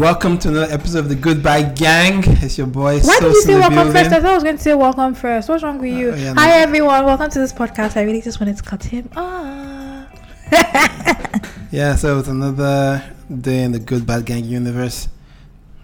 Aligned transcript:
Welcome 0.00 0.38
to 0.38 0.48
another 0.48 0.72
episode 0.72 1.00
of 1.00 1.08
the 1.10 1.14
Goodbye 1.14 1.62
Gang. 1.62 2.22
It's 2.42 2.56
your 2.56 2.66
boy. 2.66 3.00
Why 3.00 3.18
did 3.20 3.32
you 3.34 3.42
say 3.42 3.54
welcome 3.54 3.92
first? 3.92 4.10
I 4.10 4.20
thought 4.20 4.30
I 4.30 4.34
was 4.34 4.42
going 4.42 4.56
to 4.56 4.62
say 4.62 4.72
welcome 4.72 5.12
first. 5.14 5.46
What's 5.46 5.62
wrong 5.62 5.78
with 5.78 5.92
you? 5.92 6.12
Uh, 6.12 6.16
yeah, 6.16 6.34
Hi 6.38 6.48
no. 6.48 6.54
everyone, 6.54 7.04
welcome 7.04 7.28
to 7.28 7.38
this 7.38 7.52
podcast. 7.52 7.98
I 7.98 8.02
really 8.04 8.22
just 8.22 8.40
wanted 8.40 8.56
to 8.56 8.62
cut 8.62 8.82
him 8.84 9.10
off. 9.14 10.08
Yeah, 11.70 11.96
so 11.96 12.18
it's 12.18 12.28
another 12.28 13.04
day 13.42 13.62
in 13.62 13.72
the 13.72 13.78
Goodbye 13.78 14.22
Gang 14.22 14.44
universe. 14.44 15.08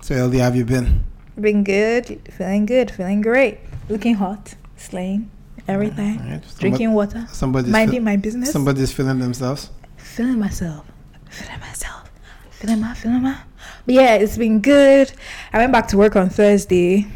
So, 0.00 0.14
how 0.16 0.30
have 0.38 0.56
you 0.56 0.64
been? 0.64 1.04
Been 1.38 1.62
good, 1.62 2.22
feeling 2.32 2.64
good, 2.64 2.90
feeling 2.90 3.20
great, 3.20 3.58
looking 3.90 4.14
hot, 4.14 4.54
slaying, 4.76 5.30
everything, 5.68 6.18
somebody- 6.18 6.42
drinking 6.58 6.92
water, 6.92 7.26
Somebody's, 7.30 7.70
minding 7.70 8.02
my 8.02 8.16
business, 8.16 8.50
somebody's 8.50 8.92
feeling 8.92 9.18
themselves. 9.20 9.70
feeling 9.98 10.38
myself, 10.40 10.86
feeling 11.30 11.60
myself, 11.60 12.10
feeling 12.50 12.80
my, 12.80 12.94
feeling 12.94 13.22
my. 13.22 13.36
But 13.86 13.94
yeah, 13.94 14.14
it's 14.16 14.36
been 14.36 14.60
good. 14.60 15.12
I 15.52 15.58
went 15.58 15.72
back 15.72 15.88
to 15.88 15.96
work 15.96 16.16
on 16.16 16.28
Thursday. 16.28 17.06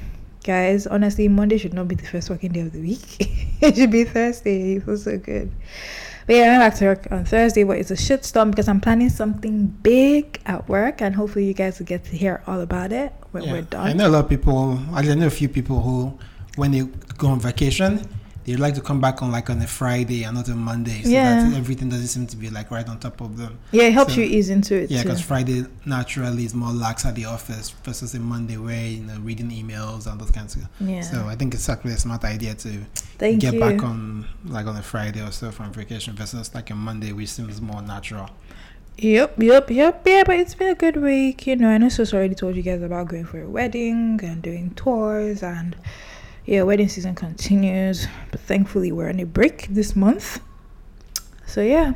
Guys, 0.44 0.86
honestly, 0.86 1.28
Monday 1.28 1.58
should 1.58 1.74
not 1.74 1.88
be 1.88 1.94
the 1.96 2.06
first 2.06 2.30
working 2.30 2.52
day 2.52 2.60
of 2.60 2.72
the 2.72 2.80
week. 2.80 3.16
it 3.60 3.76
should 3.76 3.90
be 3.90 4.04
Thursday. 4.04 4.76
It 4.76 4.84
feels 4.84 5.04
so 5.04 5.18
good. 5.18 5.50
But 6.26 6.36
yeah, 6.36 6.42
I 6.44 6.58
went 6.58 6.60
back 6.70 6.74
to 6.78 6.84
work 6.86 7.08
on 7.10 7.24
Thursday, 7.24 7.64
but 7.64 7.76
it's 7.78 7.90
a 7.90 7.94
shitstorm 7.96 8.50
because 8.50 8.68
I'm 8.68 8.80
planning 8.80 9.08
something 9.10 9.66
big 9.66 10.40
at 10.46 10.68
work, 10.68 11.02
and 11.02 11.14
hopefully 11.14 11.44
you 11.46 11.54
guys 11.54 11.78
will 11.78 11.86
get 11.86 12.04
to 12.04 12.12
hear 12.16 12.42
all 12.46 12.60
about 12.60 12.92
it 12.92 13.12
when 13.32 13.42
Yeah. 13.44 13.52
we're 13.52 13.62
done. 13.62 13.86
I 13.88 13.92
know 13.92 14.06
a 14.06 14.12
lot 14.12 14.24
of 14.24 14.30
people, 14.30 14.78
I 14.94 15.02
know 15.02 15.26
a 15.26 15.30
few 15.30 15.48
people 15.48 15.80
who, 15.82 16.16
when 16.56 16.70
they 16.70 16.82
go 17.18 17.28
on 17.28 17.40
vacation, 17.40 18.06
they 18.50 18.56
like 18.56 18.74
to 18.74 18.80
come 18.80 19.00
back 19.00 19.22
on 19.22 19.30
like 19.30 19.48
on 19.50 19.60
a 19.62 19.66
Friday 19.66 20.24
and 20.24 20.34
not 20.36 20.48
a 20.48 20.54
Monday. 20.54 21.02
So 21.02 21.10
Yeah. 21.10 21.44
that 21.48 21.56
everything 21.56 21.88
doesn't 21.88 22.08
seem 22.08 22.26
to 22.28 22.36
be 22.36 22.50
like 22.50 22.70
right 22.70 22.88
on 22.88 22.98
top 22.98 23.20
of 23.20 23.36
them. 23.36 23.58
Yeah, 23.72 23.84
it 23.84 23.92
helps 23.92 24.14
So- 24.14 24.20
you 24.20 24.26
ease 24.26 24.50
into 24.50 24.74
it 24.74 24.90
Yeah, 24.90 25.02
because 25.02 25.20
Friday 25.20 25.64
naturally 25.86 26.44
is 26.44 26.54
more 26.54 26.72
lax 26.72 27.04
at 27.06 27.14
the 27.14 27.26
office 27.26 27.70
versus 27.84 28.14
a 28.14 28.18
Monday 28.20 28.56
where 28.56 28.86
you 28.86 29.00
know 29.02 29.18
reading 29.20 29.50
emails 29.50 30.06
and 30.10 30.20
those 30.20 30.30
kinds 30.30 30.56
of. 30.56 30.62
Yeah. 30.80 31.02
So 31.02 31.26
I 31.28 31.36
think 31.36 31.54
it's 31.54 31.68
actually 31.68 31.92
a 31.92 31.98
smart 31.98 32.24
idea 32.24 32.54
to 32.54 32.70
Thank 33.18 33.40
get 33.40 33.54
you. 33.54 33.60
back 33.60 33.82
on 33.82 34.26
like 34.46 34.66
on 34.66 34.76
a 34.76 34.82
Friday 34.82 35.20
or 35.22 35.30
so 35.32 35.50
from 35.50 35.72
vacation 35.72 36.14
versus 36.14 36.54
like 36.54 36.70
a 36.70 36.74
Monday, 36.74 37.12
which 37.12 37.28
seems 37.30 37.60
more 37.60 37.82
natural. 37.82 38.30
Yep, 38.98 39.42
yep, 39.42 39.70
yep, 39.70 40.02
yeah, 40.06 40.22
but 40.26 40.36
it's 40.38 40.54
been 40.54 40.68
a 40.68 40.74
good 40.74 40.96
week. 40.96 41.46
You 41.46 41.56
know, 41.56 41.70
I 41.70 41.78
know 41.78 41.88
Sus 41.88 42.12
already 42.12 42.34
told 42.34 42.54
you 42.56 42.62
guys 42.62 42.82
about 42.82 43.08
going 43.08 43.24
for 43.24 43.40
a 43.40 43.48
wedding 43.48 44.20
and 44.22 44.42
doing 44.42 44.72
tours, 44.76 45.42
and 45.42 45.74
yeah, 46.50 46.62
wedding 46.62 46.88
season 46.88 47.14
continues. 47.14 48.08
But 48.32 48.40
thankfully, 48.40 48.90
we're 48.90 49.08
on 49.08 49.20
a 49.20 49.24
break 49.24 49.68
this 49.68 49.94
month. 49.94 50.40
So 51.46 51.62
yeah, 51.62 51.94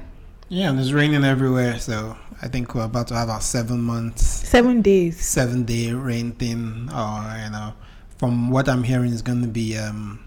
Yeah, 0.48 0.70
and 0.70 0.78
it's 0.78 0.92
raining 0.92 1.24
everywhere, 1.24 1.78
so 1.80 2.16
I 2.40 2.46
think 2.46 2.72
we're 2.72 2.84
about 2.84 3.08
to 3.08 3.14
have 3.14 3.28
our 3.28 3.40
seven 3.40 3.80
months, 3.80 4.22
seven 4.24 4.80
days. 4.80 5.18
seven 5.18 5.64
day 5.64 5.92
rain 5.92 6.30
thing. 6.32 6.88
Or 6.94 7.36
you 7.44 7.50
know, 7.50 7.74
from 8.18 8.50
what 8.50 8.68
I'm 8.68 8.84
hearing, 8.84 9.12
is 9.12 9.22
going 9.22 9.42
to 9.42 9.48
be 9.48 9.76
um, 9.76 10.20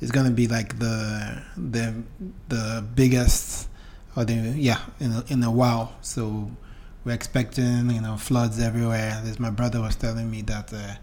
it's 0.00 0.10
going 0.10 0.26
to 0.26 0.32
be 0.32 0.48
like 0.48 0.80
the 0.80 1.42
the 1.56 1.94
the 2.48 2.84
biggest 2.96 3.68
or 4.16 4.24
the 4.24 4.34
yeah 4.34 4.80
in 4.98 5.12
a, 5.12 5.24
in 5.28 5.42
a 5.44 5.50
while. 5.50 5.94
So 6.00 6.50
we're 7.04 7.14
expecting 7.14 7.90
you 7.90 8.00
know 8.00 8.16
floods 8.16 8.58
everywhere. 8.58 9.20
This 9.22 9.38
my 9.38 9.50
brother 9.50 9.80
was 9.80 9.94
telling 9.94 10.28
me 10.28 10.42
that 10.42 10.72
uh, 10.74 10.94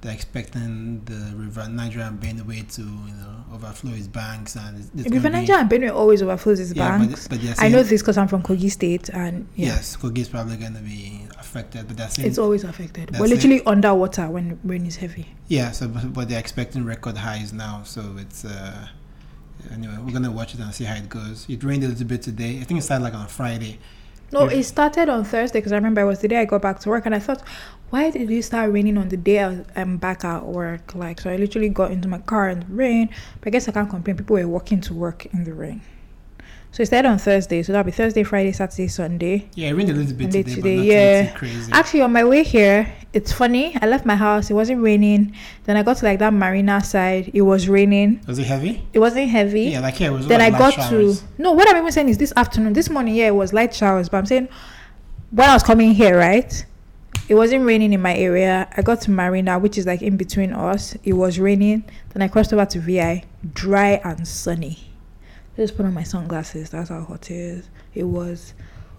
they're 0.00 0.12
expecting 0.12 1.02
the 1.04 1.36
river 1.36 1.68
Niger 1.68 2.00
and 2.00 2.18
Benue 2.18 2.74
to 2.74 2.82
you 2.82 3.14
know 3.14 3.44
overflow 3.52 3.92
its 3.92 4.06
banks 4.06 4.56
and 4.56 4.78
it's, 4.78 4.90
it's 4.96 5.10
River 5.10 5.28
Niger 5.28 5.54
and 5.54 5.70
Benue 5.70 5.92
always 5.94 6.22
overflows 6.22 6.58
its 6.60 6.72
yeah, 6.72 6.96
banks. 6.98 7.28
But, 7.28 7.40
but 7.40 7.62
I 7.62 7.68
know 7.68 7.82
this 7.82 8.00
because 8.00 8.16
I'm 8.16 8.28
from 8.28 8.42
Kogi 8.42 8.70
State, 8.70 9.10
and 9.10 9.46
yeah, 9.56 9.66
Yes, 9.66 9.96
Kogi 9.96 10.18
is 10.18 10.28
probably 10.28 10.56
going 10.56 10.74
to 10.74 10.80
be 10.80 11.26
affected, 11.38 11.86
but 11.86 11.96
they're 11.96 12.08
it's 12.18 12.38
always 12.38 12.64
affected. 12.64 13.16
We're 13.18 13.26
it. 13.26 13.30
literally 13.30 13.62
underwater 13.66 14.28
when 14.28 14.58
rain 14.64 14.86
is 14.86 14.96
heavy. 14.96 15.26
yeah. 15.48 15.70
So, 15.72 15.88
but, 15.88 16.12
but 16.12 16.28
they're 16.28 16.40
expecting 16.40 16.84
record 16.84 17.16
highs 17.16 17.52
now. 17.52 17.82
So 17.84 18.16
it's 18.18 18.44
uh, 18.44 18.88
anyway. 19.72 19.96
We're 20.02 20.12
gonna 20.12 20.32
watch 20.32 20.54
it 20.54 20.60
and 20.60 20.74
see 20.74 20.84
how 20.84 20.96
it 20.96 21.08
goes. 21.08 21.46
It 21.48 21.62
rained 21.62 21.84
a 21.84 21.88
little 21.88 22.06
bit 22.06 22.22
today. 22.22 22.60
I 22.60 22.64
think 22.64 22.80
it 22.80 22.84
started 22.84 23.04
like 23.04 23.14
on 23.14 23.26
Friday. 23.26 23.78
No, 24.32 24.46
it 24.46 24.62
started 24.62 25.08
on 25.08 25.24
Thursday 25.24 25.58
because 25.58 25.72
I 25.72 25.76
remember 25.76 26.02
it 26.02 26.04
was 26.04 26.20
the 26.20 26.28
day 26.28 26.36
I 26.36 26.44
got 26.44 26.62
back 26.62 26.78
to 26.80 26.88
work, 26.88 27.04
and 27.04 27.14
I 27.14 27.18
thought, 27.18 27.42
why 27.90 28.10
did 28.10 28.30
it 28.30 28.42
start 28.44 28.72
raining 28.72 28.96
on 28.96 29.08
the 29.08 29.16
day 29.16 29.42
I 29.44 29.64
I'm 29.76 29.98
back 29.98 30.24
at 30.24 30.44
work? 30.44 30.94
Like, 30.94 31.20
so 31.20 31.30
I 31.30 31.36
literally 31.36 31.68
got 31.68 31.90
into 31.90 32.08
my 32.08 32.18
car 32.18 32.48
in 32.48 32.60
the 32.60 32.66
rain. 32.66 33.10
But 33.40 33.48
I 33.48 33.50
guess 33.50 33.68
I 33.68 33.72
can't 33.72 33.90
complain. 33.90 34.16
People 34.16 34.36
were 34.36 34.48
walking 34.48 34.80
to 34.82 34.94
work 34.94 35.26
in 35.26 35.44
the 35.44 35.52
rain. 35.52 35.82
So 36.72 36.84
it 36.84 36.86
started 36.86 37.08
on 37.08 37.18
Thursday, 37.18 37.64
so 37.64 37.72
that'll 37.72 37.84
be 37.84 37.90
Thursday, 37.90 38.22
Friday, 38.22 38.52
Saturday, 38.52 38.86
Sunday. 38.86 39.48
Yeah, 39.54 39.70
it 39.70 39.72
rained 39.72 39.90
a 39.90 39.92
little 39.92 40.14
bit 40.14 40.30
today, 40.30 40.42
today, 40.44 40.76
but 40.76 40.84
yeah. 40.84 41.36
crazy. 41.36 41.72
Actually, 41.72 42.02
on 42.02 42.12
my 42.12 42.22
way 42.22 42.44
here, 42.44 42.94
it's 43.12 43.32
funny. 43.32 43.76
I 43.82 43.86
left 43.86 44.06
my 44.06 44.14
house. 44.14 44.50
It 44.50 44.54
wasn't 44.54 44.80
raining. 44.80 45.34
Then 45.64 45.76
I 45.76 45.82
got 45.82 45.96
to 45.96 46.04
like 46.04 46.20
that 46.20 46.32
marina 46.32 46.80
side. 46.84 47.32
It 47.34 47.42
was 47.42 47.68
raining. 47.68 48.20
was 48.24 48.38
it 48.38 48.46
heavy? 48.46 48.86
It 48.92 49.00
wasn't 49.00 49.30
heavy. 49.30 49.62
Yeah, 49.62 49.80
like 49.80 49.94
here 49.94 50.12
it 50.12 50.14
was. 50.14 50.28
then 50.28 50.38
like 50.38 50.54
I 50.54 50.58
got 50.58 50.74
showers. 50.74 51.22
to 51.22 51.26
no. 51.38 51.52
What 51.52 51.68
I'm 51.68 51.76
even 51.76 51.90
saying 51.90 52.08
is 52.08 52.18
this 52.18 52.32
afternoon, 52.36 52.72
this 52.72 52.88
morning, 52.88 53.16
yeah, 53.16 53.26
it 53.26 53.34
was 53.34 53.52
light 53.52 53.74
showers. 53.74 54.08
But 54.08 54.18
I'm 54.18 54.26
saying 54.26 54.48
when 55.32 55.50
I 55.50 55.54
was 55.54 55.64
coming 55.64 55.92
here, 55.92 56.16
right, 56.16 56.64
it 57.30 57.34
wasn't 57.34 57.64
raining 57.64 57.92
in 57.92 58.02
my 58.02 58.16
area. 58.16 58.68
I 58.76 58.82
got 58.82 59.00
to 59.02 59.10
Marina, 59.12 59.56
which 59.58 59.78
is 59.78 59.86
like 59.86 60.02
in 60.02 60.16
between 60.16 60.52
us. 60.52 60.96
It 61.04 61.12
was 61.12 61.38
raining. 61.38 61.84
Then 62.12 62.22
I 62.22 62.28
crossed 62.28 62.52
over 62.52 62.66
to 62.66 62.80
VI, 62.80 63.22
dry 63.52 64.00
and 64.02 64.26
sunny. 64.26 64.90
Just 65.56 65.76
put 65.76 65.86
on 65.86 65.94
my 65.94 66.02
sunglasses. 66.02 66.70
That's 66.70 66.88
how 66.88 67.04
hot 67.04 67.30
it 67.30 67.34
is. 67.34 67.70
It 67.94 68.02
was. 68.02 68.54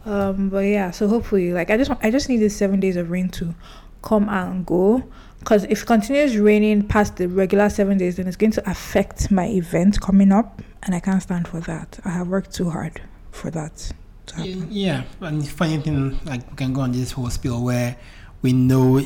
Um, 0.05 0.47
but 0.47 0.59
yeah, 0.59 0.91
so 0.91 1.09
hopefully, 1.09 1.51
like 1.51 1.69
I 1.69 1.77
just 1.77 1.91
I 2.01 2.09
just 2.09 2.29
needed 2.29 2.51
seven 2.51 2.79
days 2.79 2.95
of 2.95 3.11
rain 3.11 3.27
to 3.31 3.53
come 4.01 4.29
and 4.29 4.65
go. 4.65 5.03
Because 5.39 5.65
if 5.65 5.83
it 5.83 5.85
continues 5.85 6.37
raining 6.37 6.87
past 6.87 7.17
the 7.17 7.27
regular 7.27 7.69
seven 7.69 7.97
days, 7.97 8.15
then 8.15 8.27
it's 8.27 8.37
going 8.37 8.51
to 8.51 8.69
affect 8.69 9.29
my 9.29 9.47
event 9.47 9.99
coming 9.99 10.31
up, 10.31 10.61
and 10.83 10.95
I 10.95 11.01
can't 11.01 11.21
stand 11.21 11.49
for 11.49 11.59
that. 11.61 11.99
I 12.05 12.11
have 12.11 12.29
worked 12.29 12.53
too 12.53 12.69
hard 12.69 13.01
for 13.31 13.51
that 13.51 13.91
to 14.31 14.37
happen. 14.37 14.67
Yeah, 14.69 15.03
and 15.21 15.41
the 15.41 15.47
funny 15.47 15.77
thing, 15.77 16.19
like 16.25 16.49
we 16.49 16.55
can 16.55 16.73
go 16.73 16.81
on 16.81 16.91
this 16.91 17.11
whole 17.11 17.29
spiel 17.29 17.63
where 17.63 17.97
we 18.41 18.53
know 18.53 19.01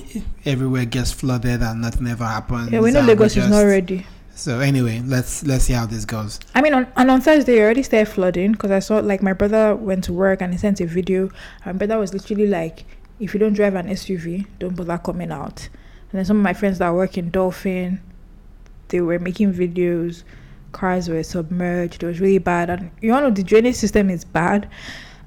everywhere 0.46 0.86
gets 0.86 1.12
flooded 1.12 1.62
and 1.62 1.82
nothing 1.82 2.08
ever 2.08 2.26
happens. 2.26 2.72
Yeah, 2.72 2.80
we 2.80 2.92
know 2.92 3.00
and 3.00 3.08
Lagos 3.08 3.36
is 3.36 3.50
not 3.50 3.62
ready. 3.62 4.06
So 4.38 4.60
anyway, 4.60 5.02
let's 5.06 5.44
let's 5.46 5.64
see 5.64 5.74
how 5.74 5.86
this 5.86 6.04
goes. 6.04 6.40
I 6.54 6.62
mean, 6.62 6.74
on, 6.74 6.88
and 6.98 7.10
on 7.10 7.22
Thursday, 7.22 7.62
already 7.62 7.84
started 7.84 8.12
flooding 8.12 8.52
because 8.52 8.70
I 8.70 8.80
saw 8.80 9.00
like 9.00 9.24
my 9.24 9.32
brother 9.34 9.76
went 9.76 10.04
to 10.06 10.14
work 10.14 10.42
and 10.42 10.52
he 10.52 10.60
sent 10.60 10.82
a 10.82 10.86
video. 10.86 11.30
And 11.64 11.66
my 11.66 11.74
brother 11.74 11.98
was 11.98 12.14
literally 12.14 12.48
like, 12.48 12.86
if 13.20 13.34
you 13.34 13.40
don't 13.40 13.54
drive 13.54 13.76
an 13.76 13.88
SUV, 13.88 14.46
don't 14.60 14.76
bother 14.76 14.98
coming 14.98 15.32
out. 15.32 15.70
And 16.12 16.20
then 16.20 16.26
some 16.26 16.38
of 16.38 16.44
my 16.44 16.54
friends 16.54 16.80
that 16.80 16.94
work 16.94 17.18
in 17.18 17.30
Dolphin, 17.30 18.02
they 18.90 19.00
were 19.00 19.20
making 19.20 19.54
videos. 19.54 20.24
Cars 20.74 21.08
were 21.08 21.24
submerged. 21.24 22.04
It 22.04 22.08
was 22.08 22.20
really 22.20 22.38
bad. 22.38 22.70
And 22.70 22.92
you 23.02 23.14
all 23.14 23.22
know 23.22 23.32
the 23.32 23.44
drainage 23.44 23.76
system 23.76 24.10
is 24.10 24.26
bad. 24.26 24.70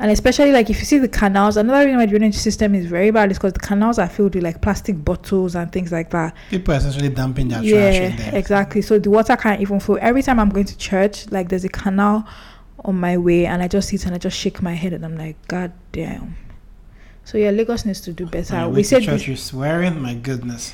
And 0.00 0.12
especially 0.12 0.53
like 0.53 0.70
if 0.70 0.78
you 0.78 0.84
see 0.84 0.98
the 0.98 1.09
canals, 1.09 1.56
another 1.56 1.84
reason 1.84 1.98
why 1.98 2.06
the 2.06 2.10
drainage 2.10 2.36
system 2.36 2.75
is 2.76 2.86
very 2.86 3.10
bad 3.10 3.32
is 3.32 3.38
because 3.38 3.53
the 3.53 3.59
canals 3.59 3.98
are 3.98 4.09
filled 4.09 4.34
with 4.36 4.44
like 4.44 4.60
plastic 4.62 5.04
bottles 5.04 5.56
and 5.56 5.72
things 5.72 5.91
like 5.91 6.10
that. 6.10 6.34
People 6.50 6.75
are 6.75 6.76
essentially 6.76 7.09
dumping 7.09 7.48
their 7.48 7.59
trash 7.59 7.69
Yeah, 7.70 7.91
in 8.10 8.16
there. 8.16 8.34
exactly. 8.36 8.81
So 8.81 8.98
the 9.00 9.10
water 9.10 9.36
can't 9.36 9.60
even 9.60 9.81
flow. 9.81 9.97
Every 9.97 10.22
time 10.22 10.38
I'm 10.38 10.50
going 10.50 10.66
to 10.66 10.78
church, 10.78 11.28
like 11.32 11.48
there's 11.48 11.64
a 11.64 11.69
canal 11.69 12.28
on 12.84 12.94
my 13.00 13.16
way, 13.19 13.44
and 13.47 13.60
I 13.60 13.66
just 13.66 13.88
sit 13.88 14.06
and 14.06 14.14
I 14.14 14.19
just 14.19 14.38
shake 14.38 14.62
my 14.62 14.75
head, 14.75 14.92
and 14.92 15.04
I'm 15.04 15.16
like, 15.19 15.36
God 15.48 15.72
damn. 15.91 16.36
So 17.24 17.36
yeah, 17.36 17.50
Lagos 17.50 17.84
needs 17.84 18.00
to 18.03 18.12
do 18.12 18.24
better. 18.27 18.54
Oh, 18.56 18.68
way 18.68 18.77
we 18.77 18.83
said 18.84 19.03
church, 19.03 19.22
we- 19.22 19.27
you're 19.33 19.36
swearing. 19.36 20.00
My 20.00 20.15
goodness. 20.15 20.72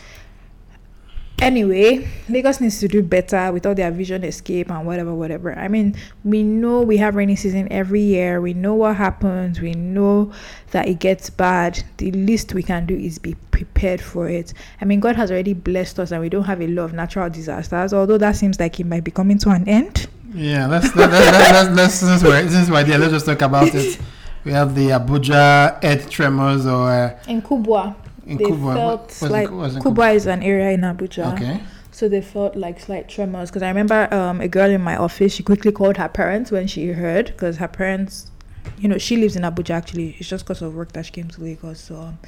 Anyway, 1.44 2.08
Lagos 2.28 2.60
needs 2.60 2.80
to 2.80 2.88
do 2.88 3.02
better 3.02 3.52
with 3.52 3.66
all 3.66 3.74
their 3.74 3.90
vision 3.90 4.24
escape 4.24 4.70
and 4.70 4.86
whatever, 4.86 5.14
whatever. 5.14 5.56
I 5.56 5.68
mean, 5.68 5.94
we 6.24 6.42
know 6.42 6.80
we 6.80 6.96
have 6.96 7.14
rainy 7.14 7.36
season 7.36 7.70
every 7.70 8.00
year. 8.00 8.40
We 8.40 8.54
know 8.54 8.74
what 8.74 8.96
happens. 8.96 9.60
We 9.60 9.72
know 9.72 10.32
that 10.70 10.88
it 10.88 10.98
gets 10.98 11.30
bad. 11.30 11.84
The 11.98 12.10
least 12.12 12.54
we 12.54 12.62
can 12.62 12.86
do 12.86 12.96
is 12.96 13.18
be 13.18 13.34
prepared 13.50 14.00
for 14.00 14.28
it. 14.28 14.54
I 14.80 14.84
mean, 14.84 15.00
God 15.00 15.16
has 15.16 15.30
already 15.30 15.52
blessed 15.52 15.98
us, 15.98 16.10
and 16.10 16.20
we 16.20 16.28
don't 16.28 16.44
have 16.44 16.60
a 16.60 16.66
lot 16.66 16.84
of 16.84 16.92
natural 16.94 17.30
disasters. 17.30 17.92
Although 17.92 18.18
that 18.18 18.36
seems 18.36 18.58
like 18.58 18.80
it 18.80 18.86
might 18.86 19.04
be 19.04 19.10
coming 19.10 19.38
to 19.38 19.50
an 19.50 19.68
end. 19.68 20.08
Yeah, 20.34 20.66
let's 20.66 20.96
let, 20.96 21.10
let, 21.12 21.32
let, 21.32 21.66
let, 21.66 21.72
let's 21.74 21.94
since 21.94 22.24
we're 22.24 22.48
since 22.48 22.68
we're 22.68 22.82
there, 22.82 22.98
let's 22.98 23.12
just 23.12 23.26
talk 23.26 23.42
about 23.42 23.72
it. 23.72 24.00
We 24.44 24.52
have 24.52 24.74
the 24.74 24.88
Abuja 24.88 25.78
earth 25.82 26.10
tremors 26.10 26.66
or 26.66 26.90
uh, 26.90 27.18
In 27.28 27.40
Kubwa, 27.40 27.94
in 28.26 28.38
they 28.38 28.44
Kubwa. 28.44 28.74
felt 28.74 29.30
like 29.30 29.48
called? 29.48 29.60
What's 29.60 29.76
it 29.76 29.82
Kubwa 29.82 30.14
is 30.14 30.26
an 30.26 30.42
area 30.42 30.70
in 30.70 30.80
Abuja. 30.80 31.34
Okay. 31.34 31.60
So 31.90 32.08
they 32.08 32.20
felt 32.20 32.56
like 32.56 32.80
slight 32.80 33.08
tremors 33.08 33.50
because 33.50 33.62
I 33.62 33.68
remember 33.68 34.12
um, 34.12 34.40
a 34.40 34.48
girl 34.48 34.68
in 34.68 34.80
my 34.80 34.96
office. 34.96 35.32
She 35.32 35.42
quickly 35.42 35.70
called 35.70 35.96
her 35.96 36.08
parents 36.08 36.50
when 36.50 36.66
she 36.66 36.88
heard 36.88 37.26
because 37.26 37.58
her 37.58 37.68
parents, 37.68 38.30
you 38.78 38.88
know, 38.88 38.98
she 38.98 39.16
lives 39.16 39.36
in 39.36 39.42
Abuja 39.42 39.70
actually. 39.70 40.16
It's 40.18 40.28
just 40.28 40.44
because 40.44 40.60
of 40.60 40.74
work 40.74 40.92
that 40.92 41.06
she 41.06 41.12
came 41.12 41.28
to 41.28 41.40
Lagos. 41.40 41.80
So 41.80 41.96
um, 41.96 42.18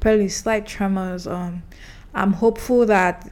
apparently 0.00 0.28
slight 0.30 0.66
tremors. 0.66 1.26
Um, 1.26 1.62
I'm 2.14 2.32
hopeful 2.32 2.86
that 2.86 3.30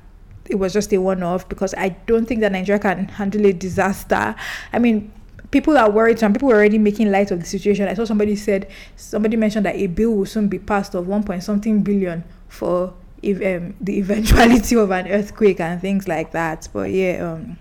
it 0.51 0.57
was 0.57 0.73
just 0.73 0.93
a 0.93 0.99
one-off 0.99 1.49
because 1.49 1.75
I 1.75 1.91
don't 2.07 2.27
think 2.27 2.41
that 2.41 2.53
Nigeria 2.53 2.81
can 2.81 3.09
handle 3.09 3.47
a 3.47 3.53
disaster. 3.53 4.35
I 4.73 4.79
mean, 4.79 5.13
people 5.51 5.77
are 5.77 5.91
worried. 5.91 6.19
Some 6.19 6.33
people 6.33 6.49
were 6.49 6.55
already 6.55 6.79
making 6.79 7.11
light 7.11 7.31
of 7.31 7.41
the 7.41 7.47
situation. 7.47 7.89
I 7.89 7.95
saw 7.95 8.05
somebody 8.05 8.37
said 8.37 8.69
somebody 8.97 9.37
mentioned 9.37 9.67
that 9.67 9.77
a 9.77 9.87
bill 9.87 10.13
will 10.13 10.27
soon 10.27 10.49
be 10.49 10.59
passed 10.59 10.95
of 10.95 11.07
one 11.07 11.25
point 11.25 11.43
something 11.43 11.83
billion 11.83 12.25
for 12.49 12.95
if 13.23 13.37
um, 13.37 13.75
the 13.81 13.99
eventuality 13.99 14.77
of 14.77 14.91
an 14.91 15.09
earthquake 15.09 15.61
and 15.61 15.81
things 15.81 16.09
like 16.09 16.33
that. 16.33 16.69
But 16.73 16.91
yeah, 16.91 17.33
um, 17.33 17.59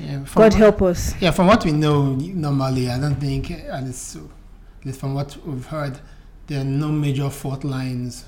Yeah, 0.00 0.24
God 0.34 0.54
help 0.54 0.82
us. 0.82 1.14
Yeah, 1.20 1.30
from 1.30 1.46
what 1.46 1.64
we 1.64 1.72
know 1.72 2.14
normally, 2.14 2.90
I 2.90 2.98
don't 2.98 3.16
think, 3.16 3.50
at 3.50 3.84
least, 3.84 4.16
at 4.16 4.86
least 4.86 5.00
from 5.00 5.14
what 5.14 5.36
we've 5.46 5.66
heard, 5.66 5.98
there 6.46 6.60
are 6.60 6.64
no 6.64 6.88
major 6.88 7.28
fault 7.30 7.64
lines 7.64 8.24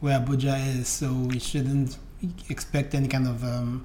where 0.00 0.18
Abuja 0.18 0.78
is, 0.78 0.88
so 0.88 1.12
we 1.12 1.38
shouldn't 1.38 1.98
expect 2.48 2.94
any 2.94 3.08
kind 3.08 3.26
of 3.26 3.42
um, 3.44 3.84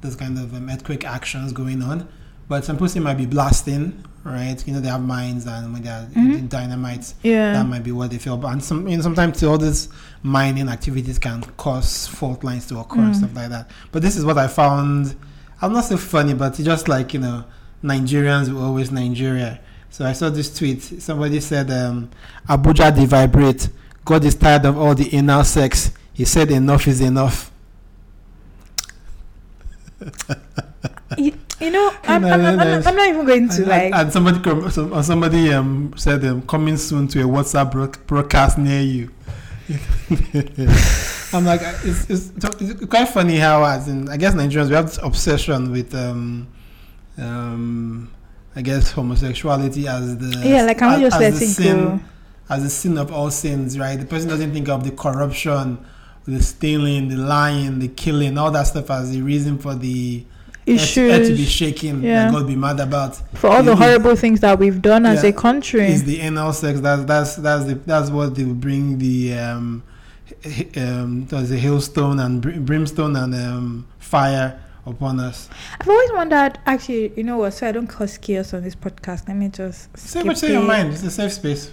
those 0.00 0.16
kind 0.16 0.38
of 0.38 0.54
um, 0.54 0.68
earthquake 0.68 1.04
actions 1.04 1.52
going 1.52 1.82
on. 1.82 2.08
But 2.48 2.64
some 2.64 2.76
people 2.76 3.02
might 3.02 3.16
be 3.16 3.26
blasting, 3.26 4.04
right? 4.22 4.62
You 4.66 4.74
know, 4.74 4.80
they 4.80 4.88
have 4.88 5.02
mines 5.02 5.46
and 5.46 5.72
when 5.72 5.82
they 5.82 5.88
are 5.88 6.06
Mhm. 6.14 6.48
dynamites, 6.48 7.14
Yeah. 7.22 7.52
that 7.54 7.66
might 7.66 7.82
be 7.82 7.92
what 7.92 8.10
they 8.10 8.18
feel. 8.18 8.36
But 8.36 8.48
and 8.52 8.62
some, 8.62 8.86
you 8.88 8.96
know, 8.96 9.02
sometimes 9.02 9.42
all 9.42 9.58
these 9.58 9.88
mining 10.22 10.68
activities 10.68 11.18
can 11.18 11.42
cause 11.56 12.06
fault 12.06 12.44
lines 12.44 12.66
to 12.66 12.78
occur 12.78 13.00
and 13.00 13.14
Mm. 13.14 13.18
stuff 13.18 13.34
like 13.34 13.48
that. 13.50 13.70
But 13.92 14.02
this 14.02 14.16
is 14.16 14.24
what 14.24 14.36
I 14.38 14.46
found. 14.48 15.14
I'm 15.62 15.72
not 15.72 15.84
so 15.84 15.96
funny, 15.96 16.34
but 16.34 16.54
it's 16.58 16.64
just 16.64 16.88
like 16.88 17.14
you 17.14 17.20
know, 17.20 17.44
Nigerians 17.82 18.52
were 18.52 18.60
always 18.62 18.90
Nigeria. 18.90 19.60
So 19.90 20.04
I 20.04 20.12
saw 20.12 20.28
this 20.30 20.52
tweet. 20.56 20.82
Somebody 21.02 21.40
said, 21.40 21.70
um, 21.70 22.08
"Abuja 22.48 22.94
they 22.94 23.06
vibrate. 23.06 23.68
God 24.04 24.24
is 24.24 24.34
tired 24.34 24.64
of 24.66 24.76
all 24.76 24.94
the 24.94 25.14
anal 25.14 25.44
sex. 25.44 25.92
He 26.12 26.24
said 26.24 26.50
enough 26.50 26.86
is 26.88 27.00
enough." 27.00 27.50
You, 31.64 31.70
know, 31.70 31.94
I'm, 32.04 32.24
I'm, 32.24 32.32
I'm. 32.32 32.60
I'm, 32.60 32.86
I'm 32.86 32.96
not 32.96 33.08
even 33.08 33.24
going 33.24 33.48
to 33.48 33.62
and, 33.62 33.66
like. 33.66 33.94
and 33.94 34.12
somebody 34.12 34.50
uh, 34.50 35.02
somebody 35.02 35.52
um, 35.52 35.94
said 35.96 36.24
um, 36.24 36.42
coming 36.42 36.76
soon 36.76 37.08
to 37.08 37.22
a 37.22 37.24
WhatsApp 37.24 38.06
broadcast 38.06 38.58
near 38.58 38.82
you. 38.82 39.10
I'm 41.32 41.46
like, 41.46 41.62
uh, 41.62 41.72
it's, 41.84 42.10
it's, 42.10 42.32
it's 42.60 42.84
quite 42.84 43.08
funny 43.08 43.38
how, 43.38 43.64
as 43.64 43.88
in, 43.88 44.08
I 44.10 44.18
guess 44.18 44.34
Nigerians, 44.34 44.68
we 44.68 44.74
have 44.74 44.86
this 44.86 44.98
obsession 45.02 45.72
with, 45.72 45.94
um, 45.94 46.46
um, 47.16 48.12
I 48.54 48.60
guess, 48.60 48.92
homosexuality 48.92 49.88
as 49.88 50.18
the 50.18 50.46
yeah, 50.46 50.62
like 50.64 50.78
can 50.78 51.00
we 51.00 51.06
as, 51.06 51.12
just 51.12 51.22
as 51.22 51.32
let 51.32 51.40
the 51.40 51.46
sin, 51.46 51.84
go? 51.84 52.00
as 52.50 52.62
the 52.62 52.70
sin 52.70 52.98
of 52.98 53.10
all 53.10 53.30
sins, 53.30 53.78
right? 53.78 53.96
The 53.98 54.04
person 54.04 54.28
doesn't 54.28 54.52
think 54.52 54.68
of 54.68 54.84
the 54.84 54.90
corruption, 54.90 55.84
the 56.26 56.42
stealing, 56.42 57.08
the 57.08 57.16
lying, 57.16 57.78
the 57.78 57.88
killing, 57.88 58.36
all 58.36 58.50
that 58.50 58.64
stuff 58.64 58.90
as 58.90 59.12
the 59.12 59.22
reason 59.22 59.58
for 59.58 59.74
the 59.74 60.24
earth, 60.66 60.96
earth 60.98 61.22
to 61.28 61.28
be 61.28 61.42
Issues 61.42 61.50
shaking 61.50 62.02
Yeah. 62.02 62.24
that 62.24 62.32
God 62.32 62.46
be 62.46 62.56
mad 62.56 62.80
about. 62.80 63.16
for 63.36 63.48
all 63.50 63.62
the 63.62 63.72
is- 63.72 63.78
horrible 63.78 64.16
things 64.16 64.40
that 64.40 64.58
we've 64.58 64.80
done 64.80 65.04
as 65.06 65.22
a 65.24 65.32
country. 65.32 65.86
is 65.86 66.04
the 66.04 66.20
anal 66.20 66.52
sex. 66.52 66.80
That's 66.80 67.04
that's 67.04 67.36
that's 67.36 67.64
the 67.66 67.74
that's 67.74 68.10
what 68.10 68.34
they 68.34 68.44
will 68.44 68.54
bring 68.54 68.98
the 68.98 69.34
um, 69.34 69.82
um 70.76 71.26
there's 71.26 71.50
a 71.50 71.56
hailstone 71.58 72.18
and 72.24 72.40
br- 72.40 72.58
brimstone 72.60 73.16
and 73.16 73.34
um 73.34 73.86
fire 73.98 74.58
upon 74.86 75.18
us. 75.20 75.48
I've 75.80 75.88
always 75.88 76.12
wondered, 76.12 76.58
actually, 76.66 77.12
you 77.16 77.24
know 77.24 77.38
what? 77.38 77.52
So 77.54 77.66
I 77.68 77.72
don't 77.72 77.86
cause 77.86 78.18
chaos 78.18 78.52
on 78.52 78.62
this 78.62 78.74
podcast. 78.74 79.26
Let 79.28 79.36
me 79.36 79.48
just 79.48 79.96
Say 79.96 80.22
what's 80.22 80.42
in 80.42 80.52
your 80.52 80.62
mind. 80.62 80.92
It's 80.92 81.02
a 81.02 81.10
safe 81.10 81.32
space. 81.32 81.70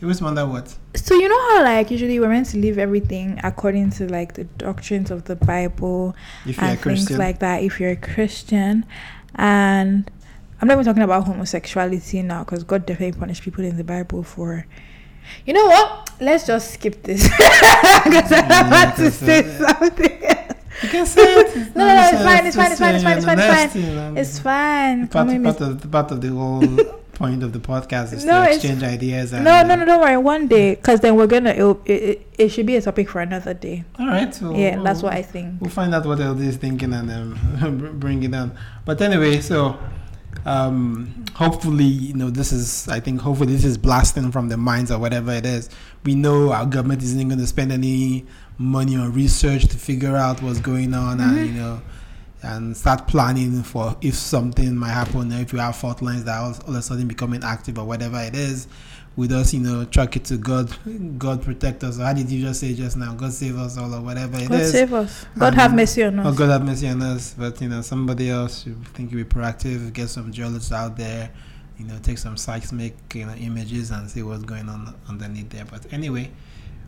You 0.00 0.06
always 0.06 0.22
wonder 0.22 0.46
what. 0.46 0.74
So 0.94 1.14
you 1.14 1.28
know 1.28 1.38
how 1.50 1.62
like 1.64 1.90
usually 1.90 2.18
we're 2.18 2.28
meant 2.30 2.46
to 2.48 2.58
live 2.58 2.78
everything 2.78 3.38
according 3.44 3.90
to 3.92 4.10
like 4.10 4.32
the 4.34 4.44
doctrines 4.44 5.10
of 5.10 5.24
the 5.24 5.36
Bible 5.36 6.16
If 6.46 6.58
and 6.58 6.78
things 6.80 6.82
Christian, 6.82 7.18
like 7.18 7.38
that. 7.40 7.62
If 7.62 7.78
you're 7.78 7.90
a 7.90 7.96
Christian, 7.96 8.86
and 9.34 10.10
I'm 10.60 10.68
not 10.68 10.74
even 10.74 10.84
talking 10.86 11.02
about 11.02 11.24
homosexuality 11.24 12.22
now 12.22 12.44
because 12.44 12.64
God 12.64 12.86
definitely 12.86 13.18
punished 13.18 13.42
people 13.42 13.62
in 13.64 13.76
the 13.76 13.84
Bible 13.84 14.22
for. 14.22 14.66
You 15.46 15.52
know 15.52 15.66
what? 15.66 16.10
Let's 16.18 16.46
just 16.46 16.72
skip 16.74 17.02
this 17.02 17.22
because 18.04 18.32
I'm 18.32 18.48
Yeah, 18.50 18.66
about 18.66 18.96
to 18.96 19.10
say 19.10 19.40
uh, 19.40 19.68
something. 19.68 20.12
you 20.82 20.88
can 20.88 21.06
say 21.06 21.22
it. 21.40 21.56
No, 21.76 21.86
no, 21.86 21.94
no, 21.94 22.08
it's 22.08 22.22
fine, 22.22 22.46
it's 22.46 22.56
fine, 22.56 22.72
it's 22.72 22.80
fine, 22.80 22.94
it's 22.94 23.04
fine, 23.04 23.16
it's 23.16 23.26
fine, 23.26 23.38
it's 23.38 23.74
fine. 23.78 24.16
It's 24.16 24.38
fine. 24.40 25.08
Part, 25.08 25.42
part, 25.42 25.60
of, 25.60 25.90
part 25.90 26.10
of 26.10 26.20
the 26.20 26.28
whole 26.28 26.99
point 27.20 27.42
of 27.42 27.52
the 27.52 27.58
podcast 27.60 28.14
is 28.14 28.24
No, 28.24 28.44
to 28.44 28.50
exchange 28.54 28.82
ideas. 28.82 29.32
And, 29.34 29.44
No, 29.44 29.62
no, 29.62 29.74
no, 29.76 29.84
don't 29.84 30.00
worry. 30.00 30.16
One 30.16 30.48
day, 30.48 30.74
because 30.74 31.00
then 31.00 31.16
we're 31.16 31.26
gonna. 31.26 31.50
It, 31.50 31.76
it, 31.84 32.26
it 32.38 32.48
should 32.48 32.64
be 32.66 32.76
a 32.76 32.82
topic 32.82 33.10
for 33.10 33.20
another 33.20 33.52
day. 33.52 33.84
All 33.98 34.06
right. 34.06 34.34
So 34.34 34.56
yeah, 34.56 34.82
that's 34.82 35.02
what 35.02 35.12
I 35.12 35.22
think. 35.22 35.60
We'll 35.60 35.70
find 35.70 35.94
out 35.94 36.06
what 36.06 36.18
LD 36.18 36.40
is 36.40 36.56
thinking 36.56 36.92
and 36.94 37.10
um, 37.10 37.78
br- 37.78 37.88
bring 38.04 38.22
it 38.22 38.30
down. 38.30 38.56
But 38.86 39.02
anyway, 39.02 39.40
so 39.42 39.78
um, 40.46 41.24
hopefully, 41.34 41.84
you 41.84 42.14
know, 42.14 42.30
this 42.30 42.52
is, 42.52 42.88
I 42.88 43.00
think, 43.00 43.20
hopefully, 43.20 43.52
this 43.52 43.64
is 43.64 43.76
blasting 43.76 44.32
from 44.32 44.48
the 44.48 44.56
minds 44.56 44.90
or 44.90 44.98
whatever 44.98 45.32
it 45.32 45.44
is. 45.44 45.68
We 46.04 46.14
know 46.14 46.52
our 46.52 46.64
government 46.66 47.02
isn't 47.02 47.28
going 47.28 47.38
to 47.40 47.46
spend 47.46 47.70
any 47.72 48.24
money 48.56 48.96
on 48.96 49.12
research 49.12 49.66
to 49.68 49.76
figure 49.76 50.16
out 50.16 50.42
what's 50.42 50.60
going 50.60 50.94
on 50.94 51.18
Mhm. 51.18 51.22
and, 51.28 51.46
you 51.48 51.52
know, 51.54 51.82
and 52.42 52.76
start 52.76 53.06
planning 53.06 53.62
for 53.62 53.96
if 54.00 54.14
something 54.14 54.74
might 54.76 54.90
happen, 54.90 55.32
or 55.32 55.40
if 55.40 55.52
you 55.52 55.58
have 55.58 55.76
fault 55.76 56.00
lines 56.02 56.24
that 56.24 56.38
all, 56.38 56.54
all 56.66 56.70
of 56.70 56.76
a 56.76 56.82
sudden 56.82 57.06
becoming 57.08 57.42
active 57.44 57.78
or 57.78 57.84
whatever 57.84 58.18
it 58.20 58.34
is. 58.34 58.66
With 59.16 59.30
just 59.30 59.52
you 59.52 59.60
know, 59.60 59.84
chuck 59.86 60.16
it 60.16 60.24
to 60.26 60.36
God, 60.38 60.70
God 61.18 61.42
protect 61.42 61.82
us. 61.82 61.98
Or 61.98 62.04
how 62.04 62.12
did 62.12 62.30
you 62.30 62.40
just 62.40 62.60
say 62.60 62.72
just 62.74 62.96
now? 62.96 63.12
God 63.12 63.32
save 63.32 63.58
us 63.58 63.76
all, 63.76 63.92
or 63.92 64.00
whatever 64.00 64.36
it 64.38 64.42
is. 64.42 64.48
God 64.48 64.66
save 64.66 64.92
us. 64.94 65.26
God 65.36 65.54
have 65.54 65.72
Um, 65.72 65.76
mercy 65.76 66.04
on 66.04 66.18
us 66.20 66.26
Oh, 66.26 66.30
us. 66.30 66.38
God 66.38 66.48
have 66.50 66.64
mercy 66.64 66.88
on 66.88 67.02
us. 67.02 67.34
But, 67.36 67.60
you 67.60 67.68
know, 67.68 67.82
somebody 67.82 68.30
else 68.30 68.62
should 68.62 68.82
think 68.94 69.10
you'll 69.10 69.24
be 69.24 69.28
proactive, 69.28 69.92
get 69.92 70.08
some 70.10 70.32
geologists 70.32 70.72
out 70.72 70.96
there, 70.96 71.28
you 71.76 71.86
know, 71.86 71.98
take 72.02 72.18
some 72.18 72.36
seismic 72.36 72.94
you 73.12 73.26
know, 73.26 73.34
images 73.34 73.90
and 73.90 74.08
see 74.08 74.22
what's 74.22 74.44
going 74.44 74.68
on 74.68 74.94
underneath 75.08 75.50
there. 75.50 75.64
But 75.64 75.92
anyway, 75.92 76.30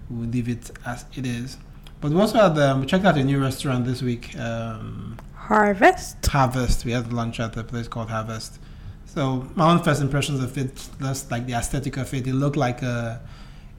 we'll 0.09 0.29
leave 0.29 0.49
it 0.49 0.71
as 0.87 1.05
it 1.17 1.27
is. 1.27 1.59
But 2.01 2.13
we 2.13 2.21
also 2.21 2.39
had, 2.39 2.57
um, 2.59 2.81
we 2.81 2.87
checked 2.87 3.05
out 3.05 3.19
a 3.19 3.25
new 3.25 3.41
restaurant 3.41 3.85
this 3.85 4.01
week, 4.01 4.39
um, 4.39 5.19
Harvest. 5.53 6.27
Harvest. 6.27 6.85
We 6.87 6.93
had 6.93 7.13
lunch 7.13 7.39
at 7.39 7.57
a 7.59 7.65
place 7.65 7.87
called 7.87 8.09
Harvest. 8.09 8.59
So 9.05 9.47
my 9.55 9.71
own 9.71 9.83
first 9.83 10.01
impressions 10.01 10.43
of 10.43 10.57
it, 10.57 10.89
just 10.99 11.31
like 11.31 11.47
the 11.47 11.53
aesthetic 11.53 11.99
of 11.99 12.13
it, 12.15 12.27
it 12.27 12.33
looked 12.33 12.57
like 12.57 12.81
a, 12.81 13.21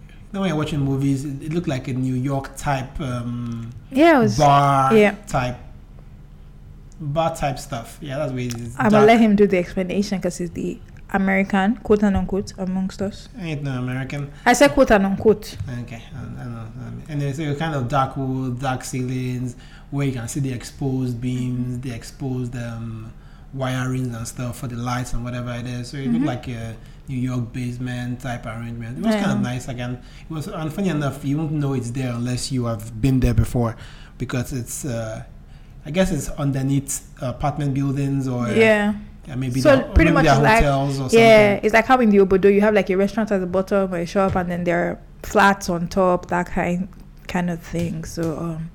you 0.07 0.13
know, 0.33 0.41
when 0.41 0.49
you're 0.49 0.57
watching 0.57 0.79
movies, 0.81 1.25
it, 1.25 1.41
it 1.41 1.53
looked 1.53 1.67
like 1.67 1.87
a 1.87 1.93
New 1.93 2.13
York 2.13 2.55
type 2.57 2.99
um, 3.01 3.71
Yeah, 3.91 4.17
it 4.17 4.21
was. 4.21 4.37
bar 4.37 4.95
yeah. 4.95 5.15
type 5.27 5.57
bar 6.99 7.35
type 7.35 7.57
stuff. 7.57 7.97
Yeah, 8.01 8.17
that's 8.17 8.31
where 8.31 8.41
it 8.43 8.53
is. 8.59 8.75
I'm 8.77 8.91
gonna 8.91 9.07
let 9.07 9.19
him 9.19 9.35
do 9.35 9.47
the 9.47 9.57
explanation 9.57 10.19
because 10.19 10.37
he's 10.37 10.51
the 10.51 10.79
American, 11.09 11.77
quote 11.77 12.03
and 12.03 12.15
unquote, 12.15 12.53
amongst 12.59 13.01
us. 13.01 13.29
Ain't 13.39 13.63
no 13.63 13.79
American. 13.79 14.31
I 14.45 14.53
said 14.53 14.71
quote 14.71 14.91
and 14.91 15.05
unquote. 15.07 15.57
Okay, 15.81 16.03
I, 16.15 16.41
I 16.41 16.45
know. 16.45 16.67
Anyway, 17.09 17.33
so 17.33 17.41
you're 17.41 17.55
kind 17.55 17.75
of 17.75 17.87
dark 17.87 18.15
wood, 18.15 18.59
dark 18.59 18.83
ceilings, 18.83 19.55
where 19.93 20.07
you 20.07 20.13
can 20.13 20.27
see 20.27 20.39
the 20.39 20.51
exposed 20.51 21.21
beams, 21.21 21.79
the 21.81 21.91
exposed 21.91 22.55
um, 22.55 23.13
wirings 23.55 24.15
and 24.17 24.27
stuff 24.27 24.57
for 24.59 24.67
the 24.67 24.75
lights 24.75 25.13
and 25.13 25.23
whatever 25.23 25.51
it 25.53 25.67
is. 25.67 25.89
So 25.89 25.97
it 25.97 26.07
looked 26.11 26.25
like 26.25 26.47
a 26.47 26.75
New 27.07 27.17
York 27.17 27.53
basement 27.53 28.19
type 28.21 28.45
arrangement. 28.47 28.97
It 28.97 29.05
was 29.05 29.15
kind 29.15 29.31
of 29.31 29.41
nice. 29.41 29.67
Again, 29.67 30.01
it 30.27 30.33
was. 30.33 30.47
And 30.47 30.73
funny 30.73 30.89
enough, 30.89 31.23
you 31.23 31.37
won't 31.37 31.51
know 31.51 31.73
it's 31.73 31.91
there 31.91 32.11
unless 32.11 32.51
you 32.51 32.65
have 32.65 32.99
been 33.01 33.19
there 33.19 33.35
before, 33.35 33.75
because 34.17 34.51
it's. 34.51 34.83
Uh, 34.83 35.23
I 35.85 35.91
guess 35.91 36.11
it's 36.11 36.29
underneath 36.45 36.95
apartment 37.21 37.73
buildings 37.75 38.27
or 38.27 38.47
Yeah. 38.49 38.93
Yeah, 39.27 39.35
maybe 39.35 39.61
So 39.61 39.75
they're- 39.75 39.85
pretty 39.93 40.11
much 40.11 40.25
like- 40.25 40.63
hotels 40.63 40.95
or 40.95 41.03
something. 41.03 41.19
Yeah, 41.19 41.59
it's 41.61 41.73
like 41.73 41.85
how 41.85 41.99
in 41.99 42.09
the 42.09 42.17
Obodo 42.17 42.51
you 42.53 42.61
have 42.61 42.73
like 42.73 42.89
a 42.89 42.95
restaurant 42.95 43.31
at 43.31 43.39
the 43.41 43.45
bottom 43.45 43.93
or 43.93 43.97
a 43.99 44.05
shop, 44.05 44.35
and 44.35 44.49
then 44.49 44.63
there 44.63 44.79
are 44.89 44.99
flats 45.21 45.69
on 45.69 45.87
top, 45.87 46.27
that 46.27 46.47
kind 46.47 46.87
kind 47.27 47.49
of 47.49 47.61
thing. 47.61 48.05
So, 48.05 48.23
um, 48.39 48.69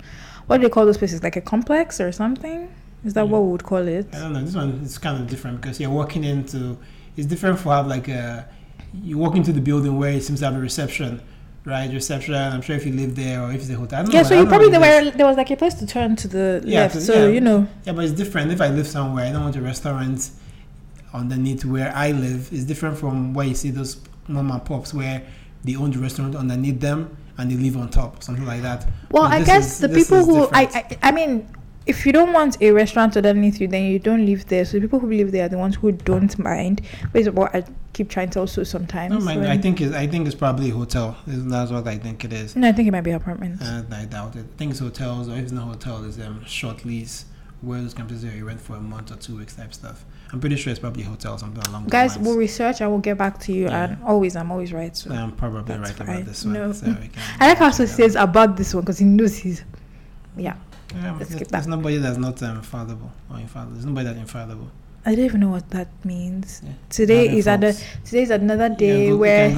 what 0.49 0.57
do 0.59 0.65
they 0.65 0.71
call 0.71 0.85
those 0.87 0.99
places? 0.99 1.23
Like 1.23 1.37
a 1.37 1.41
complex 1.41 2.01
or 2.01 2.11
something? 2.13 2.69
Is 3.05 3.15
that 3.15 3.29
what 3.29 3.43
we 3.43 3.53
would 3.53 3.63
call 3.63 3.87
it? 3.87 4.09
I 4.13 4.19
don't 4.19 4.33
know. 4.33 4.43
This 4.43 4.57
one 4.57 4.71
is 4.83 4.99
kind 4.99 5.23
of 5.23 5.29
different 5.29 5.61
because 5.61 5.79
you're 5.81 5.91
walking 5.91 6.25
into. 6.25 6.77
It's 7.17 7.27
different 7.27 7.59
for 7.59 7.73
have 7.73 7.87
like 7.87 8.09
a. 8.09 8.49
You 8.93 9.19
walk 9.19 9.37
into 9.37 9.53
the 9.53 9.61
building 9.61 9.97
where 9.99 10.13
it 10.13 10.23
seems 10.25 10.41
to 10.41 10.47
have 10.47 10.57
a 10.57 10.59
reception, 10.61 11.23
right? 11.65 11.93
Reception. 11.93 12.35
I'm 12.35 12.63
sure 12.63 12.75
if 12.75 12.87
you 12.87 12.93
live 12.93 13.15
there 13.15 13.43
or 13.43 13.53
if 13.53 13.61
it's 13.61 13.71
a 13.71 13.75
hotel. 13.77 14.01
I 14.01 14.03
don't 14.03 14.13
Yeah, 14.15 14.23
know, 14.23 14.29
so 14.29 14.41
you 14.41 14.47
probably 14.47 14.71
there 14.71 14.81
were 14.81 15.11
there 15.11 15.27
was 15.27 15.37
like 15.37 15.51
a 15.51 15.57
place 15.57 15.75
to 15.75 15.87
turn 15.87 16.17
to 16.17 16.29
the 16.29 16.63
Yeah, 16.65 16.83
left. 16.83 17.01
So 17.03 17.27
yeah. 17.27 17.35
you 17.35 17.41
know, 17.41 17.69
Yeah, 17.85 17.93
but 17.93 18.05
it's 18.05 18.15
different. 18.15 18.51
If 18.51 18.61
I 18.61 18.69
live 18.69 18.87
somewhere, 18.89 19.27
I 19.27 19.33
don't 19.33 19.43
want 19.43 19.57
a 19.57 19.63
restaurant 19.63 20.31
underneath 21.13 21.65
where 21.65 21.93
I 21.95 22.13
live. 22.13 22.49
It's 22.53 22.65
different 22.65 22.99
from 22.99 23.35
where 23.35 23.47
you 23.47 23.55
see 23.55 23.71
those 23.71 24.01
mom 24.27 24.51
and 24.51 24.65
pops 24.65 24.93
where 24.93 25.23
they 25.65 25.77
own 25.77 25.91
the 25.91 25.99
restaurant 25.99 26.35
underneath 26.37 26.81
them 26.81 27.17
and 27.37 27.51
they 27.51 27.57
live 27.57 27.77
on 27.77 27.89
top, 27.91 28.23
something 28.23 28.45
like 28.47 28.63
that. 28.63 28.87
well, 29.11 29.25
But 29.25 29.33
I 29.33 29.43
guess 29.45 29.75
is- 29.75 29.79
the 29.81 29.89
people 29.89 30.25
who 30.25 30.49
I, 30.53 30.65
different. 30.67 30.99
I 31.03 31.09
I 31.09 31.13
mean, 31.13 31.49
if 31.87 32.05
you 32.05 32.13
don't 32.13 32.33
want 32.33 32.61
a 32.61 32.71
restaurant 32.73 33.17
underneath 33.17 33.61
you, 33.61 33.69
then 33.69 33.85
you 33.85 33.99
don't 33.99 34.27
live 34.27 34.47
there. 34.49 34.65
So 34.65 34.73
the 34.77 34.83
people 34.83 34.99
who 34.99 35.09
live 35.09 35.33
there 35.33 35.47
are 35.47 35.49
the 35.49 35.57
ones 35.59 35.77
who 35.77 35.93
don't 35.93 36.39
mind. 36.39 36.83
But 37.13 37.27
on 37.29 37.35
what 37.35 37.55
I 37.55 37.65
keep 37.95 38.11
trying 38.11 38.31
to 38.31 38.41
also 38.41 38.63
sometimes. 38.65 39.13
No, 39.25 39.25
when- 39.25 39.47
I 39.47 39.57
think 39.57 39.81
it's, 39.81 39.95
I 39.95 40.07
think 40.07 40.27
it's 40.27 40.35
probably 40.37 40.71
a 40.71 40.75
hotel. 40.75 41.17
That's 41.27 41.71
what 41.71 41.87
I 41.89 41.97
think 41.99 42.25
it 42.25 42.33
is. 42.33 42.55
no, 42.57 42.69
I 42.69 42.73
think 42.73 42.89
it 42.89 42.91
might 42.91 43.03
be 43.03 43.13
apartments. 43.13 43.63
Uh, 43.65 43.83
I 43.91 44.05
doubt 44.05 44.37
it. 44.37 44.41
I 44.41 44.59
think 44.59 44.73
it's 44.73 44.81
hotels, 44.81 45.29
or 45.29 45.33
if 45.37 45.45
it's 45.45 45.53
not 45.53 45.65
hotel, 45.65 46.05
it's 46.05 46.19
um, 46.19 46.45
short 46.45 46.85
lease 46.85 47.25
where 47.61 47.81
those 47.81 47.95
campuses 47.95 48.31
are. 48.31 48.37
You 48.37 48.47
rent 48.47 48.61
for 48.61 48.77
a 48.77 48.81
month 48.81 49.13
or 49.13 49.17
two 49.17 49.37
weeks 49.37 49.57
type 49.57 49.75
stuff. 49.75 50.05
I'm 50.33 50.41
pretty 50.41 50.57
sure 50.57 50.71
it's 50.71 50.81
probably 50.81 51.03
a 51.03 51.07
hotel 51.07 51.35
or 51.35 51.39
something 51.39 51.65
along 51.67 51.85
those 51.85 51.91
Guys, 51.91 52.17
lines. 52.17 52.29
we'll 52.29 52.37
research 52.37 52.81
and 52.81 52.91
we'll 52.91 53.01
get 53.01 53.19
back 53.19 53.39
to 53.41 53.53
you. 53.53 53.65
Yeah. 53.65 53.85
And 53.85 54.03
always, 54.05 54.37
I'm 54.37 54.51
always 54.51 54.73
right. 54.73 54.97
So 54.97 55.11
I'm 55.13 55.33
probably 55.33 55.63
That's 55.63 55.91
right 55.91 56.01
about 56.01 56.25
this 56.25 56.45
one. 56.45 56.55
No. 56.55 56.73
So 56.73 56.87
we 56.87 57.09
can 57.09 57.23
I 57.41 57.49
like 57.49 57.59
how 57.59 57.71
he 57.71 57.87
says 57.87 58.15
about 58.15 58.57
this 58.57 58.75
one 58.75 58.85
because 58.85 58.99
he 58.99 59.05
knows 59.07 59.37
he's. 59.37 59.65
Yeah. 60.37 60.57
Yeah, 60.95 61.17
let's 61.19 61.31
there's, 61.31 61.49
there's 61.49 61.67
nobody 61.67 61.99
that's 61.99 62.17
not 62.17 62.43
um, 62.43 62.57
infallible 62.59 63.13
or 63.31 63.39
infallible. 63.39 63.73
There's 63.73 63.85
nobody 63.85 64.07
that's 64.07 64.19
infallible. 64.19 64.71
I 65.09 65.15
don't 65.15 65.25
even 65.25 65.41
know 65.41 65.49
what 65.49 65.71
that 65.71 65.89
means. 66.05 66.61
Yeah. 66.63 66.73
Today 66.91 67.35
is 67.35 67.47
another. 67.47 67.73
Today 68.05 68.23
is 68.25 68.31
another 68.31 68.69
day 68.69 69.11
where 69.15 69.49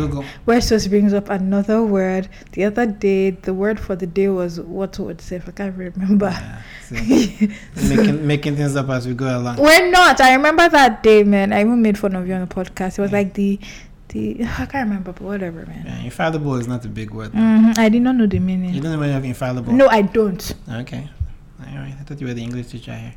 where 0.44 0.60
Sos 0.60 0.86
brings 0.86 1.12
up 1.12 1.28
another 1.28 1.82
word. 1.82 2.28
The 2.52 2.66
other 2.66 2.86
day, 2.86 3.30
the 3.30 3.52
word 3.52 3.80
for 3.80 3.96
the 3.96 4.06
day 4.06 4.28
was 4.28 4.60
what 4.60 4.96
would 5.00 5.20
say. 5.20 5.42
I 5.44 5.50
can't 5.50 5.76
remember. 5.76 6.30
Yeah, 6.30 6.62
making 7.88 8.26
making 8.32 8.54
things 8.54 8.76
up 8.76 8.88
as 8.90 9.08
we 9.08 9.14
go 9.14 9.26
along. 9.26 9.56
We're 9.56 9.90
not. 9.90 10.20
I 10.20 10.34
remember 10.34 10.68
that 10.68 11.02
day, 11.02 11.24
man. 11.24 11.52
I 11.52 11.62
even 11.62 11.82
made 11.82 11.98
fun 11.98 12.14
of 12.14 12.28
you 12.28 12.34
on 12.34 12.46
the 12.46 12.54
podcast. 12.54 13.00
It 13.00 13.02
was 13.02 13.10
like 13.10 13.34
the, 13.34 13.58
the 14.10 14.44
I 14.58 14.66
can't 14.66 14.88
remember, 14.88 15.10
but 15.10 15.20
whatever, 15.20 15.66
man. 15.66 15.82
Yeah, 15.84 15.98
infallible 16.04 16.54
is 16.62 16.68
not 16.68 16.84
a 16.84 16.88
big 16.88 17.10
word. 17.10 17.32
hmm 17.32 17.72
I 17.76 17.88
did 17.88 18.02
not 18.02 18.14
know 18.14 18.28
the 18.28 18.38
meaning. 18.38 18.72
You 18.72 18.80
don't 18.80 18.92
know 18.92 19.00
when 19.00 19.08
you 19.08 19.14
have 19.14 19.24
infallible. 19.24 19.72
No, 19.72 19.88
I 19.88 20.02
don't. 20.02 20.54
Okay. 20.82 21.10
All 21.58 21.76
right. 21.76 21.96
I 21.98 22.04
thought 22.04 22.20
you 22.20 22.28
were 22.28 22.34
the 22.34 22.42
English 22.44 22.68
teacher 22.68 22.94
here. 22.94 23.14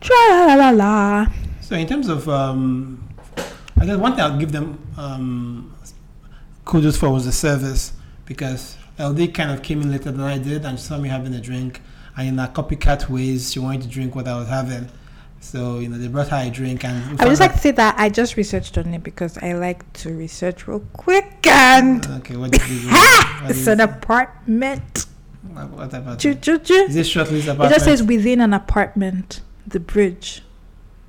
Tra 0.00 0.56
la 0.56 0.70
la. 0.70 1.26
So 1.60 1.74
in 1.76 1.86
terms 1.86 2.08
of, 2.08 2.28
um, 2.28 3.02
I 3.80 3.84
guess 3.86 3.96
one 3.96 4.12
thing 4.12 4.20
I'll 4.24 4.38
give 4.38 4.52
them 4.52 4.78
um, 4.96 5.74
kudos 6.64 6.96
for 6.96 7.10
was 7.10 7.24
the 7.26 7.32
service 7.32 7.92
because 8.24 8.76
LD 8.98 9.34
kind 9.34 9.50
of 9.50 9.62
came 9.62 9.82
in 9.82 9.90
later 9.90 10.10
than 10.10 10.20
I 10.20 10.38
did 10.38 10.64
and 10.64 10.78
saw 10.78 10.98
me 10.98 11.08
having 11.08 11.34
a 11.34 11.40
drink 11.40 11.80
and 12.16 12.28
in 12.28 12.38
a 12.38 12.48
copycat 12.48 13.08
ways 13.08 13.52
she 13.52 13.58
wanted 13.58 13.82
to 13.82 13.88
drink 13.88 14.14
what 14.14 14.26
I 14.28 14.36
was 14.38 14.48
having. 14.48 14.88
So 15.40 15.78
you 15.78 15.88
know 15.88 15.98
they 15.98 16.08
brought 16.08 16.28
her 16.28 16.48
a 16.48 16.50
drink 16.50 16.84
and 16.84 17.20
I 17.20 17.24
would 17.24 17.30
just 17.30 17.40
like 17.40 17.52
to 17.52 17.58
say 17.58 17.70
that 17.72 17.94
I 17.96 18.08
just 18.08 18.36
researched 18.36 18.76
on 18.76 18.92
it 18.92 19.04
because 19.04 19.38
I 19.38 19.52
like 19.52 19.90
to 19.94 20.12
research 20.12 20.66
real 20.66 20.80
quick 20.94 21.46
and 21.46 22.04
okay 22.18 22.36
what 22.36 22.50
did 22.50 22.68
you? 22.68 22.88
What 22.90 23.50
It's 23.52 23.66
an 23.68 23.78
apartment. 23.80 25.06
what 25.52 25.70
what 25.70 25.94
about 25.94 26.18
Choo 26.18 26.30
it? 26.30 26.42
choo 26.42 26.58
choo. 26.58 26.74
Is 26.90 26.96
list 26.96 27.14
It 27.16 27.68
just 27.68 27.84
says 27.84 28.02
within 28.02 28.40
an 28.40 28.52
apartment, 28.52 29.42
the 29.70 29.80
bridge. 29.80 30.42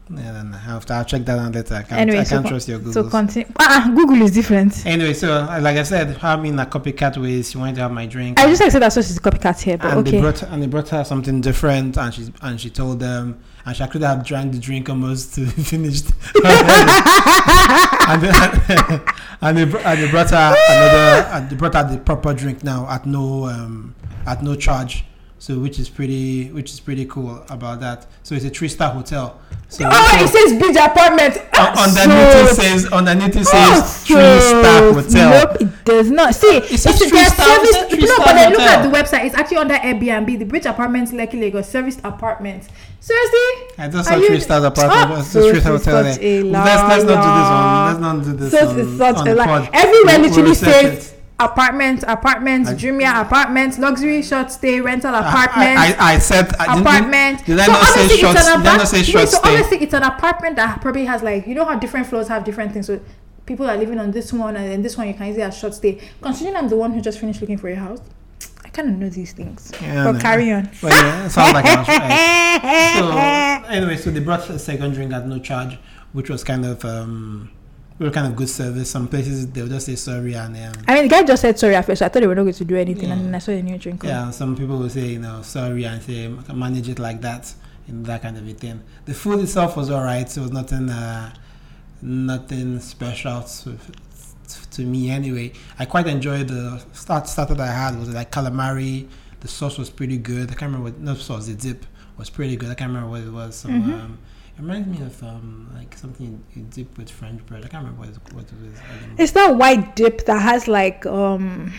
yeah, 0.10 0.32
then 0.32 0.54
I'll, 0.54 0.60
have 0.60 0.86
to- 0.88 0.94
I'll 0.96 1.06
check 1.06 1.24
that 1.26 1.38
out 1.38 1.54
later. 1.54 1.76
I 1.76 1.84
can't, 1.84 2.02
Anyway, 2.02 2.18
I 2.20 2.24
so 2.24 2.36
can't 2.36 2.44
con- 2.46 2.52
trust 2.52 2.68
your 2.68 2.80
Google. 2.80 2.94
So 2.94 3.10
continue. 3.10 3.48
Ah, 3.60 3.92
Google 3.96 4.22
is 4.24 4.32
different. 4.32 4.86
anyway, 4.86 5.14
so 5.14 5.32
uh, 5.32 5.60
like 5.62 5.78
I 5.78 5.84
said, 5.84 6.18
having 6.18 6.58
a 6.60 6.66
copycat 6.66 7.18
ways, 7.22 7.52
she 7.52 7.58
wanted 7.60 7.76
to 7.76 7.82
have 7.82 7.92
my 7.92 8.06
drink. 8.08 8.40
I 8.40 8.48
just 8.48 8.62
like 8.62 8.72
say 8.72 8.80
that 8.80 8.92
so 8.94 9.02
she's 9.02 9.18
a 9.18 9.22
copycat 9.22 9.62
here, 9.62 9.78
but 9.78 9.94
and 9.98 10.06
they 10.06 10.10
okay. 10.12 10.22
brought 10.22 10.42
and 10.44 10.64
they 10.64 10.68
brought 10.68 10.90
her 10.90 11.04
something 11.04 11.42
different, 11.42 11.98
and 11.98 12.14
she 12.14 12.34
and 12.42 12.60
she 12.60 12.70
told 12.72 13.00
them, 13.00 13.40
and 13.66 13.76
she 13.76 13.86
could 13.88 14.02
have 14.02 14.26
drank 14.26 14.52
the 14.54 14.60
drink 14.60 14.90
almost 14.90 15.36
to 15.36 15.46
finished. 15.72 16.08
and, 16.44 18.22
they, 18.24 18.30
and, 19.42 19.58
they, 19.58 19.84
and 19.84 20.00
they 20.02 20.10
brought 20.10 20.30
her 20.32 20.56
another, 20.70 21.30
and 21.34 21.50
they 21.50 21.56
brought 21.56 21.76
her 21.76 21.84
the 21.92 21.98
proper 22.00 22.34
drink 22.34 22.64
now 22.64 22.90
at 22.90 23.06
no 23.06 23.46
um, 23.46 23.94
at 24.26 24.42
no 24.44 24.56
charge. 24.56 25.06
So 25.42 25.58
which 25.58 25.80
is 25.80 25.88
pretty 25.88 26.50
which 26.52 26.70
is 26.72 26.82
pretty 26.82 27.06
cool 27.06 27.44
about 27.50 27.80
that. 27.80 28.08
So 28.24 28.36
it's 28.36 28.44
a 28.44 28.50
three 28.50 28.68
star 28.68 28.92
hotel. 28.92 29.40
So, 29.70 29.86
oh, 29.90 30.18
so 30.20 30.24
it 30.26 30.30
says 30.30 30.60
beach 30.62 30.76
apartment. 30.76 31.38
un- 31.38 31.44
Ah, 31.54 31.88
underneath 31.88 32.52
it 32.52 32.56
says 32.56 32.86
underneath 32.92 33.36
it 33.38 33.48
Ah, 33.54 33.82
says 33.82 34.04
three 34.04 34.40
star 34.42 34.94
hotel. 34.94 35.30
Nope, 35.48 35.62
it 35.62 35.86
does 35.86 36.12
not. 36.12 36.36
See, 36.36 36.58
It 36.58 36.72
it's 36.74 36.84
says 36.84 37.00
their 37.00 37.08
three-star 37.10 37.46
service. 37.46 37.76
hotel, 37.76 37.82
no, 37.84 37.90
three-star 37.96 38.26
but 38.26 38.34
then 38.34 38.52
look 38.52 38.62
at 38.62 38.84
the 38.84 38.90
website. 38.90 39.26
It's 39.26 39.36
actually 39.36 39.58
under 39.58 39.76
Airbnb. 39.76 40.40
The 40.40 40.46
Bridge 40.46 40.66
Apartments, 40.66 41.12
Lekki 41.14 41.40
Lagos, 41.40 41.70
serviced 41.70 42.00
apartments. 42.04 42.68
Seriously? 43.00 43.40
I 43.78 43.88
just 43.88 43.96
Are 44.10 44.14
saw 44.14 44.20
you- 44.20 44.28
three 44.28 44.40
stars 44.42 44.64
apartment. 44.66 45.10
Ah, 45.12 45.20
It's 45.22 45.36
a 45.36 45.42
three 45.52 45.60
star 45.62 45.72
hotel 45.78 46.04
there. 46.04 46.18
a 46.20 46.44
Let's, 46.44 46.84
let's 46.90 47.04
not 47.06 47.24
do 47.24 47.32
this 47.40 47.50
one. 47.56 47.86
Let's 47.88 48.00
not 48.00 48.24
do 48.26 48.34
this 48.34 48.52
So 48.52 48.70
on, 48.70 48.80
it's 48.80 48.98
such 48.98 49.16
on 49.18 49.28
a 49.30 49.36
lie. 49.36 49.46
pod. 49.46 49.70
Everywhere 49.72 50.20
We'll- 50.20 50.22
we'll 50.22 50.30
literally 50.30 50.56
says. 50.56 51.14
Apartments, 51.40 52.04
apartments, 52.08 52.70
I- 52.70 53.22
apartments, 53.22 53.80
luxury 53.80 54.22
short 54.22 54.52
stay, 54.52 54.82
rental 54.82 55.14
I- 55.16 55.20
apartments. 55.28 55.82
I, 55.82 56.12
I, 56.12 56.14
I 56.16 56.20
said 56.20 56.54
I 56.56 56.66
didn't- 56.76 56.82
apartment. 56.88 57.46
Did 57.46 57.60
I 57.60 57.66
so 57.66 57.72
not 57.72 57.86
say 57.88 58.08
short? 58.18 58.36
Did 58.38 58.46
I 58.48 58.78
not 58.78 58.88
say 58.88 59.04
short 59.04 59.24
Wait, 59.24 59.30
so 59.30 59.40
obviously 59.44 59.78
it's 59.82 59.94
an 59.94 60.04
apartment 60.04 60.56
that 60.58 60.82
probably 60.82 61.06
has 61.06 61.24
like 61.24 61.48
you 61.48 61.56
know 61.56 61.66
how 61.66 61.78
different 61.80 62.08
floors 62.08 62.28
have 62.28 62.44
different 62.44 62.72
things. 62.74 62.88
So 62.88 63.00
people 63.46 63.68
are 63.70 63.78
living 63.78 64.00
on 64.00 64.12
this 64.12 64.32
one, 64.32 64.56
and 64.56 64.70
then 64.72 64.82
this 64.82 64.98
one 64.98 65.08
you 65.08 65.14
can 65.14 65.28
easily 65.28 65.44
have 65.44 65.54
short 65.54 65.74
stay. 65.74 66.00
Considering 66.22 66.56
I'm 66.56 66.70
the 66.70 66.76
one 66.78 66.92
who 66.94 67.02
just 67.02 67.20
finished 67.20 67.42
looking 67.42 67.58
for 67.58 67.70
a 67.70 67.76
house, 67.76 68.00
I 68.64 68.70
kind 68.70 68.90
of 68.90 68.96
know 68.98 69.10
these 69.10 69.34
things. 69.34 69.72
Yeah, 69.82 70.04
but 70.04 70.12
no. 70.14 70.20
carry 70.20 70.52
on. 70.52 70.70
Well, 70.84 70.92
yeah, 71.04 71.28
sounds 71.28 71.54
like 71.54 71.66
I 71.66 71.76
right. 71.84 73.64
So 73.64 73.70
anyway, 73.74 73.98
so 73.98 74.12
they 74.12 74.20
brought 74.20 74.48
a 74.50 74.60
second 74.60 74.94
drink 74.94 75.14
at 75.14 75.26
no 75.26 75.40
charge, 75.40 75.78
which 76.14 76.30
was 76.30 76.44
kind 76.44 76.66
of 76.66 76.84
um, 76.86 77.50
real 78.00 78.12
kind 78.12 78.26
of 78.28 78.36
good 78.36 78.50
service. 78.50 78.90
Some 78.90 79.08
places 79.08 79.48
they'll 79.52 79.68
just 79.68 79.86
say 79.86 79.96
sorry 79.96 80.34
and 80.34 80.56
um, 80.56 80.84
I 80.88 80.94
mean, 80.96 81.04
the 81.04 81.10
guy 81.10 81.24
just 81.24 81.42
said 81.42 81.60
sorry 81.60 81.76
at 81.76 81.86
first. 81.86 82.00
So 82.00 82.06
I 82.06 82.10
thought 82.10 82.22
they 82.22 82.28
were 82.28 82.36
not 82.36 82.44
going 82.44 82.54
to 82.54 82.66
do 82.66 82.76
anything, 82.78 83.10
Yeah. 83.10 83.14
and 83.16 83.26
then 83.26 83.36
I 83.36 83.40
saw 83.40 83.52
a 83.52 83.62
new 83.62 83.78
drink. 83.78 84.04
Yeah, 84.04 84.24
and 84.26 84.34
some 84.34 84.56
people 84.56 84.78
will 84.78 84.90
say, 84.90 85.08
you 85.08 85.20
know, 85.20 85.42
sorry 85.44 85.84
and 85.84 86.02
say 86.02 86.28
manage 86.54 86.90
it 86.90 86.98
like 87.00 87.22
that, 87.22 87.54
you 87.88 87.94
know, 87.96 88.04
that 88.04 88.22
kind 88.22 88.38
of 88.38 88.48
a 88.48 88.54
thing. 88.54 88.82
The 89.06 89.14
food 89.14 89.40
itself 89.42 89.76
was 89.78 89.92
alright, 89.92 90.30
so 90.30 90.42
it 90.42 90.44
was 90.46 90.52
nothing, 90.54 90.90
uh, 90.90 91.34
nothing 92.02 92.80
special 92.80 93.42
to, 93.44 93.78
to 94.72 94.82
me 94.82 95.10
anyway. 95.12 95.52
I 95.78 95.86
quite 95.86 96.08
enjoyed 96.08 96.48
the 96.48 96.82
start 96.94 97.28
starter 97.28 97.54
that 97.56 97.68
I 97.70 97.74
had 97.74 98.00
was 98.00 98.10
like 98.10 98.32
calamari. 98.32 99.08
The 99.42 99.48
sauce 99.48 99.78
was 99.78 99.90
pretty 99.90 100.18
good. 100.18 100.52
I 100.52 100.54
can't 100.56 100.72
remember 100.74 100.86
what 100.92 101.00
no 101.00 101.16
sauce. 101.16 101.48
The 101.48 101.54
dip 101.54 101.86
was 102.18 102.30
pretty 102.30 102.56
good. 102.58 102.70
I 102.70 102.74
can't 102.76 102.90
remember 102.90 103.10
what 103.10 103.22
it 103.22 103.32
was. 103.32 103.56
Some, 103.56 103.72
Mhm. 103.84 103.94
um, 103.94 104.18
it 104.60 104.64
reminds 104.64 105.00
me 105.00 105.06
of 105.06 105.24
um, 105.24 105.70
like 105.74 105.96
something 105.96 106.44
you 106.54 106.64
dip 106.64 106.98
with 106.98 107.10
French 107.10 107.46
bread. 107.46 107.64
I 107.64 107.70
can't 107.70 107.86
remember 107.86 108.02
what 108.02 108.10
it, 108.10 108.34
what 108.34 108.44
it 108.44 108.54
was. 108.62 108.80
It's 109.18 109.32
that 109.32 109.56
white 109.56 109.96
dip 109.96 110.26
that 110.26 110.42
has 110.42 110.68
like 110.68 111.06
um. 111.06 111.74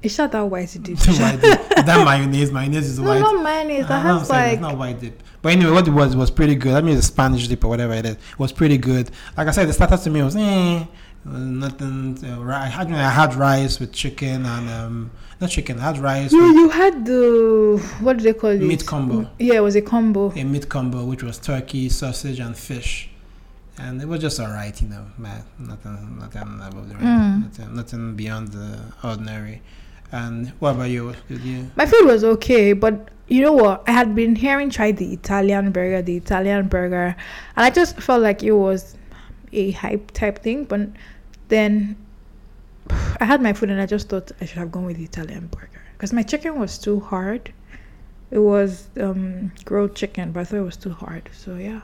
It's 0.00 0.16
not 0.16 0.30
that 0.32 0.42
white 0.42 0.76
dip. 0.80 0.98
White 1.06 1.40
dip. 1.40 1.68
that 1.86 2.04
mayonnaise, 2.04 2.50
mayonnaise 2.50 2.88
is 2.88 2.98
no, 2.98 3.08
white. 3.08 3.20
not 3.20 3.42
mayonnaise. 3.42 3.86
That 3.88 4.02
has 4.02 4.30
like 4.30 4.54
it's 4.54 4.62
not 4.62 4.76
white 4.78 5.00
dip. 5.00 5.22
But 5.40 5.52
anyway, 5.52 5.72
what 5.72 5.88
it 5.88 5.92
was 5.92 6.14
was 6.14 6.30
pretty 6.30 6.54
good. 6.54 6.74
I 6.74 6.80
mean, 6.80 6.96
the 6.96 7.02
Spanish 7.02 7.48
dip 7.48 7.64
or 7.64 7.68
whatever 7.68 7.94
it 7.94 8.06
is 8.06 8.12
It 8.12 8.38
was 8.38 8.52
pretty 8.52 8.78
good. 8.78 9.10
Like 9.36 9.48
I 9.48 9.50
said, 9.50 9.68
the 9.68 9.72
starter 9.72 9.96
to 9.96 10.10
me 10.10 10.22
was 10.22 10.36
eh, 10.36 10.84
nothing. 11.24 12.18
Uh, 12.24 12.42
I 12.52 12.66
had 12.66 12.90
I 12.92 13.10
had 13.10 13.34
rice 13.34 13.78
with 13.80 13.92
chicken 13.92 14.44
and 14.46 14.68
um, 14.70 15.10
not 15.40 15.50
chicken. 15.50 15.78
I 15.78 15.82
had 15.92 15.98
rice 15.98 16.32
you. 16.32 16.42
with 16.42 16.56
You 16.56 16.68
had 16.70 17.04
the 17.06 17.82
what 18.00 18.18
do 18.18 18.24
they 18.24 18.32
call 18.32 18.50
it? 18.50 18.60
meat 18.60 18.84
combo, 18.86 19.28
Yeah, 19.38 19.54
it 19.54 19.60
was 19.60 19.76
a 19.76 19.82
combo. 19.82 20.30
a 20.32 20.44
meat 20.44 20.68
combo 20.68 21.04
which 21.04 21.22
was 21.22 21.38
turkey, 21.38 21.88
sausage, 21.88 22.40
and 22.40 22.56
fish. 22.56 23.08
And 23.78 24.02
it 24.02 24.06
was 24.08 24.20
just 24.20 24.38
alright, 24.38 24.80
you 24.82 24.88
know, 24.88 25.06
man. 25.16 25.42
Nothing, 25.58 26.18
nothing 26.18 26.42
above 26.62 26.88
the 26.88 26.94
Mm. 26.96 27.42
nothing, 27.44 27.74
nothing 27.74 28.14
beyond 28.14 28.48
the 28.48 28.78
ordinary. 29.02 29.62
And 30.10 30.48
what 30.58 30.74
about 30.74 30.90
you? 30.90 31.14
Did 31.28 31.40
you? 31.40 31.70
My 31.74 31.86
food 31.86 32.04
was 32.04 32.22
okay, 32.22 32.74
but 32.74 33.08
you 33.28 33.40
know 33.40 33.52
what? 33.54 33.82
I 33.86 33.92
had 33.92 34.14
been 34.14 34.36
hearing 34.36 34.68
try 34.68 34.92
the 34.92 35.10
Italian 35.14 35.70
burger, 35.72 36.02
the 36.02 36.16
Italian 36.18 36.68
burger, 36.68 37.16
and 37.56 37.64
I 37.64 37.70
just 37.70 37.98
felt 37.98 38.20
like 38.22 38.42
it 38.42 38.52
was 38.52 38.94
a 39.52 39.70
hype 39.72 40.10
type 40.12 40.38
thing. 40.40 40.64
But 40.64 40.88
then 41.48 41.96
I 43.20 43.24
had 43.24 43.42
my 43.42 43.52
food 43.52 43.70
and 43.70 43.80
I 43.80 43.86
just 43.86 44.08
thought 44.08 44.32
I 44.40 44.44
should 44.46 44.58
have 44.58 44.72
gone 44.72 44.84
with 44.86 44.96
the 44.96 45.04
Italian 45.04 45.46
burger 45.48 45.82
because 45.92 46.12
my 46.12 46.22
chicken 46.22 46.58
was 46.58 46.78
too 46.78 47.00
hard. 47.00 47.52
It 48.30 48.38
was 48.38 48.88
um, 48.98 49.52
grilled 49.64 49.94
chicken, 49.94 50.32
but 50.32 50.40
I 50.40 50.44
thought 50.44 50.56
it 50.58 50.62
was 50.62 50.76
too 50.76 50.92
hard. 50.92 51.28
So 51.32 51.56
yeah, 51.56 51.82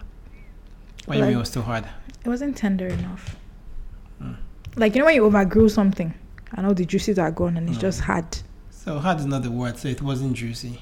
What 1.04 1.14
do 1.14 1.20
you 1.20 1.24
mean 1.26 1.34
it 1.34 1.38
was 1.38 1.50
too 1.50 1.62
hard? 1.62 1.84
it 2.24 2.28
wasn't 2.28 2.56
tender 2.56 2.86
enough. 2.88 3.36
Mm. 4.22 4.36
Like 4.76 4.94
you 4.94 5.00
know 5.00 5.04
when 5.06 5.14
you 5.14 5.24
over 5.24 5.44
grill 5.44 5.68
something, 5.68 6.14
and 6.52 6.66
all 6.66 6.74
the 6.74 6.84
juices 6.86 7.18
are 7.18 7.30
gone 7.30 7.56
and 7.58 7.68
it's 7.68 7.78
Mm. 7.78 7.82
just 7.82 8.00
hard, 8.00 8.24
So 8.70 8.98
hard 8.98 9.20
is 9.20 9.26
not 9.26 9.42
the 9.42 9.50
word. 9.50 9.76
So 9.78 9.88
it 9.88 10.00
wasn't 10.02 10.32
juicy. 10.34 10.80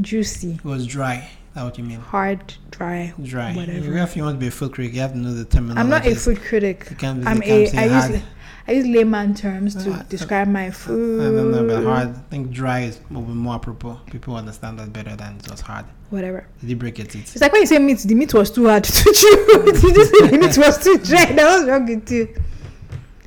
juicy, 0.00 0.52
It 0.54 0.64
was 0.64 0.86
dry. 0.86 1.28
That's 1.56 1.64
what 1.64 1.78
you 1.78 1.84
mean. 1.84 2.00
hard, 2.00 2.52
dry. 2.70 3.14
Dry. 3.22 3.54
Whatever. 3.54 3.96
If 3.96 4.14
you 4.14 4.22
want 4.24 4.34
to 4.36 4.38
be 4.38 4.48
a 4.48 4.50
food 4.50 4.72
critic, 4.74 4.92
you 4.92 5.00
have 5.00 5.12
to 5.12 5.18
know 5.18 5.32
the 5.32 5.46
terminology. 5.46 5.80
I'm 5.80 5.88
not 5.88 6.06
a 6.06 6.14
food 6.14 6.38
critic. 6.42 6.86
You 6.90 6.96
can't, 6.96 7.26
I'm 7.26 7.38
you 7.38 7.42
can't 7.70 7.74
I 7.74 7.88
hard. 7.88 8.10
use 8.12 8.22
I 8.68 8.72
use 8.72 8.86
layman 8.86 9.34
terms 9.34 9.74
to 9.82 9.92
Ah, 9.94 10.04
describe 10.10 10.48
my 10.48 10.70
food. 10.70 11.22
I 11.22 11.24
don't 11.34 11.50
know 11.52 11.64
about 11.64 11.84
hard. 11.84 12.08
I 12.08 12.20
think 12.28 12.50
dry 12.50 12.80
is 12.80 13.00
will 13.10 13.22
be 13.22 13.32
more 13.32 13.54
apropos. 13.54 13.98
People 14.10 14.36
understand 14.36 14.78
that 14.80 14.92
better 14.92 15.16
than 15.16 15.40
just 15.40 15.62
hard. 15.62 15.86
Whatever. 16.10 16.46
Did 16.60 16.68
you 16.68 16.76
break 16.76 16.98
it? 16.98 17.14
It. 17.14 17.20
It's 17.20 17.40
like 17.40 17.52
when 17.52 17.62
you 17.62 17.66
say 17.66 17.78
meat, 17.78 18.00
the 18.00 18.14
meat 18.14 18.34
was 18.34 18.50
too 18.50 18.68
hard 18.68 18.84
to 18.98 19.12
chew. 19.14 19.62
you 19.88 19.94
just 19.94 20.10
say 20.14 20.26
the 20.28 20.38
meat 20.38 20.58
was 20.58 20.76
too 20.84 20.98
dry. 20.98 21.24
That 21.36 21.58
was 21.58 21.66
wrong 21.68 21.86
with 21.86 22.10
you. 22.10 22.28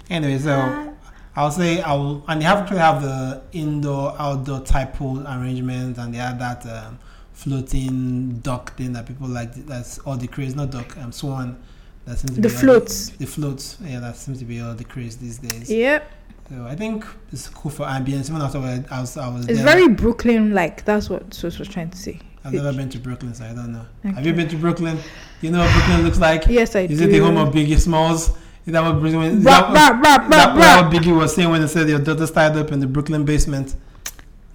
Anyway, 0.08 0.38
so 0.38 0.94
I'll 1.36 1.50
say 1.50 1.82
I'll 1.82 2.24
and 2.28 2.40
they 2.42 2.46
have 2.46 2.70
to 2.70 2.78
have 2.78 3.02
the 3.02 3.42
indoor 3.54 4.16
outdoor 4.20 4.60
type 4.60 4.94
pool 4.94 5.26
arrangement 5.28 5.98
and 5.98 6.14
they 6.14 6.20
have 6.20 6.38
that 6.38 6.64
um, 6.68 7.00
floating 7.39 8.39
dock 8.39 8.75
thing 8.75 8.93
that 8.93 9.05
people 9.05 9.27
like. 9.27 9.53
That's 9.65 10.00
all 10.00 10.17
the 10.17 10.27
craze. 10.27 10.55
Not 10.55 10.72
dock. 10.72 10.98
Um, 10.98 11.12
swan. 11.12 11.58
That 12.05 12.17
seems 12.17 12.36
to 12.36 12.41
The 12.41 12.50
be 12.50 12.53
floats. 12.53 13.10
The 13.10 13.25
floats. 13.25 13.77
Yeah, 13.84 14.00
that 14.01 14.15
seems 14.17 14.39
to 14.39 14.46
be 14.46 14.60
all 14.62 14.74
the 14.74 14.84
craze 14.84 15.17
these 15.17 15.38
days. 15.38 15.72
Yep. 15.72 16.12
So 16.50 16.65
I 16.65 16.75
think 16.75 17.05
it's 17.31 17.48
cool 17.48 17.72
for 17.72 17.86
ambience. 17.86 18.29
Even 18.29 18.41
after 18.41 18.58
I 18.58 19.01
was, 19.01 19.17
I 19.17 19.29
was 19.29 19.48
It's 19.48 19.60
there, 19.60 19.65
very 19.65 19.88
Brooklyn 19.88 20.53
like. 20.53 20.84
That's 20.84 21.10
what 21.10 21.34
Sos 21.34 21.60
was 21.60 21.67
trying 21.67 21.91
to 21.91 21.98
say. 21.98 22.19
I've 22.43 22.53
never 22.53 22.74
been 22.74 22.89
to 22.89 23.00
Brooklyn, 23.00 23.34
so 23.36 23.46
I 23.46 23.53
don't 23.53 23.72
know. 23.74 23.86
Have 24.13 24.25
you 24.25 24.34
been 24.34 24.48
to 24.50 24.58
Brooklyn? 24.58 24.98
You 25.41 25.51
know 25.51 25.60
what 25.60 25.72
Brooklyn 25.74 26.03
looks 26.03 26.19
like? 26.19 26.48
Yes, 26.48 26.75
I 26.75 26.81
Is 26.81 27.00
do. 27.00 27.05
it 27.05 27.12
the 27.12 27.19
home 27.19 27.38
of 27.38 27.53
Biggie 27.53 27.79
Smalls? 27.79 28.29
Is 28.65 28.74
that 28.74 28.81
what 28.81 29.00
Brooklyn? 29.00 29.38
Is 29.39 29.43
that, 29.43 29.72
rah, 29.74 30.00
rah, 30.00 30.27
that 30.29 30.55
what 30.55 30.93
Biggie 30.93 31.15
was 31.15 31.36
saying 31.36 31.50
when 31.50 31.62
he 31.62 31.67
said 31.67 31.88
your 31.88 32.00
daughter's 32.00 32.31
tied 32.31 32.55
up 32.58 32.72
in 32.72 32.79
the 32.79 32.88
Brooklyn 32.88 33.25
basement? 33.25 33.75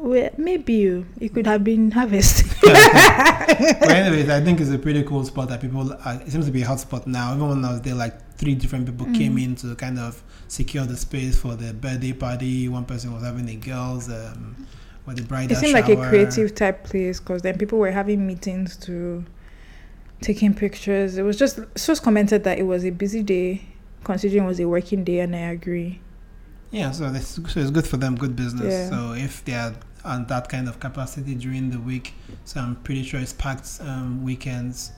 Well, 0.04 0.28
maybe 0.36 0.74
you. 0.74 1.06
It 1.18 1.32
could 1.32 1.46
have 1.46 1.64
been 1.64 1.90
harvest. 1.90 2.44
but 2.60 3.90
anyways, 3.90 4.28
I 4.28 4.42
think 4.42 4.60
it's 4.60 4.70
a 4.70 4.78
pretty 4.78 5.02
cool 5.02 5.24
spot 5.24 5.48
that 5.48 5.62
people. 5.62 5.94
Are, 5.94 6.20
it 6.20 6.30
seems 6.30 6.44
to 6.44 6.52
be 6.52 6.60
a 6.60 6.66
hot 6.66 6.80
spot 6.80 7.06
now. 7.06 7.34
Even 7.34 7.48
when 7.48 7.64
I 7.64 7.70
was 7.70 7.80
there, 7.80 7.94
like 7.94 8.36
three 8.36 8.54
different 8.54 8.84
people 8.84 9.06
came 9.06 9.36
Mm. 9.36 9.44
in 9.44 9.56
to 9.56 9.74
kind 9.76 9.98
of 9.98 10.22
secure 10.46 10.84
the 10.84 10.98
space 10.98 11.40
for 11.40 11.54
the 11.54 11.72
birthday 11.72 12.12
party. 12.12 12.68
One 12.68 12.84
person 12.84 13.14
was 13.14 13.22
having 13.22 13.48
a 13.48 13.56
girls. 13.56 14.10
Um, 14.10 14.66
with 15.06 15.16
the 15.16 15.22
bridal 15.22 15.54
it 15.54 15.60
seemed 15.60 15.74
like 15.74 15.88
a 15.88 15.96
creative 15.96 16.54
type 16.54 16.84
place 16.84 17.20
because 17.20 17.42
then 17.42 17.58
people 17.58 17.78
were 17.78 17.90
having 17.90 18.26
meetings 18.26 18.76
to 18.78 19.24
taking 20.20 20.54
pictures. 20.54 21.18
It 21.18 21.22
was 21.22 21.38
just 21.38 21.60
Sus 21.76 22.00
commented 22.00 22.44
that 22.44 22.58
it 22.58 22.62
was 22.62 22.84
a 22.84 22.90
busy 22.90 23.22
day, 23.22 23.62
considering 24.02 24.44
it 24.44 24.46
was 24.46 24.60
a 24.60 24.68
working 24.68 25.04
day, 25.04 25.20
and 25.20 25.34
I 25.34 25.50
agree. 25.50 26.00
Yeah, 26.70 26.90
so, 26.90 27.10
this, 27.10 27.38
so 27.48 27.60
it's 27.60 27.70
good 27.70 27.86
for 27.86 27.98
them, 27.98 28.16
good 28.16 28.34
business. 28.34 28.72
Yeah. 28.72 28.90
So 28.90 29.12
if 29.12 29.44
they 29.44 29.52
are 29.52 29.74
on 30.04 30.26
that 30.26 30.48
kind 30.48 30.68
of 30.68 30.78
capacity 30.80 31.34
during 31.34 31.70
the 31.70 31.80
week, 31.80 32.14
so 32.44 32.60
I'm 32.60 32.76
pretty 32.76 33.02
sure 33.02 33.20
it's 33.20 33.32
packed 33.32 33.80
um, 33.80 34.22
weekends, 34.24 34.92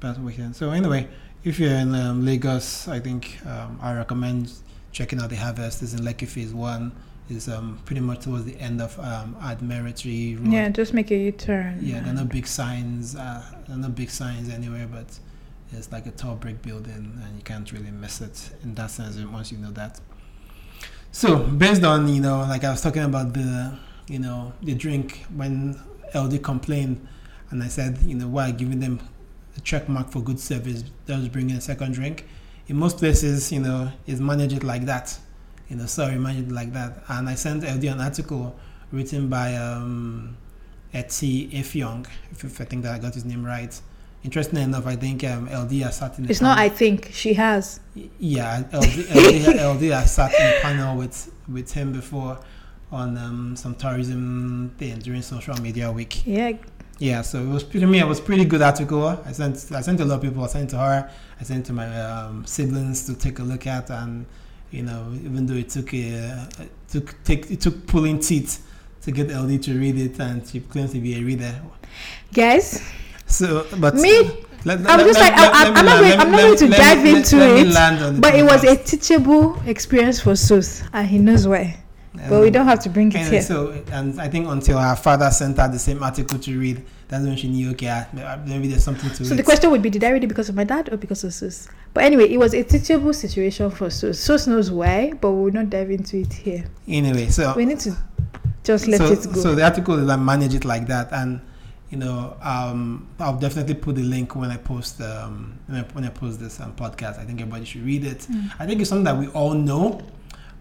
packed 0.00 0.18
weekends. 0.18 0.58
So 0.58 0.70
anyway, 0.70 1.08
if 1.44 1.58
you're 1.58 1.72
in 1.72 1.94
um, 1.94 2.24
Lagos, 2.24 2.88
I 2.88 3.00
think 3.00 3.38
um, 3.46 3.78
I 3.82 3.94
recommend 3.94 4.52
checking 4.92 5.20
out 5.20 5.30
the 5.30 5.36
Harvest. 5.36 5.82
It's 5.82 5.92
in 5.92 6.00
Lekki 6.00 6.26
Phase 6.26 6.52
One. 6.52 6.92
It's 7.30 7.46
um, 7.46 7.78
pretty 7.84 8.00
much 8.00 8.24
towards 8.24 8.44
the 8.44 8.58
end 8.58 8.80
of 8.80 8.98
um, 8.98 9.36
Admiralty 9.42 10.36
Road. 10.36 10.50
Yeah, 10.50 10.68
just 10.70 10.94
make 10.94 11.10
a 11.10 11.16
U-turn. 11.16 11.78
Yeah, 11.82 12.00
there 12.00 12.12
are 12.12 12.16
no 12.16 12.24
big 12.24 12.46
signs. 12.46 13.16
Uh, 13.16 13.42
there 13.66 13.76
are 13.76 13.78
no 13.78 13.88
big 13.88 14.08
signs 14.08 14.48
anywhere, 14.48 14.88
but 14.90 15.18
it's 15.72 15.92
like 15.92 16.06
a 16.06 16.10
tall 16.10 16.36
brick 16.36 16.62
building, 16.62 17.20
and 17.22 17.36
you 17.36 17.42
can't 17.42 17.70
really 17.70 17.90
miss 17.90 18.22
it 18.22 18.50
in 18.62 18.74
that 18.76 18.90
sense 18.90 19.18
once 19.26 19.52
you 19.52 19.58
know 19.58 19.70
that. 19.72 20.00
So, 21.12 21.38
based 21.38 21.84
on 21.84 22.08
you 22.08 22.22
know, 22.22 22.40
like 22.40 22.64
I 22.64 22.70
was 22.70 22.80
talking 22.80 23.02
about 23.02 23.34
the 23.34 23.78
you 24.08 24.18
know 24.18 24.52
the 24.62 24.74
drink 24.74 25.24
when 25.34 25.78
LD 26.14 26.42
complained, 26.42 27.06
and 27.50 27.62
I 27.62 27.68
said 27.68 27.98
you 28.02 28.14
know 28.14 28.28
why 28.28 28.50
giving 28.50 28.80
them 28.80 29.00
a 29.56 29.60
check 29.60 29.88
mark 29.88 30.10
for 30.10 30.20
good 30.20 30.40
service, 30.40 30.84
just 31.06 31.32
bringing 31.32 31.56
a 31.56 31.60
second 31.60 31.92
drink. 31.92 32.26
In 32.68 32.76
most 32.76 32.98
places, 32.98 33.50
you 33.50 33.60
know, 33.60 33.90
is 34.06 34.20
manage 34.20 34.52
it 34.52 34.62
like 34.62 34.84
that. 34.86 35.18
You 35.68 35.76
know, 35.76 35.86
sorry, 35.86 36.16
manage 36.16 36.48
it 36.48 36.52
like 36.52 36.72
that. 36.72 37.02
And 37.08 37.28
I 37.28 37.34
sent 37.34 37.62
LD 37.62 37.84
an 37.84 38.00
article 38.00 38.56
written 38.92 39.28
by 39.28 39.54
um, 39.56 40.36
Etsy 40.94 41.50
Ifyong, 41.50 42.06
if, 42.30 42.44
if 42.44 42.60
I 42.60 42.64
think 42.64 42.82
that 42.84 42.94
I 42.94 42.98
got 42.98 43.14
his 43.14 43.24
name 43.24 43.44
right. 43.44 43.78
Interestingly 44.24 44.62
enough, 44.62 44.86
I 44.86 44.96
think 44.96 45.24
um, 45.24 45.46
LD 45.46 45.72
has 45.82 45.98
sat 45.98 46.18
in 46.18 46.24
the 46.24 46.30
It's 46.30 46.40
not. 46.40 46.58
I 46.58 46.68
think 46.68 47.10
she 47.12 47.34
has. 47.34 47.80
yeah, 48.18 48.64
LD, 48.72 48.98
LD, 49.14 49.76
LD 49.76 49.82
has 49.92 50.14
sat 50.14 50.32
in 50.34 50.58
a 50.58 50.60
panel 50.60 50.96
with, 50.96 51.32
with 51.48 51.72
him 51.72 51.92
before 51.92 52.38
on 52.90 53.16
um, 53.18 53.56
some 53.56 53.74
tourism 53.74 54.72
thing 54.78 54.98
during 54.98 55.22
social 55.22 55.54
media 55.60 55.90
week. 55.92 56.26
Yeah, 56.26 56.52
Yeah, 56.98 57.22
so 57.22 57.40
it 57.42 57.48
was 57.48 57.62
pretty 57.64 57.86
me. 57.86 58.00
It 58.00 58.06
was 58.06 58.20
pretty 58.20 58.44
good 58.44 58.62
article. 58.62 59.06
I 59.06 59.32
sent 59.32 59.54
I 59.72 59.80
sent 59.82 59.98
to 59.98 60.04
a 60.04 60.06
lot 60.06 60.16
of 60.16 60.22
people. 60.22 60.42
I 60.42 60.48
sent 60.48 60.70
to 60.70 60.78
her. 60.78 61.10
I 61.40 61.44
sent 61.44 61.66
to 61.66 61.72
my 61.72 61.88
um, 62.00 62.44
siblings 62.46 63.06
to 63.06 63.14
take 63.14 63.38
a 63.38 63.42
look 63.42 63.66
at, 63.66 63.90
and 63.90 64.26
you 64.70 64.82
know, 64.82 65.12
even 65.14 65.46
though 65.46 65.54
it 65.54 65.68
took 65.68 65.92
a 65.94 66.48
it 66.60 66.70
took 66.88 67.14
take 67.24 67.50
it 67.50 67.60
took 67.60 67.86
pulling 67.86 68.18
teeth 68.20 68.64
to 69.02 69.12
get 69.12 69.30
LD 69.30 69.62
to 69.62 69.78
read 69.78 69.96
it, 69.98 70.18
and 70.20 70.46
she 70.46 70.60
claims 70.60 70.92
to 70.92 70.98
be 71.00 71.14
a 71.18 71.22
reader. 71.22 71.54
guys. 72.32 72.82
So, 73.26 73.66
but 73.78 73.94
Me, 73.96 74.10
let- 74.64 74.78
I'm 74.78 74.84
let- 74.84 75.06
just 75.06 75.20
let- 75.20 75.32
like, 75.32 75.36
let- 75.38 75.54
I- 75.54 75.64
let 75.64 75.72
me 75.74 75.78
I'm 75.80 75.84
not 75.86 76.00
going- 76.00 76.20
I'm 76.20 76.30
not 76.32 76.40
going 76.40 76.56
to 76.58 76.68
dive 76.68 77.04
into 77.06 77.36
it, 77.58 77.66
land 77.68 78.02
on 78.02 78.14
the 78.16 78.20
But 78.20 78.34
it 78.34 78.42
was 78.44 78.64
a 78.64 78.74
teachable 78.76 79.60
experience 79.66 80.18
for 80.20 80.34
Sus, 80.34 80.82
and 80.94 81.06
he 81.06 81.18
knows 81.18 81.46
why. 81.46 81.76
But 82.14 82.40
we 82.40 82.46
Um, 82.48 82.52
don't 82.52 82.66
have 82.66 82.80
to 82.80 82.88
bring 82.90 83.12
it 83.12 83.26
here. 83.28 83.42
so 83.42 83.72
and 83.92 84.20
I 84.20 84.28
think 84.28 84.48
until 84.48 84.78
her 84.78 84.96
father 84.96 85.30
sent 85.30 85.58
her 85.58 85.68
the 85.68 85.78
same 85.78 86.02
article 86.02 86.38
to 86.38 86.58
read, 86.58 86.82
that's 87.06 87.24
when 87.24 87.36
she 87.36 87.48
knew 87.48 87.70
okay, 87.70 88.04
maybe 88.46 88.68
there's 88.68 88.82
something 88.84 89.10
to 89.10 89.24
So 89.24 89.34
it. 89.34 89.36
the 89.36 89.42
question 89.42 89.70
would 89.70 89.82
be, 89.82 89.90
did 89.90 90.02
I 90.04 90.10
read 90.10 90.24
it 90.24 90.26
because 90.26 90.48
of 90.48 90.54
my 90.54 90.64
dad 90.64 90.92
or 90.92 90.96
because 90.96 91.22
of 91.24 91.32
Sus? 91.32 91.68
But 91.94 92.04
anyway, 92.04 92.28
it 92.30 92.38
was 92.38 92.54
a 92.54 92.62
teachable 92.64 93.12
situation 93.12 93.70
for 93.70 93.90
Sus. 93.90 94.18
Sus 94.18 94.46
knows 94.46 94.70
why, 94.70 95.12
but 95.20 95.30
we 95.32 95.44
will 95.44 95.52
not 95.52 95.70
dive 95.70 95.90
into 95.90 96.18
it 96.18 96.32
here. 96.32 96.64
anyway, 96.88 97.28
so 97.28 97.54
We 97.56 97.66
need 97.66 97.80
to 97.80 97.94
just 98.64 98.86
let 98.88 98.98
so, 98.98 99.12
it 99.12 99.32
go. 99.34 99.40
So 99.40 99.54
the 99.54 99.64
article 99.64 99.94
is 99.98 100.04
like 100.06 100.20
manage 100.20 100.54
it 100.54 100.64
like 100.64 100.86
that, 100.88 101.12
and 101.12 101.40
you 101.90 101.96
know, 101.96 102.36
um, 102.42 103.06
I'll 103.18 103.38
definitely 103.38 103.74
put 103.74 103.94
the 103.96 104.02
link 104.02 104.34
when 104.36 104.50
I 104.50 104.56
post 104.58 105.00
um, 105.00 105.58
when, 105.68 105.80
I, 105.80 105.82
when 105.94 106.04
I 106.04 106.10
post 106.10 106.38
this 106.40 106.60
um, 106.60 106.74
podcast. 106.74 107.18
I 107.18 107.24
think 107.24 107.40
everybody 107.40 107.64
should 107.64 107.84
read 107.84 108.04
it. 108.04 108.26
Mm. 108.30 108.50
I 108.58 108.66
think 108.66 108.80
it's 108.80 108.90
something 108.90 109.04
that 109.04 109.16
we 109.16 109.28
all 109.28 109.54
know, 109.54 110.02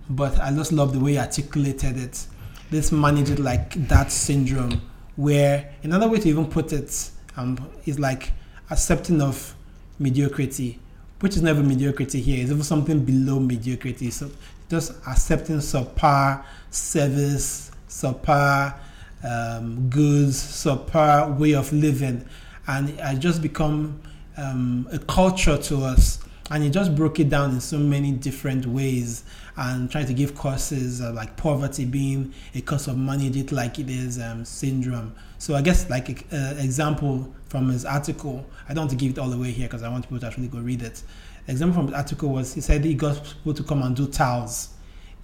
but 0.09 0.39
I 0.39 0.51
just 0.51 0.71
love 0.71 0.93
the 0.93 0.99
way 0.99 1.13
you 1.13 1.19
articulated 1.19 1.97
it. 1.97 2.25
This 2.69 2.91
manage 2.91 3.29
it 3.29 3.39
like 3.39 3.73
that 3.87 4.11
syndrome, 4.11 4.81
where 5.15 5.73
another 5.83 6.07
way 6.07 6.19
to 6.19 6.29
even 6.29 6.47
put 6.47 6.73
it 6.73 7.11
um, 7.35 7.57
is 7.85 7.99
like 7.99 8.31
accepting 8.69 9.21
of 9.21 9.55
mediocrity, 9.99 10.79
which 11.19 11.35
is 11.35 11.41
never 11.41 11.63
mediocrity 11.63 12.21
here. 12.21 12.41
It's 12.41 12.51
even 12.51 12.63
something 12.63 13.03
below 13.03 13.39
mediocrity. 13.39 14.09
So 14.11 14.29
just 14.69 14.93
accepting 15.07 15.57
subpar 15.57 16.43
service, 16.69 17.71
subpar 17.87 18.75
um, 19.23 19.89
goods, 19.89 20.37
subpar 20.37 21.37
way 21.37 21.53
of 21.53 21.71
living, 21.71 22.25
and 22.67 22.89
it 22.89 22.99
has 22.99 23.19
just 23.19 23.41
become 23.41 24.01
um, 24.35 24.87
a 24.91 24.99
culture 24.99 25.57
to 25.57 25.83
us. 25.83 26.19
And 26.49 26.63
he 26.63 26.69
just 26.69 26.95
broke 26.95 27.19
it 27.19 27.29
down 27.29 27.51
in 27.51 27.59
so 27.59 27.77
many 27.77 28.11
different 28.13 28.65
ways 28.65 29.25
and 29.57 29.89
tried 29.89 30.07
to 30.07 30.13
give 30.13 30.35
causes 30.35 31.01
uh, 31.01 31.11
like 31.11 31.35
poverty 31.35 31.83
being 31.83 32.33
a 32.53 32.61
cause 32.61 32.87
of 32.87 32.95
money 32.95 33.27
it 33.27 33.51
like 33.51 33.79
it 33.79 33.89
is 33.89 34.19
um, 34.19 34.45
syndrome. 34.45 35.13
So 35.39 35.55
I 35.55 35.61
guess 35.61 35.89
like 35.89 36.31
an 36.31 36.59
example 36.59 37.33
from 37.49 37.69
his 37.69 37.83
article, 37.83 38.45
I 38.69 38.73
don't 38.73 38.83
want 38.83 38.91
to 38.91 38.97
give 38.97 39.11
it 39.11 39.19
all 39.19 39.33
away 39.33 39.51
here 39.51 39.67
because 39.67 39.83
I 39.83 39.89
want 39.89 40.05
people 40.05 40.19
to 40.19 40.27
actually 40.27 40.47
go 40.47 40.59
read 40.59 40.83
it. 40.83 41.01
Example 41.47 41.81
from 41.81 41.91
the 41.91 41.97
article 41.97 42.29
was 42.29 42.53
he 42.53 42.61
said 42.61 42.83
he 42.83 42.93
got 42.93 43.23
people 43.23 43.53
to 43.53 43.63
come 43.63 43.81
and 43.81 43.95
do 43.95 44.07
tiles 44.07 44.69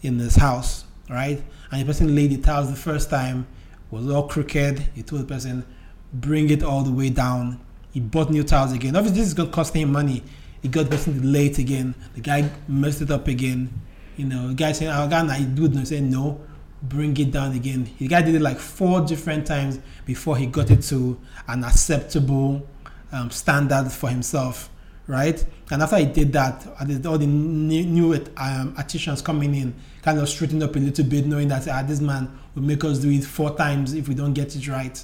in 0.01 0.17
his 0.17 0.35
house, 0.35 0.85
right? 1.09 1.41
And 1.71 1.81
the 1.81 1.85
person 1.85 2.15
laid 2.15 2.31
the 2.31 2.37
tiles 2.37 2.69
the 2.69 2.75
first 2.75 3.09
time 3.09 3.45
was 3.91 4.09
all 4.09 4.27
crooked. 4.27 4.79
He 4.95 5.03
told 5.03 5.21
the 5.21 5.25
person, 5.25 5.65
bring 6.13 6.49
it 6.49 6.63
all 6.63 6.83
the 6.83 6.91
way 6.91 7.09
down. 7.09 7.59
He 7.91 7.99
bought 7.99 8.31
new 8.31 8.43
tiles 8.43 8.71
again. 8.71 8.95
Obviously, 8.95 9.19
this 9.19 9.27
is 9.27 9.33
going 9.33 9.49
to 9.49 9.55
cost 9.55 9.75
him 9.75 9.91
money. 9.91 10.23
He 10.61 10.69
got 10.69 10.85
the 10.85 10.91
person 10.91 11.35
it 11.35 11.57
again. 11.59 11.93
The 12.15 12.21
guy 12.21 12.49
messed 12.67 13.01
it 13.01 13.11
up 13.11 13.27
again. 13.27 13.69
You 14.17 14.25
know, 14.25 14.49
the 14.49 14.53
guy 14.53 14.71
saying, 14.71 14.91
"Oh, 14.91 15.07
God, 15.07 15.29
I 15.29 15.41
do 15.43 15.65
it." 15.65 15.73
No, 15.73 15.79
he 15.79 15.85
said, 15.85 16.03
"No, 16.03 16.39
bring 16.81 17.15
it 17.17 17.31
down 17.31 17.53
again." 17.53 17.89
The 17.97 18.07
guy 18.07 18.21
did 18.21 18.35
it 18.35 18.41
like 18.41 18.59
four 18.59 19.01
different 19.01 19.47
times 19.47 19.79
before 20.05 20.37
he 20.37 20.45
got 20.45 20.69
it 20.69 20.81
to 20.83 21.19
an 21.47 21.63
acceptable 21.63 22.67
um, 23.11 23.29
standard 23.29 23.91
for 23.91 24.09
himself, 24.09 24.69
right? 25.07 25.43
And 25.71 25.81
after 25.81 25.97
he 25.97 26.05
did 26.05 26.33
that, 26.33 26.67
all 27.05 27.17
the 27.17 27.27
new, 27.27 27.85
new 27.85 28.13
um, 28.37 28.73
artisans 28.77 29.21
coming 29.21 29.55
in, 29.55 29.73
kind 30.01 30.19
of 30.19 30.27
straightened 30.27 30.63
up 30.63 30.75
a 30.75 30.79
little 30.79 31.05
bit, 31.05 31.25
knowing 31.25 31.47
that 31.47 31.67
ah, 31.67 31.83
this 31.83 32.01
man 32.01 32.29
will 32.55 32.63
make 32.63 32.83
us 32.83 32.99
do 32.99 33.09
it 33.09 33.23
four 33.23 33.55
times 33.55 33.93
if 33.93 34.07
we 34.07 34.15
don't 34.15 34.33
get 34.33 34.55
it 34.55 34.67
right, 34.67 35.03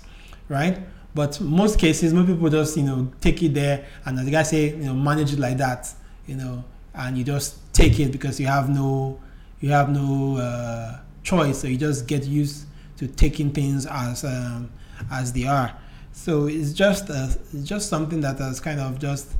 right? 0.49 0.79
But 1.15 1.39
most 1.41 1.79
cases, 1.79 2.13
most 2.13 2.27
people 2.27 2.49
just 2.49 2.77
you 2.77 2.83
know 2.83 3.11
take 3.21 3.41
it 3.41 3.53
there, 3.53 3.85
and 4.05 4.19
as 4.19 4.25
the 4.25 4.31
guy 4.31 4.43
say, 4.43 4.69
you 4.69 4.85
know, 4.85 4.93
manage 4.93 5.33
it 5.33 5.39
like 5.39 5.57
that, 5.57 5.91
you 6.27 6.35
know, 6.35 6.63
and 6.99 7.17
you 7.17 7.23
just 7.23 7.73
take 7.73 7.99
it 7.99 8.12
because 8.12 8.39
you 8.39 8.47
have 8.47 8.69
no, 8.69 9.19
you 9.62 9.69
have 9.71 9.89
no 9.89 10.38
uh, 10.38 10.99
choice, 11.23 11.59
so 11.59 11.67
you 11.67 11.77
just 11.77 12.07
get 12.07 12.25
used 12.25 12.65
to 12.97 13.07
taking 13.07 13.51
things 13.51 13.85
as 13.85 14.25
um, 14.25 14.69
as 15.09 15.31
they 15.31 15.45
are. 15.45 15.73
So 16.12 16.47
it's 16.47 16.73
just 16.73 17.09
a, 17.09 17.38
it's 17.53 17.63
just 17.63 17.89
something 17.89 18.19
that 18.21 18.38
has 18.39 18.59
kind 18.59 18.81
of 18.81 18.99
just 18.99 19.31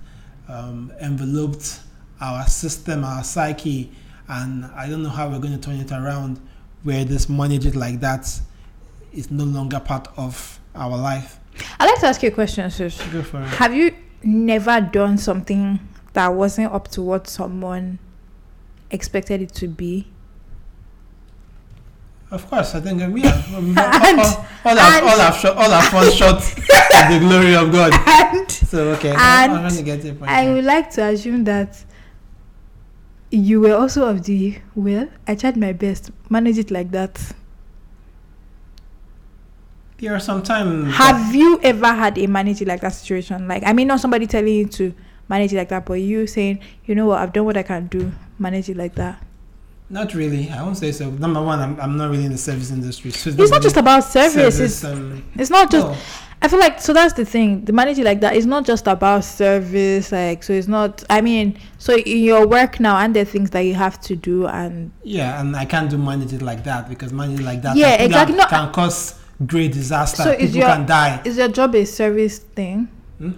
um, 0.48 0.94
enveloped 1.02 1.82
our 2.22 2.48
system, 2.48 3.04
our 3.04 3.24
psyche, 3.24 3.92
and 4.30 4.66
I 4.66 4.88
don't 4.88 5.04
know 5.04 5.10
how 5.10 5.30
we're 5.30 5.40
going 5.40 5.60
to 5.60 5.60
turn 5.60 5.80
it 5.80 5.92
around 5.92 6.40
where 6.84 7.04
this 7.04 7.28
manage 7.28 7.66
it 7.66 7.76
like 7.76 8.00
that 8.00 8.40
is 9.12 9.30
no 9.30 9.44
longer 9.44 9.82
part 9.82 10.08
of 10.16 10.60
our 10.76 10.98
life. 10.98 11.40
I'd 11.78 11.88
like 11.88 12.00
to 12.00 12.08
ask 12.08 12.24
you 12.24 12.30
a 12.30 12.32
question, 12.32 12.70
Sus. 12.72 13.02
Go 13.12 13.22
for 13.22 13.42
it. 13.42 13.48
Have 13.48 13.76
you 13.76 13.94
never 14.24 14.80
done 14.80 15.18
something 15.18 15.80
that 16.14 16.30
wasn't 16.34 16.72
up 16.74 16.88
to 16.90 17.02
what 17.02 17.28
someone 17.28 18.00
expected 18.92 19.42
it 19.42 19.54
to 19.56 19.68
be? 19.68 20.08
Of 22.32 22.48
course, 22.48 22.76
I 22.76 22.80
think 22.82 23.02
um, 23.02 23.18
yeah, 23.18 23.42
um, 23.56 23.76
all, 23.78 23.84
And- 23.86 24.20
all, 24.20 24.46
all, 24.66 24.80
our, 24.80 24.98
and- 24.98 25.06
all, 25.06 25.22
our 25.22 25.34
shot, 25.34 25.58
all 25.58 25.72
our 25.72 25.84
fun 25.84 26.12
shots 26.12 26.54
to 26.56 26.62
the 26.62 27.20
glory 27.20 27.56
of 27.56 27.72
God. 27.72 27.92
And 28.06 28.52
So 28.52 28.92
okay, 28.92 29.10
And 29.12 29.20
I'm 29.20 29.62
going 29.62 29.74
to 29.76 29.84
get 29.84 30.06
it. 30.06 30.16
I 30.22 30.52
would 30.54 30.64
like 30.66 30.92
to 30.92 31.04
assume 31.06 31.44
that 31.46 31.84
you 33.32 33.62
were 33.62 33.76
also 33.76 34.08
of 34.08 34.24
the 34.26 34.60
well, 34.76 35.08
I 35.28 35.36
tried 35.36 35.58
my 35.58 35.74
best. 35.74 36.12
Manage 36.30 36.58
it 36.60 36.72
like 36.72 36.92
that. 36.92 37.20
There 39.98 40.16
are 40.16 40.20
sometimes 40.20 40.96
Have 40.96 41.36
you 41.36 41.60
ever 41.62 41.88
had 41.88 42.18
a 42.18 42.28
manage 42.28 42.62
it 42.62 42.68
like 42.68 42.82
that 42.82 42.94
situation? 42.94 43.48
Like, 43.48 43.64
I 43.66 43.74
mean, 43.74 43.88
not 43.88 44.00
somebody 44.00 44.28
telling 44.28 44.54
you 44.54 44.66
to 44.68 44.94
manage 45.30 45.54
it 45.54 45.58
like 45.58 45.70
that, 45.70 45.86
but 45.86 45.94
you 45.94 46.28
saying, 46.28 46.60
you 46.86 46.96
know 46.96 47.06
what, 47.06 47.20
I've 47.20 47.32
done 47.34 47.46
what 47.46 47.56
I 47.58 47.64
can 47.64 47.88
do, 47.88 48.12
manage 48.38 48.68
it 48.70 48.78
like 48.78 48.96
that. 48.96 49.24
Not 49.92 50.14
really. 50.14 50.50
I 50.52 50.62
won't 50.62 50.78
say 50.78 50.92
so. 50.92 51.10
Number 51.10 51.42
one, 51.42 51.60
I'm, 51.60 51.80
I'm 51.82 51.98
not 51.98 52.12
really 52.12 52.26
in 52.26 52.32
the 52.32 52.38
service 52.38 52.70
industry. 52.70 53.10
So 53.10 53.32
It's 53.32 53.50
not 53.52 53.62
just 53.64 53.76
about 53.78 54.04
service. 54.04 54.34
service. 54.58 54.60
It's, 54.60 54.84
um, 54.84 55.24
it's 55.36 55.50
not 55.50 55.72
just. 55.72 55.88
no. 55.88 55.96
I 56.42 56.48
feel 56.48 56.60
like 56.60 56.80
so 56.80 56.94
that's 56.94 57.14
the 57.16 57.26
thing. 57.26 57.66
The 57.66 57.74
manager 57.74 58.04
like 58.04 58.22
that 58.22 58.36
is 58.36 58.46
not 58.46 58.66
just 58.66 58.86
about 58.88 59.26
service. 59.26 60.12
Like, 60.12 60.44
so 60.44 60.54
it's 60.54 60.68
not. 60.68 61.04
I 61.10 61.22
mean, 61.22 61.60
so 61.80 61.96
in 61.98 62.20
your 62.24 62.48
work 62.48 62.80
now, 62.80 62.98
and 63.00 63.16
there 63.16 63.24
are 63.24 63.26
things 63.26 63.50
that 63.50 63.62
you 63.62 63.74
have 63.74 64.00
to 64.02 64.16
do, 64.16 64.46
and 64.48 64.92
Yeah, 65.04 65.42
and 65.42 65.56
I 65.56 65.66
can't 65.66 65.90
do 65.90 65.98
manage 65.98 66.34
it 66.34 66.44
like 66.44 66.64
that 66.66 66.88
because 66.88 67.12
manage 67.12 67.40
it 67.40 67.44
like 67.44 67.62
that 67.64 67.76
Yeah, 67.76 67.98
can, 67.98 68.06
exactly. 68.06 68.36
can, 68.38 68.38
No, 68.38 68.46
can 68.48 68.72
cause 68.72 69.20
great 69.46 69.74
disaster. 69.74 70.22
So 70.24 70.36
People 70.38 70.56
your- 70.56 70.68
can 70.68 70.86
die. 70.86 71.20
is 71.26 71.36
your 71.36 71.50
job 71.50 71.74
a 71.76 71.84
service 71.84 72.38
thing? 72.38 72.88
Hmm? 73.18 73.32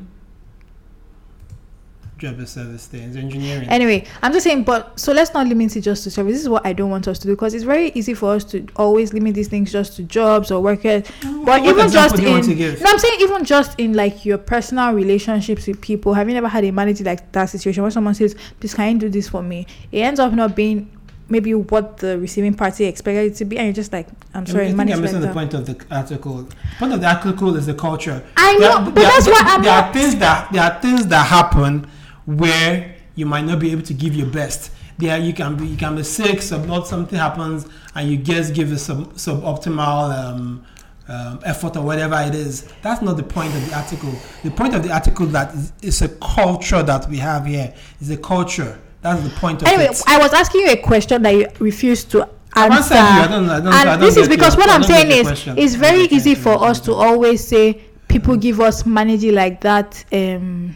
Job 2.21 2.39
is 2.39 2.51
service 2.51 2.85
things, 2.85 3.15
engineering. 3.15 3.67
Anyway, 3.67 4.05
I'm 4.21 4.31
just 4.31 4.43
saying, 4.43 4.63
but 4.63 4.99
so 4.99 5.11
let's 5.11 5.33
not 5.33 5.47
limit 5.47 5.75
it 5.75 5.81
just 5.81 6.03
to 6.03 6.11
service. 6.11 6.33
This 6.33 6.41
is 6.43 6.49
what 6.49 6.63
I 6.63 6.71
don't 6.71 6.91
want 6.91 7.07
us 7.07 7.17
to 7.17 7.25
do 7.27 7.33
because 7.33 7.55
it's 7.55 7.63
very 7.63 7.89
easy 7.95 8.13
for 8.13 8.35
us 8.35 8.43
to 8.45 8.67
always 8.75 9.11
limit 9.11 9.33
these 9.33 9.47
things 9.47 9.71
just 9.71 9.95
to 9.95 10.03
jobs 10.03 10.51
or 10.51 10.61
work. 10.61 10.83
But 10.83 11.07
What 11.23 11.65
even 11.65 11.89
just 11.89 12.15
do 12.17 12.21
you 12.21 12.29
want 12.29 12.43
to 12.45 12.51
in, 12.51 12.57
no, 12.79 12.89
I'm 12.91 12.99
saying 12.99 13.21
even 13.21 13.43
just 13.43 13.79
in 13.79 13.93
like 13.93 14.23
your 14.23 14.37
personal 14.37 14.93
relationships 14.93 15.65
with 15.65 15.81
people. 15.81 16.13
Have 16.13 16.27
you 16.27 16.35
never 16.35 16.47
had 16.47 16.63
a 16.63 16.69
manager 16.71 17.03
like 17.03 17.31
that 17.31 17.45
situation 17.47 17.81
where 17.81 17.89
someone 17.91 18.13
says, 18.13 18.35
"Please, 18.59 18.75
can 18.75 18.93
you 18.93 18.99
do 18.99 19.09
this 19.09 19.27
for 19.27 19.41
me?" 19.41 19.65
It 19.91 20.01
ends 20.01 20.19
up 20.19 20.31
not 20.33 20.55
being 20.55 20.91
maybe 21.27 21.55
what 21.55 21.97
the 21.97 22.19
receiving 22.19 22.53
party 22.53 22.85
expected 22.85 23.31
it 23.31 23.35
to 23.37 23.45
be, 23.45 23.57
and 23.57 23.65
you're 23.65 23.73
just 23.73 23.91
like, 23.91 24.07
"I'm 24.35 24.43
I 24.43 24.45
sorry, 24.45 24.65
think 24.65 24.77
manage 24.77 24.93
I'm 24.95 25.01
missing 25.01 25.21
the 25.21 25.29
point 25.33 25.55
of 25.55 25.65
the 25.65 25.75
article. 25.89 26.47
Point 26.77 26.93
of 26.93 27.01
the 27.01 27.07
article 27.07 27.55
is 27.55 27.65
the 27.65 27.73
culture. 27.73 28.21
I 28.37 28.57
know, 28.57 28.73
are- 28.73 28.85
but 28.85 28.93
there 28.95 29.05
that's 29.05 29.25
why 29.27 29.41
I'm 29.43 29.63
There 29.63 29.71
not. 29.71 29.87
are 29.87 29.93
things 29.93 30.15
that 30.17 30.51
there 30.53 30.61
are 30.63 30.79
things 30.81 31.07
that 31.07 31.25
happen 31.25 31.87
where 32.25 32.95
you 33.15 33.25
might 33.25 33.45
not 33.45 33.59
be 33.59 33.71
able 33.71 33.81
to 33.83 33.93
give 33.93 34.15
your 34.15 34.27
best. 34.27 34.71
There 34.97 35.17
you 35.17 35.33
can 35.33 35.55
be 35.55 35.65
you 35.67 35.77
can 35.77 35.95
be 35.95 36.03
sick, 36.03 36.41
sub 36.41 36.65
not 36.67 36.87
something 36.87 37.17
happens, 37.17 37.67
and 37.95 38.09
you 38.09 38.17
just 38.17 38.53
give 38.53 38.71
a 38.71 38.77
sub 38.77 39.13
suboptimal 39.13 40.13
um, 40.17 40.65
um, 41.07 41.39
effort 41.43 41.75
or 41.75 41.81
whatever 41.83 42.15
it 42.21 42.35
is. 42.35 42.67
That's 42.81 43.01
not 43.01 43.17
the 43.17 43.23
point 43.23 43.53
of 43.55 43.67
the 43.69 43.75
article. 43.75 44.13
The 44.43 44.51
point 44.51 44.75
of 44.75 44.83
the 44.83 44.91
article 44.93 45.25
that 45.27 45.53
is, 45.55 45.73
is 45.81 46.01
a 46.03 46.09
culture 46.09 46.83
that 46.83 47.09
we 47.09 47.17
have 47.17 47.45
here. 47.45 47.73
Is 47.99 48.11
a 48.11 48.17
culture. 48.17 48.79
That's 49.01 49.23
the 49.23 49.31
point 49.31 49.63
of 49.63 49.67
Anyway, 49.67 49.85
it. 49.85 50.03
I 50.05 50.19
was 50.19 50.31
asking 50.33 50.61
you 50.61 50.69
a 50.71 50.77
question 50.77 51.23
that 51.23 51.31
you 51.31 51.47
refused 51.59 52.11
to 52.11 52.21
answer. 52.55 52.93
I 52.95 53.27
don't- 53.27 53.49
I 53.49 53.59
don't- 53.59 53.67
I 53.73 53.81
and 53.81 53.89
don't 53.89 53.99
this 54.01 54.15
is 54.17 54.27
because 54.27 54.53
your- 54.55 54.67
what 54.67 54.69
I'm 54.69 54.83
saying 54.83 55.09
is, 55.09 55.23
question. 55.23 55.57
it's 55.57 55.73
very 55.73 56.03
easy 56.03 56.35
for 56.35 56.63
us 56.63 56.79
to 56.81 56.93
always 56.93 57.45
say 57.45 57.81
people 58.07 58.35
give 58.37 58.59
us 58.61 58.85
managing 58.85 59.33
like 59.33 59.61
that, 59.61 60.03
um, 60.13 60.75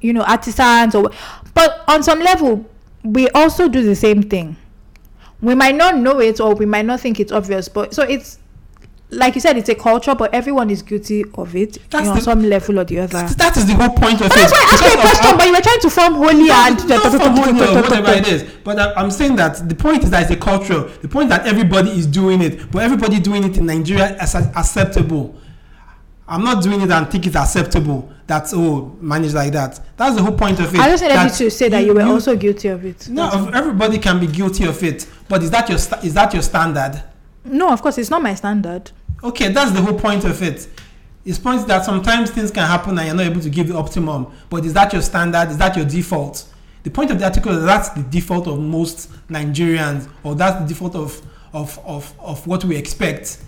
you 0.00 0.12
know, 0.12 0.22
artisans 0.22 0.94
or, 0.94 1.10
but 1.54 1.82
on 1.88 2.02
some 2.02 2.20
level, 2.20 2.64
we 3.02 3.28
also 3.30 3.68
do 3.68 3.82
the 3.82 3.94
same 3.94 4.22
thing. 4.22 4.56
We 5.40 5.54
might 5.54 5.76
not 5.76 5.96
know 5.96 6.18
it 6.20 6.40
or 6.40 6.54
we 6.54 6.66
might 6.66 6.84
not 6.84 7.00
think 7.00 7.20
it's 7.20 7.32
obvious, 7.32 7.68
but 7.68 7.94
so 7.94 8.02
it's 8.02 8.38
like 9.10 9.34
you 9.34 9.40
said, 9.40 9.56
it's 9.56 9.68
a 9.70 9.74
culture, 9.74 10.14
but 10.14 10.34
everyone 10.34 10.68
is 10.70 10.82
guilty 10.82 11.24
of 11.34 11.56
it 11.56 11.78
That's 11.90 12.04
you 12.04 12.10
know, 12.10 12.16
on 12.16 12.20
some 12.20 12.42
level 12.42 12.78
or 12.78 12.84
the 12.84 12.98
other. 13.00 13.22
That 13.26 13.56
is 13.56 13.66
the 13.66 13.74
whole 13.74 13.88
point 13.90 14.20
of 14.20 14.28
But 14.28 14.36
it. 14.36 14.40
that's 14.40 14.52
why 14.52 14.58
I 14.60 14.72
asked 14.72 14.84
you 14.84 14.90
a 14.90 14.94
of 14.94 15.00
question, 15.00 15.36
but 15.38 15.46
you 15.46 15.52
were 15.54 15.60
trying 15.62 15.80
to 15.80 15.90
form 15.90 16.14
holy 16.14 16.50
and 16.50 16.80
from 16.80 17.36
holy 17.36 17.60
or 17.60 17.82
whatever 17.82 18.12
it 18.18 18.28
is. 18.28 18.42
But 18.64 18.78
I, 18.78 18.92
I'm 18.94 19.10
saying 19.10 19.36
that 19.36 19.66
the 19.68 19.74
point 19.74 20.04
is 20.04 20.10
that 20.10 20.22
it's 20.22 20.30
a 20.30 20.36
culture. 20.36 20.82
The 21.00 21.08
point 21.08 21.30
that 21.30 21.46
everybody 21.46 21.90
is 21.90 22.06
doing 22.06 22.42
it, 22.42 22.70
but 22.70 22.82
everybody 22.82 23.18
doing 23.18 23.44
it 23.44 23.56
in 23.56 23.66
Nigeria 23.66 24.22
is 24.22 24.34
acceptable. 24.34 25.34
I'm 26.28 26.44
not 26.44 26.62
doing 26.62 26.82
it 26.82 26.90
and 26.90 27.10
think 27.10 27.26
it's 27.26 27.36
acceptable. 27.36 28.12
That's 28.26 28.52
oh 28.54 28.94
managed 29.00 29.34
like 29.34 29.52
that. 29.54 29.80
That's 29.96 30.14
the 30.14 30.22
whole 30.22 30.36
point 30.36 30.60
of 30.60 30.74
it. 30.74 30.78
I 30.80 30.90
just 30.90 31.02
wanted 31.02 31.14
you 31.14 31.28
that 31.28 31.34
to 31.38 31.50
say 31.50 31.68
that 31.70 31.84
you 31.86 31.94
were 31.94 32.02
also 32.02 32.36
guilty 32.36 32.68
of 32.68 32.84
it. 32.84 33.08
No, 33.08 33.22
That's 33.22 33.36
all. 33.36 33.48
of- 33.48 33.54
everybody 33.54 33.98
can 33.98 34.20
be 34.20 34.26
guilty 34.26 34.66
of 34.66 34.82
it. 34.82 35.06
But 35.28 35.42
is 35.42 35.50
that 35.50 35.68
your 35.70 35.78
sta- 35.78 36.00
is 36.02 36.12
that 36.14 36.34
your 36.34 36.42
standard? 36.42 37.02
No, 37.44 37.70
of 37.70 37.80
course, 37.80 37.96
it's 37.96 38.10
not 38.10 38.22
my 38.22 38.34
standard. 38.34 38.90
Okay, 39.24 39.48
that's 39.48 39.70
the 39.72 39.80
whole 39.80 39.98
point 39.98 40.24
of 40.24 40.42
it. 40.42 40.68
It's 41.24 41.38
point 41.38 41.66
that 41.66 41.84
sometimes 41.84 42.30
things 42.30 42.50
can 42.50 42.66
happen 42.66 42.98
and 42.98 43.06
you're 43.06 43.16
not 43.16 43.24
able 43.26 43.40
to 43.40 43.50
give 43.50 43.68
the 43.68 43.76
optimum. 43.76 44.26
But 44.50 44.64
is 44.66 44.74
that 44.74 44.92
your 44.92 45.02
standard? 45.02 45.48
Is 45.50 45.56
that 45.58 45.76
your 45.76 45.86
default? 45.86 46.44
The 46.84 46.90
point 46.90 47.10
of 47.10 47.18
the 47.18 47.24
article 47.24 47.52
is 47.56 47.64
that's 47.64 47.88
the 47.90 48.02
default 48.02 48.46
of 48.46 48.58
most 48.60 49.10
Nigerians, 49.28 50.08
or 50.22 50.34
that's 50.34 50.60
the 50.60 50.66
default 50.66 50.94
of 50.94 51.20
of, 51.54 51.78
of, 51.86 52.12
of 52.20 52.46
what 52.46 52.64
we 52.64 52.76
expect. 52.76 53.38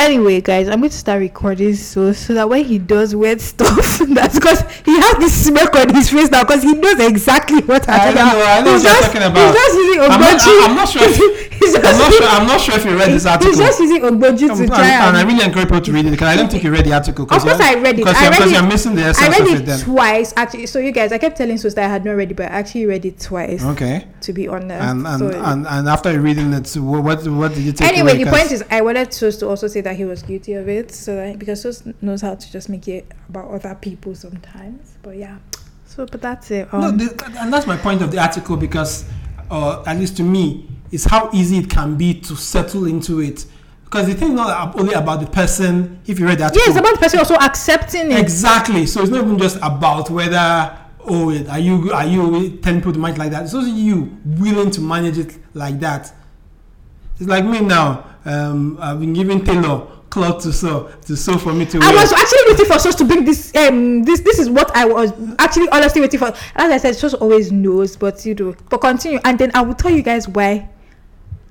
Anyway, 0.00 0.40
guys, 0.40 0.66
I'm 0.66 0.80
going 0.80 0.88
to 0.90 0.96
start 0.96 1.20
recording 1.20 1.74
so 1.74 2.12
so 2.14 2.32
that 2.32 2.48
when 2.48 2.64
he 2.64 2.78
does 2.78 3.14
weird 3.14 3.38
stuff, 3.38 3.98
that's 4.08 4.36
because 4.38 4.62
he 4.86 4.96
has 4.98 5.16
this 5.18 5.44
smirk 5.46 5.76
on 5.76 5.94
his 5.94 6.08
face 6.08 6.30
now 6.30 6.42
because 6.42 6.62
he 6.62 6.72
knows 6.72 6.98
exactly 7.00 7.60
what 7.62 7.86
I 7.86 8.08
I'm 8.08 8.14
don't 8.14 8.26
know, 8.32 8.42
I 8.46 8.60
know 8.62 8.72
He's 8.72 8.82
what 8.84 8.92
you're 8.92 9.00
just- 9.00 9.12
talking 9.12 9.26
about. 9.30 9.46
He's 9.52 9.60
just 9.60 9.74
using 9.76 10.00
I'm 10.00 10.20
not- 10.20 10.40
Ogboji. 10.40 10.64
I'm 10.64 10.76
not 10.76 10.88
sure 10.88 11.02
if- 11.04 11.52
he's 11.60 11.74
I'm 11.74 11.82
not 11.82 12.12
sure. 12.14 12.26
I'm 12.26 12.46
not 12.46 12.60
sure 12.62 12.74
if 12.76 12.84
you 12.86 12.96
read 12.96 13.10
this 13.12 13.26
article. 13.32 13.50
He's 13.50 13.58
just 13.58 13.78
using 13.80 14.00
Ogboji 14.00 14.56
to 14.56 14.66
try 14.66 14.86
and 14.88 15.16
I 15.16 15.20
and. 15.20 15.28
really 15.28 15.44
encourage 15.44 15.68
people 15.68 15.82
to 15.82 15.92
read 15.92 16.06
it 16.06 16.10
because 16.12 16.28
I 16.28 16.36
don't 16.36 16.50
think 16.50 16.64
you 16.64 16.70
read 16.72 16.86
the 16.86 16.94
article. 16.94 17.24
Of 17.24 17.28
course, 17.42 17.60
I 17.60 17.74
read 17.74 17.94
it. 17.94 17.96
Because 17.98 18.16
I 18.16 18.22
you're, 18.22 18.30
read 18.30 18.38
because 18.38 18.50
it. 18.52 18.54
you're 18.54 18.70
missing 18.70 18.94
the 18.94 19.04
I 19.04 19.08
essence 19.10 19.38
read 19.38 19.48
of 19.48 19.54
it 19.54 19.60
it. 19.60 19.66
Then. 19.66 19.80
twice 19.80 20.32
actually. 20.34 20.66
So 20.66 20.78
you 20.78 20.92
guys, 20.92 21.12
I 21.12 21.18
kept 21.18 21.36
telling 21.36 21.58
Sister 21.58 21.80
I 21.82 21.88
had 21.88 22.06
not 22.06 22.12
read 22.12 22.30
it, 22.30 22.34
but 22.38 22.46
I 22.50 22.54
actually 22.64 22.86
read 22.86 23.04
it 23.04 23.20
twice. 23.20 23.62
Okay. 23.62 24.06
To 24.22 24.32
be 24.32 24.48
honest. 24.48 24.82
And 24.82 25.06
and, 25.06 25.18
So- 25.18 25.42
and 25.44 25.66
and 25.66 25.88
after 25.88 26.18
reading 26.20 26.52
it, 26.52 26.72
what 26.76 27.02
what, 27.04 27.54
did 27.54 27.62
you 27.62 27.72
take 27.72 27.88
anyway, 27.88 28.22
the 28.22 28.30
point 28.30 28.52
is, 28.52 28.62
I 28.70 28.80
wanted 28.82 29.12
Sos 29.12 29.36
to 29.38 29.48
also 29.48 29.66
say 29.66 29.80
that 29.80 29.96
he 29.96 30.04
was 30.04 30.22
guilty 30.22 30.54
of 30.54 30.68
it, 30.68 30.92
so 30.92 31.16
that 31.16 31.38
because 31.38 31.62
Sos 31.62 31.82
knows 32.02 32.20
how 32.20 32.34
to 32.34 32.52
just 32.52 32.68
make 32.68 32.86
it 32.88 33.10
about 33.28 33.50
other 33.50 33.74
people 33.74 34.14
sometimes. 34.14 34.94
But 35.02 35.16
yeah, 35.16 35.38
so 35.86 36.06
but 36.06 36.20
that's 36.20 36.50
it. 36.50 36.72
Um, 36.72 36.80
no, 36.80 36.90
the, 36.92 37.34
and 37.40 37.52
that's 37.52 37.66
my 37.66 37.76
point 37.76 38.02
of 38.02 38.10
the 38.10 38.18
article 38.18 38.56
because, 38.56 39.04
uh, 39.50 39.82
at 39.86 39.96
least 39.96 40.16
to 40.18 40.22
me, 40.22 40.68
is 40.92 41.04
how 41.04 41.30
easy 41.32 41.58
it 41.58 41.70
can 41.70 41.96
be 41.96 42.14
to 42.20 42.36
settle 42.36 42.86
into 42.86 43.20
it. 43.20 43.46
Because 43.84 44.06
the 44.06 44.14
thing 44.14 44.28
is 44.28 44.34
not 44.34 44.78
only 44.78 44.94
about 44.94 45.20
the 45.20 45.26
person. 45.26 45.98
If 46.06 46.20
you 46.20 46.26
read 46.26 46.38
that, 46.38 46.54
yeah, 46.54 46.62
it's 46.66 46.76
about 46.76 46.92
the 46.94 47.00
person 47.00 47.18
also 47.18 47.34
accepting 47.34 48.12
it. 48.12 48.18
exactly. 48.20 48.86
So 48.86 49.00
it's 49.02 49.10
not 49.10 49.24
even 49.24 49.36
just 49.38 49.56
about 49.56 50.10
whether 50.10 50.78
oh 51.04 51.28
wait, 51.28 51.48
are 51.48 51.58
you 51.58 51.92
are 51.92 52.06
you 52.06 52.56
telling 52.58 52.80
people 52.80 52.92
to 52.92 52.98
manage 52.98 53.18
like 53.18 53.30
that. 53.32 53.44
It's 53.44 53.54
also 53.54 53.68
you 53.68 54.16
willing 54.24 54.70
to 54.72 54.80
manage 54.80 55.18
it 55.18 55.38
like 55.54 55.78
that. 55.80 56.12
It's 57.18 57.28
like 57.28 57.44
me 57.44 57.60
now. 57.60 58.06
Um, 58.24 58.78
I've 58.80 59.00
been 59.00 59.12
giving 59.12 59.44
tailor 59.44 59.86
cloth 60.10 60.42
to 60.42 60.52
sew 60.52 60.90
to 61.06 61.16
sew 61.16 61.38
for 61.38 61.52
me 61.52 61.64
to 61.64 61.78
I 61.78 61.88
wear. 61.90 62.00
was 62.00 62.12
actually 62.12 62.38
waiting 62.48 62.66
for 62.66 62.78
Sos 62.78 62.94
to 62.96 63.04
bring 63.04 63.24
this. 63.24 63.54
Um, 63.56 64.02
this 64.02 64.20
this 64.20 64.38
is 64.38 64.50
what 64.50 64.74
I 64.76 64.84
was 64.84 65.12
actually 65.38 65.68
honestly 65.70 66.00
waiting 66.00 66.18
for. 66.18 66.28
As 66.56 66.70
I 66.70 66.76
said, 66.76 66.96
Sos 66.96 67.14
always 67.14 67.50
knows, 67.52 67.96
but 67.96 68.24
you 68.26 68.34
do. 68.34 68.56
But 68.68 68.78
continue, 68.78 69.20
and 69.24 69.38
then 69.38 69.50
I 69.54 69.62
will 69.62 69.74
tell 69.74 69.90
you 69.90 70.02
guys 70.02 70.28
why. 70.28 70.68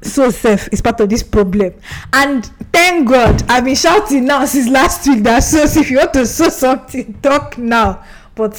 So 0.01 0.29
safe 0.29 0.69
is 0.71 0.81
part 0.81 1.01
of 1.01 1.09
this 1.09 1.23
problem, 1.23 1.73
and 2.13 2.45
thank 2.71 3.09
God 3.09 3.43
I've 3.49 3.65
been 3.65 3.75
shouting 3.75 4.25
now 4.25 4.45
since 4.45 4.69
last 4.69 5.05
week 5.05 5.23
that 5.23 5.39
so 5.39 5.63
if 5.63 5.91
you 5.91 5.97
want 5.97 6.13
to 6.13 6.25
sew 6.25 6.47
something, 6.47 7.19
talk 7.21 7.57
now. 7.57 8.01
But 8.39 8.55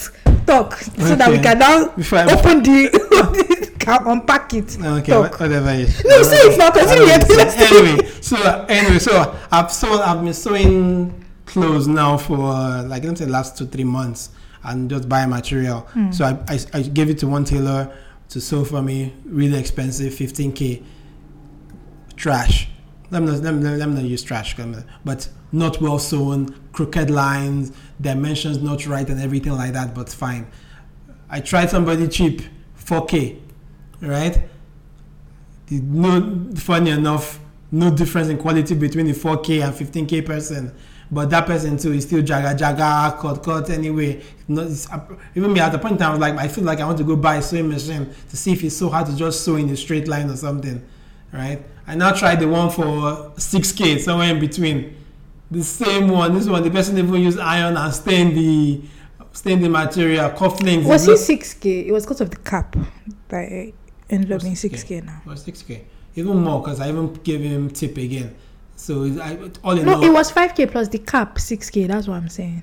talk 0.46 0.74
so 0.74 1.14
that 1.16 1.30
we 1.30 1.38
can 1.38 1.58
now 1.58 1.88
I- 2.12 2.34
open 2.38 2.62
the 2.62 3.76
can 3.78 4.06
unpack 4.06 4.52
it. 4.52 4.76
Okay, 4.78 5.10
talk. 5.12 5.32
wha- 5.32 5.46
whatever. 5.46 5.70
it 5.70 5.80
is. 5.88 6.04
No, 6.04 6.22
say 6.22 6.36
it 6.36 6.58
now, 6.58 6.70
continue. 6.70 7.12
I 7.14 7.18
don't. 7.18 7.56
Anyway, 7.72 8.10
so 8.20 8.36
anyway, 8.68 8.98
so 8.98 9.34
I've 9.50 9.72
sewn, 9.72 10.00
I've 10.00 10.22
been 10.22 10.34
sewing 10.34 11.24
clothes 11.46 11.88
now 11.88 12.18
for 12.18 12.52
uh, 12.52 12.82
like 12.84 13.02
let 13.04 13.10
me 13.12 13.16
say 13.16 13.24
last 13.26 13.56
two 13.56 13.66
three 13.66 13.84
months, 13.84 14.30
and 14.64 14.90
just 14.90 15.08
buy 15.08 15.24
material. 15.24 15.80
Hmm. 15.94 16.12
So 16.12 16.26
I, 16.26 16.38
I 16.54 16.58
I 16.74 16.82
gave 16.82 17.08
it 17.08 17.18
to 17.20 17.26
one 17.26 17.44
tailor 17.44 17.90
to 18.28 18.40
sew 18.40 18.64
for 18.66 18.82
me, 18.82 19.14
really 19.24 19.58
expensive, 19.58 20.12
fifteen 20.14 20.52
k. 20.52 20.82
Trash. 22.16 22.68
Let 23.10 23.22
me 23.22 23.32
not, 23.32 23.40
let 23.42 23.54
me, 23.54 23.62
let 23.76 23.88
me 23.88 23.94
not 23.94 24.04
use 24.04 24.22
trash, 24.22 24.54
but 25.04 25.28
not 25.52 25.80
well 25.80 25.98
sewn, 25.98 26.54
crooked 26.72 27.10
lines, 27.10 27.72
dimensions 28.00 28.62
not 28.62 28.86
right, 28.86 29.08
and 29.08 29.20
everything 29.20 29.52
like 29.52 29.72
that. 29.72 29.94
But 29.94 30.08
fine. 30.08 30.46
I 31.28 31.40
tried 31.40 31.70
somebody 31.70 32.08
cheap, 32.08 32.42
4K, 32.84 33.38
right? 34.00 34.42
No, 35.70 36.50
funny 36.56 36.90
enough, 36.90 37.38
no 37.70 37.90
difference 37.94 38.28
in 38.28 38.38
quality 38.38 38.74
between 38.74 39.06
the 39.06 39.12
4K 39.12 39.64
and 39.64 39.74
15K 39.74 40.26
person. 40.26 40.74
But 41.12 41.30
that 41.30 41.46
person 41.46 41.76
too 41.76 41.92
is 41.92 42.04
still 42.04 42.22
jaga 42.22 42.56
jaga, 42.56 43.18
cut 43.18 43.42
cut 43.42 43.70
anyway. 43.70 44.22
Not, 44.46 44.66
it's, 44.66 44.90
uh, 44.90 45.00
even 45.34 45.52
me 45.52 45.60
at 45.60 45.72
the 45.72 45.78
point 45.78 46.00
I 46.00 46.10
was 46.10 46.20
like, 46.20 46.34
I 46.34 46.46
feel 46.46 46.64
like 46.64 46.80
I 46.80 46.86
want 46.86 46.98
to 46.98 47.04
go 47.04 47.16
buy 47.16 47.36
a 47.36 47.42
sewing 47.42 47.68
machine 47.68 48.12
to 48.28 48.36
see 48.36 48.52
if 48.52 48.62
it's 48.62 48.76
so 48.76 48.88
hard 48.88 49.06
to 49.06 49.16
just 49.16 49.44
sew 49.44 49.56
in 49.56 49.68
a 49.70 49.76
straight 49.76 50.06
line 50.06 50.30
or 50.30 50.36
something, 50.36 50.84
right? 51.32 51.62
I 51.86 51.96
now 51.96 52.12
tried 52.12 52.38
the 52.38 52.48
one 52.48 52.70
for 52.70 53.32
6K, 53.36 54.00
somewhere 54.00 54.30
in 54.30 54.38
between. 54.38 54.96
The 55.50 55.64
same 55.64 56.08
one, 56.08 56.34
this 56.34 56.46
one, 56.48 56.62
the 56.62 56.70
person 56.70 56.96
even 56.98 57.14
used 57.20 57.38
iron 57.38 57.76
and 57.76 57.92
stain 57.92 58.34
the 58.34 58.82
stain 59.32 59.60
the 59.60 59.68
material, 59.68 60.30
cufflinks. 60.30 60.84
Was 60.86 61.08
it 61.08 61.12
it 61.12 61.16
six 61.18 61.54
k? 61.54 61.80
It 61.88 61.92
was 61.92 62.04
because 62.04 62.20
of 62.20 62.30
the 62.30 62.36
cap 62.36 62.76
that 63.28 63.72
ended 64.08 64.32
up 64.32 64.42
being 64.42 64.54
6K? 64.54 64.58
six 64.58 64.82
k 64.84 65.00
now. 65.00 65.22
was 65.24 65.44
6k 65.46 65.82
even 66.16 66.36
more 66.38 66.60
because 66.60 66.80
i 66.80 66.88
even 66.88 67.12
gave 67.22 67.40
him 67.40 67.70
tip 67.70 67.96
again 67.96 68.34
So 68.74 69.04
I, 69.22 69.38
all 69.62 69.78
in 69.78 69.86
No, 69.86 69.94
all, 69.96 70.04
it 70.04 70.10
was 70.12 70.32
5k 70.32 70.70
plus 70.72 70.88
the 70.88 70.98
cap 70.98 71.36
6k. 71.36 71.86
That's 71.86 72.08
what 72.08 72.16
I'm 72.16 72.28
saying. 72.28 72.62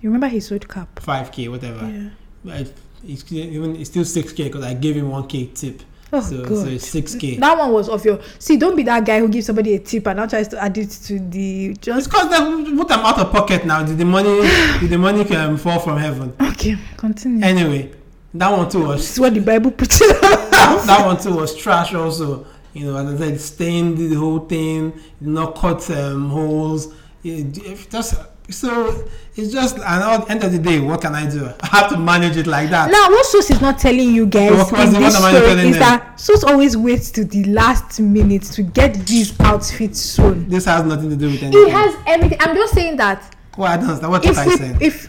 You 0.00 0.08
remember 0.10 0.28
he 0.28 0.40
sold 0.40 0.68
cap? 0.68 1.00
five 1.00 1.32
k, 1.32 1.48
whatever. 1.48 1.84
Yeah. 1.90 2.10
But 2.44 2.72
it's 3.06 3.30
even 3.32 3.76
it's 3.76 3.90
still 3.90 4.04
six 4.04 4.32
k 4.32 4.44
because 4.44 4.64
I 4.64 4.74
gave 4.74 4.96
him 4.96 5.08
one 5.10 5.26
k 5.26 5.46
tip. 5.46 5.82
Oh 6.12 6.20
so 6.20 6.44
god. 6.44 6.66
so 6.66 6.78
six 6.78 7.14
k. 7.14 7.36
That 7.36 7.56
one 7.56 7.72
was 7.72 7.88
of 7.88 8.04
your. 8.04 8.20
See, 8.38 8.56
don't 8.56 8.74
be 8.74 8.82
that 8.84 9.04
guy 9.04 9.20
who 9.20 9.28
gives 9.28 9.46
somebody 9.46 9.74
a 9.74 9.78
tip 9.78 10.06
and 10.08 10.16
now 10.16 10.26
tries 10.26 10.48
to 10.48 10.62
add 10.62 10.76
it 10.76 10.90
to 10.90 11.20
the 11.20 11.76
just. 11.80 12.10
because 12.10 12.28
what 12.72 12.90
I'm 12.90 13.06
out 13.06 13.18
of 13.18 13.30
pocket 13.30 13.64
now. 13.64 13.84
Did 13.84 13.98
the 13.98 14.04
money 14.04 14.40
did 14.80 14.90
the 14.90 14.98
money 14.98 15.22
um, 15.36 15.56
fall 15.56 15.78
from 15.78 15.98
heaven? 15.98 16.34
Okay, 16.40 16.76
continue. 16.96 17.44
Anyway, 17.44 17.92
that 18.34 18.50
one 18.50 18.68
too 18.68 18.86
was 18.86 19.00
this 19.02 19.12
is 19.12 19.20
what 19.20 19.34
the 19.34 19.40
Bible 19.40 19.70
puts 19.70 20.00
it. 20.00 20.20
that, 20.20 20.84
that 20.86 21.06
one 21.06 21.16
too 21.16 21.34
was 21.36 21.56
trash 21.56 21.94
also. 21.94 22.46
You 22.72 22.86
know, 22.86 22.96
as 22.96 23.20
I 23.20 23.26
said, 23.26 23.40
stained 23.40 23.98
the 23.98 24.14
whole 24.14 24.40
thing, 24.40 24.90
did 24.90 25.28
not 25.28 25.56
cut 25.56 25.88
um, 25.90 26.30
holes. 26.30 26.92
It, 27.22 27.58
it 27.58 27.90
just 27.90 28.14
so 28.50 29.04
it's 29.36 29.52
just 29.52 29.76
and 29.76 29.84
at 29.84 30.24
the 30.24 30.30
end 30.30 30.44
of 30.44 30.52
the 30.52 30.58
day, 30.58 30.80
what 30.80 31.00
can 31.00 31.14
I 31.14 31.28
do? 31.28 31.46
I 31.60 31.66
have 31.66 31.90
to 31.90 31.98
manage 31.98 32.36
it 32.36 32.46
like 32.46 32.70
that. 32.70 32.90
Now, 32.90 33.08
what 33.08 33.24
Sos 33.26 33.50
is 33.50 33.60
not 33.60 33.78
telling 33.78 34.12
you 34.12 34.26
guys 34.26 34.50
was 34.52 34.94
in 34.94 35.00
this 35.00 35.18
what 35.20 35.34
am 35.34 35.42
story 35.42 35.68
is 35.68 35.78
them? 35.78 35.80
that 35.80 36.20
Sos 36.20 36.44
always 36.44 36.76
waits 36.76 37.10
to 37.12 37.24
the 37.24 37.44
last 37.44 38.00
minute 38.00 38.42
to 38.42 38.62
get 38.62 38.94
these 39.06 39.38
outfits 39.40 40.00
sewn. 40.00 40.48
This 40.48 40.64
has 40.64 40.84
nothing 40.84 41.10
to 41.10 41.16
do 41.16 41.30
with 41.30 41.42
anything. 41.42 41.64
He 41.64 41.70
has 41.70 41.94
everything. 42.06 42.38
I'm 42.40 42.54
just 42.54 42.74
saying 42.74 42.96
that 42.96 43.34
Well, 43.56 43.70
I 43.70 43.76
don't 43.76 43.84
understand. 43.86 44.10
What 44.12 44.24
if 44.24 44.38
I 44.38 44.56
saying? 44.56 44.78
if 44.80 45.08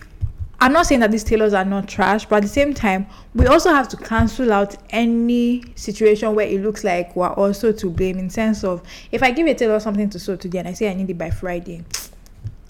I'm 0.64 0.74
not 0.74 0.86
saying 0.86 1.02
that 1.02 1.10
these 1.10 1.24
tailors 1.24 1.56
are 1.56 1.66
not 1.66 1.88
trash, 1.88 2.26
but 2.28 2.36
at 2.36 2.44
the 2.44 2.48
same 2.48 2.76
time, 2.76 3.08
we 3.34 3.48
also 3.48 3.72
have 3.72 3.88
to 3.90 3.98
cancel 3.98 4.54
out 4.54 4.76
any 4.92 5.64
situation 5.76 6.36
where 6.36 6.46
it 6.46 6.62
looks 6.62 6.84
like 6.84 7.16
we're 7.16 7.34
also 7.34 7.72
to 7.72 7.90
blame 7.90 8.20
in 8.20 8.30
sense 8.30 8.64
of 8.64 8.84
if 9.12 9.24
I 9.24 9.32
give 9.32 9.48
a 9.48 9.56
tailor 9.56 9.80
something 9.80 10.08
to 10.12 10.20
sew 10.20 10.36
today 10.36 10.60
and 10.60 10.68
I 10.68 10.74
say 10.74 10.92
I 10.92 10.94
need 10.94 11.10
it 11.10 11.18
by 11.18 11.32
Friday, 11.32 11.84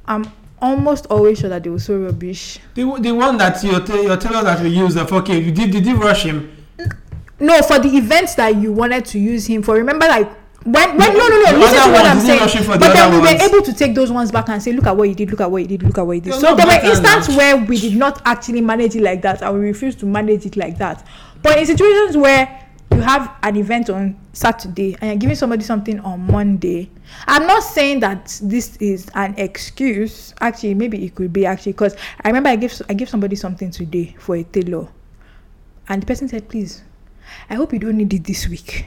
I'm 0.05 0.31
almost 0.61 1.07
always 1.07 1.39
sure 1.39 1.49
that 1.49 1.63
they 1.63 1.69
were 1.69 1.79
so 1.79 1.97
rubbish. 1.97 2.59
The, 2.75 2.83
the 2.99 3.11
one 3.11 3.37
that 3.37 3.63
your 3.63 3.79
ta- 3.81 3.95
your 4.01 4.17
tailor 4.17 4.43
that 4.43 4.61
we 4.61 4.69
use, 4.69 4.95
uh, 4.97 5.07
okay, 5.11 5.39
you 5.39 5.51
did 5.51 5.71
did 5.71 5.85
you 5.85 5.95
rush 5.97 6.23
him? 6.23 6.51
No, 7.39 7.61
for 7.63 7.79
the 7.79 7.89
events 7.97 8.35
that 8.35 8.55
you 8.55 8.71
wanted 8.71 9.05
to 9.05 9.19
use 9.19 9.47
him 9.47 9.63
for, 9.63 9.75
remember 9.75 10.07
like 10.07 10.29
when 10.63 10.95
when 10.95 11.17
no 11.17 11.27
no 11.27 11.43
The 11.45 11.51
no 11.53 11.57
listen 11.59 11.83
to 11.85 11.91
what 11.91 12.05
I'm 12.05 12.19
saying. 12.19 12.39
him 12.49 12.71
the 12.73 12.77
But 12.77 12.93
then 12.93 13.11
we 13.11 13.17
were 13.17 13.23
ones. 13.23 13.41
able 13.41 13.61
to 13.63 13.73
take 13.73 13.95
those 13.95 14.11
ones 14.11 14.31
back 14.31 14.47
and 14.49 14.61
say, 14.61 14.71
look 14.73 14.85
at 14.85 14.95
what 14.95 15.09
you 15.09 15.15
did, 15.15 15.31
look 15.31 15.41
at 15.41 15.49
what 15.49 15.57
you 15.57 15.67
did, 15.67 15.81
look 15.81 15.97
at 15.97 16.05
what 16.05 16.13
you 16.13 16.21
did. 16.21 16.29
You're 16.33 16.39
So 16.39 16.55
there 16.55 16.67
were 16.67 16.85
instances 16.87 17.35
where 17.35 17.57
we 17.57 17.79
did 17.79 17.97
not 17.97 18.21
actually 18.25 18.61
manage 18.61 18.95
it 18.95 19.01
like 19.01 19.23
that 19.23 19.41
and 19.41 19.55
we 19.59 19.65
refused 19.65 19.99
to 20.01 20.05
manage 20.05 20.45
it 20.45 20.55
like 20.55 20.77
that. 20.77 21.03
But 21.41 21.57
in 21.57 21.65
situations 21.65 22.15
where 22.15 22.67
you 22.93 23.01
have 23.01 23.35
an 23.43 23.55
event 23.55 23.89
on 23.89 24.19
Saturday 24.33 24.95
and 25.01 25.11
you're 25.11 25.17
giving 25.17 25.35
somebody 25.35 25.63
something 25.63 25.99
on 26.01 26.19
Monday, 26.27 26.89
I'm 27.27 27.47
not 27.47 27.63
saying 27.63 27.99
that 28.01 28.39
this 28.43 28.77
is 28.77 29.09
an 29.15 29.33
excuse. 29.37 30.33
Actually, 30.41 30.73
maybe 30.75 31.03
it 31.05 31.15
could 31.15 31.31
be 31.33 31.45
actually 31.45 31.73
because 31.73 31.95
I 32.23 32.29
remember 32.29 32.49
I 32.49 32.55
gave 32.55 32.79
I 32.89 32.93
gave 32.93 33.09
somebody 33.09 33.35
something 33.35 33.71
today 33.71 34.15
for 34.19 34.35
a 34.35 34.43
tailor, 34.43 34.87
and 35.87 36.01
the 36.01 36.05
person 36.05 36.27
said, 36.27 36.47
"Please, 36.49 36.83
I 37.49 37.55
hope 37.55 37.73
you 37.73 37.79
don't 37.79 37.97
need 37.97 38.13
it 38.13 38.23
this 38.23 38.47
week 38.47 38.85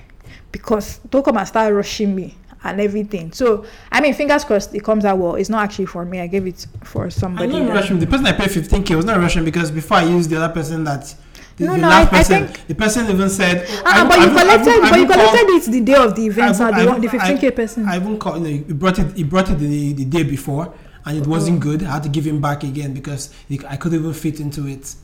because 0.53 0.99
don't 1.11 1.25
come 1.25 1.37
and 1.37 1.47
start 1.49 1.73
rushing 1.75 2.15
me 2.15 2.37
and 2.63 2.81
everything." 2.81 3.33
So 3.33 3.65
I 3.93 4.01
mean, 4.01 4.15
fingers 4.15 4.45
crossed 4.45 4.75
it 4.75 4.85
comes 4.85 5.05
out 5.05 5.19
well. 5.19 5.35
It's 5.37 5.51
not 5.51 5.65
actually 5.65 5.87
for 5.87 6.05
me. 6.05 6.21
I 6.21 6.27
gave 6.27 6.47
it 6.47 6.67
for 6.83 7.11
somebody. 7.11 7.49
I 7.49 7.51
somebody. 7.51 7.53
didn't 7.53 7.69
that- 7.69 7.75
rush 7.75 7.91
him. 7.91 8.01
The 8.01 8.07
person 8.07 8.27
I 8.27 8.33
paid 8.33 8.51
15k 8.51 8.97
was 8.97 9.05
not 9.05 9.19
rushing 9.19 9.45
because 9.45 9.71
before 9.71 9.99
I 9.99 10.05
used 10.05 10.31
the 10.31 10.37
other 10.43 10.53
person 10.53 10.85
that. 10.85 11.15
The, 11.57 11.67
No, 11.67 11.73
the 11.75 11.79
no, 11.83 11.89
last 11.89 12.13
I- 12.13 12.17
I 12.17 12.19
person, 12.19 12.47
think- 12.49 12.67
the 12.67 12.75
person 12.75 13.11
even 13.11 13.29
said, 13.31 13.67
Ah, 13.85 14.05
I- 14.05 14.09
but 14.09 14.19
you 14.19 14.25
I 14.25 14.41
collected, 14.41 14.73
I 14.73 14.91
but 14.91 14.99
you 14.99 15.05
even 15.05 15.17
called- 15.17 15.31
collected 15.31 15.55
it 15.69 15.73
the 15.73 15.81
day 15.81 15.95
of 15.95 16.15
the 16.17 16.27
event. 16.27 16.61
I- 16.61 16.71
now, 16.71 16.93
I- 16.95 16.99
the, 16.99 17.01
the 17.01 17.09
15k 17.09 17.51
person. 17.55 17.87
I 17.89 17.97
even 17.97 18.19
called, 18.19 18.37
you 18.39 18.43
know, 18.43 18.65
he 18.67 18.73
brought 18.73 18.99
it, 18.99 19.17
he 19.17 19.23
brought 19.23 19.51
it 19.51 19.59
the, 19.59 19.93
the 19.93 20.05
day 20.05 20.25
before, 20.25 20.75
and 21.05 21.17
it 21.19 21.27
wasn't 21.27 21.61
good. 21.61 21.85
I 21.85 21.93
had 21.93 22.03
to 22.03 22.09
give 22.09 22.25
him 22.27 22.41
back 22.41 22.65
again 22.65 22.93
because 22.93 23.31
he, 23.49 23.61
I 23.69 23.77
couldn't 23.77 24.01
even 24.01 24.13
fit 24.15 24.41
into 24.41 24.67
it. 24.67 24.95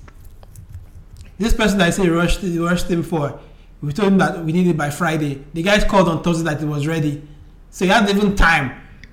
This 1.39 1.55
person 1.55 1.81
I 1.81 1.91
say 1.91 2.09
rushed, 2.09 2.41
rushed 2.43 2.89
him 2.91 3.03
for, 3.03 3.39
we 3.81 3.93
told 3.93 4.09
him 4.13 4.19
that 4.19 4.45
we 4.45 4.53
need 4.53 4.67
it 4.67 4.77
by 4.77 4.91
Friday. 4.91 5.43
The 5.55 5.63
guys 5.63 5.85
called 5.85 6.09
on 6.09 6.23
Thursday 6.23 6.45
that 6.45 6.61
it 6.63 6.67
was 6.67 6.87
ready, 6.87 7.23
so 7.71 7.85
he 7.85 7.91
had 7.91 8.11
even 8.11 8.35
time, 8.35 8.73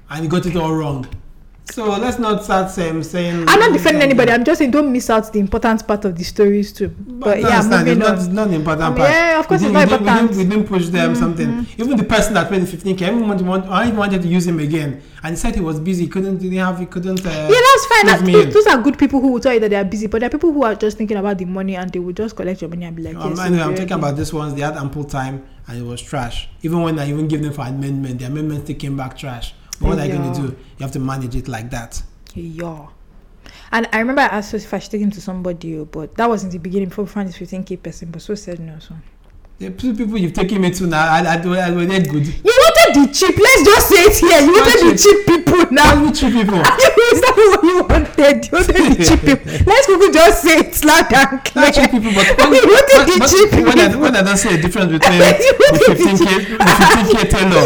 and 0.10 0.24
he 0.24 0.28
got 0.28 0.46
it 0.46 0.56
all 0.56 0.74
wrong. 0.74 1.08
So 1.72 1.86
let's 1.98 2.18
not 2.18 2.44
start 2.44 2.78
um, 2.80 3.04
saying. 3.04 3.46
I'm 3.48 3.60
not 3.60 3.74
defending 3.74 4.02
anybody. 4.02 4.32
I'm 4.32 4.44
just 4.44 4.60
saying 4.60 4.72
don't 4.72 4.92
miss 4.92 5.10
out 5.10 5.32
the 5.32 5.40
important 5.40 5.86
part 5.86 6.06
of 6.06 6.18
the 6.18 6.24
stories 6.24 6.72
too. 6.74 6.88
But, 6.90 7.40
yeah, 7.40 7.60
understand, 7.60 7.86
moving 7.88 7.92
it's 7.92 8.00
not, 8.00 8.10
on. 8.10 8.18
it's 8.18 8.28
not 8.28 8.48
the 8.50 8.56
important 8.56 8.98
part. 8.98 9.10
yeah, 9.10 9.40
of 9.40 9.48
course 9.48 9.62
we 9.62 9.68
it's 9.68 9.76
didn't, 9.76 9.92
important. 9.94 10.32
Mm-hmm. 10.32 10.38
We 10.38 10.44
didn't, 10.44 10.50
we 10.50 10.56
didn't 10.56 10.68
push 10.68 10.88
them 10.88 11.16
something. 11.16 11.68
Even 11.78 11.98
the 11.98 12.04
person 12.04 12.34
that 12.36 12.50
paid 12.50 12.62
the 12.62 12.78
15k, 12.78 13.02
I 13.02 13.06
even, 13.12 13.28
want, 13.28 13.42
want, 13.42 13.66
I 13.68 13.92
wanted 13.92 14.22
to 14.22 14.28
use 14.28 14.48
him 14.48 14.60
again, 14.60 15.02
and 15.24 15.32
he 15.32 15.36
said 15.36 15.56
he 15.56 15.62
was 15.62 15.80
busy. 15.80 16.04
He 16.06 16.10
couldn't. 16.10 16.38
Didn't 16.38 16.58
have. 16.58 16.80
He 16.80 16.86
couldn't. 16.86 17.26
Uh, 17.26 17.30
Yeah, 17.30 17.48
that's 17.50 17.86
fine. 17.86 18.06
That, 18.06 18.24
those, 18.26 18.54
those 18.54 18.68
are 18.68 18.82
good 18.82 18.98
people 18.98 19.20
who 19.20 19.34
will 19.34 19.40
tell 19.42 19.54
you 19.54 19.60
that 19.60 19.70
they 19.70 19.76
are 19.76 19.86
busy, 19.86 20.08
but 20.08 20.20
there 20.20 20.28
are 20.28 20.32
people 20.32 20.54
who 20.54 20.64
are 20.64 20.74
just 20.76 20.98
thinking 20.98 21.18
about 21.18 21.38
the 21.38 21.46
money 21.46 21.76
and 21.76 21.92
they 21.92 22.00
will 22.00 22.14
just 22.14 22.36
collect 22.36 22.62
your 22.62 22.70
money 22.70 22.86
and 22.86 22.96
be 22.96 23.04
like, 23.04 23.16
Um, 23.18 23.32
yes, 23.32 23.40
anyway, 23.40 23.64
I'm 23.64 23.76
talking 23.76 23.92
about 23.94 24.16
this 24.16 24.34
ones. 24.34 24.56
They 24.56 24.62
had 24.62 24.78
ample 24.78 25.04
time, 25.04 25.46
and 25.68 25.78
it 25.78 25.84
was 25.84 26.02
trash. 26.02 26.50
Even 26.64 26.82
when 26.82 26.98
I 26.98 27.10
even 27.10 27.28
gave 27.28 27.44
them 27.44 27.54
for 27.54 27.64
amendment, 27.64 28.20
the 28.20 28.26
amendments 28.26 28.68
they 28.68 28.74
came 28.74 28.96
back 28.98 29.18
trash. 29.18 29.54
What 29.80 30.00
are 30.00 30.06
you 30.06 30.14
going 30.14 30.34
to 30.34 30.42
do? 30.42 30.48
You 30.48 30.84
have 30.84 30.92
to 30.92 31.00
manage 31.00 31.36
it 31.36 31.48
like 31.48 31.70
that. 31.72 32.02
Yeah. 32.34 32.88
And 33.72 33.88
I 33.92 34.00
remember 34.00 34.22
I 34.22 34.26
asked 34.26 34.54
if 34.54 34.74
I 34.74 34.80
should 34.80 34.92
take 34.92 35.02
him 35.02 35.12
to 35.12 35.22
somebody, 35.22 35.78
oh, 35.78 35.86
but 35.86 36.16
that 36.16 36.30
was 36.30 36.44
in 36.44 36.50
the 36.50 36.58
beginning 36.58 36.90
before 36.90 37.06
we 37.06 37.10
found 37.10 37.30
this 37.30 37.38
15k 37.38 37.82
person, 37.84 38.12
but 38.12 38.22
so 38.22 38.36
said 38.36 38.60
no. 38.60 38.80
So 38.80 38.96
The 39.60 39.72
two 39.72 39.96
people 39.96 40.20
you've 40.20 40.34
taken 40.34 40.62
me 40.62 40.70
to 40.70 40.86
now, 40.86 41.02
I, 41.02 41.22
I, 41.26 41.34
I, 41.42 41.72
were 41.72 41.84
they 41.88 41.98
good? 42.06 42.28
you 42.28 42.54
wanted 42.62 42.94
the 42.94 43.10
cheap. 43.12 43.34
Let's 43.42 43.64
just 43.66 43.90
say 43.90 44.06
it 44.06 44.14
here. 44.22 44.42
You 44.46 44.54
Not 44.54 44.70
wanted 44.70 44.86
the 44.86 44.98
cheap. 45.02 45.18
cheap 45.18 45.26
people 45.26 45.74
now. 45.74 45.98
Only 45.98 46.14
two 46.14 46.30
people. 46.30 46.62
Is 46.62 47.22
that 47.26 47.34
what 47.34 47.64
you 47.66 47.82
wanted? 47.82 48.46
You 48.46 48.54
wanted 48.54 48.94
the 48.94 49.02
cheap 49.02 49.22
people. 49.26 49.50
Let's 49.66 49.88
people 49.90 50.10
just 50.14 50.38
say 50.46 50.62
it 50.62 50.78
loud 50.86 51.10
and 51.10 51.42
clear. 51.42 51.66
Not 51.66 51.74
cheap 51.74 51.90
people, 51.90 52.12
but 52.14 52.38
when, 52.38 52.54
You 52.62 52.70
wanted 52.70 53.02
the 53.02 53.18
but- 53.18 53.30
cheap 53.34 53.50
but 53.50 53.64
when, 53.66 53.80
I, 53.82 53.96
when 53.98 54.14
I 54.14 54.22
don't 54.22 54.38
see 54.38 54.54
a 54.54 54.62
difference 54.62 54.92
between 54.94 55.18
the 55.26 55.34
the 55.74 55.82
15k, 55.90 56.30
the 56.62 56.74
15k 56.78 57.18
tailor 57.34 57.64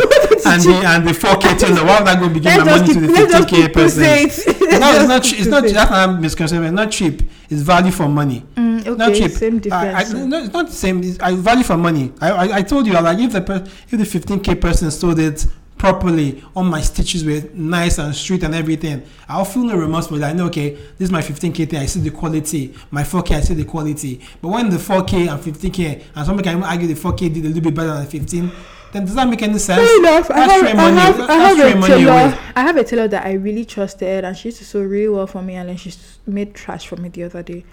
and 0.48 0.60
the 0.64 0.76
and 0.88 1.02
the 1.04 1.12
4k 1.12 1.60
tailor, 1.60 1.84
why 1.84 2.00
would 2.00 2.08
I 2.08 2.16
go 2.16 2.30
be 2.32 2.40
giving 2.40 2.56
Let's 2.64 2.72
my 2.72 2.80
money 2.80 2.94
to 2.96 3.00
the 3.04 3.08
let's 3.12 3.32
just 3.36 3.48
15k 3.48 3.52
keep 3.52 3.68
to 3.68 3.76
person? 3.76 4.00
say. 4.00 4.80
No, 4.80 4.88
it's 4.96 5.12
not. 5.12 5.28
It's 5.28 5.48
not. 5.52 5.64
say. 5.68 5.74
That's 5.76 5.92
not 5.92 6.22
misconception. 6.24 6.64
It's 6.72 6.74
not 6.74 6.88
cheap. 6.92 7.20
It's 7.52 7.62
value 7.62 7.92
for 7.92 8.08
money. 8.08 8.46
Mm, 8.56 8.80
okay, 8.88 8.96
not 8.96 9.14
cheap. 9.14 9.32
same 9.32 9.56
I, 9.70 9.94
I, 9.94 10.04
difference. 10.04 10.14
no, 10.14 10.38
it's 10.42 10.54
not 10.54 10.68
the 10.68 10.72
same. 10.72 11.04
It's, 11.04 11.20
I 11.20 11.36
value 11.36 11.66
for 11.66 11.76
money. 11.76 12.14
I, 12.22 12.32
I, 12.32 12.56
I 12.58 12.62
told 12.62 12.88
you, 12.88 12.94
like, 12.94 13.20
if 13.20 13.34
the 13.34 13.42
per, 13.42 13.56
if 13.56 13.90
the 13.92 13.98
15k 13.98 14.62
person 14.62 14.90
sold 14.90 15.20
it 15.20 15.46
properly, 15.78 16.42
all 16.56 16.64
my 16.64 16.80
stitches 16.80 17.26
were 17.26 17.42
nice 17.54 17.98
and 17.98 18.16
straight 18.16 18.44
and 18.44 18.56
everything, 18.56 19.04
I'll 19.28 19.44
feel 19.44 19.66
no 19.66 19.76
remorse. 19.76 20.08
But 20.08 20.24
I 20.24 20.32
know, 20.32 20.46
okay, 20.46 20.70
this 20.70 21.08
is 21.10 21.12
my 21.12 21.22
15k 21.22 21.70
thing. 21.70 21.80
I 21.80 21.88
see 21.88 22.00
the 22.00 22.12
quality. 22.12 22.74
My 22.90 23.04
4k, 23.04 23.36
I 23.36 23.42
see 23.42 23.54
the 23.54 23.66
quality. 23.66 24.22
But 24.42 24.48
when 24.48 24.70
the 24.70 24.78
4k 24.78 25.28
and 25.28 25.42
15k, 25.42 26.04
and 26.16 26.26
somebody 26.26 26.48
can 26.48 26.58
even 26.58 26.70
argue 26.70 26.88
the 26.88 26.94
4k 26.94 27.34
did 27.34 27.44
a 27.44 27.48
little 27.50 27.64
bit 27.64 27.76
better 27.76 27.96
than 27.96 28.06
the 28.06 28.10
15, 28.10 28.52
then 28.92 29.06
does 29.06 29.16
that 29.16 29.28
make 29.28 29.42
any 29.42 29.58
sense? 29.58 29.82
Fair 29.82 30.00
enough. 30.00 30.30
I 30.32 30.40
have, 30.40 30.64
I 30.64 30.90
have, 30.90 31.20
I 31.30 31.34
have 31.34 31.60
a 31.60 31.88
tailor. 31.88 32.38
I 32.56 32.62
have 32.62 32.78
a 32.78 32.84
tailor 32.84 33.08
that 33.08 33.26
I 33.26 33.34
really 33.34 33.66
trusted, 33.66 34.24
and 34.24 34.38
she 34.38 34.50
used 34.50 34.58
to 34.60 34.66
sew 34.66 34.82
really 34.82 35.10
well 35.10 35.28
for 35.28 35.42
me, 35.42 35.56
and 35.56 35.70
then 35.70 35.78
she 35.78 35.94
made 36.26 36.54
trash 36.54 36.88
for 36.88 36.98
me 36.98 37.10
the 37.10 37.24
other 37.24 37.44
day. 37.44 37.64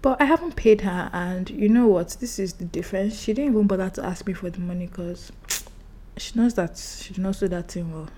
But 0.00 0.20
I 0.20 0.24
haven't 0.24 0.56
paid 0.56 0.80
her, 0.80 1.10
and 1.12 1.48
you 1.50 1.68
know 1.68 1.86
what? 1.86 2.16
This 2.20 2.38
is 2.38 2.54
the 2.54 2.64
difference. 2.64 3.20
She 3.20 3.32
didn't 3.32 3.52
even 3.52 3.66
bother 3.66 3.90
to 3.90 4.04
ask 4.04 4.26
me 4.26 4.32
for 4.32 4.50
the 4.50 4.60
money 4.60 4.86
because 4.86 5.30
she 6.16 6.32
knows 6.38 6.54
that 6.54 6.76
she 6.76 7.14
did 7.14 7.22
knows 7.22 7.40
do 7.40 7.48
that 7.48 7.70
thing 7.70 7.92
well. 7.92 8.08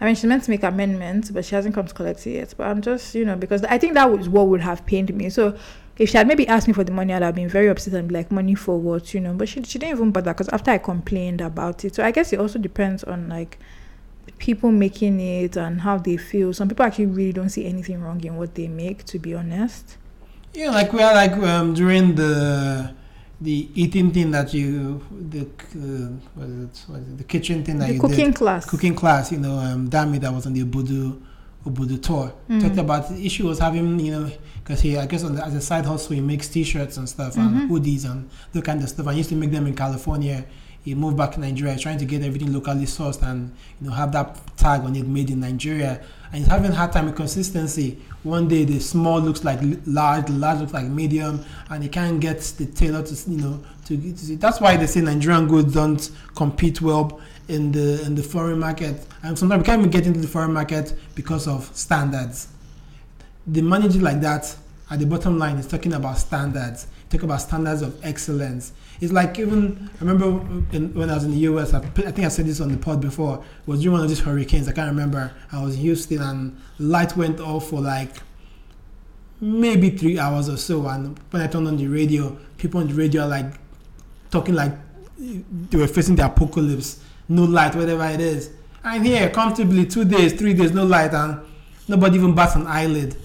I 0.00 0.06
mean, 0.06 0.16
she's 0.16 0.24
meant 0.24 0.42
to 0.44 0.50
make 0.50 0.64
amendments, 0.64 1.30
but 1.30 1.44
she 1.44 1.54
hasn't 1.54 1.76
come 1.76 1.86
to 1.86 1.94
collect 1.94 2.26
it 2.26 2.32
yet. 2.32 2.54
But 2.56 2.66
I'm 2.66 2.82
just, 2.82 3.14
you 3.14 3.24
know, 3.24 3.36
because 3.36 3.62
I 3.64 3.78
think 3.78 3.94
that 3.94 4.10
was 4.10 4.28
what 4.28 4.48
would 4.48 4.60
have 4.60 4.84
pained 4.84 5.14
me. 5.14 5.30
So 5.30 5.56
if 5.98 6.10
she 6.10 6.16
had 6.16 6.26
maybe 6.26 6.48
asked 6.48 6.66
me 6.66 6.74
for 6.74 6.84
the 6.84 6.92
money, 6.92 7.12
I'd 7.12 7.22
have 7.22 7.34
been 7.34 7.48
very 7.48 7.68
upset 7.68 7.94
and 7.94 8.08
be 8.08 8.14
like, 8.14 8.30
money 8.30 8.54
for 8.54 8.78
what, 8.78 9.12
you 9.12 9.20
know. 9.20 9.34
But 9.34 9.48
she, 9.48 9.62
she 9.62 9.78
didn't 9.78 9.96
even 9.96 10.10
bother 10.10 10.32
because 10.32 10.48
after 10.48 10.70
I 10.70 10.78
complained 10.78 11.40
about 11.40 11.84
it. 11.84 11.94
So 11.94 12.04
I 12.04 12.10
guess 12.10 12.32
it 12.32 12.40
also 12.40 12.58
depends 12.58 13.04
on 13.04 13.28
like 13.28 13.58
people 14.38 14.72
making 14.72 15.20
it 15.20 15.56
and 15.56 15.80
how 15.82 15.98
they 15.98 16.16
feel. 16.16 16.52
Some 16.52 16.68
people 16.68 16.84
actually 16.84 17.06
really 17.06 17.32
don't 17.32 17.50
see 17.50 17.66
anything 17.66 18.02
wrong 18.02 18.24
in 18.24 18.36
what 18.36 18.54
they 18.54 18.68
make, 18.68 19.04
to 19.04 19.18
be 19.18 19.34
honest. 19.34 19.98
Yeah, 20.54 20.70
like 20.70 20.92
we 20.92 21.02
are 21.02 21.14
like 21.14 21.32
um, 21.32 21.74
during 21.74 22.14
the 22.14 22.94
the 23.40 23.68
eating 23.74 24.12
thing 24.12 24.30
that 24.30 24.54
you 24.54 25.04
the 25.10 25.40
uh, 25.40 26.12
what 26.34 26.48
is 26.48 26.64
it, 26.64 26.84
what 26.86 27.00
is 27.00 27.08
it 27.08 27.18
the 27.18 27.24
kitchen 27.24 27.64
thing 27.64 27.78
that 27.78 27.88
the 27.88 27.94
you 27.94 28.00
cooking 28.00 28.26
did 28.26 28.36
class. 28.36 28.68
cooking 28.68 28.94
class. 28.94 29.32
You 29.32 29.38
know, 29.38 29.56
um, 29.58 29.88
Dami 29.88 30.20
that 30.20 30.32
was 30.32 30.46
on 30.46 30.52
the 30.52 30.64
Ubudu 30.64 31.20
Ubudu 31.66 32.02
tour 32.02 32.32
Mm. 32.48 32.60
talked 32.60 32.78
about 32.78 33.08
the 33.08 33.24
issue 33.24 33.46
was 33.46 33.58
having 33.58 33.98
you 34.00 34.10
know 34.12 34.30
because 34.64 34.80
he 34.80 34.96
I 34.98 35.06
guess 35.06 35.22
on 35.24 35.34
the, 35.36 35.44
as 35.44 35.54
a 35.54 35.60
side 35.60 35.84
hustle 35.86 36.14
he 36.14 36.20
makes 36.20 36.48
T-shirts 36.48 36.96
and 36.96 37.08
stuff 37.08 37.34
Mhm. 37.36 37.38
and 37.62 37.70
hoodies 37.70 38.04
and 38.04 38.28
that 38.52 38.64
kind 38.64 38.82
of 38.82 38.88
stuff. 38.88 39.06
I 39.06 39.12
used 39.12 39.28
to 39.30 39.36
make 39.36 39.50
them 39.52 39.66
in 39.66 39.74
California. 39.74 40.44
He 40.84 40.96
moved 40.96 41.16
back 41.16 41.30
to 41.32 41.40
Nigeria, 41.40 41.78
trying 41.78 41.98
to 41.98 42.04
get 42.04 42.22
everything 42.24 42.52
locally 42.52 42.86
sourced 42.86 43.22
and 43.22 43.52
you 43.80 43.86
know 43.88 43.92
have 43.94 44.10
that 44.12 44.56
tag 44.56 44.80
on 44.82 44.96
it 44.96 45.06
made 45.06 45.30
in 45.30 45.38
Nigeria. 45.38 46.00
And 46.32 46.38
he's 46.42 46.48
having 46.48 46.72
a 46.72 46.74
hard 46.74 46.90
time 46.92 47.06
with 47.06 47.14
consistency. 47.14 47.98
One 48.24 48.48
day 48.48 48.64
the 48.64 48.80
small 48.80 49.20
looks 49.20 49.44
like 49.44 49.60
large, 49.86 50.26
the 50.26 50.32
large 50.32 50.58
looks 50.60 50.72
like 50.72 50.86
medium, 50.88 51.44
and 51.70 51.82
he 51.84 51.88
can't 51.88 52.18
get 52.18 52.40
the 52.58 52.66
tailor 52.66 53.02
to 53.04 53.30
you 53.30 53.36
know 53.38 53.60
to, 53.84 53.96
to 53.96 54.18
see. 54.18 54.34
That's 54.34 54.60
why 54.60 54.76
they 54.76 54.86
say 54.88 55.00
Nigerian 55.02 55.46
goods 55.46 55.72
don't 55.74 56.10
compete 56.34 56.80
well 56.82 57.20
in 57.52 57.70
the 57.70 58.02
in 58.04 58.14
the 58.14 58.22
foreign 58.22 58.58
market, 58.58 59.06
and 59.22 59.38
sometimes 59.38 59.60
we 59.60 59.66
can't 59.66 59.80
even 59.80 59.90
get 59.90 60.06
into 60.06 60.20
the 60.20 60.28
foreign 60.28 60.52
market 60.52 60.94
because 61.14 61.46
of 61.46 61.64
standards. 61.76 62.48
The 63.46 63.60
manager 63.60 64.00
like 64.00 64.20
that 64.22 64.56
at 64.90 64.98
the 64.98 65.06
bottom 65.06 65.38
line 65.38 65.56
is 65.56 65.66
talking 65.66 65.92
about 65.92 66.18
standards. 66.18 66.86
Talk 67.10 67.24
about 67.24 67.42
standards 67.42 67.82
of 67.82 68.02
excellence. 68.04 68.72
It's 69.00 69.12
like 69.12 69.38
even 69.38 69.90
I 69.96 70.04
remember 70.04 70.26
in, 70.74 70.94
when 70.94 71.10
I 71.10 71.14
was 71.14 71.24
in 71.24 71.32
the 71.32 71.40
US. 71.50 71.74
I, 71.74 71.78
I 71.78 71.82
think 71.82 72.20
I 72.20 72.28
said 72.28 72.46
this 72.46 72.60
on 72.60 72.70
the 72.70 72.78
pod 72.78 73.00
before. 73.00 73.36
It 73.38 73.68
was 73.68 73.82
during 73.82 73.94
one 73.94 74.02
of 74.02 74.08
these 74.08 74.20
hurricanes. 74.20 74.68
I 74.68 74.72
can't 74.72 74.88
remember. 74.88 75.32
I 75.50 75.62
was 75.62 75.74
in 75.74 75.82
Houston 75.82 76.22
and 76.22 76.60
light 76.78 77.16
went 77.16 77.38
off 77.40 77.68
for 77.68 77.80
like 77.80 78.16
maybe 79.40 79.90
three 79.90 80.18
hours 80.18 80.48
or 80.48 80.56
so. 80.56 80.86
And 80.86 81.18
when 81.30 81.42
I 81.42 81.48
turned 81.48 81.68
on 81.68 81.76
the 81.76 81.88
radio, 81.88 82.36
people 82.56 82.80
on 82.80 82.88
the 82.88 82.94
radio 82.94 83.22
are 83.22 83.28
like 83.28 83.52
talking 84.30 84.54
like 84.54 84.72
they 85.18 85.76
were 85.76 85.86
facing 85.86 86.16
the 86.16 86.24
apocalypse, 86.26 87.02
no 87.28 87.44
light, 87.44 87.74
whatever 87.74 88.04
it 88.06 88.20
is. 88.20 88.50
I'm 88.84 89.02
here 89.04 89.30
comfortably 89.30 89.86
two 89.86 90.04
days, 90.04 90.32
three 90.32 90.54
days, 90.54 90.72
no 90.72 90.84
light, 90.84 91.12
and 91.14 91.40
nobody 91.88 92.16
even 92.16 92.34
bats 92.34 92.56
an 92.56 92.66
eyelid. 92.66 93.16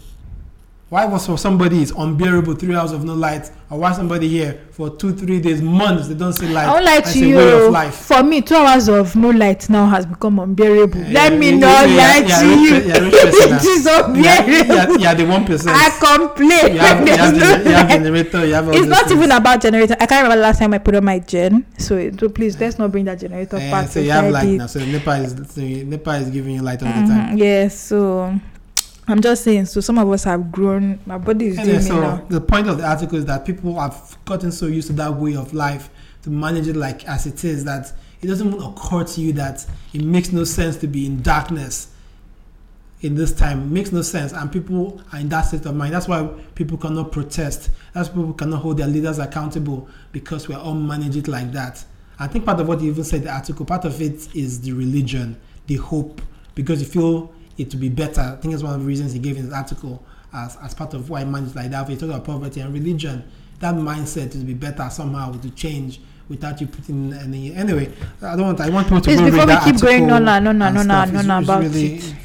Why 0.90 1.04
was 1.06 1.26
for 1.26 1.38
somebody 1.38 1.82
it's 1.82 1.92
unbearable 1.92 2.56
three 2.56 2.74
hours 2.74 2.94
of 2.94 3.04
no 3.04 3.14
light, 3.14 3.52
or 3.70 3.80
why 3.80 3.92
somebody 3.92 4.30
here 4.30 4.62
for 4.72 4.90
two, 4.90 5.12
three 5.14 5.42
days, 5.42 5.62
months 5.62 6.08
they 6.08 6.14
don't 6.14 6.32
see 6.32 6.48
light? 6.48 6.66
I 6.66 6.82
That's 6.82 7.12
to 7.12 7.20
a 7.34 7.36
way 7.36 7.52
of 7.52 7.60
you. 7.64 7.70
life. 7.72 7.94
For 7.94 8.24
me, 8.24 8.42
two 8.42 8.56
hours 8.56 8.88
of 8.88 9.14
no 9.18 9.32
light 9.32 9.70
now 9.70 9.86
has 9.88 10.06
become 10.06 10.40
unbearable. 10.40 10.98
Eh, 11.02 11.04
eh, 11.04 11.08
eh, 11.08 11.12
yeah, 11.12 11.14
Let 11.20 11.34
yeah, 11.34 11.40
me 11.40 11.50
yeah, 11.50 11.58
not 11.58 11.90
lie 11.90 12.40
to 12.40 12.48
you. 12.62 12.74
rich- 12.74 12.86
yeah, 12.86 13.00
rich 13.00 13.14
it 13.18 13.66
is 13.66 13.86
unbearable. 13.86 15.00
yeah, 15.02 15.14
the 15.14 15.26
one 15.26 15.44
percent. 15.46 15.76
I 15.76 15.90
complain. 15.90 16.74
You 16.76 16.80
have, 16.80 17.06
you, 17.06 17.14
have 17.18 17.36
There's 17.36 17.38
no 17.38 17.46
gener- 17.46 17.66
you 17.66 17.72
have 17.74 17.90
generator. 18.04 18.46
You 18.46 18.54
have 18.54 18.70
It's 18.70 18.88
not 18.88 19.08
things. 19.08 19.12
even 19.20 19.32
about 19.32 19.62
generator. 19.62 19.96
I 20.00 20.06
can't 20.06 20.24
remember 20.24 20.36
the 20.38 20.42
last 20.44 20.60
time 20.60 20.74
I 20.74 20.78
put 20.78 20.96
on 20.96 21.04
my 21.04 21.20
gen. 21.20 21.66
So, 21.78 22.10
so 22.18 22.30
please, 22.30 22.58
let's 22.62 22.80
not 22.80 22.94
bring 22.94 23.04
that 23.06 23.20
generator 23.20 23.58
Yeah, 23.60 23.72
back. 23.72 23.90
so 23.90 24.00
you 24.00 24.12
have 24.12 24.32
light 24.32 24.48
now. 24.58 24.68
So 24.68 24.80
NEPA 24.80 25.12
is 25.18 25.36
so 25.52 25.60
NEPA 25.62 26.12
is 26.16 26.30
giving 26.30 26.56
you 26.56 26.62
light 26.62 26.82
all 26.82 26.88
the 26.88 26.94
mm-hmm. 26.94 27.08
time. 27.10 27.38
Yeah, 27.38 27.68
so 27.68 28.40
I'm 29.08 29.22
just 29.22 29.44
saying. 29.44 29.66
So 29.68 29.80
some 29.80 29.98
of 29.98 30.10
us 30.12 30.24
have 30.26 30.52
grown. 30.52 31.00
My 31.06 31.18
body 31.18 31.48
is 31.48 31.58
Anyway, 31.58 31.80
doing 31.80 31.84
me 31.84 31.90
so 31.90 32.02
now. 32.02 32.26
the 32.30 32.42
point 32.42 32.68
of 32.68 32.78
the 32.78 32.86
article 32.88 33.18
is 33.18 33.26
that 33.26 33.46
people 33.46 33.80
have 33.80 34.18
gotten 34.26 34.52
so 34.52 34.68
used 34.68 34.88
to 34.88 34.94
that 34.94 35.16
way 35.16 35.36
of 35.36 35.54
life 35.54 35.90
to 36.24 36.30
manage 36.30 36.68
it 36.68 36.76
like 36.76 37.08
as 37.08 37.26
it 37.26 37.44
is 37.46 37.64
that 37.66 37.94
it 38.22 38.28
doesn't 38.28 38.48
even 38.48 38.62
occur 38.62 39.04
to 39.04 39.22
you 39.22 39.32
that 39.34 39.66
it 39.94 40.02
makes 40.02 40.32
no 40.32 40.44
sense 40.44 40.76
to 40.78 40.88
be 40.88 41.06
in 41.06 41.22
darkness 41.22 41.94
in 43.02 43.16
this 43.16 43.32
time. 43.32 43.62
It 43.62 43.66
makes 43.72 43.92
no 43.92 44.02
sense, 44.02 44.34
and 44.34 44.52
people 44.52 45.02
are 45.14 45.20
in 45.20 45.30
that 45.30 45.42
state 45.44 45.66
of 45.68 45.76
mind. 45.76 45.94
That's 45.94 46.08
why 46.08 46.28
people 46.56 46.78
cannot 46.78 47.12
protest. 47.12 47.70
That's 47.94 48.10
why 48.10 48.16
people 48.16 48.34
cannot 48.34 48.62
hold 48.62 48.78
their 48.78 48.88
leaders 48.88 49.20
accountable 49.20 49.88
because 50.12 50.48
we're 50.50 50.58
all 50.58 50.74
manage 50.74 51.16
it 51.16 51.28
like 51.28 51.52
that. 51.54 51.86
I 52.20 52.28
think 52.28 52.44
part 52.46 52.60
of 52.60 52.68
what 52.68 52.82
you 52.82 52.90
even 52.90 53.04
said 53.04 53.24
the 53.24 53.32
article, 53.32 53.66
part 53.66 53.86
of 53.86 54.02
it 54.02 54.36
is 54.36 54.60
the 54.62 54.74
religion, 54.74 55.40
the 55.68 55.76
hope, 55.76 56.22
because 56.56 56.82
you 56.82 56.88
feel 56.88 57.32
it 57.58 57.70
to 57.72 57.78
be 57.78 57.90
better. 57.90 58.22
I 58.22 58.36
think 58.36 58.54
it's 58.54 58.64
one 58.64 58.74
of 58.74 58.82
the 58.82 58.86
reasons 58.86 59.14
he 59.14 59.20
gave 59.20 59.38
in 59.38 59.44
his 59.44 59.54
article 59.54 60.04
as, 60.34 60.58
as 60.58 60.74
part 60.74 60.94
of 60.94 61.10
why 61.10 61.24
man 61.24 61.44
is 61.44 61.56
like 61.56 61.72
that. 61.72 61.84
When 61.84 61.92
you 61.92 61.98
talk 61.98 62.10
about 62.10 62.26
poverty 62.26 62.62
and 62.62 62.74
religion, 62.74 63.24
that 63.60 63.76
mindset 63.76 64.32
to 64.32 64.38
be 64.38 64.54
better 64.54 64.90
somehow 64.90 65.32
to 65.34 65.50
change 65.52 66.00
without 66.30 66.60
you 66.62 66.68
putting 66.68 67.14
any. 67.14 67.54
Anyway, 67.54 67.92
I 68.22 68.36
don't 68.36 68.46
want. 68.46 68.62
I 68.62 68.70
want 68.70 68.88
people 68.88 69.02
to 69.02 69.10
Please, 69.10 69.20
go 69.20 69.26
before 69.26 69.40
read 69.40 69.48
we 69.48 69.54
that 69.54 69.64
keep 69.64 69.82
going, 69.82 70.04
article 70.04 70.20
no, 70.20 70.40
no, 70.40 70.52
no, 70.52 70.70
no, 70.70 70.84
no, 70.84 71.06
no, 71.06 71.22
no, 71.22 71.40
about 71.40 71.64
really, 71.64 71.96
it. 71.96 72.16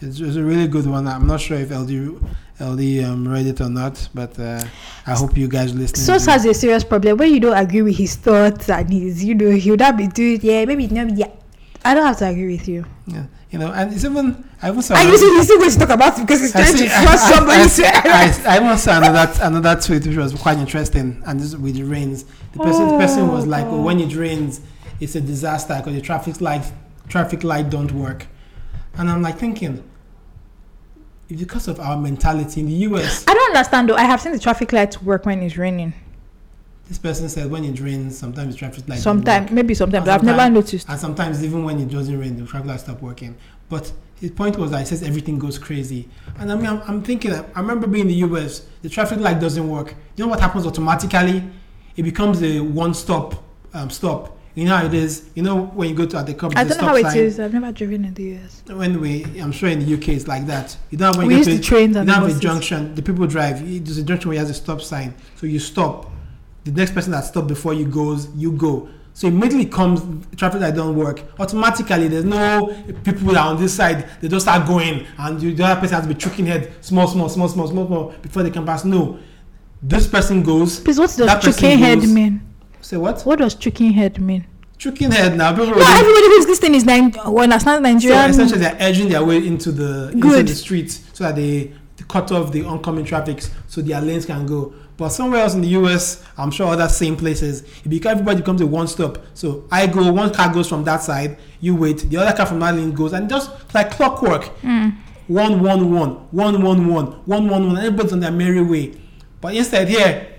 It's, 0.00 0.20
it's 0.20 0.36
a 0.36 0.42
really 0.42 0.68
good 0.68 0.86
one. 0.86 1.06
I'm 1.08 1.26
not 1.26 1.40
sure 1.40 1.58
if 1.58 1.70
LD 1.70 2.22
LD 2.60 3.04
um, 3.04 3.28
read 3.28 3.46
it 3.46 3.60
or 3.60 3.68
not, 3.68 4.08
but 4.14 4.38
uh, 4.38 4.62
I 5.06 5.12
hope 5.12 5.36
you 5.36 5.48
guys 5.48 5.74
listening. 5.74 6.04
Sos 6.04 6.26
has 6.26 6.44
a 6.44 6.52
serious 6.54 6.82
problem 6.82 7.16
when 7.16 7.32
you 7.32 7.40
don't 7.40 7.56
agree 7.56 7.82
with 7.82 7.96
his 7.96 8.16
thoughts 8.16 8.68
and 8.68 8.92
his, 8.92 9.22
you 9.22 9.34
know, 9.34 9.50
he'll 9.50 9.76
not 9.76 9.96
be 9.96 10.08
doing, 10.08 10.34
it, 10.36 10.44
yeah, 10.44 10.64
maybe 10.64 10.88
not, 10.88 11.16
yeah. 11.16 11.30
I 11.84 11.94
don't 11.94 12.04
have 12.06 12.18
to 12.18 12.28
agree 12.28 12.56
with 12.56 12.68
you. 12.68 12.84
Yeah, 13.06 13.26
you 13.50 13.58
know, 13.58 13.72
and 13.72 13.92
it's 13.92 14.04
even 14.04 14.44
I 14.60 14.68
even 14.70 14.82
saw. 14.82 14.94
And 14.96 15.08
you 15.08 15.16
see, 15.16 15.24
you 15.26 15.42
see 15.44 15.56
what 15.56 15.72
to 15.72 15.78
talk 15.78 15.88
about 15.90 16.16
because 16.18 16.40
he's 16.40 16.54
I 16.54 16.62
trying 16.64 16.76
to 16.76 16.84
I- 16.86 17.04
force 17.06 17.22
I- 17.22 17.30
somebody 17.32 17.62
I- 17.62 17.66
to. 17.68 17.86
I, 17.86 17.92
ah. 18.04 18.42
I 18.56 18.58
once 18.58 18.82
saw 18.82 18.98
another 18.98 19.32
another 19.42 19.80
tweet 19.80 20.06
which 20.06 20.16
was 20.16 20.34
quite 20.34 20.58
interesting, 20.58 21.22
and 21.26 21.40
this 21.40 21.54
with 21.56 21.74
the 21.76 21.84
rains. 21.84 22.24
The 22.52 22.58
person 22.58 22.88
the 22.88 22.98
person 22.98 23.28
was 23.28 23.46
like, 23.46 23.64
oh, 23.66 23.80
when 23.82 24.00
it 24.00 24.14
rains, 24.16 24.60
it's 25.00 25.14
a 25.14 25.20
disaster 25.20 25.76
because 25.78 25.94
the 25.94 26.00
traffic 26.00 26.40
light 26.40 26.70
traffic 27.08 27.44
light 27.44 27.70
don't 27.70 27.92
work, 27.92 28.26
and 28.98 29.08
I'm 29.08 29.22
like 29.22 29.38
thinking, 29.38 29.82
because 31.28 31.68
of 31.68 31.78
our 31.80 31.96
mentality 31.96 32.60
in 32.60 32.66
the 32.66 32.72
U.S., 32.90 33.24
I 33.28 33.34
don't 33.34 33.56
understand 33.56 33.88
though. 33.88 33.94
I 33.96 34.02
have 34.04 34.20
seen 34.20 34.32
the 34.32 34.38
traffic 34.38 34.72
lights 34.72 35.00
work 35.02 35.24
when 35.26 35.42
it's 35.42 35.56
raining. 35.56 35.94
This 36.88 36.98
person 36.98 37.28
said 37.28 37.50
when 37.50 37.64
it 37.64 37.78
rains, 37.80 38.16
sometimes 38.16 38.54
the 38.54 38.58
traffic 38.58 38.88
light 38.88 38.96
don't 38.96 39.02
Sometimes, 39.02 39.50
maybe 39.50 39.74
sometimes. 39.74 40.02
And 40.08 40.10
I've 40.10 40.22
never 40.22 40.48
noticed. 40.50 40.88
and 40.88 40.98
sometimes 40.98 41.44
even 41.44 41.62
when 41.64 41.78
it 41.78 41.90
doesn't 41.90 42.18
rain, 42.18 42.36
the 42.36 42.46
traffic 42.46 42.68
lights 42.68 42.84
stop 42.84 43.02
working. 43.02 43.36
But 43.68 43.92
his 44.20 44.30
point 44.30 44.56
was 44.56 44.70
that 44.70 44.80
he 44.80 44.86
says 44.86 45.02
everything 45.02 45.38
goes 45.38 45.58
crazy, 45.58 46.08
and 46.38 46.50
I 46.50 46.54
mean, 46.56 46.66
I'm, 46.66 46.82
I'm 46.86 47.02
thinking. 47.02 47.32
I 47.32 47.60
remember 47.60 47.86
being 47.86 48.02
in 48.02 48.08
the 48.08 48.14
U.S. 48.14 48.66
The 48.82 48.88
traffic 48.88 49.18
light 49.18 49.38
doesn't 49.40 49.68
work. 49.68 49.94
You 50.16 50.24
know 50.24 50.30
what 50.30 50.40
happens 50.40 50.66
automatically? 50.66 51.44
It 51.96 52.02
becomes 52.02 52.42
a 52.42 52.60
one-stop 52.60 53.42
um, 53.74 53.90
stop. 53.90 54.36
You 54.54 54.64
know 54.64 54.76
how 54.76 54.86
it 54.86 54.94
is. 54.94 55.28
You 55.34 55.42
know 55.42 55.66
when 55.66 55.90
you 55.90 55.94
go 55.94 56.06
to 56.06 56.16
at 56.18 56.26
the 56.26 56.34
cup, 56.34 56.52
I 56.56 56.64
don't 56.64 56.68
know 56.70 56.74
stop 56.74 56.88
how 56.88 56.96
it 56.96 57.02
sign. 57.02 57.18
is. 57.18 57.38
I've 57.38 57.52
never 57.52 57.70
driven 57.70 58.04
in 58.04 58.14
the 58.14 58.38
US. 58.38 58.62
When 58.66 59.00
we, 59.00 59.24
I'm 59.40 59.52
sure 59.52 59.68
in 59.68 59.78
the 59.78 59.94
UK 59.94 60.08
it's 60.08 60.26
like 60.26 60.46
that. 60.46 60.76
You 60.90 60.98
don't 60.98 61.08
have 61.08 61.16
when 61.18 61.26
We 61.28 61.34
you 61.34 61.38
use 61.38 61.46
go 61.46 61.54
the 61.54 61.62
trains 61.62 61.96
you 61.96 62.04
don't 62.04 62.08
have 62.08 62.36
a 62.36 62.40
junction. 62.40 62.94
The 62.94 63.02
people 63.02 63.26
drive. 63.26 63.60
There's 63.84 63.98
a 63.98 64.02
junction 64.02 64.30
where 64.30 64.38
has 64.38 64.50
a 64.50 64.54
stop 64.54 64.80
sign, 64.80 65.14
so 65.36 65.46
you 65.46 65.58
stop. 65.60 66.10
The 66.68 66.74
next 66.74 66.92
person 66.92 67.12
that 67.12 67.24
stopped 67.24 67.48
before 67.48 67.72
you 67.72 67.86
goes, 67.86 68.28
you 68.36 68.52
go. 68.52 68.90
So 69.14 69.26
immediately 69.26 69.64
comes 69.64 70.02
traffic 70.36 70.60
that 70.60 70.74
don't 70.74 70.94
work. 70.96 71.22
Automatically, 71.40 72.08
there's 72.08 72.26
no 72.26 72.66
people 73.04 73.32
that 73.32 73.38
are 73.38 73.54
on 73.54 73.56
this 73.60 73.72
side. 73.74 74.06
They 74.20 74.28
just 74.28 74.44
start 74.44 74.68
going, 74.68 75.06
and 75.16 75.42
you, 75.42 75.54
the 75.54 75.64
other 75.64 75.80
person 75.80 75.94
has 75.94 76.06
to 76.06 76.12
be 76.12 76.14
tricking 76.14 76.44
head, 76.44 76.72
small, 76.84 77.08
small, 77.08 77.30
small, 77.30 77.48
small, 77.48 77.68
small, 77.68 77.86
small, 77.86 78.14
before 78.20 78.42
they 78.42 78.50
can 78.50 78.66
pass. 78.66 78.84
No, 78.84 79.18
this 79.82 80.06
person 80.06 80.42
goes. 80.42 80.80
Please, 80.80 80.98
what 80.98 81.14
does 81.16 81.42
tricking 81.42 81.78
head 81.78 82.02
mean? 82.02 82.42
Say 82.82 82.98
what? 82.98 83.22
What 83.22 83.38
does 83.38 83.54
tricking 83.54 83.92
head 83.92 84.20
mean? 84.20 84.46
Tricking 84.76 85.10
head 85.10 85.38
now. 85.38 85.52
People 85.52 85.68
No, 85.68 85.86
everybody 85.86 86.28
thinks 86.28 86.46
this 86.46 86.58
thing 86.60 86.74
is 86.74 86.84
nine, 86.84 87.12
well, 87.24 87.40
understand 87.40 87.84
So 87.84 87.92
Nigerian. 87.92 88.30
essentially, 88.30 88.60
they're 88.60 88.76
edging 88.78 89.08
their 89.08 89.24
way 89.24 89.38
into 89.38 89.72
the 89.72 90.10
into 90.10 90.42
the 90.42 90.54
streets 90.54 91.00
so 91.14 91.24
that 91.24 91.34
they, 91.34 91.72
they 91.96 92.04
cut 92.06 92.30
off 92.30 92.52
the 92.52 92.62
oncoming 92.64 93.06
traffic 93.06 93.42
so 93.68 93.80
their 93.80 94.02
lanes 94.02 94.26
can 94.26 94.44
go. 94.46 94.74
But 94.98 95.10
somewhere 95.10 95.40
else 95.42 95.54
in 95.54 95.60
the 95.62 95.68
US, 95.68 96.22
I'm 96.36 96.50
sure 96.50 96.66
other 96.66 96.88
same 96.88 97.16
places, 97.16 97.62
it 97.84 97.88
becomes 97.88 98.12
everybody 98.14 98.40
becomes 98.40 98.60
a 98.60 98.66
one 98.66 98.88
stop. 98.88 99.18
So 99.32 99.64
I 99.70 99.86
go, 99.86 100.12
one 100.12 100.34
car 100.34 100.52
goes 100.52 100.68
from 100.68 100.82
that 100.84 101.02
side, 101.02 101.38
you 101.60 101.74
wait, 101.76 101.98
the 102.10 102.16
other 102.18 102.36
car 102.36 102.46
from 102.46 102.58
that 102.60 102.74
lane 102.74 102.92
goes, 102.92 103.12
and 103.12 103.30
just 103.30 103.50
like 103.74 103.92
clockwork, 103.92 104.50
Mm. 104.60 104.96
one 105.28 105.62
one 105.62 105.92
one, 105.92 106.10
one 106.32 106.62
one 106.62 106.86
one, 106.92 107.06
one 107.26 107.48
one 107.48 107.66
one, 107.68 107.76
everybody's 107.78 108.12
on 108.12 108.20
their 108.20 108.32
merry 108.32 108.60
way. 108.60 108.92
But 109.40 109.54
instead 109.54 109.88
here, 109.88 110.34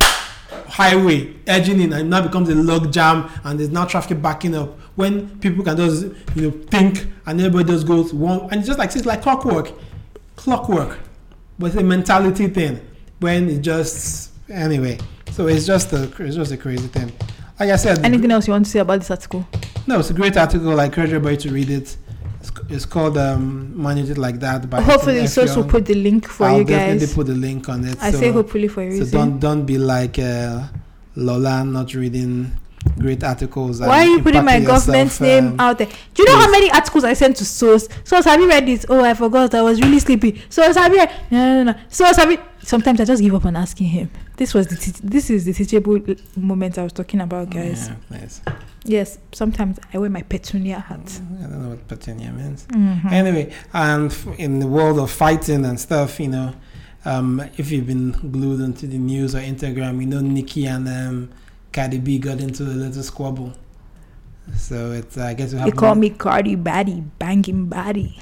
highway 0.67 1.33
edging 1.47 1.79
in 1.79 1.93
and 1.93 2.01
it 2.01 2.05
now 2.09 2.21
becomes 2.21 2.49
a 2.49 2.55
log 2.55 2.91
jam 2.91 3.29
and 3.43 3.59
there's 3.59 3.69
now 3.69 3.85
traffic 3.85 4.21
backing 4.21 4.55
up 4.55 4.77
when 4.95 5.27
people 5.39 5.63
can 5.63 5.75
just 5.77 6.03
you 6.35 6.41
know 6.43 6.51
think 6.69 7.07
and 7.25 7.39
everybody 7.41 7.71
just 7.71 7.87
goes 7.87 8.13
one 8.13 8.41
and 8.51 8.55
it's 8.55 8.67
just 8.67 8.77
like 8.77 8.95
it's 8.95 9.05
like 9.05 9.21
clockwork 9.21 9.71
clockwork 10.35 10.99
but 11.57 11.67
it's 11.67 11.75
a 11.75 11.83
mentality 11.83 12.47
thing 12.47 12.79
when 13.19 13.49
it 13.49 13.61
just 13.61 14.28
anyway 14.51 14.97
so 15.31 15.47
it's 15.47 15.65
just 15.65 15.93
a 15.93 16.03
it's 16.19 16.35
just 16.35 16.51
a 16.51 16.57
crazy 16.57 16.87
thing 16.87 17.11
like 17.59 17.69
i 17.69 17.75
said 17.75 18.03
Anything 18.05 18.31
else 18.31 18.47
you 18.47 18.53
want 18.53 18.65
to 18.65 18.71
say 18.71 18.79
about 18.79 18.99
this 18.99 19.11
article? 19.11 19.45
no 19.87 19.99
it's 19.99 20.09
a 20.09 20.13
great 20.13 20.37
article 20.37 20.79
i 20.79 20.85
encourage 20.85 21.09
everybody 21.09 21.37
to 21.37 21.51
read 21.51 21.69
it 21.69 21.97
it's, 22.39 22.51
it's 22.69 22.85
called 22.85 23.17
um 23.17 23.71
manage 23.81 24.09
it 24.09 24.17
like 24.17 24.39
that 24.39 24.69
by 24.69 24.81
hopefully, 24.81 25.27
Sos 25.27 25.55
will 25.55 25.65
put 25.65 25.85
the 25.85 25.95
link 25.95 26.27
for 26.27 26.45
I'll 26.45 26.59
you 26.59 26.63
definitely 26.65 27.13
put 27.13 27.27
the 27.27 27.33
link 27.35 27.67
on 27.69 27.85
it 27.85 27.97
I 28.01 28.11
so, 28.11 28.19
say 28.19 28.31
hopefully 28.31 28.67
for 28.67 28.81
you. 28.83 28.91
so 28.91 28.99
reason. 28.99 29.19
don't 29.19 29.39
don't 29.39 29.65
be 29.65 29.77
like 29.77 30.17
uh, 30.19 30.63
Lola 31.15 31.65
not 31.65 31.93
reading 31.93 32.51
great 32.97 33.23
articles. 33.23 33.81
Why 33.81 34.05
are 34.05 34.05
you 34.05 34.21
putting 34.21 34.45
my 34.45 34.53
impacting 34.53 34.65
government's 34.67 35.19
yourself, 35.19 35.43
name 35.43 35.53
um, 35.53 35.59
out 35.59 35.77
there? 35.77 35.87
Do 35.87 36.23
you 36.23 36.25
know 36.29 36.37
how 36.39 36.49
many 36.49 36.71
articles 36.71 37.03
I 37.03 37.13
sent 37.13 37.35
to 37.37 37.45
Source? 37.45 37.87
Source, 38.03 38.25
have 38.25 38.39
you 38.39 38.47
read 38.47 38.65
this? 38.65 38.85
Oh, 38.89 39.03
I 39.03 39.13
forgot. 39.13 39.53
I 39.53 39.61
was 39.61 39.81
really 39.81 39.99
sleepy. 39.99 40.41
Source, 40.49 40.75
have 40.77 40.91
you 40.91 40.99
read? 40.99 41.11
No, 41.31 41.63
no, 41.63 41.71
no. 41.71 41.79
Source, 41.89 42.17
have 42.17 42.31
you? 42.31 42.37
Sometimes 42.63 43.01
I 43.01 43.05
just 43.05 43.21
give 43.21 43.33
up 43.35 43.45
on 43.45 43.55
asking 43.55 43.87
him. 43.87 44.09
This 44.39 44.53
was 44.53 44.67
the 44.67 44.77
te- 44.77 45.01
this 45.03 45.29
is 45.29 45.43
the 45.43 45.51
teachable 45.51 45.99
moment 46.37 46.77
I 46.77 46.83
was 46.83 46.93
talking 46.93 47.19
about, 47.19 47.49
guys. 47.49 47.89
Yeah, 47.89 47.95
please. 48.07 48.41
Yes, 48.85 49.17
sometimes 49.33 49.77
I 49.93 49.97
wear 49.97 50.09
my 50.09 50.21
petunia 50.21 50.79
hat. 50.79 51.19
I 51.39 51.41
don't 51.41 51.61
know 51.61 51.69
what 51.71 51.85
petunia 51.89 52.31
means. 52.31 52.65
Mhm. 52.71 53.11
Anyway, 53.11 53.51
and 53.73 54.09
f- 54.09 54.39
in 54.39 54.59
the 54.59 54.67
world 54.67 54.97
of 54.97 55.11
fighting 55.11 55.65
and 55.65 55.77
stuff, 55.77 56.21
you 56.21 56.29
know, 56.29 56.53
um, 57.03 57.43
if 57.57 57.69
you've 57.69 57.85
been 57.87 58.11
glued 58.31 58.61
onto 58.61 58.87
the 58.87 58.97
news 58.97 59.35
or 59.35 59.39
Instagram, 59.41 59.99
you 59.99 60.07
know, 60.07 60.21
Nicki 60.21 60.65
and 60.67 60.87
um, 60.87 61.29
Cardi 61.73 61.97
B 61.99 62.17
got 62.17 62.39
into 62.39 62.63
a 62.63 62.67
little 62.83 63.03
squabble. 63.03 63.51
So 64.55 64.93
it's 64.93 65.17
uh, 65.17 65.25
I 65.25 65.33
guess 65.33 65.53
we 65.53 65.59
They 65.63 65.71
call 65.71 65.95
me 65.95 66.11
Cardi 66.11 66.55
Bardi, 66.55 67.03
banging 67.19 67.65
body. 67.67 68.17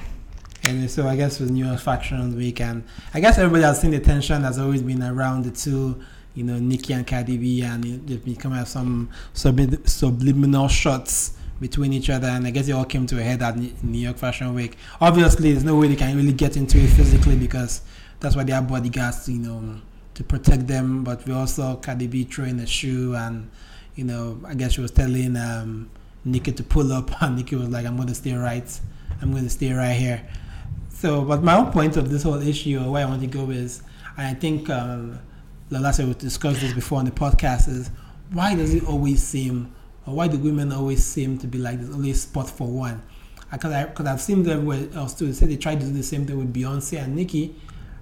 And 0.68 0.90
so 0.90 1.08
I 1.08 1.16
guess 1.16 1.40
with 1.40 1.50
New 1.50 1.64
York 1.64 1.80
Fashion 1.80 2.36
Week, 2.36 2.60
and 2.60 2.84
I 3.14 3.20
guess 3.20 3.38
everybody 3.38 3.62
has 3.62 3.80
seen 3.80 3.90
the 3.90 4.00
tension 4.00 4.42
that's 4.42 4.58
always 4.58 4.82
been 4.82 5.02
around 5.02 5.44
the 5.44 5.50
two, 5.50 5.98
you 6.34 6.44
know, 6.44 6.58
Nicki 6.58 6.92
and 6.92 7.06
Cardi 7.06 7.38
B, 7.38 7.62
and 7.62 7.82
they've 8.06 8.22
become 8.22 8.52
have 8.52 8.68
some 8.68 9.08
subli- 9.34 9.88
subliminal 9.88 10.68
shots 10.68 11.38
between 11.58 11.94
each 11.94 12.10
other, 12.10 12.28
and 12.28 12.46
I 12.46 12.50
guess 12.50 12.68
it 12.68 12.72
all 12.72 12.84
came 12.84 13.06
to 13.06 13.18
a 13.18 13.22
head 13.22 13.42
at 13.42 13.56
New 13.56 13.98
York 13.98 14.18
Fashion 14.18 14.54
Week. 14.54 14.76
Obviously, 15.00 15.52
there's 15.52 15.64
no 15.64 15.76
way 15.76 15.88
they 15.88 15.96
can 15.96 16.14
really 16.14 16.32
get 16.32 16.56
into 16.56 16.78
it 16.78 16.88
physically 16.88 17.36
because 17.36 17.80
that's 18.20 18.36
why 18.36 18.44
they 18.44 18.52
have 18.52 18.68
bodyguards, 18.68 19.26
you 19.28 19.38
know, 19.38 19.80
to 20.14 20.22
protect 20.22 20.66
them. 20.66 21.02
But 21.02 21.26
we 21.26 21.32
also 21.32 21.76
Cardi 21.76 22.06
B 22.06 22.24
throwing 22.24 22.60
a 22.60 22.66
shoe, 22.66 23.14
and 23.16 23.50
you 23.96 24.04
know, 24.04 24.38
I 24.46 24.54
guess 24.54 24.72
she 24.72 24.82
was 24.82 24.90
telling 24.90 25.34
um, 25.36 25.90
Nicki 26.26 26.52
to 26.52 26.62
pull 26.62 26.92
up, 26.92 27.22
and 27.22 27.36
Nicki 27.36 27.56
was 27.56 27.70
like, 27.70 27.86
"I'm 27.86 28.06
to 28.06 28.14
stay 28.14 28.34
right. 28.34 28.80
I'm 29.22 29.30
going 29.30 29.44
to 29.44 29.50
stay 29.50 29.72
right 29.72 29.94
here." 29.94 30.22
So, 30.98 31.22
but 31.22 31.44
my 31.44 31.56
own 31.56 31.70
point 31.70 31.96
of 31.96 32.10
this 32.10 32.24
whole 32.24 32.42
issue, 32.42 32.80
or 32.84 32.90
where 32.90 33.06
I 33.06 33.08
want 33.08 33.20
to 33.20 33.28
go 33.28 33.50
is, 33.50 33.82
and 34.16 34.26
I 34.26 34.34
think 34.34 34.68
um, 34.68 35.20
Lola 35.70 35.92
said 35.92 36.08
we 36.08 36.14
discussed 36.14 36.60
this 36.60 36.72
before 36.72 36.98
on 36.98 37.04
the 37.04 37.12
podcast, 37.12 37.68
is 37.68 37.92
why 38.32 38.56
does 38.56 38.74
it 38.74 38.84
always 38.84 39.22
seem, 39.22 39.72
or 40.08 40.14
why 40.14 40.26
do 40.26 40.36
women 40.38 40.72
always 40.72 41.04
seem 41.04 41.38
to 41.38 41.46
be 41.46 41.58
like 41.58 41.78
there's 41.78 41.94
only 41.94 42.10
a 42.10 42.14
spot 42.16 42.50
for 42.50 42.66
one? 42.66 43.00
Because 43.48 43.72
I, 43.72 43.84
because 43.84 44.06
I've 44.06 44.20
seen 44.20 44.42
them 44.42 44.54
everywhere 44.54 44.88
else 44.92 45.14
too. 45.14 45.26
They 45.26 45.32
say 45.34 45.46
they 45.46 45.56
tried 45.56 45.78
to 45.78 45.86
do 45.86 45.92
the 45.92 46.02
same 46.02 46.26
thing 46.26 46.36
with 46.36 46.52
Beyonce 46.52 47.00
and 47.00 47.14
Nicki. 47.14 47.54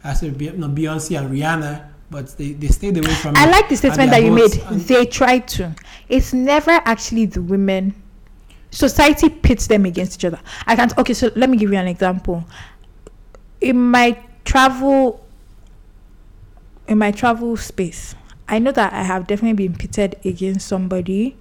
I 0.03 0.15
said 0.15 0.41
no, 0.59 0.69
Beyonce 0.69 1.19
and 1.19 1.31
Rihanna, 1.31 1.87
but 2.11 2.29
they, 2.39 2.53
they 2.53 2.69
stayed 2.69 2.97
away 2.97 3.13
from 3.13 3.37
I 3.37 3.45
like 3.51 3.69
the 3.69 3.77
statement 3.77 4.11
that 4.11 4.23
you 4.23 4.33
made. 4.33 4.53
They 4.87 5.05
tried 5.05 5.49
to. 5.49 5.75
It's 6.09 6.33
never 6.33 6.71
actually 6.71 7.27
the 7.27 7.43
women. 7.43 7.95
Society 8.71 9.29
pits 9.29 9.67
them 9.67 9.85
against 9.85 10.19
each 10.19 10.25
other. 10.25 10.41
I 10.67 10.77
can't. 10.77 10.97
Okay, 10.97 11.15
so 11.15 11.31
let 11.37 11.51
me 11.51 11.59
give 11.59 11.71
you 11.71 11.79
an 11.79 11.89
example. 11.89 12.45
In 13.61 13.91
my 13.91 14.23
travel, 14.45 15.25
in 16.87 16.99
my 16.99 17.11
travel 17.11 17.57
space, 17.57 18.15
I 18.49 18.59
know 18.59 18.73
that 18.73 18.93
I 18.93 19.03
have 19.03 19.27
definitely 19.27 19.69
been 19.69 19.77
pitted 19.77 20.17
against 20.25 20.69
somebody, 20.69 21.37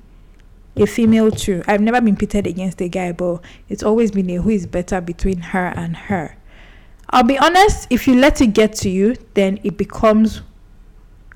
a 0.76 0.86
female 0.86 1.32
too. 1.32 1.64
I've 1.68 1.82
never 1.82 2.02
been 2.02 2.16
pitted 2.16 2.48
against 2.48 2.82
a 2.82 2.88
guy, 2.88 3.12
but 3.12 3.42
it's 3.70 3.84
always 3.84 4.12
been 4.12 4.30
a 4.30 4.36
who 4.36 4.50
is 4.50 4.66
better 4.66 5.02
between 5.02 5.40
her 5.40 5.68
and 5.68 5.96
her. 5.96 6.38
I'll 7.12 7.24
be 7.24 7.38
honest, 7.38 7.88
if 7.90 8.08
you 8.08 8.16
let 8.16 8.42
it 8.42 8.48
get 8.48 8.74
to 8.78 8.90
you, 8.90 9.16
then 9.36 9.60
it 9.64 9.78
becomes 9.78 10.42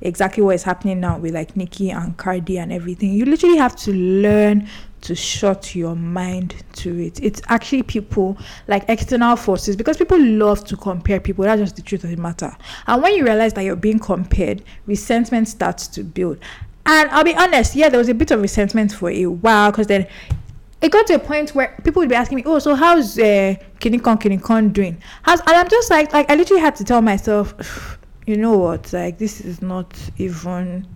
exactly 0.02 0.42
what 0.44 0.56
is 0.56 0.64
happening 0.64 1.00
now 1.00 1.18
with 1.18 1.34
like 1.34 1.56
Nicki 1.56 1.92
and 1.92 2.18
Cardi 2.18 2.58
and 2.58 2.72
everything. 2.72 3.14
You 3.14 3.26
literally 3.26 3.58
have 3.58 3.76
to 3.78 3.94
learn 3.94 4.68
to 5.02 5.16
shut 5.16 5.76
your 5.76 5.96
mind 5.96 6.56
to 6.74 7.00
it. 7.00 7.22
It's 7.24 7.42
actually 7.48 7.84
people 7.84 8.38
like 8.68 8.86
external 8.88 9.36
forces 9.36 9.76
because 9.76 9.98
people 9.98 10.20
love 10.20 10.66
to 10.66 10.78
compare 10.78 11.20
people. 11.20 11.46
That's 11.46 11.62
just 11.62 11.76
the 11.76 11.82
truth 11.82 12.04
of 12.04 12.10
the 12.10 12.18
matter. 12.18 12.56
And 12.88 13.02
when 13.02 13.16
you 13.16 13.24
realize 13.24 13.54
that 13.54 13.64
you're 13.64 13.76
being 13.76 14.00
compared, 14.00 14.64
resentment 14.86 15.48
starts 15.48 15.88
to 15.90 16.04
build. 16.04 16.40
And 16.86 17.10
I'll 17.12 17.24
be 17.24 17.36
honest, 17.36 17.76
yeah, 17.76 17.90
there 17.90 18.00
was 18.00 18.10
a 18.10 18.14
bit 18.14 18.32
of 18.32 18.42
resentment 18.42 18.92
for 18.92 19.10
a 19.10 19.26
while 19.28 19.72
because 19.72 19.88
then 19.88 20.08
it 20.82 20.92
got 20.92 21.08
to 21.08 21.16
a 21.16 21.20
point 21.20 21.54
where 21.54 21.76
people 21.84 22.00
would 22.02 22.10
be 22.10 22.16
asking 22.16 22.38
me, 22.38 22.44
"Oh, 22.46 22.60
so 22.60 22.74
how's 22.74 23.20
uh, 23.20 23.56
Kinikon 23.80 24.20
Kinikon 24.20 24.72
doing?" 24.72 25.02
How's 25.24 25.42
and 25.42 25.52
I'm 25.52 25.70
just 25.70 25.90
like, 25.90 26.14
like 26.14 26.30
I 26.32 26.36
literally 26.36 26.62
had 26.62 26.76
to 26.78 26.84
tell 26.84 27.02
myself, 27.02 27.98
you 28.26 28.38
know 28.38 28.58
what, 28.58 28.92
like 28.94 29.18
this 29.18 29.42
is 29.42 29.62
not 29.62 29.98
even, 30.18 30.88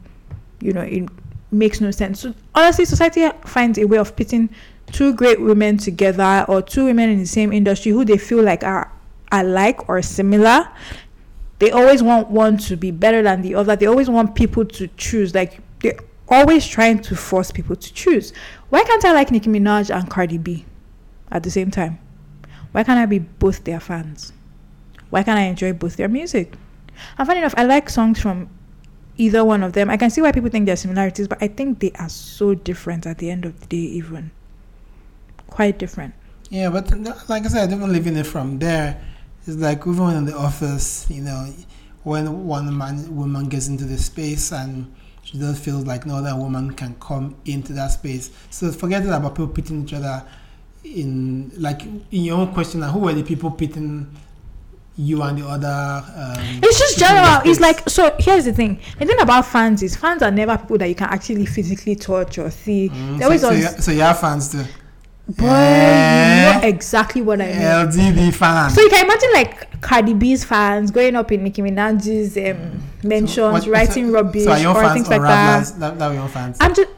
you 0.62 0.72
know, 0.72 0.82
it 0.82 1.10
makes 1.54 1.82
no 1.82 1.92
sense. 1.92 2.22
So 2.22 2.34
honestly, 2.56 2.86
society 2.86 3.30
finds 3.46 3.78
a 3.78 3.86
way 3.86 3.98
of 3.98 4.16
pitting 4.16 4.50
two 4.92 5.14
great 5.14 5.42
women 5.42 5.78
together 5.78 6.46
or 6.48 6.62
two 6.62 6.86
women 6.86 7.10
in 7.10 7.20
the 7.20 7.26
same 7.26 7.52
industry 7.54 7.92
who 7.92 8.06
they 8.06 8.18
feel 8.18 8.44
like 8.44 8.64
are 8.64 8.92
alike 9.32 9.90
or 9.90 10.02
similar. 10.02 10.68
They 11.60 11.72
always 11.72 12.04
want 12.04 12.30
one 12.30 12.58
to 12.60 12.76
be 12.76 12.92
better 12.92 13.22
than 13.22 13.42
the 13.42 13.56
other. 13.56 13.76
They 13.76 13.86
always 13.86 14.10
want 14.10 14.36
people 14.36 14.66
to 14.66 14.88
choose. 14.98 15.34
Like 15.34 15.60
they're 15.80 15.98
always 16.28 16.68
trying 16.68 17.00
to 17.04 17.16
force 17.16 17.52
people 17.52 17.76
to 17.76 17.94
choose. 17.94 18.34
Why 18.70 18.84
can't 18.84 19.04
I 19.06 19.14
like 19.14 19.32
Nicki 19.32 19.50
Minaj 19.50 19.94
and 19.94 20.10
Cardi 20.10 20.38
B 20.38 20.66
at 21.32 21.44
the 21.44 21.52
same 21.52 21.72
time? 21.72 22.00
Why 22.72 22.84
can't 22.84 23.00
I 23.00 23.06
be 23.06 23.20
both 23.20 23.64
their 23.64 23.80
fans? 23.80 24.34
Why 25.10 25.24
can't 25.24 25.38
I 25.38 25.44
enjoy 25.44 25.74
both 25.74 25.96
their 25.96 26.10
music? 26.10 26.54
And 27.18 27.28
funny 27.28 27.40
enough, 27.40 27.54
I 27.56 27.64
like 27.66 27.90
songs 27.90 28.20
from 28.20 28.50
either 29.18 29.44
one 29.44 29.64
of 29.64 29.74
them. 29.74 29.90
I 29.90 29.98
can 29.98 30.10
see 30.10 30.22
why 30.22 30.32
people 30.32 30.50
think 30.50 30.66
there 30.66 30.74
are 30.74 30.78
similarities, 30.78 31.28
but 31.28 31.42
I 31.42 31.48
think 31.48 31.80
they 31.80 31.92
are 32.00 32.10
so 32.10 32.54
different 32.54 33.06
at 33.06 33.18
the 33.18 33.30
end 33.30 33.46
of 33.46 33.60
the 33.60 33.66
day, 33.68 33.78
even. 33.78 34.32
Quite 35.48 35.78
different. 35.78 36.14
Yeah, 36.50 36.70
but 36.70 36.92
like 37.30 37.46
I 37.46 37.48
said, 37.48 37.72
even 37.72 37.92
living 37.92 38.16
it 38.16 38.28
from 38.28 38.60
there, 38.60 39.02
it's 39.46 39.58
like 39.58 39.82
even 39.88 40.10
in 40.12 40.26
the 40.26 40.36
office, 40.36 41.08
you 41.10 41.22
know, 41.22 41.52
when 42.04 42.46
one 42.46 42.76
man 42.78 43.16
woman 43.16 43.48
gets 43.50 43.68
into 43.68 43.86
the 43.86 43.98
space 43.98 44.52
and 44.52 44.94
she 45.24 45.38
just 45.38 45.64
feels 45.64 45.86
like 45.86 46.06
no 46.06 46.18
other 46.18 46.36
woman 46.36 46.72
can 46.72 46.96
come 47.00 47.36
into 47.46 47.74
that 47.74 47.88
space. 47.88 48.30
So 48.50 48.72
forget 48.72 49.04
about 49.06 49.36
people 49.36 49.48
pitting 49.48 49.84
each 49.84 49.94
other 49.94 50.24
in 50.84 51.52
like 51.58 51.82
in 51.84 52.04
your 52.12 52.40
own 52.40 52.54
question. 52.54 52.82
Who 52.82 53.00
were 53.00 53.14
the 53.14 53.24
people 53.24 53.52
pitting 53.52 54.14
you 54.96 55.22
and 55.24 55.38
the 55.40 55.46
other? 55.48 56.04
Um, 56.16 56.60
It's 56.64 56.78
just 56.80 56.98
people 56.98 57.16
in 57.16 57.16
the 57.16 57.22
general. 57.30 57.42
It's 57.52 57.60
like 57.60 57.90
so. 57.90 58.16
Here's 58.20 58.46
the 58.46 58.54
thing. 58.54 58.80
The 59.00 59.06
thing 59.06 59.20
about 59.20 59.46
fans 59.46 59.82
is 59.84 59.96
fans 59.96 60.22
are 60.22 60.32
never 60.32 60.58
people 60.58 60.78
that 60.80 60.88
you 60.90 60.96
can 60.96 61.10
actually 61.10 61.46
physically 61.46 61.96
touch 61.96 62.38
or 62.38 62.50
see. 62.52 62.90
Mm, 62.90 63.20
so, 63.20 63.38
so, 63.38 63.52
you, 63.52 63.68
so 63.68 63.92
you 63.92 64.02
have 64.02 64.20
fans 64.20 64.52
too. 64.52 64.64
Boy, 65.26 65.46
Eh? 65.48 66.54
you 66.56 66.62
know 66.62 66.68
exactly 66.68 67.22
what 67.22 67.40
I 67.42 67.46
mean. 67.46 67.56
LDB 67.56 68.34
fans. 68.34 68.76
So 68.76 68.82
you 68.82 68.90
can 68.90 69.06
imagine 69.06 69.30
like 69.34 69.82
Cardi 69.82 70.14
B's 70.14 70.44
fans 70.44 70.92
going 70.92 71.16
up 71.16 71.32
in 71.32 71.44
Nicki 71.46 71.62
Minaj's 71.62 72.36
um, 72.38 72.84
mentions, 73.04 73.54
What- 73.54 73.68
writing 73.68 74.08
so, 74.08 74.14
rubbish 74.14 74.44
So 74.44 74.52
or 74.74 74.94
things 74.94 75.08
like 75.08 75.22
that. 75.22 75.66
That, 75.80 75.98
that 75.98 76.08
were 76.10 76.16
your 76.16 76.28
fans. 76.28 76.58
I'm 76.60 76.76
just 76.76 76.90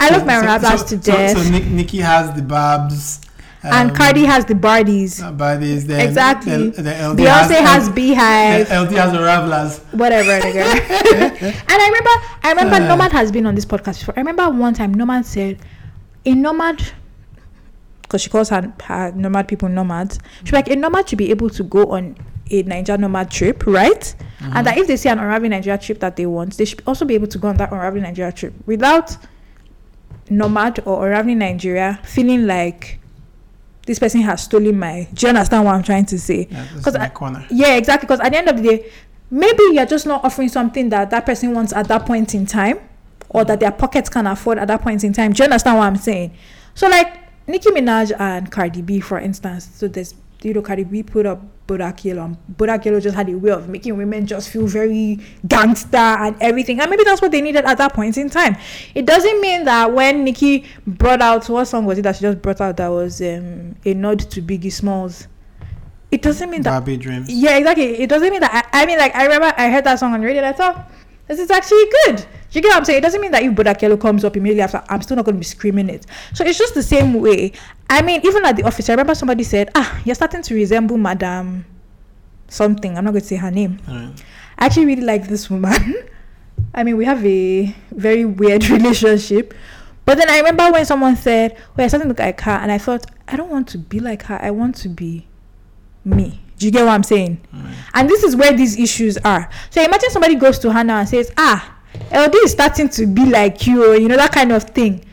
I 0.00 0.10
love 0.10 0.26
my 0.26 0.38
Unravellers 0.38 0.82
to 0.84 0.96
death. 0.96 1.36
So, 1.40 1.50
Nick, 1.50 1.66
Nicki 1.66 1.98
has 1.98 2.34
the 2.34 2.42
Barbz. 2.42 3.23
And 3.64 3.90
um, 3.90 3.96
Cardi 3.96 4.24
has 4.24 4.44
the 4.44 4.54
Bardies. 4.54 5.22
uh, 5.22 5.32
Bodies. 5.32 5.86
Then, 5.86 6.06
Exactly. 6.06 6.70
Then, 6.70 6.84
then 6.84 7.10
LD 7.12 7.18
Beyonce 7.20 7.60
has 7.60 7.88
L- 7.88 7.94
Beyhive. 7.94 8.64
LD 8.86 8.92
has 8.92 9.12
Unravellers. 9.12 9.78
whatever 9.92 10.38
nigga. 10.38 10.64
and 11.42 11.68
I 11.68 11.86
remember 11.86 12.10
I 12.42 12.50
remember 12.50 12.76
Uh. 12.76 12.88
Nomad 12.88 13.12
has 13.12 13.32
been 13.32 13.46
on 13.46 13.54
this 13.54 13.64
podcast 13.64 14.00
before. 14.00 14.14
I 14.16 14.20
remember 14.20 14.48
one 14.50 14.74
time 14.74 14.92
Nomad 14.92 15.24
said 15.26 15.58
in 16.24 16.42
Nomad 16.42 16.82
because 18.02 18.20
she 18.22 18.28
calls 18.30 18.50
her, 18.50 18.72
her 18.84 19.12
nomad 19.12 19.48
people 19.48 19.68
nomads. 19.68 20.18
She's 20.44 20.52
like 20.52 20.68
a 20.68 20.76
nomad 20.76 21.08
should 21.08 21.18
be 21.18 21.30
able 21.30 21.48
to 21.50 21.62
go 21.62 21.86
on 21.92 22.16
a 22.50 22.62
Niger 22.64 22.98
nomad 22.98 23.30
trip, 23.30 23.66
right? 23.66 24.14
And 24.40 24.66
that 24.66 24.76
if 24.76 24.86
they 24.86 24.98
see 24.98 25.08
an 25.08 25.18
unraveling 25.18 25.52
Nigeria 25.52 25.78
trip 25.78 26.00
that 26.00 26.16
they 26.16 26.26
want, 26.26 26.58
they 26.58 26.66
should 26.66 26.82
also 26.86 27.06
be 27.06 27.14
able 27.14 27.28
to 27.28 27.38
go 27.38 27.48
on 27.48 27.56
that 27.56 27.72
unraveling 27.72 28.02
Nigeria 28.02 28.30
trip 28.30 28.52
without 28.66 29.16
nomad 30.28 30.80
or 30.86 31.06
unraveling 31.06 31.38
Nigeria 31.38 31.98
feeling 32.04 32.46
like 32.46 33.00
this 33.86 33.98
person 33.98 34.22
has 34.22 34.42
stolen 34.42 34.78
my. 34.78 35.08
Do 35.12 35.26
you 35.26 35.30
understand 35.30 35.64
what 35.64 35.74
I'm 35.74 35.82
trying 35.82 36.06
to 36.06 36.18
say? 36.18 36.48
Yeah, 36.50 36.62
this 36.74 36.86
is 36.86 36.96
'Cause 36.96 37.08
corner. 37.14 37.44
Yeah, 37.50 37.74
exactly. 37.76 38.06
Because 38.06 38.20
at 38.20 38.32
the 38.32 38.38
end 38.38 38.48
of 38.48 38.56
the 38.56 38.62
day, 38.62 38.86
maybe 39.30 39.62
you're 39.72 39.86
just 39.86 40.06
not 40.06 40.24
offering 40.24 40.48
something 40.48 40.88
that 40.90 41.10
that 41.10 41.26
person 41.26 41.54
wants 41.54 41.72
at 41.72 41.88
that 41.88 42.06
point 42.06 42.34
in 42.34 42.46
time, 42.46 42.78
or 43.28 43.44
that 43.44 43.60
their 43.60 43.72
pockets 43.72 44.08
can 44.08 44.26
afford 44.26 44.58
at 44.58 44.68
that 44.68 44.80
point 44.82 45.04
in 45.04 45.12
time. 45.12 45.32
Do 45.32 45.42
you 45.42 45.44
understand 45.44 45.78
what 45.78 45.84
I'm 45.84 45.96
saying? 45.96 46.32
So, 46.74 46.88
like 46.88 47.08
Nicki 47.46 47.70
Minaj 47.70 48.12
and 48.18 48.50
Cardi 48.50 48.80
B, 48.82 49.00
for 49.00 49.18
instance. 49.18 49.68
So 49.74 49.88
there's 49.88 50.14
you 50.42 50.54
know 50.54 50.62
Cardi 50.62 50.84
B 50.84 51.02
put 51.02 51.26
up 51.26 51.42
And 51.70 52.36
Bodak 52.56 52.84
Yellow 52.84 53.00
just 53.00 53.16
had 53.16 53.28
a 53.28 53.38
way 53.38 53.50
of 53.50 53.68
making 53.68 53.96
women 53.96 54.26
just 54.26 54.50
feel 54.50 54.66
very 54.66 55.18
gangster 55.46 55.96
and 55.96 56.36
everything. 56.40 56.80
And 56.80 56.90
maybe 56.90 57.04
that's 57.04 57.22
what 57.22 57.30
they 57.30 57.40
needed 57.40 57.64
at 57.64 57.78
that 57.78 57.94
point 57.94 58.18
in 58.18 58.28
time. 58.28 58.56
It 58.94 59.06
doesn't 59.06 59.40
mean 59.40 59.64
that 59.64 59.92
when 59.92 60.24
Nicki 60.24 60.64
brought 60.86 61.22
out 61.22 61.48
what 61.48 61.64
song 61.66 61.86
was 61.86 61.98
it 61.98 62.02
that 62.02 62.16
she 62.16 62.22
just 62.22 62.42
brought 62.42 62.60
out 62.60 62.76
that 62.76 62.88
was 62.88 63.20
um, 63.22 63.76
a 63.84 63.94
nod 63.94 64.20
to 64.20 64.42
Biggie 64.42 64.72
Smalls. 64.72 65.26
It 66.10 66.22
doesn't 66.22 66.48
mean 66.48 66.62
that 66.62 66.70
Barbie 66.70 66.96
dreams. 66.96 67.28
yeah, 67.28 67.56
exactly. 67.56 67.98
It 67.98 68.08
doesn't 68.08 68.30
mean 68.30 68.40
that. 68.40 68.68
I, 68.72 68.82
I 68.82 68.86
mean, 68.86 68.98
like, 68.98 69.14
I 69.16 69.24
remember 69.24 69.52
I 69.56 69.70
heard 69.70 69.84
that 69.84 69.98
song 69.98 70.12
on 70.12 70.20
the 70.20 70.26
radio 70.26 70.42
and 70.42 70.54
I 70.54 70.56
thought, 70.56 70.90
this 71.26 71.38
is 71.38 71.50
actually 71.50 71.84
good. 72.04 72.26
You 72.52 72.60
get 72.60 72.68
what 72.68 72.76
I'm 72.78 72.84
saying? 72.84 72.98
It 72.98 73.02
doesn't 73.02 73.20
mean 73.20 73.32
that 73.32 73.42
if 73.42 73.52
Bodak 73.52 73.82
Yellow 73.82 73.96
comes 73.96 74.24
up 74.24 74.36
immediately 74.36 74.62
after, 74.62 74.82
I'm 74.88 75.02
still 75.02 75.16
not 75.16 75.24
going 75.24 75.34
to 75.34 75.40
be 75.40 75.44
screaming 75.44 75.88
it. 75.88 76.06
So 76.34 76.44
it's 76.44 76.58
just 76.58 76.74
the 76.74 76.82
same 76.82 77.14
way. 77.14 77.52
I 77.90 78.02
mean, 78.02 78.20
even 78.24 78.44
at 78.44 78.56
the 78.56 78.62
office, 78.62 78.88
I 78.88 78.92
remember 78.92 79.14
somebody 79.14 79.42
said, 79.42 79.70
ah, 79.74 80.00
you're 80.04 80.14
starting 80.14 80.42
to 80.42 80.54
resemble 80.54 80.96
Madame 80.96 81.64
something. 82.48 82.96
I'm 82.96 83.04
not 83.04 83.10
going 83.10 83.22
to 83.22 83.26
say 83.26 83.36
her 83.36 83.50
name. 83.50 83.80
I 84.58 84.66
actually 84.66 84.86
really 84.86 85.02
like 85.02 85.26
this 85.28 85.50
woman. 85.50 85.94
I 86.74 86.84
mean, 86.84 86.96
we 86.96 87.04
have 87.04 87.24
a 87.26 87.74
very 87.90 88.24
weird 88.24 88.68
relationship. 88.68 89.54
But 90.04 90.18
then 90.18 90.30
I 90.30 90.38
remember 90.38 90.70
when 90.70 90.84
someone 90.84 91.16
said, 91.16 91.56
"Oh, 91.56 91.74
you're 91.78 91.88
starting 91.88 92.04
to 92.04 92.08
look 92.10 92.18
like 92.18 92.40
her," 92.42 92.50
and 92.50 92.70
I 92.70 92.78
thought, 92.78 93.06
I 93.26 93.36
don't 93.36 93.50
want 93.50 93.68
to 93.68 93.78
be 93.78 94.00
like 94.00 94.24
her. 94.24 94.38
I 94.40 94.50
want 94.50 94.76
to 94.76 94.88
be 94.88 95.26
me. 96.04 96.43
Do 96.58 96.66
you 96.66 96.72
get 96.72 96.84
what 96.84 96.92
I'm 96.92 97.02
saying? 97.02 97.40
Alright. 97.54 97.74
And 97.94 98.08
this 98.08 98.22
is 98.22 98.36
where 98.36 98.52
these 98.52 98.78
issues 98.78 99.18
are. 99.18 99.48
So 99.70 99.82
imagine 99.82 100.10
somebody 100.10 100.34
goes 100.36 100.58
to 100.60 100.72
Hannah 100.72 100.94
and 100.94 101.08
says, 101.08 101.32
"Ah, 101.36 101.76
LD 102.12 102.34
is 102.44 102.52
starting 102.52 102.88
to 102.90 103.06
be 103.06 103.26
like 103.26 103.66
you," 103.66 103.92
or, 103.92 103.96
you 103.96 104.08
know 104.08 104.16
that 104.16 104.32
kind 104.32 104.52
of 104.52 104.64
thing. 104.64 105.04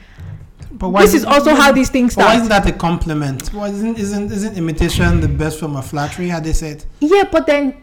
But 0.72 0.90
why 0.90 1.02
This 1.02 1.14
is 1.14 1.26
also 1.26 1.54
how 1.54 1.72
these 1.72 1.90
things 1.90 2.16
But 2.16 2.26
why 2.26 2.36
isn't 2.38 2.50
that 2.50 2.68
a 2.68 2.72
compliment? 2.72 3.50
Why 3.50 3.70
isn't 3.70 4.00
isn't 4.00 4.32
isn't 4.32 4.58
imitation 4.58 5.22
the 5.22 5.28
best 5.28 5.60
form 5.60 5.76
of 5.76 5.86
flattery? 5.86 6.28
Had 6.28 6.44
they 6.44 6.54
said? 6.54 6.86
Yeah, 7.00 7.26
but 7.32 7.46
then 7.46 7.76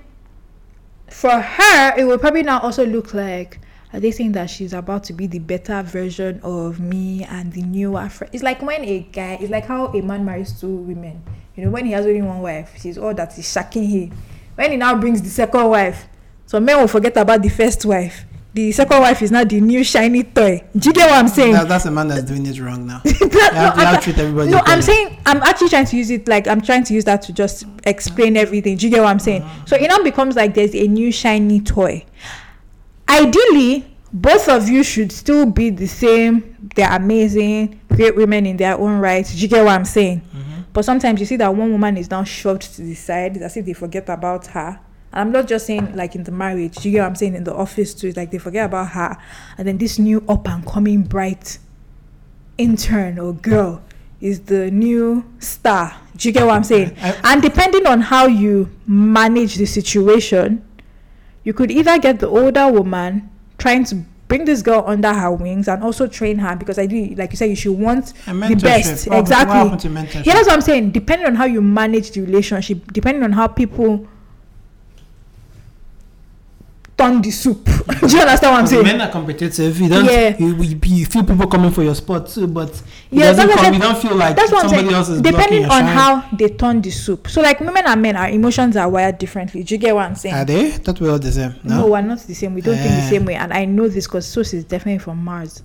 for 1.09 1.41
her, 1.41 1.95
it 1.97 2.05
will 2.05 2.19
probably 2.19 2.43
now 2.43 2.59
also 2.59 2.85
look 2.85 3.15
like 3.15 3.61
are 3.93 4.01
they 4.01 4.11
saying 4.11 4.33
that 4.33 4.51
she's 4.51 4.73
about 4.75 5.05
to 5.05 5.13
be 5.15 5.27
the 5.27 5.39
better 5.39 5.83
version 5.83 6.41
of 6.43 6.79
me 6.79 7.25
and 7.25 7.53
the 7.53 7.63
newer 7.63 8.09
friend? 8.09 8.33
It's 8.35 8.43
like 8.43 8.61
when 8.61 8.85
a 8.85 9.01
guy, 9.01 9.39
it's 9.41 9.51
like 9.51 9.65
how 9.65 9.87
a 9.87 10.03
man 10.03 10.25
marries 10.25 10.59
two 10.61 10.75
women. 10.75 11.23
You 11.57 11.65
know, 11.65 11.71
when 11.71 11.87
he 11.87 11.93
has 11.93 12.05
only 12.05 12.23
one 12.23 12.41
wife, 12.41 12.75
she's 12.81 12.99
all 12.99 13.15
that 13.15 13.39
is 13.39 13.51
shocking 13.51 13.85
him. 13.85 14.13
When 14.57 14.73
he 14.73 14.77
now 14.77 14.99
brings 14.99 15.23
the 15.23 15.31
second 15.31 15.69
wife, 15.69 16.07
so 16.47 16.61
men 16.61 16.79
will 16.79 16.89
forget 16.89 17.17
about 17.17 17.43
the 17.43 17.49
first 17.49 17.85
wife. 17.85 18.25
The 18.55 18.73
second 18.73 19.01
wife 19.01 19.23
is 19.23 19.31
now 19.31 19.45
the 19.45 19.61
new 19.61 19.85
shiny 19.85 20.23
toy. 20.23 20.65
Do 20.77 20.89
you 20.89 20.93
get 20.93 21.09
what 21.09 21.19
I'm 21.19 21.29
saying? 21.29 21.53
That, 21.53 21.69
that's 21.69 21.85
a 21.85 21.91
man 21.91 22.09
that's 22.09 22.23
doing 22.23 22.45
it 22.47 22.59
wrong 22.59 22.87
now. 22.87 23.01
you 23.05 23.13
have, 23.21 23.79
you 23.79 23.85
have 23.85 23.99
to 23.99 24.05
treat 24.05 24.19
everybody 24.19 24.51
no, 24.51 24.61
I'm 24.65 24.83
saying 24.83 25.19
I'm 25.27 25.43
actually 25.43 25.69
trying 25.69 25.87
to 25.87 25.97
use 25.97 26.11
it 26.11 26.27
like 26.27 26.49
I'm 26.49 26.61
trying 26.61 26.85
to 26.85 26.95
use 26.95 27.05
that 27.05 27.23
to 27.23 27.33
just 27.33 27.65
explain 27.85 28.37
everything. 28.37 28.77
Do 28.77 28.87
you 28.87 28.91
get 28.91 29.01
what 29.01 29.11
I'm 29.11 29.19
saying? 29.19 29.43
Uh-huh. 29.43 29.65
So 29.67 29.77
it 29.77 29.87
now 29.89 30.03
becomes 30.03 30.35
like 30.37 30.55
there's 30.55 30.75
a 30.75 30.89
new 30.89 31.13
shiny 31.13 31.61
toy. 31.61 32.05
Ideally, 33.09 33.87
both 34.13 34.49
of 34.49 34.69
you 34.69 34.83
should 34.83 35.13
still 35.13 35.47
be 35.47 35.71
the 35.71 35.87
same. 35.87 36.57
They're 36.75 36.95
amazing, 36.95 37.81
great 37.89 38.15
women 38.17 38.47
in 38.47 38.57
their 38.57 38.79
own 38.79 38.99
right. 39.01 39.27
Do 39.27 39.37
you 39.37 39.49
get 39.49 39.65
what 39.65 39.73
I'm 39.73 39.85
saying? 39.85 40.21
Mm-hmm. 40.21 40.61
But 40.73 40.85
sometimes 40.85 41.19
you 41.21 41.27
see 41.27 41.37
that 41.37 41.55
one 41.55 41.73
woman 41.73 41.97
is 41.97 42.11
now 42.11 42.25
shoved 42.25 42.63
to 42.77 42.83
the 42.83 42.95
side, 42.95 43.37
as 43.39 43.57
if 43.57 43.65
they 43.67 43.73
forget 43.73 44.09
about 44.09 44.47
her. 44.49 44.79
And 45.13 45.21
I'm 45.21 45.33
not 45.33 45.49
just 45.49 45.67
saying 45.67 45.97
like 45.97 46.15
in 46.15 46.25
the 46.25 46.31
marriage. 46.33 46.77
Do 46.77 46.89
you 46.89 46.93
get 46.97 47.01
what 47.03 47.09
I'm 47.09 47.15
saying? 47.17 47.35
In 47.35 47.45
the 47.45 47.55
office 47.55 47.95
too, 47.95 48.09
it's 48.09 48.17
like 48.17 48.31
they 48.31 48.39
forget 48.39 48.67
about 48.67 48.91
her, 48.91 49.17
and 49.57 49.67
then 49.67 49.79
this 49.79 49.99
new 49.99 50.23
up 50.29 50.47
and 50.49 50.65
coming 50.67 51.03
bright 51.03 51.59
intern 52.59 53.19
or 53.19 53.33
girl 53.33 53.83
is 54.21 54.41
the 54.41 54.71
new 54.71 55.25
star. 55.39 55.97
Do 56.17 56.29
you 56.29 56.33
get 56.35 56.45
what 56.45 56.55
I'm 56.57 56.65
saying? 56.65 56.97
I- 57.01 57.17
and 57.25 57.41
depending 57.43 57.87
on 57.87 58.01
how 58.01 58.27
you 58.27 58.69
manage 58.87 59.55
the 59.57 59.65
situation, 59.67 60.63
you 61.45 61.53
could 61.55 61.71
either 61.71 61.99
get 61.99 62.21
the 62.21 62.29
older 62.29 62.71
woman 62.71 63.31
trying 63.59 63.85
to 63.85 63.97
bring 64.29 64.45
this 64.45 64.61
girl 64.61 64.85
under 64.87 65.13
her 65.15 65.31
wings 65.33 65.69
and 65.69 65.83
also 65.83 66.07
train 66.07 66.39
her 66.39 66.55
because 66.55 66.79
I 66.79 66.85
do, 66.87 67.15
like 67.17 67.31
you 67.33 67.37
said, 67.39 67.47
you 67.49 67.57
should 67.57 67.79
want 67.79 68.13
the 68.51 68.57
best. 68.69 69.07
What- 69.09 69.19
exactly. 69.21 69.55
What? 69.71 69.81
Yeah, 70.27 70.35
that's 70.35 70.47
what 70.49 70.55
I'm 70.55 70.61
saying. 70.61 70.91
Depending 70.91 71.27
on 71.27 71.35
how 71.35 71.47
you 71.47 71.63
manage 71.63 72.11
the 72.11 72.21
relationship, 72.21 72.93
depending 72.93 73.23
on 73.23 73.33
how 73.33 73.47
people 73.49 74.07
turn 76.99 77.23
the 77.23 77.31
soup. 77.31 77.65
Do 77.65 77.73
you 78.09 78.21
understand 78.21 78.53
what 78.53 78.61
I'm 78.61 78.67
saying? 78.67 78.83
Men 78.83 79.01
are 79.01 79.11
competitive. 79.11 79.81
You 79.81 79.89
don't. 79.89 80.05
Yeah. 80.05 80.37
You, 80.39 80.55
you, 80.63 80.79
you 80.85 81.07
feel 81.07 81.25
people 81.25 81.47
coming 81.47 81.71
for 81.71 81.83
your 81.85 81.95
spot 81.95 82.29
too, 82.29 82.47
but 82.49 82.83
Yeah, 83.11 83.33
that's 83.33 83.55
come. 83.55 83.73
You 83.75 83.81
don't 83.81 83.97
feel 84.03 84.17
like 84.17 84.35
That's 84.37 84.51
what 84.53 84.65
I'm 84.65 84.69
somebody 84.71 84.89
saying. 84.89 84.97
else 84.99 85.09
is 85.09 85.23
Depending 85.23 85.65
on 85.67 85.85
how 85.85 86.29
they 86.37 86.49
turn 86.49 86.83
the 86.83 86.91
soup. 86.91 87.29
So, 87.29 87.41
like 87.41 87.61
women 87.61 87.85
and 87.87 88.03
men, 88.03 88.17
our 88.17 88.29
emotions 88.29 88.77
are 88.77 88.89
wired 88.89 89.19
differently. 89.19 89.63
Do 89.63 89.75
you 89.75 89.79
get 89.79 89.95
what 89.95 90.07
I'm 90.07 90.15
saying? 90.17 90.35
Are 90.35 90.45
they? 90.45 90.71
That 90.73 91.01
we're 91.01 91.11
all 91.13 91.19
the 91.19 91.33
same. 91.33 91.55
no? 91.65 91.81
No. 91.83 91.87
we're 91.87 92.01
not 92.03 92.19
the 92.21 92.35
same. 92.35 92.55
We 92.55 92.61
don't 92.61 92.77
think 92.77 92.89
the 92.91 93.03
Eh. 93.03 93.09
same 93.11 93.25
way. 93.25 93.35
And 93.37 93.53
I 93.53 93.65
know 93.65 93.89
this 93.89 94.07
because 94.07 94.27
Sos 94.27 94.53
is 94.53 94.65
definitely 94.65 94.99
from 94.99 95.23
Mars. 95.25 95.63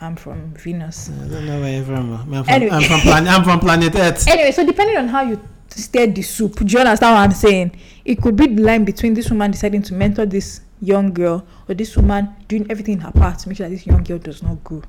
I'm 0.00 0.14
from 0.16 0.54
Venus. 0.54 1.10
I 1.10 1.28
don't 1.28 1.46
know 1.46 1.60
where 1.60 1.74
you're 1.76 1.84
from. 1.84 2.12
I'm 2.14 2.44
from, 2.44 2.44
Anyway. 2.48 2.70
I'm 2.72 2.82
from 2.82 3.00
planet. 3.00 3.28
I'm 3.32 3.44
from 3.44 3.60
planet 3.60 3.94
Earth. 3.96 4.28
Anyway, 4.28 4.52
so 4.52 4.64
depending 4.64 4.96
on 4.96 5.08
how 5.08 5.22
you 5.22 5.40
stir 5.68 6.06
the 6.06 6.22
soup, 6.22 6.56
do 6.56 6.64
you 6.66 6.78
understand 6.78 7.14
what 7.14 7.20
I'm 7.20 7.32
saying? 7.32 7.76
It 8.04 8.22
could 8.22 8.36
be 8.36 8.46
the 8.46 8.62
line 8.62 8.84
between 8.84 9.14
this 9.14 9.28
woman 9.30 9.50
deciding 9.50 9.82
to 9.82 9.94
mentor 9.94 10.24
this 10.26 10.60
young 10.80 11.12
girl 11.12 11.44
or 11.68 11.74
this 11.74 11.96
woman 11.96 12.28
doing 12.46 12.66
everything 12.70 12.94
in 12.94 13.00
her 13.00 13.10
power 13.10 13.34
to 13.34 13.48
make 13.48 13.58
sure 13.58 13.68
that 13.68 13.74
this 13.74 13.86
young 13.86 14.04
girl 14.04 14.18
does 14.18 14.42
not 14.42 14.62
grow. 14.62 14.82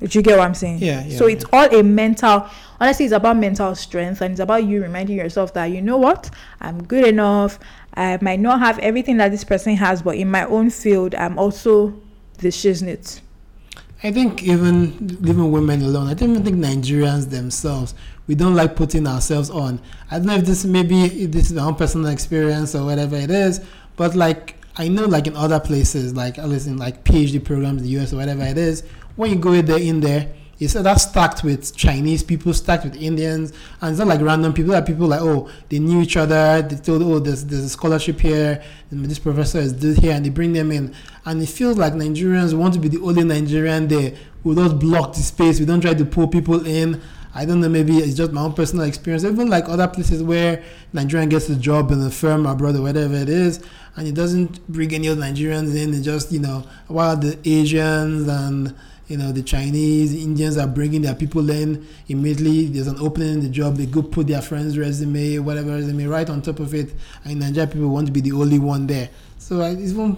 Do 0.00 0.06
you 0.10 0.22
get 0.22 0.38
what 0.38 0.46
I'm 0.46 0.54
saying? 0.54 0.78
Yeah, 0.78 1.04
yeah, 1.04 1.16
So 1.16 1.26
it's 1.26 1.44
all 1.52 1.64
a 1.74 1.82
mental. 1.82 2.46
Honestly, 2.78 3.06
it's 3.06 3.14
about 3.14 3.38
mental 3.38 3.74
strength, 3.74 4.20
and 4.20 4.32
it's 4.32 4.40
about 4.40 4.64
you 4.64 4.82
reminding 4.82 5.16
yourself 5.16 5.54
that 5.54 5.66
you 5.66 5.80
know 5.80 5.96
what, 5.96 6.30
I'm 6.60 6.84
good 6.84 7.06
enough. 7.06 7.58
I 7.94 8.18
might 8.20 8.40
not 8.40 8.60
have 8.60 8.78
everything 8.80 9.16
that 9.16 9.30
this 9.30 9.42
person 9.42 9.74
has, 9.76 10.02
but 10.02 10.16
in 10.16 10.30
my 10.30 10.44
own 10.44 10.68
field, 10.68 11.14
I'm 11.14 11.38
also 11.38 11.94
the 12.38 12.48
shiznit. 12.48 13.20
I 14.02 14.12
think 14.12 14.42
even 14.42 15.18
leaving 15.22 15.50
women 15.50 15.82
alone, 15.82 16.08
I 16.08 16.14
don't 16.14 16.30
even 16.30 16.44
think 16.44 16.56
Nigerians 16.56 17.30
themselves, 17.30 17.94
we 18.26 18.34
don't 18.34 18.54
like 18.54 18.76
putting 18.76 19.06
ourselves 19.06 19.48
on. 19.48 19.80
I 20.10 20.18
don't 20.18 20.26
know 20.26 20.34
if 20.34 20.44
this 20.44 20.64
maybe 20.64 21.04
if 21.04 21.32
this 21.32 21.46
is 21.46 21.54
my 21.54 21.62
own 21.62 21.76
personal 21.76 22.08
experience 22.08 22.74
or 22.74 22.84
whatever 22.84 23.16
it 23.16 23.30
is, 23.30 23.60
but 23.96 24.14
like 24.14 24.56
I 24.76 24.88
know 24.88 25.06
like 25.06 25.26
in 25.26 25.34
other 25.34 25.58
places, 25.58 26.14
like 26.14 26.38
at 26.38 26.48
least 26.48 26.66
in 26.66 26.76
like 26.76 27.04
PhD 27.04 27.42
programs 27.42 27.80
in 27.82 27.88
the 27.88 27.98
US 28.00 28.12
or 28.12 28.16
whatever 28.16 28.42
it 28.44 28.58
is, 28.58 28.82
when 29.16 29.30
you 29.30 29.36
go 29.36 29.52
in 29.52 29.64
there 29.64 29.78
in 29.78 30.00
there, 30.00 30.30
it's 30.58 30.74
either 30.74 30.94
stacked 30.96 31.44
with 31.44 31.76
Chinese 31.76 32.22
people, 32.22 32.54
stacked 32.54 32.84
with 32.84 32.96
Indians, 32.96 33.52
and 33.80 33.90
it's 33.90 33.98
not 33.98 34.08
like 34.08 34.20
random 34.22 34.54
people. 34.54 34.72
That 34.72 34.86
people 34.86 35.06
like, 35.06 35.20
oh, 35.20 35.50
they 35.68 35.78
knew 35.78 36.00
each 36.00 36.16
other. 36.16 36.62
They 36.62 36.76
told, 36.76 37.02
oh, 37.02 37.18
there's 37.18 37.44
there's 37.44 37.64
a 37.64 37.68
scholarship 37.68 38.20
here, 38.20 38.62
and 38.90 39.04
this 39.04 39.18
professor 39.18 39.58
is 39.58 39.98
here, 39.98 40.12
and 40.12 40.24
they 40.24 40.30
bring 40.30 40.54
them 40.54 40.72
in, 40.72 40.94
and 41.26 41.42
it 41.42 41.48
feels 41.48 41.76
like 41.76 41.92
Nigerians 41.92 42.54
want 42.54 42.72
to 42.74 42.80
be 42.80 42.88
the 42.88 43.00
only 43.00 43.24
Nigerian 43.24 43.86
there. 43.88 44.14
We 44.44 44.54
don't 44.54 44.78
block 44.78 45.12
the 45.14 45.20
space. 45.20 45.60
We 45.60 45.66
don't 45.66 45.80
try 45.80 45.92
to 45.92 46.04
pull 46.04 46.28
people 46.28 46.64
in. 46.66 47.02
I 47.34 47.44
don't 47.44 47.60
know. 47.60 47.68
Maybe 47.68 47.98
it's 47.98 48.16
just 48.16 48.32
my 48.32 48.40
own 48.40 48.54
personal 48.54 48.86
experience. 48.86 49.22
Even 49.24 49.50
like 49.50 49.68
other 49.68 49.86
places 49.88 50.22
where 50.22 50.64
Nigerian 50.94 51.28
gets 51.28 51.50
a 51.50 51.56
job 51.56 51.90
in 51.90 52.00
a 52.00 52.10
firm 52.10 52.46
abroad 52.46 52.76
or 52.76 52.82
whatever 52.82 53.14
it 53.14 53.28
is, 53.28 53.62
and 53.94 54.08
it 54.08 54.14
doesn't 54.14 54.66
bring 54.68 54.94
any 54.94 55.08
other 55.08 55.20
Nigerians 55.20 55.76
in. 55.76 55.92
It 55.92 56.00
just 56.00 56.32
you 56.32 56.40
know 56.40 56.64
while 56.86 57.14
the 57.14 57.38
Asians 57.44 58.26
and 58.26 58.74
you 59.08 59.16
know 59.16 59.30
the 59.32 59.42
Chinese, 59.42 60.14
Indians 60.14 60.56
are 60.56 60.66
bringing 60.66 61.02
their 61.02 61.14
people 61.14 61.48
in 61.50 61.86
immediately. 62.08 62.66
There's 62.66 62.86
an 62.88 62.98
opening 62.98 63.34
in 63.34 63.40
the 63.40 63.48
job. 63.48 63.76
They 63.76 63.86
go 63.86 64.02
put 64.02 64.26
their 64.26 64.42
friend's 64.42 64.76
resume, 64.78 65.38
whatever 65.38 65.72
resume, 65.72 66.06
right 66.06 66.28
on 66.28 66.42
top 66.42 66.58
of 66.60 66.74
it. 66.74 66.92
And 67.24 67.38
Nigerian 67.40 67.68
people 67.70 67.88
want 67.88 68.06
to 68.06 68.12
be 68.12 68.20
the 68.20 68.32
only 68.32 68.58
one 68.58 68.86
there. 68.86 69.10
So 69.38 69.60
I, 69.60 69.68
it's 69.78 69.92
one. 69.92 70.10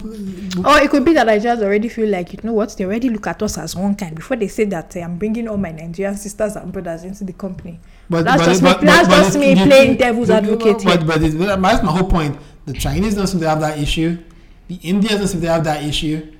Or 0.65 0.79
it 0.81 0.89
could 0.89 1.05
be 1.05 1.13
that 1.13 1.27
Nigerians 1.27 1.61
already 1.61 1.87
feel 1.87 2.09
like, 2.09 2.33
you 2.33 2.39
know 2.41 2.53
what, 2.53 2.75
they 2.75 2.85
already 2.85 3.09
look 3.09 3.27
at 3.27 3.43
us 3.43 3.59
as 3.59 3.75
one 3.75 3.93
kind 3.95 4.15
before 4.15 4.37
they 4.37 4.47
say 4.47 4.63
that 4.65 4.95
eh, 4.95 5.01
I'm 5.03 5.19
bringing 5.19 5.47
all 5.47 5.57
my 5.57 5.71
Nigerian 5.71 6.17
sisters 6.17 6.55
and 6.55 6.71
brothers 6.73 7.03
into 7.03 7.23
the 7.25 7.33
company. 7.33 7.79
But 8.09 8.23
That's 8.25 8.41
but- 8.41 8.45
just 8.45 8.63
but- 8.63 8.81
me- 8.81 8.87
that's 8.87 9.07
but- 9.07 9.17
but 9.17 9.23
just 9.25 9.37
me 9.37 9.53
playing 9.53 9.97
devil's 9.97 10.31
advocate 10.31 10.81
But 10.83 10.97
here. 10.97 11.05
but 11.05 11.21
it's, 11.21 11.35
but 11.35 11.61
that's 11.61 11.83
my 11.83 11.91
whole 11.91 12.09
point. 12.09 12.39
The 12.65 12.73
Chinese 12.73 13.13
don't 13.15 13.27
seem 13.27 13.39
to 13.41 13.49
have 13.49 13.59
that 13.59 13.77
issue. 13.77 14.17
The 14.67 14.75
Indians 14.81 15.19
don't 15.19 15.27
seem 15.27 15.41
to 15.41 15.47
have 15.49 15.63
that 15.65 15.83
issue. 15.83 16.31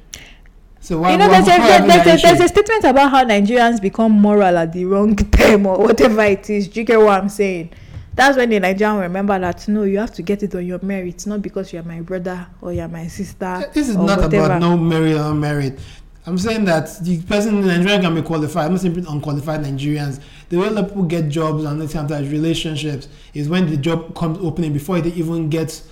So 0.89 0.97
why? 0.97 1.11
you 1.11 1.19
know, 1.19 1.27
why, 1.27 1.41
there's 1.41 1.47
a, 1.47 1.61
why 1.61 1.67
having 1.67 1.87
there's, 1.87 2.23
a, 2.23 2.27
there's 2.27 2.39
a 2.39 2.47
statement 2.47 2.83
about 2.83 3.11
how 3.11 3.23
Nigerians 3.23 3.79
become 3.79 4.11
moral 4.11 4.57
at 4.57 4.73
the 4.73 4.85
wrong 4.85 5.15
time 5.37 5.67
or 5.67 5.77
whatever 5.77 6.23
it 6.23 6.49
is. 6.49 6.67
Do 6.67 6.79
you 6.79 6.83
get 6.83 6.99
what 6.99 7.21
I'm 7.21 7.29
saying? 7.29 7.73
That's 8.15 8.35
when 8.35 8.49
the 8.49 8.59
Nigerian 8.59 8.97
remember 8.97 9.37
that 9.37 9.67
no, 9.67 9.83
you 9.83 9.99
have 9.99 10.11
to 10.15 10.23
get 10.23 10.41
it 10.41 10.55
on 10.55 10.65
your 10.65 10.79
merit, 10.81 11.27
not 11.27 11.43
because 11.43 11.71
you're 11.71 11.83
my 11.83 12.01
brother 12.01 12.47
or 12.59 12.73
you're 12.73 12.87
my 12.87 13.05
sister. 13.05 13.69
This 13.71 13.87
is 13.87 13.97
not 13.97 14.19
whatever. 14.19 14.45
about 14.47 14.61
no 14.61 14.75
merit 14.77 15.15
or 15.19 15.35
merit. 15.35 15.79
I'm 16.25 16.39
saying 16.39 16.65
that 16.65 16.89
the 17.03 17.21
person 17.21 17.59
in 17.59 17.67
Nigeria 17.67 18.01
can 18.01 18.15
be 18.15 18.23
qualified. 18.23 18.65
I'm 18.65 18.71
not 18.71 18.81
saying 18.81 19.05
unqualified 19.07 19.59
Nigerians. 19.61 20.19
The 20.49 20.57
way 20.57 20.69
that 20.69 20.87
people 20.87 21.03
get 21.03 21.29
jobs 21.29 21.65
and 21.65 21.79
let's 21.79 21.93
have 21.93 22.09
relationships 22.09 23.09
is 23.35 23.47
when 23.47 23.69
the 23.69 23.77
job 23.77 24.15
comes 24.15 24.39
opening 24.39 24.73
before 24.73 24.97
it 24.97 25.05
even 25.05 25.49
gets 25.49 25.87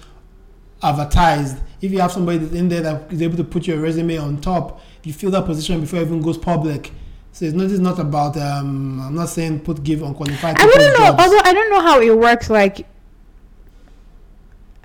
advertised. 0.82 1.60
If 1.82 1.91
you 1.91 2.00
have 2.00 2.12
somebody 2.12 2.39
that's 2.39 2.54
in 2.54 2.70
there 2.70 2.82
that 2.82 3.14
is 3.14 3.22
able 3.22 3.38
to 3.38 3.43
put 3.43 3.68
your 3.68 3.80
resume 3.80 4.18
on 4.18 4.41
top, 4.41 4.82
you 5.08 5.14
fill 5.14 5.32
that 5.32 5.45
position 5.45 5.80
before 5.80 5.99
it 5.99 6.01
even 6.03 6.22
goes 6.22 6.38
public. 6.38 6.91
So 7.32 7.45
it's 7.45 7.53
not, 7.55 7.72
it's 7.72 7.80
not 7.80 7.97
about. 7.97 8.36
Um, 8.36 8.99
I'm 8.99 9.16
not 9.16 9.30
saying 9.30 9.62
put 9.62 9.82
give 9.84 10.01
unqualified. 10.01 10.60
I 10.60 10.66
wouldn't 10.66 10.99
know. 10.99 11.05
jobs. 11.05 11.24
Although 11.24 11.41
I 11.45 11.53
don't 11.53 11.70
know 11.70 11.82
how 11.82 12.01
it 12.01 12.18
works. 12.18 12.49
Like, 12.49 12.86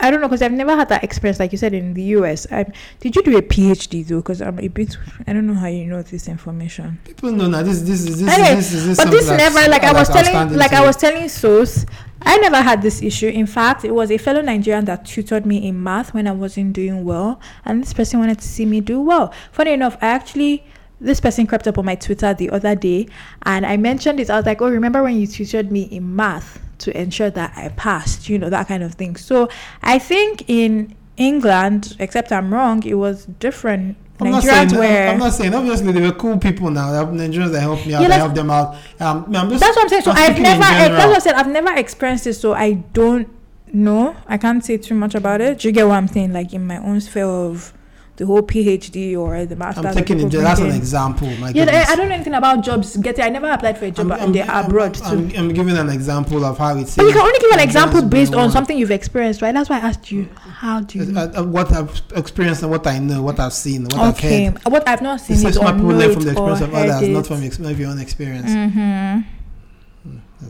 I 0.03 0.11
don't 0.11 0.21
know 0.21 0.27
because 0.27 0.43
I've 0.43 0.53
never 0.53 0.75
had 0.75 0.89
that 0.89 1.05
experience. 1.05 1.39
Like 1.39 1.53
you 1.53 1.59
said 1.59 1.73
in 1.73 1.95
the 1.95 2.03
US. 2.17 2.47
I, 2.51 2.67
did 2.99 3.15
you 3.15 3.23
do 3.23 3.39
a 3.39 3.43
PhD 3.43 4.05
though? 4.05 4.17
Because 4.17 4.43
I'm 4.43 4.59
a 4.59 4.67
bit. 4.67 4.99
I 5.29 5.33
don't 5.33 5.47
know 5.47 5.55
how 5.55 5.69
you 5.69 5.87
know 5.87 6.03
this 6.03 6.27
information. 6.27 6.99
People 7.05 7.31
know 7.31 7.47
now. 7.47 7.63
This 7.63 7.83
this 7.83 8.05
is 8.05 8.21
this 8.21 8.29
Anyway, 8.29 8.59
is 8.59 8.73
this 8.73 8.85
this 8.85 8.99
but 8.99 9.11
this 9.13 9.29
never 9.29 9.71
like 9.71 9.85
I 9.85 9.93
was 9.93 10.09
telling 10.09 10.57
like 10.57 10.73
I 10.73 10.85
was 10.85 10.97
telling 10.97 11.29
Sos, 11.29 11.87
I 12.21 12.37
never 12.39 12.61
had 12.61 12.83
this 12.83 13.01
issue. 13.01 13.29
In 13.29 13.47
fact, 13.47 13.85
it 13.85 13.95
was 13.95 14.11
a 14.11 14.19
fellow 14.19 14.43
Nigerian 14.43 14.85
that 14.87 15.07
tutored 15.07 15.47
me 15.47 15.69
in 15.69 15.81
math 15.81 16.13
when 16.13 16.27
I 16.27 16.33
wasn't 16.33 16.73
doing 16.73 17.05
well, 17.05 17.41
and 17.65 17.81
this 17.81 17.95
person 17.95 18.19
wanted 18.19 18.41
to 18.41 18.47
see 18.47 18.67
me 18.67 18.81
do 18.81 19.01
well. 19.01 19.33
Funny 19.53 19.71
enough, 19.71 19.97
I 20.03 20.07
actually 20.09 20.65
this 21.01 21.21
person 21.21 21.47
crept 21.47 21.69
up 21.69 21.79
on 21.79 21.85
my 21.85 21.95
Twitter 21.95 22.35
the 22.35 22.51
other 22.51 22.75
day, 22.75 23.07
and 23.43 23.65
I 23.65 23.77
mentioned 23.77 24.19
it. 24.19 24.31
I 24.31 24.37
was 24.37 24.47
like, 24.47 24.61
"Oh, 24.61 24.69
remember 24.69 25.01
when 25.01 25.17
you 25.17 25.29
tutored 25.29 25.71
me 25.71 25.83
in 25.83 26.17
math 26.17 26.61
to 26.83 26.89
ensure 27.01 27.31
that 27.31 27.53
I 27.57 27.69
passed?" 27.71 28.29
You 28.29 28.39
know 28.39 28.51
that 28.51 28.69
kind 28.69 28.83
of 28.83 28.95
thing. 28.95 29.17
So 29.17 29.49
I 29.83 29.99
think 29.99 30.45
in 30.49 30.95
England, 31.17 31.97
except 31.99 32.33
I'm 32.33 32.53
wrong, 32.53 32.83
it 32.85 32.95
was 32.95 33.27
different. 33.39 33.97
I'm 34.21 34.31
not 34.31 34.45
saying. 34.45 34.75
Were. 34.77 34.85
I'm 35.11 35.19
not 35.19 35.33
saying. 35.33 35.53
Obviously, 35.55 35.91
they 35.93 36.01
were 36.01 36.13
cool 36.13 36.39
people 36.39 36.71
now. 36.71 36.87
Nigerians 37.07 37.51
that 37.53 37.61
help 37.61 37.85
me 37.85 37.95
out. 37.95 38.03
Yeah, 38.03 38.09
that 38.09 38.09
that's- 38.09 38.21
help 38.21 38.35
them 38.35 38.51
out. 38.51 38.77
Um, 39.01 39.33
just, 39.51 39.61
That's 39.61 39.77
what 39.77 39.83
I'm 39.83 39.89
saying. 39.89 40.03
So 40.03 40.11
I'm 40.13 40.31
I've 40.33 40.39
never, 40.39 40.61
that's 40.61 41.07
what 41.09 41.17
I 41.17 41.19
said. 41.19 41.35
I've 41.35 41.49
never 41.49 41.75
experienced 41.75 42.25
this, 42.25 42.41
so 42.41 42.53
I 42.55 42.75
don't 42.93 43.29
know. 43.73 44.15
I 44.29 44.39
can't 44.39 44.65
say 44.65 44.77
too 44.77 44.95
much 44.95 45.15
about 45.17 45.41
it. 45.41 45.59
Do 45.59 45.69
you 45.69 45.73
get 45.73 45.89
what 45.89 45.95
I'm 45.97 46.09
saying? 46.09 46.33
Like 46.33 46.53
in 46.53 46.67
my 46.67 46.79
own 46.79 47.01
sphere 47.01 47.25
of 47.27 47.73
the 48.17 48.27
whole 48.27 48.43
PhD 48.43 49.17
or 49.17 49.47
the 49.47 49.57
master's. 49.57 49.79
I'm 49.79 49.95
that 49.95 50.01
taking 50.01 50.21
it. 50.21 50.25
people 50.25 50.43
That's 50.43 50.61
an 50.61 50.71
example. 50.71 51.29
My 51.37 51.49
Yeah, 51.49 51.65
goodness. 51.65 51.89
I, 51.89 51.97
don't 51.97 52.09
know 52.09 52.15
anything 52.15 52.35
about 52.35 52.63
jobs. 52.63 52.97
Getting, 52.97 53.25
I 53.25 53.29
never 53.31 53.51
applied 53.51 53.79
for 53.79 53.87
a 53.87 53.91
job 53.91 54.11
in 54.21 54.33
the 54.33 54.41
abroad. 54.41 55.01
I'm, 55.03 55.31
I'm 55.35 55.49
giving 55.53 55.77
an 55.77 55.89
example 55.89 56.45
of 56.45 56.59
how 56.59 56.77
it's. 56.77 56.97
but 56.97 57.05
you 57.05 57.13
can 57.13 57.23
only 57.23 57.39
give 57.39 57.51
an 57.53 57.61
example 57.61 58.03
based 58.03 58.35
on 58.35 58.51
something 58.51 58.77
you've 58.77 58.91
experienced, 58.91 59.41
right? 59.43 59.53
That's 59.53 59.71
why 59.71 59.77
I 59.77 59.81
asked 59.81 60.13
you. 60.13 60.29
How 60.37 60.81
do 60.81 60.99
you? 60.99 61.17
Uh, 61.17 61.33
uh, 61.37 61.45
what 61.45 61.73
I've 61.73 62.03
experienced 62.15 62.63
and 62.63 62.71
what 62.71 62.87
I 62.87 62.99
know, 62.99 63.23
what 63.23 63.41
I've 63.41 63.53
seen, 63.53 63.85
what 63.85 63.95
I've 63.95 64.15
okay, 64.17 64.45
heard. 64.47 64.59
what 64.67 64.87
I've 64.87 65.03
not 65.03 65.21
seen 65.21 65.47
It's 65.47 65.57
or 65.57 65.73
people 65.73 65.89
learn 65.89 66.13
from 66.13 66.23
the 66.23 66.31
experience 66.33 66.61
of 66.61 66.75
others, 66.75 67.09
not 67.09 67.27
from 67.27 67.43
ex- 67.43 67.59
your 67.59 67.91
own 67.91 67.99
experience. 67.99 68.51
Mm-hmm. 68.51 69.21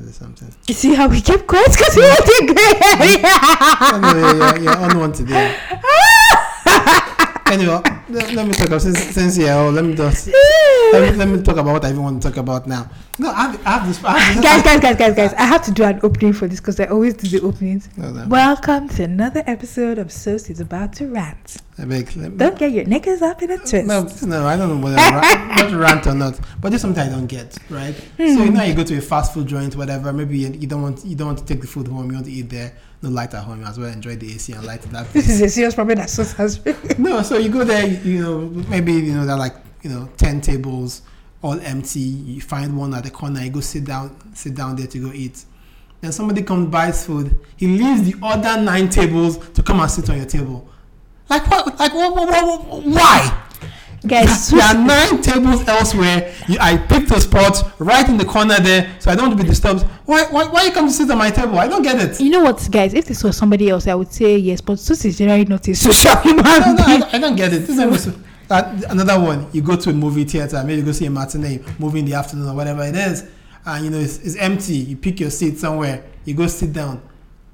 Is 0.09 0.17
something. 0.17 0.51
You 0.69 0.75
see 0.75 0.95
how 0.95 1.07
we 1.07 1.21
kept 1.21 1.47
quiet 1.47 1.71
because 1.71 1.95
we 1.95 2.03
were 2.03 2.17
agree. 2.43 2.65
anyway, 3.93 4.39
you're, 4.39 4.59
you're 4.65 4.77
on 4.79 4.99
one 4.99 5.13
today. 5.13 5.55
anyway, 7.53 7.81
let, 8.09 8.33
let 8.33 8.47
me 8.47 8.53
talk 8.53 8.67
about 8.69 8.83
since, 8.83 8.99
since 9.15 9.39
yeah, 9.39 9.59
oh, 9.59 9.71
let 9.71 9.85
me 9.85 9.95
just 9.95 10.29
let 10.93 11.11
me, 11.13 11.17
let 11.17 11.29
me 11.29 11.43
talk 11.43 11.57
about 11.57 11.73
what 11.73 11.85
I 11.85 11.91
even 11.91 12.03
want 12.03 12.23
to 12.23 12.29
talk 12.29 12.37
about 12.39 12.67
now. 12.67 12.91
No, 13.19 13.31
I 13.31 13.51
have, 13.51 13.67
I 13.67 13.71
have 13.79 13.87
this. 13.89 14.05
I 14.05 14.19
have 14.19 14.35
this 14.37 14.45
guys, 14.45 14.63
guys, 14.63 14.81
guys, 14.81 14.97
guys, 14.97 15.15
guys! 15.15 15.35
I 15.35 15.45
have 15.47 15.63
to 15.67 15.71
do 15.71 15.85
an 15.85 16.01
opening 16.03 16.33
for 16.33 16.49
this 16.49 16.61
because 16.61 16.81
I 16.81 16.87
always 16.87 17.15
do 17.15 17.29
the 17.29 17.47
openings. 17.47 17.89
No, 17.97 18.11
no. 18.11 18.27
Welcome 18.29 18.89
to 18.91 19.05
another 19.05 19.43
episode 19.47 19.99
of 19.99 20.11
Sos 20.11 20.51
is 20.51 20.61
about 20.61 20.93
to 20.95 21.09
rant. 21.09 21.57
I 21.79 21.85
beg, 21.87 22.15
let 22.17 22.33
me- 22.33 22.37
Don't 22.37 22.59
get 22.59 22.73
your 22.73 22.85
knickers 22.85 23.23
up 23.23 23.43
in 23.43 23.51
a 23.51 23.59
twist. 23.59 23.87
No, 23.87 24.07
no, 24.27 24.47
I 24.47 24.57
don't 24.57 24.69
know 24.69 24.85
whether 24.85 24.97
ra- 24.97 25.21
not 25.57 25.73
rant 25.73 26.07
or 26.07 26.15
not, 26.15 26.39
but 26.61 26.71
there's 26.71 26.83
something 26.83 27.03
I 27.03 27.09
don't 27.09 27.27
get, 27.27 27.57
right? 27.71 27.95
So 28.19 28.23
you 28.25 28.47
Hmm. 28.47 28.55
know, 28.55 28.63
you 28.65 28.75
go 28.75 28.85
to 28.85 28.99
a 28.99 29.01
fast 29.01 29.33
food 29.35 29.47
joint, 29.47 29.75
whatever. 29.77 30.13
Maybe 30.13 30.39
you, 30.39 30.49
you 30.49 30.67
don't 30.67 30.83
want 30.83 31.05
you 31.05 31.17
don't 31.17 31.29
want 31.29 31.39
to 31.39 31.45
take 31.45 31.61
the 31.61 31.67
food 31.67 31.89
home. 31.89 32.09
You 32.09 32.15
want 32.15 32.27
to 32.27 32.33
eat 32.33 32.51
there. 32.51 32.73
No 33.03 33.11
light 33.11 33.35
at 33.35 33.43
home. 33.45 33.61
You 33.61 33.67
as 33.67 33.79
well 33.79 33.89
enjoy 33.93 34.17
the 34.17 34.33
AC 34.35 34.53
and 34.53 34.65
light 34.65 34.85
in 34.85 34.93
that 34.93 35.07
This 35.13 35.27
place. 35.27 35.35
is 35.37 35.41
a 35.43 35.49
serious 35.49 35.75
problem 35.75 35.99
that 35.99 36.09
Sos 36.11 36.33
has. 36.35 36.61
no, 36.99 37.23
so 37.23 37.37
you 37.37 37.49
go 37.51 37.65
there. 37.65 37.87
You, 37.87 37.99
you 38.13 38.23
know, 38.23 38.39
maybe 38.69 38.93
you 38.93 39.13
know 39.15 39.25
there 39.27 39.35
are 39.35 39.39
like 39.39 39.57
you 39.83 39.91
know 39.91 40.09
ten 40.17 40.41
tables, 40.41 41.03
all 41.43 41.59
empty. 41.61 41.99
You 42.01 42.41
find 42.41 42.77
one 42.79 42.95
at 42.95 43.05
the 43.05 43.11
corner. 43.11 43.43
You 43.43 43.51
go 43.51 43.61
sit 43.61 43.85
down, 43.85 44.17
sit 44.35 44.55
down 44.55 44.77
there 44.77 44.87
to 44.87 44.99
go 44.99 45.13
eat. 45.13 45.45
Then 46.01 46.13
somebody 46.13 46.43
comes 46.43 46.69
buys 46.71 47.05
food. 47.07 47.39
He 47.57 47.67
leaves 47.67 48.03
the 48.11 48.17
other 48.23 48.61
nine 48.63 48.89
tables 48.89 49.39
to 49.51 49.63
come 49.63 49.81
and 49.81 49.91
sit 49.91 50.09
on 50.11 50.17
your 50.17 50.27
table. 50.27 50.69
Like 51.29 51.49
what? 51.51 51.79
Like 51.79 51.95
what? 51.95 52.15
what, 52.15 52.29
what, 52.29 52.67
what 52.67 52.85
why? 52.85 53.43
Guys, 54.07 54.51
there 54.51 54.61
are 54.63 54.75
nine 54.75 55.23
tables 55.23 55.67
elsewhere. 55.69 56.35
You, 56.49 56.59
I 56.61 56.77
picked 56.77 57.11
a 57.11 57.21
spot 57.21 57.75
right 57.79 58.09
in 58.09 58.17
the 58.17 58.25
corner 58.25 58.59
there, 58.61 58.95
so 58.99 59.11
I 59.11 59.15
don't 59.15 59.29
want 59.29 59.39
to 59.39 59.43
be 59.45 59.49
disturbed. 59.49 59.83
Why, 60.05 60.25
why, 60.31 60.47
why 60.49 60.65
you 60.65 60.73
come 60.73 60.87
to 60.89 60.93
sit 60.93 61.11
on 61.11 61.19
my 61.19 61.31
table? 61.31 61.59
I 61.59 61.69
don't 61.69 61.83
get 61.83 62.01
it. 62.01 62.21
you 62.21 62.31
know 62.31 62.43
what, 62.43 62.67
guys? 62.71 62.95
If 62.95 63.07
this 63.07 63.23
was 63.25 63.37
somebody 63.37 63.69
else, 63.71 63.87
I 63.87 63.95
would 63.95 64.13
say 64.13 64.37
yes, 64.37 64.61
but 64.61 64.79
Sos 64.79 65.05
is 65.05 65.19
generally 65.19 65.45
not 65.45 65.67
a 65.69 65.75
social 65.75 66.17
human 66.17 66.45
No, 66.45 66.59
no, 66.59 66.85
I, 66.85 66.99
don't- 66.99 67.15
I 67.15 67.19
don't 67.19 67.37
get 67.37 67.53
it. 67.53 67.61
This 67.61 67.71
is 67.71 67.79
almost- 67.79 68.11
uh, 68.51 68.81
another 68.91 69.19
one. 69.19 69.47
You 69.53 69.63
go 69.63 69.77
to 69.77 69.91
a 69.91 69.93
movie 69.95 70.25
theater, 70.25 70.63
maybe 70.65 70.81
you 70.81 70.85
go 70.85 70.93
see 70.93 71.07
a 71.07 71.11
matinee 71.11 71.61
movie 71.79 72.01
in 72.01 72.05
the 72.05 72.15
afternoon 72.15 72.49
or 72.49 72.55
whatever 72.55 72.83
it 72.85 72.95
is, 72.95 73.25
and 73.65 73.85
you 73.85 73.91
know 73.91 73.99
it's, 73.99 74.19
it's 74.19 74.37
empty. 74.37 74.75
You 74.75 74.97
pick 74.97 75.21
your 75.21 75.31
seat 75.31 75.59
somewhere. 75.59 76.05
You 76.27 76.35
go 76.35 76.47
sit 76.49 76.73
down. 76.73 77.01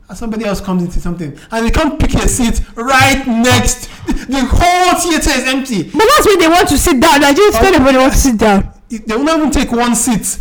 And 0.09 0.17
somebody 0.17 0.45
else 0.47 0.61
comes 0.63 0.83
into 0.83 1.01
something, 1.01 1.39
and 1.51 1.67
they 1.67 1.71
come 1.71 1.99
pick 1.99 2.15
a 2.15 2.27
seat 2.29 2.63
right 2.77 3.27
next. 3.27 3.91
The 4.07 4.41
whole 4.41 4.95
theater 5.01 5.31
is 5.39 5.45
empty. 5.47 5.83
But 5.85 6.07
that's 6.17 6.27
when 6.27 6.39
they 6.39 6.49
want 6.49 6.69
to 6.71 6.79
sit 6.79 6.99
down. 7.01 7.23
I 7.23 7.35
just 7.35 7.59
tell 7.59 7.73
them 7.73 7.85
when 7.85 7.93
they 7.95 8.01
want 8.01 8.13
to 8.15 8.19
sit 8.19 8.39
down. 8.39 8.73
they 8.89 9.15
will 9.15 9.25
not 9.25 9.39
even 9.39 9.51
take 9.51 9.71
one 9.71 9.95
seat 9.95 10.39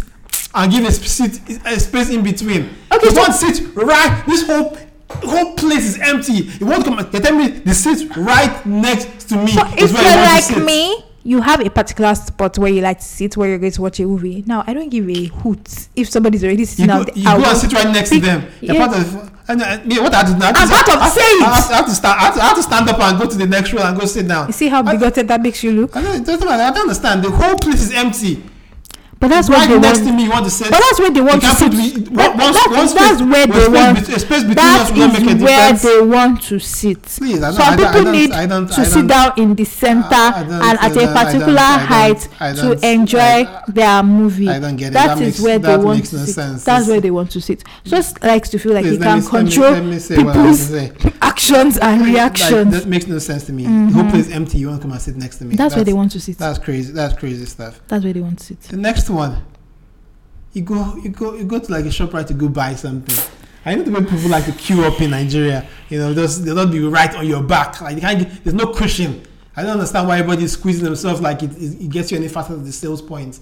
and 0.55 0.71
give 0.71 0.85
a 0.85 0.91
seat 0.93 1.41
a 1.65 1.79
space 1.79 2.09
in 2.09 2.23
between. 2.23 2.69
Okay, 2.93 3.09
so- 3.09 3.19
one 3.19 3.33
seat 3.33 3.67
right. 3.75 4.23
This 4.25 4.47
whole 4.47 4.77
whole 5.09 5.53
place 5.55 5.83
is 5.95 5.99
empty. 5.99 6.49
You 6.59 6.65
won't 6.65 6.85
come. 6.85 7.05
They 7.11 7.19
tell 7.19 7.35
me 7.37 7.47
the 7.49 7.73
seat 7.73 8.09
right 8.15 8.65
next 8.65 9.27
to 9.29 9.35
me 9.35 9.47
So 9.51 9.65
is 9.77 9.91
if 9.91 9.93
where 9.93 10.03
you're 10.03 10.11
you 10.11 10.17
want 10.17 10.31
like 10.31 10.47
to 10.47 10.53
sit. 10.53 10.63
me, 10.65 11.03
you 11.27 11.41
have 11.41 11.59
a 11.59 11.69
particular 11.69 12.15
spot 12.15 12.57
where 12.57 12.71
you 12.71 12.81
like 12.81 12.99
to 12.99 13.05
sit, 13.05 13.35
where 13.35 13.49
you're 13.49 13.57
going 13.57 13.73
to 13.73 13.81
watch 13.81 13.99
a 13.99 14.03
movie. 14.03 14.43
Now, 14.47 14.63
I 14.65 14.73
don't 14.73 14.87
give 14.89 15.09
a 15.09 15.25
hoot 15.25 15.89
if 15.95 16.09
somebody's 16.09 16.41
already 16.43 16.59
You 16.61 16.65
sitting 16.65 16.87
go, 16.87 16.93
out. 17.01 17.17
you 17.17 17.27
I 17.29 17.37
go 17.37 17.43
and 17.49 17.57
sit 17.57 17.73
right 17.73 17.91
next 17.93 18.09
to 18.09 18.15
pick- 18.15 18.23
them. 18.23 18.45
You're 18.61 18.75
Yeah. 18.75 18.87
part 18.87 18.97
of. 18.99 19.31
And, 19.49 19.61
uh, 19.61 19.79
me, 19.85 19.99
what 19.99 20.13
I 20.15 20.23
to 20.23 20.31
do 20.31 20.37
now? 20.39 20.45
I 20.45 20.49
I'm 20.55 20.67
to- 20.67 20.73
part 20.73 20.87
of 20.89 21.01
I 21.01 21.09
say 21.09 21.21
I 21.21 21.55
have, 21.55 21.71
I 21.71 21.75
have 21.75 21.85
to 21.85 21.95
stand. 21.95 22.15
I 22.19 22.23
have 22.25 22.33
to, 22.35 22.41
I 22.41 22.45
have 22.47 22.55
to 22.57 22.63
stand 22.63 22.89
up 22.89 22.99
and 22.99 23.19
go 23.19 23.25
to 23.27 23.37
the 23.37 23.45
next 23.47 23.73
row 23.73 23.81
and 23.83 23.99
go 23.99 24.05
sit 24.05 24.25
down. 24.27 24.47
You 24.47 24.53
see 24.53 24.67
how 24.69 24.79
I- 24.83 24.93
bigoted 24.93 25.27
that 25.27 25.41
makes 25.41 25.63
you 25.63 25.73
look? 25.73 25.95
I 25.97 26.01
don't, 26.01 26.15
it 26.21 26.25
doesn't 26.25 26.47
matter. 26.47 26.63
I 26.63 26.69
don't 26.71 26.81
understand. 26.83 27.23
The 27.23 27.31
whole 27.31 27.55
place 27.57 27.81
is 27.81 27.91
empty. 27.91 28.41
But 29.19 29.29
that's 29.29 29.49
where 29.49 29.57
right 29.59 29.67
they 29.69 29.79
next 29.79 29.99
want. 30.01 30.09
to 30.09 30.13
me, 30.15 30.23
you 30.25 30.29
want 30.29 30.45
to 30.45 30.51
sit. 30.51 30.69
But 30.69 30.79
that's 30.79 30.99
where 30.99 31.09
they 31.09 31.21
want 31.21 31.41
to 31.41 31.47
sit. 31.55 31.71
That- 31.71 32.37
that- 32.37 32.53
space- 32.55 32.93
that's 32.93 33.21
where 33.21 33.47
they 33.47 33.67
want. 33.67 33.97
space 34.05 34.23
between 34.43 34.55
That 34.55 34.81
us 34.81 34.91
will 34.91 35.07
make 35.07 35.17
a 35.19 35.35
is 35.35 35.41
where 35.43 35.73
difference. 35.73 35.81
they 35.81 36.01
want 36.01 36.41
to 36.43 36.59
sit. 36.59 37.01
Please, 37.03 37.37
I 37.41 37.47
don't- 37.47 37.53
Some 37.55 37.73
I 37.73 37.75
don't- 37.75 37.85
I 37.85 37.87
people 37.93 38.03
don't- 38.03 38.11
need 38.13 38.31
I 38.31 38.45
don't- 38.45 38.67
to 38.71 38.81
I 38.81 38.83
sit 38.83 39.07
down 39.07 39.31
in 39.37 39.55
the 39.55 39.63
center 39.65 40.05
I 40.13 40.41
and 40.41 40.51
at 40.79 40.91
a 40.91 40.93
don't- 40.93 41.07
I 41.17 41.23
particular 41.25 41.45
don't- 41.55 41.57
I 41.57 41.77
don't- 41.77 41.87
height 41.87 42.27
I 42.39 42.53
to 42.53 42.61
don't- 42.61 42.83
enjoy 42.83 43.19
I- 43.19 43.61
their 43.67 44.03
movie. 44.03 44.49
I 44.49 44.59
don't 44.59 44.75
get 44.75 44.87
it. 44.89 44.93
That 44.93 45.07
That 45.07 45.13
is 45.17 45.19
makes- 45.21 45.39
where 45.39 45.59
they 45.59 45.77
want 45.77 45.97
makes 45.97 46.09
to 46.11 46.17
no 46.17 46.25
sit. 46.25 46.35
sense. 46.35 46.63
That's 46.63 46.87
where 46.87 47.01
they 47.01 47.11
want 47.11 47.31
to 47.31 47.41
sit. 47.41 47.63
Just 47.85 48.23
likes 48.23 48.49
to 48.49 48.59
feel 48.59 48.73
like 48.73 48.83
Please, 48.83 48.91
he 48.91 48.97
can 48.99 49.05
me- 49.19 49.23
let 49.23 49.23
me- 49.23 49.29
control 49.51 49.71
let 49.71 49.85
me 49.85 49.99
say 49.99 50.17
what 50.23 50.35
I 50.37 50.39
have 50.45 50.57
to 50.57 50.63
people's 50.95 51.13
actions 51.23 51.77
and 51.77 52.01
Like, 52.01 52.09
reactions. 52.13 52.73
that 52.73 52.85
makes 52.87 53.07
no 53.07 53.17
sense 53.19 53.45
to 53.45 53.53
me. 53.53 53.63
The 53.63 53.69
whole 53.69 54.03
mm-hmm. 54.03 54.09
place 54.11 54.29
empty. 54.31 54.59
You 54.59 54.67
want 54.67 54.81
to 54.81 54.87
come 54.87 54.91
and 54.91 55.01
sit 55.01 55.17
next 55.17 55.37
to 55.37 55.45
me. 55.45 55.55
That's 55.55 55.75
where 55.75 55.83
they 55.83 55.93
want 55.93 56.11
to 56.11 56.19
sit. 56.19 56.37
That's 56.37 56.59
crazy. 56.59 56.93
That's 56.93 57.17
crazy 57.17 57.45
stuff. 57.45 57.79
That's 57.87 58.03
where 58.03 58.13
they 58.13 58.21
want 58.21 58.37
to 58.39 58.45
sit. 58.45 58.61
The 58.61 58.77
next 58.77 59.06
one, 59.09 59.43
you 60.53 60.61
go, 60.61 60.95
you 60.97 61.09
go, 61.09 61.33
you 61.35 61.43
go 61.43 61.59
to 61.59 61.71
like 61.71 61.85
a 61.85 61.91
shop 61.91 62.13
right 62.13 62.25
to 62.27 62.33
go 62.33 62.49
buy 62.49 62.75
something. 62.75 63.31
I 63.65 63.75
know 63.75 63.83
the 63.83 63.91
way 63.91 63.99
people 63.99 64.29
like 64.29 64.45
to 64.45 64.53
queue 64.53 64.85
up 64.85 65.01
in 65.01 65.11
Nigeria. 65.11 65.67
You 65.89 65.99
know, 65.99 66.13
just 66.13 66.45
they'll 66.45 66.55
not 66.55 66.71
be 66.71 66.79
right 66.79 67.13
on 67.15 67.27
your 67.27 67.43
back. 67.43 67.81
Like 67.81 67.99
get, 67.99 68.43
there's 68.43 68.53
no 68.53 68.67
cushion. 68.73 69.23
I 69.57 69.63
don't 69.63 69.71
understand 69.71 70.07
why 70.07 70.19
everybody's 70.19 70.53
squeezing 70.53 70.85
themselves 70.85 71.19
like 71.19 71.43
it, 71.43 71.51
it, 71.57 71.81
it 71.81 71.89
gets 71.89 72.11
you 72.11 72.17
any 72.17 72.29
faster 72.29 72.53
to 72.53 72.59
the 72.59 72.71
sales 72.71 73.01
point. 73.01 73.39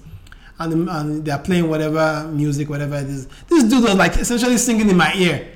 And, 0.58 0.90
and 0.90 1.24
they're 1.24 1.38
playing 1.38 1.70
whatever 1.70 2.28
music, 2.34 2.70
whatever 2.70 2.96
it 2.96 3.06
is. 3.06 3.28
This 3.48 3.66
dude 3.66 3.84
was 3.84 3.96
like 3.96 4.16
essentially 4.18 4.58
singing 4.58 4.90
in 4.90 4.98
my 4.98 5.14
ear. 5.14 5.48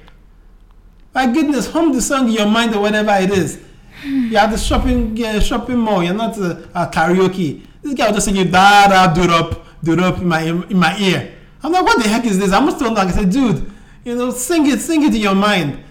My 1.16 1.26
goodness, 1.26 1.72
hum 1.72 1.92
the 1.94 2.02
song 2.02 2.28
in 2.28 2.34
your 2.34 2.46
mind 2.46 2.76
or 2.76 2.82
whatever 2.82 3.12
it 3.20 3.32
is. 3.32 3.60
You're 4.04 4.40
at 4.40 4.52
the 4.52 4.58
shopping 4.58 5.16
shopping 5.42 5.78
mall. 5.78 6.04
You're 6.04 6.14
not 6.14 6.38
uh, 6.38 6.92
karaoke. 6.92 7.66
This 7.82 7.96
guy 7.96 8.08
was 8.08 8.18
just 8.18 8.26
singing 8.28 8.52
da 8.52 8.88
da 8.88 9.14
do 9.14 9.24
up 9.32 9.66
do 9.84 10.00
up 10.00 10.18
in 10.20 10.28
my 10.28 10.42
in 10.42 10.78
my 10.78 10.98
ear. 11.00 11.36
I'm 11.64 11.72
like, 11.72 11.84
what 11.84 12.02
the 12.02 12.10
heck 12.10 12.26
is 12.26 12.38
this? 12.40 12.52
I 12.52 12.60
must 12.60 12.80
turn 12.80 12.94
back. 12.94 13.08
I 13.08 13.12
said, 13.12 13.30
dude, 13.32 13.70
you 14.06 14.16
know, 14.16 14.32
sing 14.32 14.66
it, 14.68 14.80
sing 14.80 15.04
it 15.04 15.14
in 15.14 15.22
your 15.22 15.36
mind. 15.36 15.84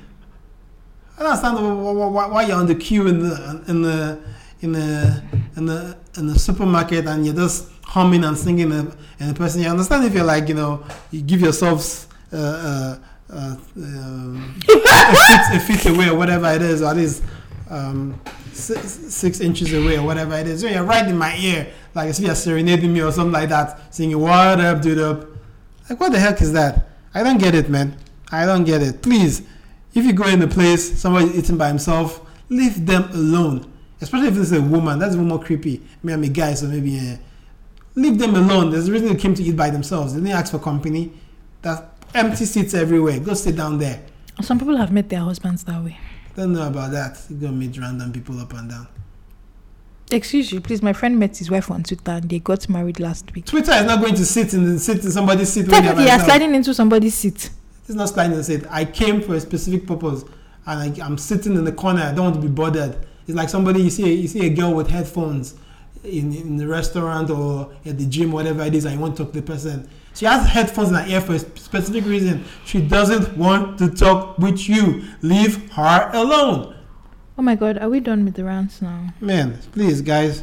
I 1.18 1.22
don't 1.22 1.30
understand 1.32 1.58
wh- 1.58 1.60
wh- 1.60 2.28
wh- 2.28 2.32
why 2.32 2.46
you're 2.46 2.56
on 2.56 2.66
the 2.66 2.74
queue 2.74 3.06
in 3.06 3.18
the 3.20 3.64
in 3.68 3.82
the 3.82 4.18
in 4.60 4.72
the 4.72 5.22
in 5.56 5.66
the 5.66 5.96
in 6.16 6.26
the 6.26 6.38
supermarket 6.38 7.06
and 7.06 7.24
you're 7.26 7.34
just 7.34 7.68
humming 7.84 8.24
and 8.24 8.36
singing 8.36 8.72
and, 8.72 8.96
and 9.20 9.30
the 9.30 9.34
person. 9.34 9.60
You 9.62 9.68
understand 9.68 10.04
if 10.04 10.14
you're 10.14 10.24
like 10.24 10.48
you 10.48 10.54
know 10.54 10.84
you 11.10 11.22
give 11.22 11.40
yourselves. 11.40 12.06
Uh, 12.32 12.36
uh, 12.36 12.98
uh, 13.30 13.56
um, 13.76 14.58
a, 14.68 15.16
feet, 15.16 15.56
a 15.56 15.60
feet 15.60 15.86
away 15.94 16.08
or 16.08 16.16
whatever 16.16 16.50
it 16.50 16.62
is, 16.62 16.82
or 16.82 16.86
at 16.90 16.96
least 16.96 17.22
um, 17.70 18.18
six, 18.58 19.14
six 19.14 19.40
inches 19.40 19.72
away 19.72 19.98
or 19.98 20.02
whatever 20.02 20.34
it 20.34 20.46
is. 20.46 20.62
You're 20.62 20.84
right 20.84 21.06
in 21.06 21.16
my 21.16 21.36
ear, 21.36 21.72
like 21.94 22.10
if 22.10 22.18
you're 22.18 22.34
serenading 22.34 22.92
me 22.92 23.02
or 23.02 23.12
something 23.12 23.32
like 23.32 23.48
that, 23.48 23.94
singing 23.94 24.18
"What 24.18 24.60
up, 24.60 24.82
dude 24.82 24.98
up." 24.98 25.26
Like 25.88 26.00
what 26.00 26.12
the 26.12 26.18
heck 26.18 26.42
is 26.42 26.52
that? 26.52 26.88
I 27.14 27.22
don't 27.22 27.38
get 27.38 27.54
it, 27.54 27.68
man. 27.68 27.96
I 28.30 28.44
don't 28.44 28.64
get 28.64 28.82
it. 28.82 29.02
Please, 29.02 29.42
if 29.94 30.04
you 30.04 30.12
go 30.12 30.26
in 30.26 30.42
a 30.42 30.48
place, 30.48 31.00
somebody 31.00 31.26
eating 31.36 31.56
by 31.56 31.68
himself, 31.68 32.20
leave 32.48 32.84
them 32.84 33.10
alone. 33.12 33.72
Especially 34.00 34.28
if 34.28 34.36
it's 34.36 34.52
a 34.52 34.60
woman, 34.60 34.98
that's 34.98 35.14
even 35.14 35.26
more 35.26 35.42
creepy. 35.42 35.82
Me, 36.02 36.12
I'm 36.12 36.22
a 36.22 36.28
guy, 36.28 36.54
so 36.54 36.66
maybe 36.66 36.98
uh, 36.98 37.16
leave 37.94 38.18
them 38.18 38.36
alone. 38.36 38.70
There's 38.70 38.88
a 38.88 38.92
reason 38.92 39.08
they 39.08 39.16
came 39.16 39.34
to 39.34 39.42
eat 39.42 39.56
by 39.56 39.70
themselves. 39.70 40.14
They 40.14 40.20
didn't 40.20 40.36
ask 40.36 40.52
for 40.52 40.58
company. 40.58 41.12
That's 41.62 41.82
empty 42.14 42.44
seats 42.44 42.74
everywhere. 42.74 43.18
Go 43.18 43.34
sit 43.34 43.56
down 43.56 43.78
there. 43.78 44.02
Some 44.40 44.58
people 44.58 44.76
have 44.76 44.92
met 44.92 45.08
their 45.08 45.20
husbands 45.20 45.64
that 45.64 45.82
way. 45.82 45.98
Don't 46.38 46.52
know 46.52 46.68
about 46.68 46.92
that. 46.92 47.20
You 47.28 47.34
go 47.34 47.48
meet 47.48 47.76
random 47.78 48.12
people 48.12 48.38
up 48.38 48.52
and 48.54 48.70
down. 48.70 48.86
Excuse 50.12 50.52
you, 50.52 50.60
please. 50.60 50.84
My 50.84 50.92
friend 50.92 51.18
met 51.18 51.36
his 51.36 51.50
wife 51.50 51.68
on 51.68 51.82
Twitter 51.82 52.12
and 52.12 52.30
they 52.30 52.38
got 52.38 52.68
married 52.68 53.00
last 53.00 53.34
week. 53.34 53.46
Twitter 53.46 53.72
is 53.72 53.84
not 53.86 54.00
going 54.00 54.14
to 54.14 54.24
sit 54.24 54.54
in 54.54 54.64
the, 54.64 54.78
sit 54.78 55.04
in 55.04 55.10
somebody's 55.10 55.48
seat 55.48 55.68
Technically, 55.68 56.04
you're 56.04 56.18
sliding 56.20 56.54
into 56.54 56.72
somebody's 56.72 57.16
seat. 57.16 57.50
It's 57.88 57.96
not 57.96 58.08
sliding 58.10 58.34
in 58.34 58.38
the 58.38 58.44
seat. 58.44 58.64
I 58.70 58.84
came 58.84 59.20
for 59.20 59.34
a 59.34 59.40
specific 59.40 59.84
purpose, 59.84 60.22
and 60.64 61.02
I, 61.02 61.04
I'm 61.04 61.18
sitting 61.18 61.56
in 61.56 61.64
the 61.64 61.72
corner. 61.72 62.02
I 62.02 62.14
don't 62.14 62.26
want 62.26 62.36
to 62.36 62.40
be 62.40 62.46
bothered. 62.46 63.04
It's 63.26 63.36
like 63.36 63.48
somebody 63.48 63.82
you 63.82 63.90
see 63.90 64.14
you 64.14 64.28
see 64.28 64.46
a 64.46 64.50
girl 64.50 64.74
with 64.74 64.88
headphones 64.88 65.56
in 66.08 66.32
in 66.34 66.56
the 66.56 66.66
restaurant 66.66 67.30
or 67.30 67.70
at 67.84 67.98
the 67.98 68.06
gym, 68.06 68.32
whatever 68.32 68.62
it 68.62 68.74
is, 68.74 68.86
I 68.86 68.96
want 68.96 69.16
to 69.16 69.24
talk 69.24 69.32
to 69.32 69.40
the 69.40 69.46
person. 69.46 69.88
She 70.14 70.24
has 70.24 70.48
headphones 70.48 70.88
in 70.88 70.94
her 70.96 71.06
ear 71.06 71.20
for 71.20 71.34
a 71.34 71.38
specific 71.38 72.04
reason. 72.04 72.44
She 72.64 72.80
doesn't 72.80 73.36
want 73.36 73.78
to 73.78 73.88
talk 73.88 74.38
with 74.38 74.68
you. 74.68 75.04
Leave 75.22 75.70
her 75.72 76.10
alone. 76.12 76.74
Oh 77.36 77.42
my 77.42 77.54
god, 77.54 77.78
are 77.78 77.88
we 77.88 78.00
done 78.00 78.24
with 78.24 78.34
the 78.34 78.44
rants 78.44 78.82
now? 78.82 79.14
Man, 79.20 79.58
please, 79.72 80.02
guys, 80.02 80.42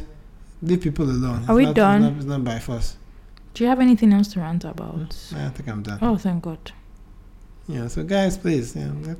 leave 0.62 0.80
people 0.80 1.04
alone. 1.04 1.44
Are 1.46 1.54
we 1.54 1.66
not, 1.66 1.74
done? 1.74 2.02
It's 2.02 2.12
not, 2.12 2.16
it's 2.16 2.26
not 2.26 2.44
by 2.44 2.58
force. 2.58 2.96
Do 3.52 3.64
you 3.64 3.68
have 3.68 3.80
anything 3.80 4.12
else 4.12 4.28
to 4.28 4.40
rant 4.40 4.64
about? 4.64 5.14
I 5.34 5.48
think 5.50 5.68
I'm 5.68 5.82
done. 5.82 5.98
Oh, 6.00 6.16
thank 6.16 6.42
God. 6.44 6.72
Yeah, 7.68 7.88
so 7.88 8.04
guys, 8.04 8.38
please, 8.38 8.76
you 8.76 8.84
know, 8.84 9.16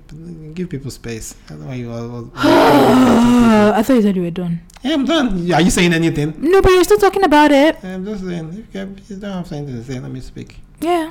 give 0.55 0.69
people 0.71 0.91
space. 0.91 1.35
I 1.47 1.51
don't 1.51 1.61
know 1.63 1.67
why 1.67 1.75
you 1.75 1.91
all. 1.91 2.15
all- 2.15 2.31
I 2.37 3.83
thought 3.83 3.95
you 3.95 4.03
said 4.03 4.15
you 4.15 4.23
were 4.23 4.31
done. 4.31 4.61
yeah, 4.83 4.95
I'm 4.95 5.05
done. 5.05 5.51
Are 5.53 5.61
you 5.61 5.71
saying 5.71 5.93
anything? 5.93 6.35
No, 6.39 6.63
but 6.63 6.71
you're 6.71 6.85
still 6.85 6.99
talking 6.99 7.25
about 7.25 7.51
it. 7.51 7.83
I'm 7.83 8.05
just 8.05 8.25
saying. 8.25 8.49
If 8.51 8.57
you, 8.57 8.67
can- 8.73 9.01
you 9.09 9.17
don't 9.17 9.33
have 9.33 9.47
something 9.49 9.75
to 9.75 9.83
say, 9.83 9.99
let 9.99 10.13
me 10.13 10.21
speak. 10.21 10.61
Yeah. 10.81 11.11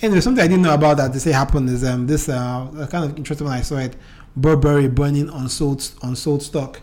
Anyway, 0.00 0.20
something 0.20 0.42
I 0.44 0.48
didn't 0.48 0.62
know 0.62 0.74
about 0.74 0.96
that 0.98 1.12
they 1.12 1.18
say 1.20 1.30
happened 1.32 1.68
is 1.70 1.84
um 1.84 2.06
this 2.08 2.28
uh 2.28 2.88
kind 2.90 3.04
of 3.04 3.16
interesting 3.16 3.46
when 3.46 3.56
I 3.56 3.60
saw 3.62 3.76
it, 3.78 3.94
Burberry 4.36 4.88
burning 4.88 5.28
unsold 5.30 5.88
unsold 6.02 6.42
stock. 6.42 6.80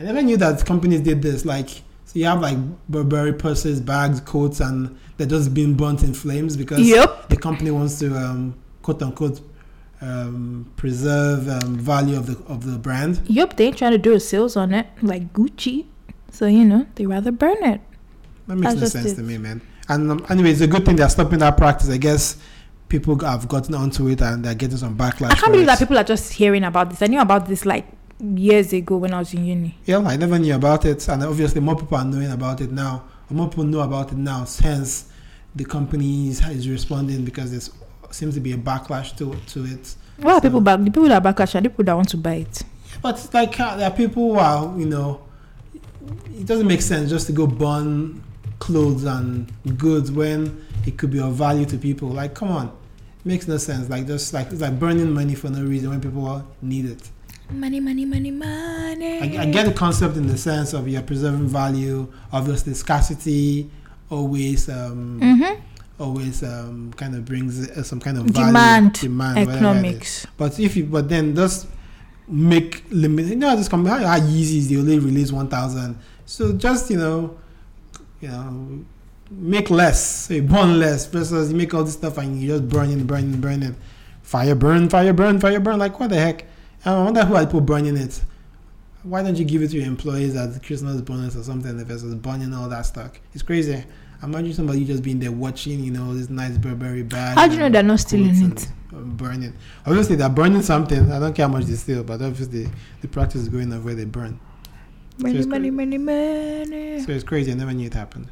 I 0.00 0.04
never 0.04 0.22
knew 0.22 0.36
that 0.38 0.64
companies 0.66 1.00
did 1.00 1.20
this. 1.22 1.44
Like, 1.44 1.68
so 2.12 2.18
you 2.18 2.26
have 2.26 2.42
like 2.42 2.58
Burberry 2.90 3.32
purses, 3.32 3.80
bags, 3.80 4.20
coats, 4.20 4.60
and 4.60 4.98
they're 5.16 5.26
just 5.26 5.54
being 5.54 5.74
burnt 5.74 6.02
in 6.02 6.12
flames 6.12 6.56
because 6.58 6.80
Yep. 6.80 7.30
the 7.30 7.36
company 7.36 7.70
wants 7.70 7.98
to 8.00 8.14
um 8.16 8.54
quote 8.82 9.02
unquote 9.02 9.40
um 10.02 10.70
preserve 10.76 11.48
um, 11.48 11.76
value 11.78 12.16
of 12.18 12.26
the 12.26 12.36
of 12.52 12.66
the 12.70 12.76
brand. 12.78 13.20
Yep. 13.26 13.56
They 13.56 13.66
ain't 13.68 13.78
trying 13.78 13.92
to 13.92 13.98
do 13.98 14.12
a 14.12 14.20
sales 14.20 14.56
on 14.56 14.74
it 14.74 14.86
like 15.00 15.32
Gucci. 15.32 15.86
So, 16.30 16.46
you 16.46 16.64
know, 16.64 16.86
they 16.96 17.06
rather 17.06 17.32
burn 17.32 17.62
it. 17.62 17.80
That 18.46 18.56
makes 18.56 18.74
That's 18.74 18.94
no 18.94 19.00
sense 19.00 19.12
it. 19.12 19.16
to 19.16 19.22
me, 19.22 19.38
man. 19.38 19.60
And 19.88 20.10
um, 20.10 20.26
anyway, 20.28 20.50
it's 20.50 20.60
a 20.60 20.66
good 20.66 20.84
thing 20.84 20.96
they're 20.96 21.08
stopping 21.08 21.38
that 21.40 21.56
practice. 21.56 21.88
I 21.90 21.96
guess 21.98 22.36
people 22.88 23.18
have 23.20 23.48
gotten 23.48 23.74
onto 23.74 24.08
it 24.08 24.20
and 24.20 24.44
they're 24.44 24.54
getting 24.54 24.76
some 24.76 24.96
backlash. 24.96 25.30
I 25.30 25.34
can't 25.34 25.52
believe 25.52 25.62
it. 25.64 25.66
that 25.66 25.78
people 25.78 25.96
are 25.98 26.04
just 26.04 26.32
hearing 26.34 26.64
about 26.64 26.90
this. 26.90 27.00
I 27.02 27.06
knew 27.06 27.20
about 27.20 27.46
this 27.46 27.64
like 27.64 27.86
years 28.22 28.72
ago 28.72 28.96
when 28.98 29.12
I 29.12 29.18
was 29.18 29.34
in 29.34 29.44
uni. 29.44 29.76
Yeah, 29.84 29.98
I 29.98 30.16
never 30.16 30.38
knew 30.38 30.54
about 30.54 30.84
it, 30.84 31.06
and 31.08 31.22
obviously 31.24 31.60
more 31.60 31.76
people 31.76 31.98
are 31.98 32.04
knowing 32.04 32.30
about 32.30 32.60
it 32.60 32.70
now. 32.70 33.04
More 33.30 33.48
people 33.48 33.64
know 33.64 33.80
about 33.80 34.12
it 34.12 34.18
now. 34.18 34.44
since 34.44 35.06
the 35.54 35.64
company 35.64 36.28
is, 36.28 36.40
is 36.48 36.68
responding 36.68 37.24
because 37.24 37.50
there 37.50 37.60
seems 38.10 38.34
to 38.34 38.40
be 38.40 38.52
a 38.52 38.56
backlash 38.56 39.16
to 39.16 39.34
to 39.52 39.64
it. 39.64 39.94
Why 40.18 40.32
are 40.32 40.36
So- 40.36 40.40
people 40.42 40.60
back? 40.60 40.78
The 40.80 40.84
people 40.90 41.08
that 41.08 41.24
are 41.24 41.32
backlash 41.32 41.54
are 41.54 41.60
the 41.62 41.70
people 41.70 41.84
that 41.84 41.94
want 41.94 42.08
to 42.10 42.16
buy 42.18 42.34
it. 42.34 42.62
But 43.00 43.16
it's 43.16 43.32
like 43.34 43.58
uh, 43.58 43.76
there 43.76 43.88
are 43.90 43.96
people 43.96 44.32
who 44.34 44.38
are, 44.38 44.78
you 44.78 44.84
know, 44.86 45.20
it 46.38 46.46
doesn't 46.46 46.66
make 46.66 46.82
sense 46.82 47.08
just 47.10 47.26
to 47.28 47.32
go 47.32 47.46
burn 47.46 48.22
clothes 48.58 49.04
and 49.04 49.50
goods 49.78 50.10
when 50.12 50.64
it 50.86 50.96
could 50.98 51.10
be 51.10 51.18
of 51.20 51.34
value 51.34 51.64
to 51.66 51.78
people. 51.78 52.08
Like, 52.08 52.34
come 52.34 52.50
on, 52.50 52.66
it 52.66 53.26
makes 53.26 53.48
no 53.48 53.56
sense. 53.56 53.88
Like, 53.88 54.06
just 54.06 54.32
like 54.34 54.48
it's 54.52 54.60
like 54.60 54.78
burning 54.78 55.10
money 55.12 55.34
for 55.34 55.48
no 55.48 55.64
reason 55.64 55.90
when 55.90 56.00
people 56.00 56.46
need 56.60 56.84
it. 56.84 57.08
Money, 57.54 57.80
money, 57.80 58.04
money, 58.04 58.30
money. 58.30 59.20
I, 59.20 59.42
I 59.42 59.46
get 59.50 59.66
the 59.66 59.72
concept 59.72 60.16
in 60.16 60.26
the 60.26 60.36
sense 60.36 60.72
of 60.72 60.88
you're 60.88 61.02
preserving 61.02 61.46
value. 61.48 62.12
Obviously, 62.32 62.74
scarcity 62.74 63.70
always 64.10 64.68
um, 64.68 65.20
Mm-hmm. 65.20 65.60
always 66.02 66.42
um, 66.42 66.92
kind 66.96 67.14
of 67.14 67.24
brings 67.24 67.70
uh, 67.70 67.82
some 67.82 68.00
kind 68.00 68.18
of 68.18 68.24
value, 68.24 68.46
Demand, 68.48 68.92
demand, 68.94 69.34
whatever 69.34 69.50
it 69.50 69.54
is. 69.54 69.56
Economics. 69.56 70.26
But 70.36 70.58
if 70.58 70.76
you, 70.76 70.84
but 70.84 71.08
then 71.08 71.34
just 71.34 71.66
make 72.26 72.84
limit. 72.90 73.26
You 73.26 73.36
know, 73.36 73.54
this 73.56 73.68
company 73.68 74.02
how, 74.04 74.16
is 74.16 74.68
they 74.68 74.76
only 74.76 74.98
release 74.98 75.30
one 75.30 75.48
thousand. 75.48 75.98
So 76.26 76.52
just 76.54 76.90
you 76.90 76.96
know, 76.98 77.38
you 78.20 78.28
know, 78.28 78.84
make 79.30 79.70
less. 79.70 80.26
So 80.26 80.34
you 80.34 80.42
burn 80.42 80.78
less 80.78 81.06
versus 81.06 81.50
you 81.50 81.56
make 81.56 81.72
all 81.74 81.84
this 81.84 81.94
stuff 81.94 82.18
and 82.18 82.40
you 82.40 82.48
just 82.48 82.68
burning, 82.68 83.04
burning, 83.04 83.40
burning. 83.40 83.76
Fire 84.22 84.54
burn, 84.54 84.88
fire 84.88 85.12
burn, 85.12 85.38
fire 85.38 85.60
burn. 85.60 85.78
Like 85.78 85.98
what 86.00 86.10
the 86.10 86.16
heck? 86.16 86.46
I 86.84 87.02
wonder 87.02 87.24
who 87.24 87.36
are 87.36 87.46
people 87.46 87.60
burning 87.60 87.96
it. 87.96 88.22
Why 89.04 89.22
don't 89.22 89.36
you 89.36 89.44
give 89.44 89.62
it 89.62 89.68
to 89.68 89.76
your 89.76 89.86
employees 89.86 90.36
as 90.36 90.56
a 90.56 90.60
Christmas 90.60 91.00
bonus 91.00 91.36
or 91.36 91.42
something 91.42 91.84
versus 91.84 92.14
burning 92.14 92.54
all 92.54 92.68
that 92.68 92.82
stock? 92.86 93.20
It's 93.34 93.42
crazy. 93.42 93.84
Imagine 94.22 94.52
somebody 94.52 94.84
just 94.84 95.02
being 95.02 95.18
there 95.18 95.32
watching, 95.32 95.82
you 95.82 95.90
know, 95.90 96.14
this 96.14 96.30
nice 96.30 96.56
Burberry 96.56 97.02
bag. 97.02 97.36
How 97.36 97.48
do 97.48 97.54
you 97.54 97.60
know 97.60 97.68
they're 97.68 97.82
not 97.82 97.98
stealing 97.98 98.52
it? 98.52 98.68
um, 98.92 99.16
Burning. 99.16 99.52
Obviously, 99.84 100.14
they're 100.14 100.28
burning 100.28 100.62
something. 100.62 101.10
I 101.10 101.18
don't 101.18 101.34
care 101.34 101.46
how 101.48 101.52
much 101.52 101.64
they 101.64 101.74
steal, 101.74 102.04
but 102.04 102.22
obviously, 102.22 102.68
the 103.00 103.08
practice 103.08 103.42
is 103.42 103.48
going 103.48 103.72
on 103.72 103.82
where 103.84 103.94
they 103.96 104.04
burn. 104.04 104.38
Money, 105.18 105.38
it's 105.38 105.46
money, 105.46 105.70
money, 105.70 105.98
money. 105.98 107.00
So 107.00 107.10
it's 107.12 107.24
crazy. 107.24 107.50
I 107.50 107.54
never 107.54 107.72
knew 107.72 107.86
it 107.86 107.94
happened. 107.94 108.28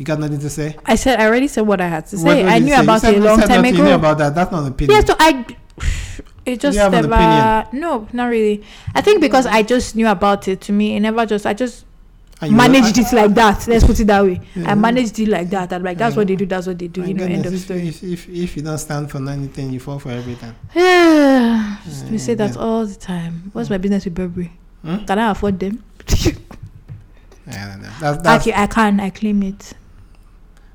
You 0.00 0.06
got 0.06 0.18
nothing 0.18 0.38
to 0.38 0.48
say? 0.48 0.76
I 0.86 0.94
said 0.94 1.20
I 1.20 1.26
already 1.26 1.46
said 1.46 1.60
what 1.60 1.78
I 1.78 1.86
had 1.86 2.06
to 2.06 2.16
say. 2.16 2.46
I 2.46 2.58
knew 2.58 2.70
say? 2.74 2.82
About 2.82 3.04
it 3.04 3.18
a 3.18 3.20
long 3.20 3.38
time 3.38 3.48
nothing. 3.48 3.74
You 3.74 3.82
knew 3.82 3.88
ago. 3.88 3.96
about 3.96 4.16
that. 4.16 4.34
That's 4.34 4.50
not 4.50 4.62
an 4.62 4.68
opinion. 4.68 4.98
Yeah, 4.98 5.04
so 5.04 5.14
I. 5.18 5.44
It 6.46 6.58
just 6.58 6.76
you 6.76 6.80
have 6.80 6.94
an 6.94 7.10
never. 7.10 7.68
No, 7.76 8.08
not 8.14 8.28
really. 8.28 8.64
I 8.94 9.02
think 9.02 9.20
because 9.20 9.44
I 9.44 9.62
just 9.62 9.94
knew 9.94 10.08
about 10.08 10.48
it. 10.48 10.62
To 10.62 10.72
me, 10.72 10.96
it 10.96 11.00
never 11.00 11.26
just. 11.26 11.44
I 11.44 11.52
just 11.52 11.84
managed 12.40 12.96
it 12.96 13.12
like 13.12 13.34
that. 13.34 13.68
Let's 13.68 13.84
put 13.84 14.00
it 14.00 14.06
that 14.06 14.24
way. 14.24 14.40
Yeah. 14.54 14.70
I 14.70 14.74
managed 14.74 15.18
it 15.18 15.28
like 15.28 15.50
that. 15.50 15.70
I'm 15.70 15.82
like, 15.82 15.98
that's 15.98 16.16
what 16.16 16.28
they 16.28 16.36
do. 16.36 16.46
That's 16.46 16.66
what 16.66 16.78
they 16.78 16.88
do. 16.88 17.04
You 17.04 17.12
know, 17.12 17.24
end 17.24 17.44
of 17.44 17.52
if, 17.52 17.60
story. 17.60 17.88
If, 17.88 18.02
if, 18.02 18.26
if 18.26 18.56
you 18.56 18.62
don't 18.62 18.78
stand 18.78 19.10
for 19.10 19.18
anything, 19.28 19.70
you 19.70 19.80
fall 19.80 19.98
for 19.98 20.10
everything. 20.12 20.54
Yeah, 20.74 21.76
we 22.10 22.16
say 22.16 22.32
that 22.36 22.56
all 22.56 22.86
the 22.86 22.94
time. 22.94 23.50
What's 23.52 23.68
my 23.68 23.76
business 23.76 24.06
with 24.06 24.14
Burberry? 24.14 24.52
Hmm? 24.80 25.04
Can 25.04 25.18
I 25.18 25.30
afford 25.32 25.58
them? 25.60 25.84
I 26.08 27.66
don't 27.66 27.82
know. 27.82 27.92
That's, 28.00 28.22
that's, 28.22 28.46
okay, 28.46 28.56
I 28.56 28.66
can. 28.66 28.98
I 28.98 29.10
claim 29.10 29.42
it. 29.42 29.74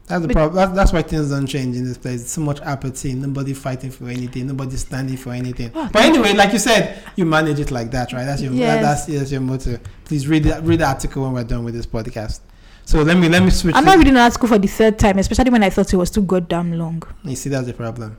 That's 0.08 0.22
the 0.22 0.28
but- 0.28 0.34
problem. 0.34 0.76
That's, 0.76 0.94
why 0.94 1.02
things 1.02 1.30
don't 1.32 1.48
change 1.48 1.76
in 1.76 1.86
this 1.86 1.98
place. 1.98 2.30
So 2.30 2.42
much 2.42 2.62
apathy. 2.62 3.14
Nobody 3.14 3.54
fighting 3.54 3.92
for 3.92 4.08
anything. 4.08 4.48
Nobody 4.48 4.76
standing 4.78 5.18
for 5.18 5.32
anything. 5.34 5.72
Oh, 5.74 5.90
but 5.92 6.04
anyway, 6.04 6.34
like 6.34 6.54
you 6.54 6.60
said, 6.60 7.04
you 7.16 7.26
manage 7.26 7.60
it 7.60 7.72
like 7.72 7.92
that, 7.92 8.14
right? 8.14 8.26
That's 8.26 8.42
your 8.42 8.54
Yes. 8.54 8.82
that's, 8.82 9.06
that's 9.20 9.32
your 9.32 9.42
motto. 9.42 9.80
Please 10.04 10.28
read 10.28 10.44
the, 10.44 10.62
read 10.62 10.80
the 10.80 10.86
article 10.86 11.24
when 11.24 11.34
we're 11.34 11.44
done 11.44 11.64
with 11.64 11.74
this 11.74 11.88
podcast. 11.88 12.42
So 12.88 13.02
let 13.02 13.18
me 13.18 13.28
let 13.30 13.42
me 13.42 13.50
switch. 13.50 13.76
I'm 13.76 13.84
not 13.84 13.98
reading 13.98 14.14
an 14.14 14.20
article 14.22 14.48
for 14.48 14.60
the 14.60 14.68
third 14.68 15.00
time, 15.00 15.18
especially 15.18 15.50
when 15.50 15.64
I 15.64 15.72
thought 15.72 15.92
it 15.92 15.98
was 15.98 16.12
too 16.12 16.22
goddamn 16.22 16.74
long. 16.78 17.02
You 17.24 17.36
see, 17.36 17.50
that's 17.50 17.66
the 17.66 17.74
problem. 17.74 18.18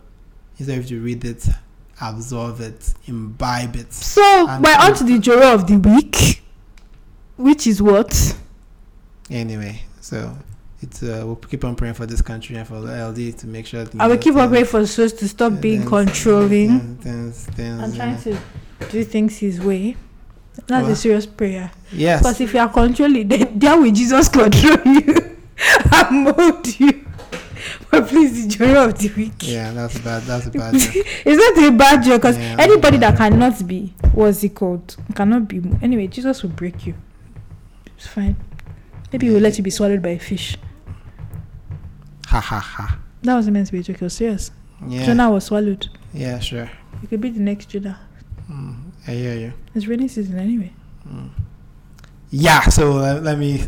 Instead 0.59 0.79
of 0.79 0.91
you 0.91 1.01
read 1.01 1.25
it, 1.25 1.47
absorb 2.01 2.61
it, 2.61 2.95
imbibe 3.07 3.77
it. 3.77 3.93
So 3.93 4.21
we're 4.61 4.77
on 4.77 4.93
to 4.95 5.05
the 5.05 5.21
Joro 5.21 5.55
of 5.55 5.69
the 5.69 5.77
week, 5.77 6.43
which 7.37 7.69
is 7.69 7.81
what? 7.81 8.37
Anyway, 9.31 9.83
so 10.01 10.37
it's 10.83 11.03
uh, 11.03 11.23
we'll 11.25 11.37
keep 11.37 11.65
on 11.65 11.75
praying 11.77 11.95
for 11.95 12.07
this 12.07 12.21
country 12.23 12.57
and 12.57 12.67
for 12.67 12.81
the 12.81 13.09
LD 13.09 13.39
to 13.39 13.47
make 13.47 13.67
sure. 13.67 13.85
that, 13.85 14.01
I 14.01 14.07
will 14.07 14.17
know, 14.17 14.21
keep 14.21 14.35
on 14.37 14.49
praying 14.49 14.67
for 14.67 14.87
Sos 14.87 15.13
to 15.15 15.29
stop 15.29 15.61
being 15.61 15.85
controlling 15.85 16.97
things- 16.99 17.47
things, 17.47 17.81
and 17.83 17.93
you 17.93 17.99
trying 17.99 18.15
know. 18.17 18.39
to 18.81 18.87
do 18.91 19.05
things 19.05 19.39
his 19.39 19.61
way. 19.61 19.97
That's 20.67 20.89
a 20.89 20.97
serious 20.97 21.27
prayer. 21.27 21.71
Yes. 21.93 22.21
Because 22.21 22.41
if 22.41 22.55
you 22.55 22.61
are 22.61 22.69
controlling, 22.73 23.29
then 23.29 23.59
there 23.59 23.79
will 23.81 23.93
Jesus 23.93 24.29
control 24.29 24.79
you 24.87 25.15
and 25.93 26.25
mold 26.25 26.81
you. 26.81 27.05
But 27.91 28.09
please, 28.09 28.47
the 28.47 28.57
Joro 28.57 28.85
of 28.85 28.99
the 28.99 29.09
week. 29.17 29.33
Yeah, 29.41 29.73
that's 29.73 29.99
bad. 29.99 30.23
That's 30.23 30.47
a 30.47 30.51
bad. 30.51 30.75
joke. 30.79 30.93
It's 31.25 31.57
not 31.59 31.65
a 31.67 31.77
bad 31.77 32.05
joke 32.05 32.23
because 32.23 32.39
Yeah, 32.39 32.57
anybody 32.59 32.97
that 32.99 33.17
cannot 33.17 33.67
be, 33.67 33.95
what's 34.13 34.43
it 34.45 34.55
called? 34.55 34.97
Cannot 35.15 35.47
be. 35.49 35.63
Anyway, 35.83 36.07
Jesus 36.07 36.43
will 36.43 36.51
break 36.51 36.87
you. 36.87 36.95
It's 37.97 38.07
fine. 38.07 38.37
Maybe 39.17 39.29
he 39.29 39.33
will 39.33 39.41
let 39.41 39.57
you 39.57 39.65
be 39.65 39.71
swallowed 39.71 40.03
by 40.03 40.11
a 40.11 40.19
fish. 40.19 40.59
ha 42.27 42.39
ha 42.39 42.61
ha. 42.61 42.99
That 43.23 43.35
wasn't 43.35 43.55
meant 43.55 43.67
to 43.69 43.73
be 43.73 43.79
a 43.79 43.83
joke. 43.83 43.97
It 43.97 44.03
was 44.03 44.13
serious. 44.13 44.51
Yeah. 44.87 45.07
Jonah 45.07 45.31
was 45.31 45.45
swallowed. 45.47 45.89
Yeah, 46.13 46.39
sure. 46.39 46.71
You 47.01 47.09
could 47.09 47.23
be 47.23 47.31
the 47.31 47.41
next 47.41 47.71
Jonah. 47.71 47.99
Mm, 48.51 48.77
I 49.09 49.13
hear 49.13 49.35
you. 49.39 49.53
It's 49.75 49.87
rainy 49.87 50.09
season 50.09 50.39
anyway. 50.39 50.71
Mm. 51.09 51.31
Yeah. 52.29 52.61
So 52.69 52.99
uh, 52.99 53.21
let 53.23 53.39
me 53.39 53.63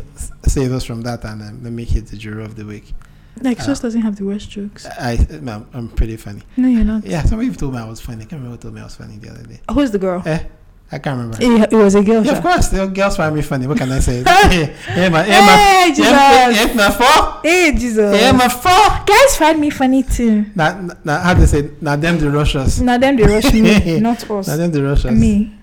save 0.45 0.71
us 0.71 0.83
from 0.83 1.01
that 1.01 1.23
and 1.25 1.41
um, 1.41 1.63
let 1.63 1.73
me 1.73 1.83
hit 1.83 2.05
the 2.05 2.17
juror 2.17 2.41
of 2.41 2.55
the 2.55 2.65
week. 2.65 2.93
Like, 3.41 3.59
Uh, 3.59 3.73
doesn't 3.73 4.01
have 4.01 4.17
the 4.17 4.25
worst 4.25 4.51
jokes. 4.51 4.85
I, 4.85 5.13
I'm, 5.31 5.65
I'm 5.73 5.89
pretty 5.89 6.17
funny. 6.17 6.43
No, 6.57 6.67
you're 6.67 6.83
not. 6.85 7.07
Yeah, 7.07 7.23
somebody 7.23 7.49
told 7.55 7.73
me 7.73 7.79
I 7.79 7.89
was 7.89 7.99
funny. 7.99 8.17
I 8.17 8.27
can't 8.27 8.33
remember 8.33 8.57
who 8.57 8.61
told 8.61 8.75
me 8.75 8.81
I 8.81 8.83
was 8.83 8.95
funny 8.95 9.17
the 9.17 9.31
other 9.31 9.43
day. 9.47 9.61
Who's 9.71 9.89
the 9.89 9.97
girl? 9.97 10.21
Eh, 10.27 10.43
I 10.91 10.97
can't 10.97 11.17
remember. 11.19 11.37
It, 11.39 11.71
it 11.71 11.75
was 11.75 11.93
a 11.93 12.03
girl. 12.03 12.25
Yeah, 12.25 12.37
of 12.37 12.41
course, 12.41 12.69
the 12.69 12.87
girls 12.87 13.15
find 13.17 13.35
me 13.35 13.43
funny. 13.43 13.67
What 13.67 13.77
can 13.77 13.91
I 13.91 13.99
say? 13.99 14.23
hey, 14.27 14.65
hey, 14.87 15.09
my, 15.09 15.21
hey, 15.23 15.39
my, 15.39 15.55
Hey, 15.55 15.89
Jesus. 15.89 16.11
hey, 16.11 16.73
my 16.75 16.89
four. 16.89 17.41
Hey, 17.43 17.71
Jesus. 17.75 18.19
Hey, 18.19 18.31
my 18.31 18.49
four. 18.49 19.05
Guys 19.05 19.37
find 19.37 19.59
me 19.59 19.69
funny 19.69 20.01
too. 20.01 20.45
Now, 20.55 20.89
now, 21.03 21.19
how 21.19 21.33
they 21.35 21.45
say? 21.45 21.71
Now 21.79 21.95
them 21.95 22.17
the 22.17 22.31
Russians. 22.31 22.81
Now 22.81 22.97
them 22.97 23.15
they 23.17 23.23
rush 23.23 23.53
me, 23.53 23.99
not 23.99 24.29
us. 24.31 24.47
Now 24.47 24.57
them 24.57 24.71
the 24.71 24.81
Russians. 24.83 25.19
Me. 25.19 25.53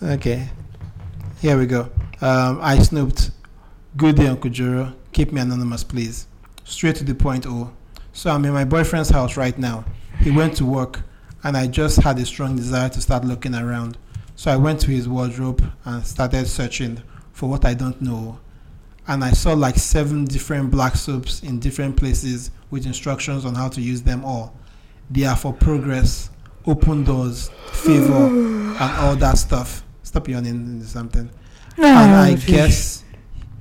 Okay. 0.00 0.48
Here 1.40 1.58
we 1.58 1.66
go. 1.66 1.90
Um, 2.20 2.60
I 2.62 2.78
snooped. 2.78 3.30
Good 3.96 4.16
day, 4.16 4.26
Uncle 4.28 4.50
Juro. 4.50 4.94
Keep 5.12 5.32
me 5.32 5.40
anonymous, 5.40 5.82
please. 5.82 6.26
Straight 6.64 6.96
to 6.96 7.04
the 7.04 7.14
point, 7.14 7.44
oh. 7.46 7.72
So 8.12 8.30
I'm 8.30 8.44
in 8.44 8.52
my 8.52 8.64
boyfriend's 8.64 9.10
house 9.10 9.36
right 9.36 9.56
now. 9.58 9.84
He 10.20 10.30
went 10.30 10.56
to 10.58 10.64
work, 10.64 11.00
and 11.42 11.56
I 11.56 11.66
just 11.66 12.02
had 12.02 12.18
a 12.18 12.24
strong 12.24 12.56
desire 12.56 12.88
to 12.90 13.00
start 13.00 13.24
looking 13.24 13.54
around. 13.54 13.98
So 14.36 14.52
I 14.52 14.56
went 14.56 14.80
to 14.82 14.90
his 14.90 15.08
wardrobe 15.08 15.64
and 15.84 16.06
started 16.06 16.46
searching 16.46 17.02
for 17.32 17.48
what 17.48 17.64
I 17.64 17.74
don't 17.74 18.00
know. 18.02 18.38
And 19.08 19.24
I 19.24 19.30
saw 19.30 19.54
like 19.54 19.76
seven 19.76 20.24
different 20.24 20.70
black 20.70 20.94
soaps 20.94 21.42
in 21.42 21.58
different 21.58 21.96
places 21.96 22.50
with 22.70 22.86
instructions 22.86 23.44
on 23.44 23.54
how 23.54 23.68
to 23.68 23.80
use 23.80 24.02
them 24.02 24.24
all. 24.24 24.54
They 25.10 25.24
are 25.24 25.36
for 25.36 25.52
progress, 25.52 26.30
open 26.66 27.04
doors, 27.04 27.48
favor, 27.72 28.26
and 28.26 28.78
all 28.78 29.16
that 29.16 29.38
stuff. 29.38 29.84
Stop 30.02 30.28
yawning 30.28 30.54
into 30.54 30.86
something. 30.86 31.30
And 31.78 32.12
I 32.12 32.34
guess 32.34 33.04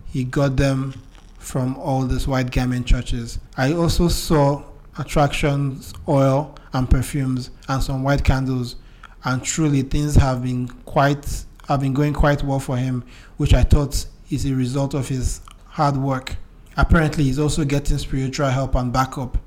he 0.06 0.24
got 0.24 0.56
them 0.56 0.94
from 1.38 1.78
all 1.78 2.04
these 2.04 2.28
white 2.28 2.52
garment 2.52 2.86
churches. 2.88 3.40
I 3.56 3.74
also 3.74 4.08
saw 4.08 4.64
attractions, 4.98 5.94
oil, 6.08 6.56
and 6.74 6.90
perfumes, 6.90 7.52
and 7.68 7.84
some 7.84 8.04
white 8.04 8.24
candles. 8.24 8.78
And 9.26 9.44
truly, 9.44 9.82
things 9.82 10.16
have 10.16 10.44
been 10.44 10.68
quite 10.86 11.46
have 11.68 11.82
been 11.82 11.94
going 11.94 12.14
quite 12.14 12.44
well 12.44 12.60
for 12.60 12.78
him, 12.78 13.04
which 13.38 13.56
I 13.56 13.64
thought 13.64 14.06
is 14.30 14.46
a 14.46 14.54
result 14.54 14.94
of 14.94 15.08
his 15.08 15.42
hard 15.66 15.98
work. 15.98 16.36
Apparently, 16.78 17.24
he's 17.24 17.40
also 17.40 17.66
getting 17.66 17.98
spiritual 17.98 18.50
help 18.50 18.76
and 18.76 18.94
backup. 18.94 19.40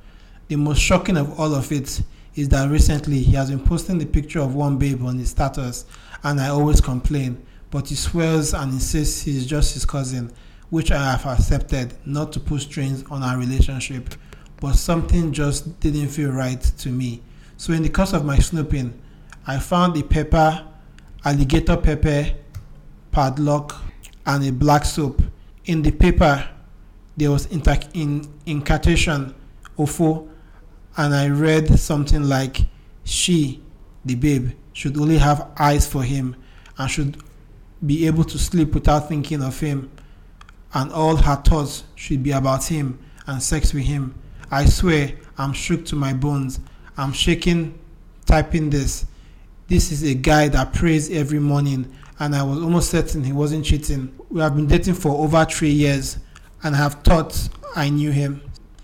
The 0.48 0.56
most 0.56 0.80
shocking 0.80 1.16
of 1.16 1.38
all 1.38 1.54
of 1.54 1.70
it 1.70 2.02
is 2.34 2.48
that 2.48 2.68
recently 2.68 3.20
he 3.20 3.32
has 3.36 3.50
been 3.50 3.60
posting 3.60 3.98
the 3.98 4.06
picture 4.06 4.40
of 4.40 4.56
one 4.56 4.78
babe 4.78 5.04
on 5.04 5.18
his 5.18 5.30
status, 5.30 5.84
and 6.24 6.40
I 6.40 6.48
always 6.48 6.80
complain, 6.80 7.40
but 7.70 7.88
he 7.88 7.94
swears 7.94 8.54
and 8.54 8.72
insists 8.72 9.22
he's 9.22 9.46
just 9.46 9.74
his 9.74 9.84
cousin, 9.84 10.32
which 10.70 10.90
I 10.90 11.12
have 11.12 11.26
accepted 11.26 11.94
not 12.04 12.32
to 12.32 12.40
put 12.40 12.62
strains 12.62 13.04
on 13.10 13.22
our 13.22 13.38
relationship, 13.38 14.14
but 14.60 14.72
something 14.72 15.32
just 15.32 15.78
didn't 15.78 16.08
feel 16.08 16.32
right 16.32 16.60
to 16.60 16.88
me. 16.88 17.22
So, 17.56 17.72
in 17.72 17.82
the 17.82 17.88
course 17.88 18.12
of 18.12 18.24
my 18.24 18.38
snooping, 18.38 19.00
I 19.48 19.58
found 19.58 19.96
a 19.96 20.02
pepper, 20.02 20.62
alligator 21.24 21.78
pepper, 21.78 22.34
padlock, 23.10 23.82
and 24.26 24.44
a 24.44 24.52
black 24.52 24.84
soap. 24.84 25.22
In 25.64 25.80
the 25.80 25.90
paper, 25.90 26.46
there 27.16 27.30
was 27.30 27.46
inter- 27.46 27.80
in 27.94 28.28
incantation, 28.44 29.34
ofo, 29.78 30.28
and 30.98 31.14
I 31.14 31.30
read 31.30 31.78
something 31.78 32.24
like, 32.24 32.66
She, 33.04 33.62
the 34.04 34.16
babe, 34.16 34.50
should 34.74 34.98
only 34.98 35.16
have 35.16 35.48
eyes 35.58 35.86
for 35.90 36.02
him 36.02 36.36
and 36.76 36.90
should 36.90 37.16
be 37.86 38.06
able 38.06 38.24
to 38.24 38.38
sleep 38.38 38.74
without 38.74 39.08
thinking 39.08 39.42
of 39.42 39.58
him, 39.58 39.90
and 40.74 40.92
all 40.92 41.16
her 41.16 41.36
thoughts 41.36 41.84
should 41.94 42.22
be 42.22 42.32
about 42.32 42.64
him 42.66 42.98
and 43.26 43.42
sex 43.42 43.72
with 43.72 43.84
him. 43.84 44.14
I 44.50 44.66
swear, 44.66 45.14
I'm 45.38 45.54
shook 45.54 45.86
to 45.86 45.96
my 45.96 46.12
bones. 46.12 46.60
I'm 46.98 47.14
shaking 47.14 47.78
typing 48.26 48.68
this. 48.68 49.06
This 49.68 49.92
is 49.92 50.02
a 50.02 50.14
guy 50.14 50.48
that 50.48 50.72
prays 50.72 51.10
every 51.10 51.38
morning, 51.38 51.94
and 52.20 52.34
I 52.34 52.42
was 52.42 52.56
almost 52.56 52.88
certain 52.88 53.22
he 53.22 53.32
wasn't 53.34 53.66
cheating. 53.66 54.18
We 54.30 54.40
have 54.40 54.56
been 54.56 54.66
dating 54.66 54.94
for 54.94 55.10
over 55.10 55.44
three 55.44 55.68
years, 55.68 56.16
and 56.62 56.74
I 56.74 56.78
have 56.78 56.94
thought 57.04 57.50
I 57.76 57.90
knew 57.90 58.10
him. 58.10 58.40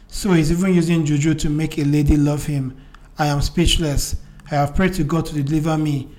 So 0.08 0.32
he's 0.32 0.52
even 0.52 0.74
using 0.74 1.06
juju 1.06 1.36
to 1.36 1.48
make 1.48 1.78
a 1.78 1.84
lady 1.84 2.18
love 2.18 2.44
him. 2.44 2.76
I 3.18 3.28
am 3.28 3.40
speechless. 3.40 4.16
I 4.50 4.56
have 4.56 4.74
prayed 4.74 4.92
to 4.94 5.04
God 5.04 5.24
to 5.24 5.42
deliver 5.42 5.78
me 5.78 6.10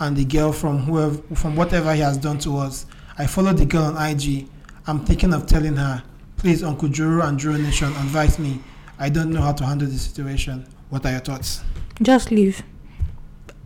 and 0.00 0.16
the 0.16 0.24
girl 0.24 0.50
from 0.50 0.78
whoever 0.78 1.16
from 1.36 1.54
whatever 1.54 1.94
he 1.94 2.00
has 2.00 2.18
done 2.18 2.40
to 2.40 2.58
us. 2.58 2.86
I 3.16 3.28
followed 3.28 3.58
the 3.58 3.66
girl 3.66 3.84
on 3.84 4.10
IG. 4.10 4.48
I'm 4.88 5.04
thinking 5.04 5.32
of 5.32 5.46
telling 5.46 5.76
her, 5.76 6.02
please, 6.36 6.64
Uncle 6.64 6.88
Juro 6.88 7.28
and 7.28 7.38
Juro 7.38 7.62
Nation, 7.62 7.90
advise 7.90 8.40
me. 8.40 8.58
I 8.98 9.08
don't 9.08 9.30
know 9.30 9.40
how 9.40 9.52
to 9.52 9.64
handle 9.64 9.86
the 9.86 9.98
situation. 9.98 10.66
What 10.88 11.06
are 11.06 11.12
your 11.12 11.20
thoughts? 11.20 11.62
Just 12.02 12.32
leave. 12.32 12.64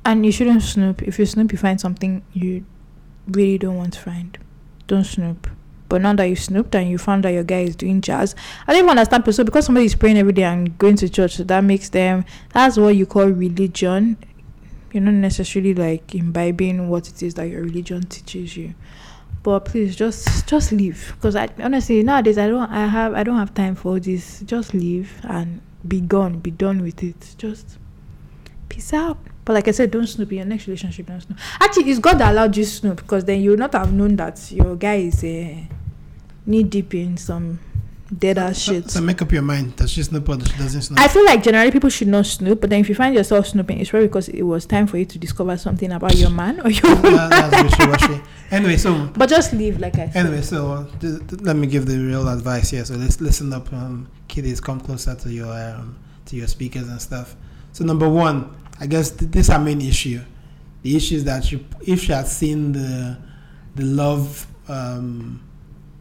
And 0.04 0.24
you 0.26 0.32
shouldn't 0.32 0.62
snoop. 0.62 1.02
If 1.02 1.18
you 1.18 1.26
snoop, 1.26 1.52
you 1.52 1.58
find 1.58 1.80
something 1.80 2.22
you 2.32 2.64
really 3.26 3.58
don't 3.58 3.76
want 3.76 3.94
to 3.94 4.00
find. 4.00 4.38
Don't 4.86 5.04
snoop. 5.04 5.48
But 5.88 6.02
now 6.02 6.14
that 6.14 6.24
you 6.24 6.36
snooped 6.36 6.74
and 6.74 6.90
you 6.90 6.98
found 6.98 7.24
that 7.24 7.30
your 7.30 7.44
guy 7.44 7.60
is 7.60 7.76
doing 7.76 8.00
jazz, 8.00 8.34
I 8.66 8.72
don't 8.72 8.84
even 8.84 8.98
understand. 8.98 9.32
So 9.34 9.44
because 9.44 9.66
somebody 9.66 9.86
is 9.86 9.94
praying 9.94 10.18
every 10.18 10.32
day 10.32 10.44
and 10.44 10.76
going 10.78 10.96
to 10.96 11.08
church, 11.08 11.36
so 11.36 11.44
that 11.44 11.62
makes 11.62 11.88
them. 11.88 12.24
That's 12.52 12.76
what 12.76 12.96
you 12.96 13.06
call 13.06 13.26
religion. 13.26 14.16
You're 14.92 15.02
not 15.02 15.14
necessarily 15.14 15.74
like 15.74 16.14
imbibing 16.14 16.88
what 16.88 17.08
it 17.08 17.22
is 17.22 17.34
that 17.34 17.48
your 17.48 17.62
religion 17.62 18.02
teaches 18.04 18.56
you. 18.56 18.74
But 19.42 19.66
please, 19.66 19.94
just 19.94 20.48
just 20.48 20.72
leave. 20.72 21.12
Because 21.16 21.36
I 21.36 21.48
honestly 21.62 22.02
nowadays 22.02 22.38
I 22.38 22.48
don't 22.48 22.70
I 22.70 22.86
have 22.86 23.14
I 23.14 23.22
don't 23.22 23.36
have 23.36 23.54
time 23.54 23.74
for 23.74 24.00
this. 24.00 24.40
Just 24.40 24.72
leave 24.72 25.20
and 25.22 25.60
be 25.86 26.00
gone. 26.00 26.38
Be 26.38 26.50
done 26.50 26.82
with 26.82 27.02
it. 27.02 27.34
Just 27.36 27.78
peace 28.68 28.92
out. 28.92 29.18
But 29.44 29.52
like 29.54 29.68
I 29.68 29.72
said, 29.72 29.90
don't 29.90 30.06
snoop 30.06 30.30
in 30.32 30.38
your 30.38 30.46
next 30.46 30.66
relationship. 30.66 31.06
Don't 31.06 31.20
snoop. 31.20 31.38
Actually, 31.60 31.90
it's 31.90 31.98
God 32.00 32.18
that 32.18 32.32
allowed 32.32 32.56
you 32.56 32.64
to 32.64 32.70
snoop 32.70 32.96
because 32.98 33.24
then 33.24 33.40
you 33.42 33.50
would 33.50 33.58
not 33.58 33.72
have 33.74 33.92
known 33.92 34.16
that 34.16 34.50
your 34.50 34.74
guy 34.76 34.94
is 34.96 35.22
uh, 35.22 35.54
knee 36.46 36.62
deep 36.62 36.94
in 36.94 37.16
some 37.16 37.58
dead 38.16 38.38
ass 38.38 38.58
So, 38.62 38.72
shit. 38.72 38.90
so 38.90 39.00
make 39.00 39.20
up 39.22 39.32
your 39.32 39.42
mind. 39.42 39.76
that 39.78 39.88
she 39.88 40.02
snoop 40.02 40.28
or 40.28 40.38
she 40.40 40.56
doesn't 40.56 40.82
snoop? 40.82 41.00
I 41.00 41.08
feel 41.08 41.24
like 41.24 41.42
generally 41.42 41.70
people 41.70 41.90
should 41.90 42.08
not 42.08 42.26
snoop, 42.26 42.60
but 42.60 42.70
then 42.70 42.80
if 42.80 42.88
you 42.88 42.94
find 42.94 43.14
yourself 43.14 43.46
snooping, 43.48 43.78
it's 43.80 43.90
probably 43.90 44.08
because 44.08 44.28
it 44.28 44.42
was 44.42 44.66
time 44.66 44.86
for 44.86 44.98
you 44.98 45.04
to 45.06 45.18
discover 45.18 45.56
something 45.56 45.90
about 45.92 46.14
your 46.16 46.30
man 46.30 46.60
or 46.60 46.70
your 46.70 46.94
That- 46.96 47.50
that's 47.50 47.62
wishy-washy. 47.78 48.22
Anyway, 48.50 48.76
so 48.76 49.06
But 49.16 49.28
just 49.28 49.52
leave, 49.52 49.78
like 49.80 49.94
I 49.98 50.08
said. 50.10 50.26
Anyway, 50.26 50.42
so 50.42 50.86
th- 51.00 51.18
th- 51.28 51.40
let 51.42 51.56
me 51.56 51.66
give 51.66 51.86
the 51.86 51.98
real 51.98 52.28
advice 52.28 52.70
here. 52.70 52.84
So 52.84 52.94
let's 52.94 53.20
listen 53.20 53.52
up, 53.52 53.72
um, 53.72 54.06
kiddies. 54.28 54.60
Come 54.60 54.80
closer 54.80 55.14
to 55.14 55.30
your 55.30 55.52
um, 55.52 55.96
to 56.26 56.36
your 56.36 56.46
speakers 56.46 56.88
and 56.88 57.00
stuff. 57.02 57.34
So 57.72 57.84
number 57.84 58.08
one, 58.08 58.54
I 58.80 58.86
guess 58.86 59.10
th- 59.10 59.30
this 59.30 59.46
is 59.46 59.50
our 59.50 59.58
main 59.60 59.80
issue. 59.80 60.20
The 60.82 60.96
issue 60.96 61.16
is 61.16 61.24
that 61.24 61.50
you, 61.50 61.64
if 61.86 62.02
she 62.02 62.12
had 62.12 62.26
seen 62.26 62.72
the 62.72 63.16
the 63.74 63.84
love 63.84 64.46
um, 64.68 65.42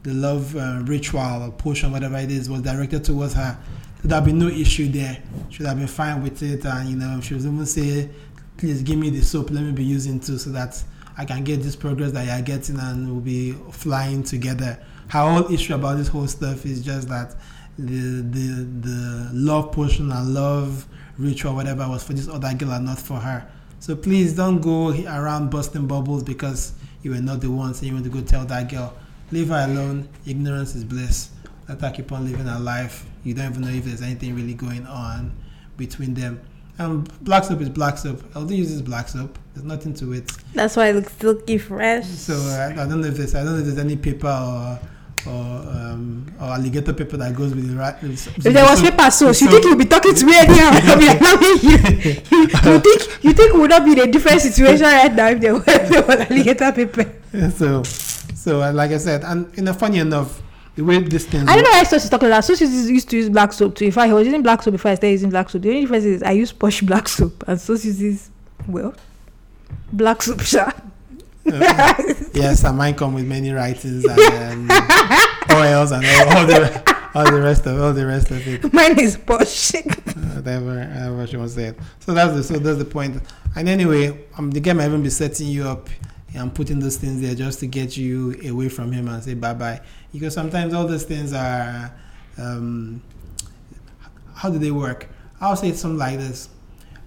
the 0.03 0.13
love 0.13 0.55
uh, 0.55 0.81
ritual 0.83 1.43
or 1.43 1.51
potion, 1.51 1.91
whatever 1.91 2.17
it 2.17 2.31
is, 2.31 2.49
was 2.49 2.61
directed 2.61 3.03
towards 3.03 3.33
her, 3.33 3.57
there'd 4.03 4.25
be 4.25 4.33
no 4.33 4.47
issue 4.47 4.89
there. 4.89 5.21
She 5.49 5.59
would 5.63 5.69
have 5.69 5.77
been 5.77 5.87
fine 5.87 6.21
with 6.21 6.41
it, 6.43 6.65
and 6.65 6.89
you 6.89 6.95
know, 6.97 7.21
she 7.21 7.33
would 7.35 7.43
even 7.43 7.65
say, 7.65 8.09
"Please 8.57 8.81
give 8.81 8.97
me 8.99 9.09
the 9.09 9.21
soap. 9.21 9.51
Let 9.51 9.63
me 9.63 9.71
be 9.71 9.83
using 9.83 10.19
too, 10.19 10.37
so 10.37 10.49
that 10.51 10.81
I 11.17 11.25
can 11.25 11.43
get 11.43 11.61
this 11.61 11.75
progress 11.75 12.11
that 12.11 12.25
you're 12.25 12.41
getting, 12.41 12.79
and 12.79 13.09
we'll 13.09 13.21
be 13.21 13.53
flying 13.71 14.23
together." 14.23 14.79
Her 15.07 15.19
whole 15.19 15.53
issue 15.53 15.75
about 15.75 15.97
this 15.97 16.07
whole 16.07 16.27
stuff 16.27 16.65
is 16.65 16.81
just 16.81 17.07
that 17.09 17.35
the 17.77 18.21
the 18.21 18.67
the 18.81 19.29
love 19.33 19.71
potion 19.71 20.11
and 20.11 20.33
love 20.33 20.87
ritual, 21.17 21.55
whatever, 21.55 21.87
was 21.87 22.03
for 22.03 22.13
this 22.13 22.27
other 22.27 22.53
girl 22.53 22.71
and 22.71 22.85
not 22.85 22.99
for 22.99 23.17
her. 23.19 23.47
So 23.79 23.95
please 23.95 24.33
don't 24.33 24.61
go 24.61 24.91
around 24.91 25.49
busting 25.49 25.87
bubbles 25.87 26.23
because 26.23 26.73
you 27.01 27.11
were 27.11 27.21
not 27.21 27.41
the 27.41 27.51
one 27.51 27.73
saying 27.73 27.89
you 27.89 27.93
want 27.93 28.05
to 28.05 28.11
go 28.11 28.21
tell 28.21 28.45
that 28.45 28.69
girl. 28.69 28.93
Leave 29.31 29.49
her 29.49 29.65
alone. 29.67 30.07
Ignorance 30.25 30.75
is 30.75 30.83
bliss. 30.83 31.29
Let 31.67 31.81
her 31.81 31.91
keep 31.91 32.11
on 32.11 32.25
living 32.25 32.45
her 32.45 32.59
life. 32.59 33.05
You 33.23 33.33
don't 33.33 33.51
even 33.51 33.61
know 33.61 33.69
if 33.69 33.85
there's 33.85 34.01
anything 34.01 34.35
really 34.35 34.53
going 34.53 34.85
on 34.85 35.35
between 35.77 36.13
them. 36.13 36.41
And 36.77 37.07
black 37.23 37.43
soap 37.43 37.61
is 37.61 37.69
black 37.69 37.97
soap. 37.97 38.23
LD 38.35 38.51
uses 38.51 38.81
black 38.81 39.07
soap. 39.07 39.37
There's 39.53 39.65
nothing 39.65 39.93
to 39.95 40.13
it. 40.13 40.31
That's 40.53 40.75
why 40.75 40.87
it 40.87 40.95
looks 40.95 41.13
silky 41.13 41.57
fresh. 41.57 42.05
So 42.05 42.33
uh, 42.33 42.71
I 42.71 42.87
don't 42.87 43.01
know 43.01 43.07
if 43.07 43.15
there's 43.15 43.35
I 43.35 43.43
don't 43.43 43.53
know 43.53 43.59
if 43.59 43.65
there's 43.65 43.77
any 43.77 43.95
paper 43.95 44.27
or 44.27 44.79
or 45.27 45.31
um, 45.31 46.25
or 46.39 46.47
alligator 46.47 46.93
paper 46.93 47.17
that 47.17 47.35
goes 47.35 47.53
with 47.53 47.69
the 47.69 47.75
right. 47.75 47.95
If 48.03 48.43
there 48.43 48.65
was 48.65 48.81
paper 48.81 49.09
sauce, 49.11 49.41
you 49.41 49.49
think 49.49 49.63
you'll 49.63 49.75
be 49.77 49.85
talking 49.85 50.15
to 50.15 50.25
me 50.25 50.37
anyhow? 50.37 50.71
Be 50.99 51.07
allowing 51.07 51.59
you. 51.61 51.77
you. 52.03 52.73
You 52.73 52.79
think 52.79 53.23
you 53.23 53.33
think 53.33 53.53
would 53.53 53.69
not 53.69 53.85
be 53.85 53.93
in 53.93 53.99
a 53.99 54.07
different 54.11 54.41
situation 54.41 54.83
right 54.85 55.13
now 55.13 55.27
if 55.29 55.39
there 55.39 55.55
if 55.55 55.89
there 55.89 56.03
was 56.03 56.19
alligator 56.19 56.71
paper? 56.71 57.11
so 57.55 57.83
so 57.83 58.61
uh, 58.61 58.73
like 58.73 58.91
I 58.91 58.97
said, 58.97 59.23
and 59.23 59.55
you 59.55 59.63
know, 59.63 59.73
funny 59.73 59.99
enough, 59.99 60.41
the 60.75 60.83
way 60.83 60.99
this 60.99 61.25
thing. 61.25 61.47
I 61.47 61.55
don't 61.55 61.63
know 61.63 61.71
why 61.71 61.83
Sos 61.83 62.03
is 62.03 62.09
talking 62.09 62.27
about. 62.27 62.49
Is- 62.49 62.89
used 62.89 63.09
to 63.09 63.17
use 63.17 63.29
black 63.29 63.53
soap 63.53 63.75
too. 63.75 63.85
In 63.85 63.91
fact, 63.91 64.07
he 64.07 64.13
was 64.13 64.25
using 64.25 64.41
black 64.43 64.61
soap 64.63 64.73
before 64.73 64.91
I 64.91 64.95
started 64.95 65.11
using 65.11 65.29
black 65.29 65.49
soap. 65.49 65.61
The 65.61 65.69
only 65.69 65.81
difference 65.81 66.05
is 66.05 66.23
I 66.23 66.31
use 66.31 66.51
posh 66.51 66.81
black 66.91 67.07
soap 67.07 67.43
and 67.47 67.59
uses 67.69 68.29
well 68.67 68.93
black 69.91 70.21
soap. 70.21 70.41
Sha. 70.41 70.71
Yes, 71.45 72.63
and 72.63 72.77
mine 72.77 72.95
come 72.95 73.13
with 73.13 73.25
many 73.25 73.51
writings 73.51 74.05
and 74.05 74.71
um, 74.71 74.77
oils 75.51 75.91
and 75.91 76.05
all, 76.05 76.37
all 76.37 76.45
the 76.45 76.95
all 77.15 77.31
the 77.31 77.41
rest 77.41 77.65
of 77.65 77.79
all 77.81 77.93
the 77.93 78.05
rest 78.05 78.31
of 78.31 78.47
it. 78.47 78.73
Mine 78.73 78.99
is 78.99 79.17
posh. 79.17 79.73
whatever, 79.73 80.75
whatever 80.75 81.27
she 81.27 81.37
wants 81.37 81.53
to 81.55 81.73
say. 81.73 81.77
So 81.99 82.13
that's 82.13 82.33
the 82.33 82.43
so 82.43 82.59
that's 82.59 82.77
the 82.77 82.85
point. 82.85 83.21
And 83.55 83.69
anyway, 83.69 84.25
um, 84.37 84.51
the 84.51 84.59
game 84.59 84.77
might 84.77 84.85
even 84.85 85.03
be 85.03 85.09
setting 85.09 85.47
you 85.47 85.67
up 85.67 85.89
and 86.35 86.53
putting 86.53 86.79
those 86.79 86.97
things 86.97 87.21
there 87.21 87.35
just 87.35 87.59
to 87.59 87.67
get 87.67 87.95
you 87.97 88.35
away 88.47 88.69
from 88.69 88.91
him 88.91 89.07
and 89.07 89.23
say 89.23 89.33
bye 89.33 89.53
bye. 89.53 89.81
Because 90.11 90.33
sometimes 90.33 90.73
all 90.73 90.87
those 90.87 91.03
things 91.03 91.33
are, 91.33 91.93
um, 92.37 93.01
how 94.35 94.49
do 94.49 94.57
they 94.57 94.71
work? 94.71 95.09
I'll 95.39 95.55
say 95.55 95.73
something 95.73 95.99
like 95.99 96.17
this: 96.17 96.49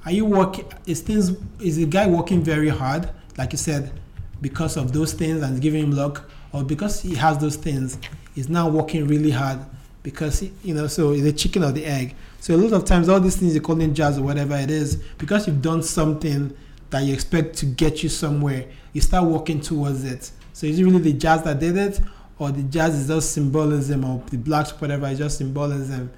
Are 0.04 0.12
you 0.12 0.24
working? 0.24 0.66
Is 0.86 1.00
things? 1.00 1.32
Is 1.60 1.76
the 1.76 1.86
guy 1.86 2.06
working 2.06 2.42
very 2.42 2.68
hard, 2.68 3.10
like 3.36 3.52
you 3.52 3.58
said, 3.58 3.92
because 4.40 4.76
of 4.76 4.92
those 4.92 5.12
things 5.12 5.42
and 5.42 5.60
giving 5.60 5.84
him 5.84 5.92
luck, 5.92 6.28
or 6.52 6.64
because 6.64 7.00
he 7.00 7.14
has 7.14 7.38
those 7.38 7.56
things, 7.56 7.98
he's 8.34 8.48
now 8.48 8.68
working 8.68 9.06
really 9.06 9.30
hard 9.30 9.58
because 10.02 10.38
he, 10.38 10.52
you 10.62 10.72
know 10.72 10.86
so 10.86 11.14
the 11.16 11.32
chicken 11.32 11.64
or 11.64 11.72
the 11.72 11.84
egg. 11.84 12.14
So 12.40 12.54
a 12.54 12.58
lot 12.58 12.72
of 12.72 12.84
times 12.84 13.08
all 13.08 13.18
these 13.18 13.36
things 13.36 13.54
you 13.54 13.60
call 13.60 13.80
in 13.80 13.94
jazz 13.94 14.18
or 14.18 14.22
whatever 14.22 14.54
it 14.56 14.70
is 14.70 14.96
because 15.18 15.46
you've 15.46 15.62
done 15.62 15.82
something 15.82 16.56
that 16.90 17.02
you 17.02 17.12
expect 17.12 17.56
to 17.56 17.66
get 17.66 18.04
you 18.04 18.08
somewhere 18.08 18.66
you 18.96 19.02
start 19.02 19.26
working 19.26 19.60
towards 19.60 20.04
it. 20.04 20.30
So 20.54 20.66
is 20.66 20.78
it 20.78 20.84
really 20.84 21.00
the 21.00 21.12
jazz 21.12 21.42
that 21.42 21.60
did 21.60 21.76
it 21.76 22.00
or 22.38 22.50
the 22.50 22.62
jazz 22.62 22.94
is 22.94 23.08
just 23.08 23.32
symbolism 23.32 24.04
or 24.06 24.22
the 24.30 24.38
blacks 24.38 24.70
whatever 24.80 25.06
is 25.08 25.18
just 25.18 25.36
symbolism 25.36 26.10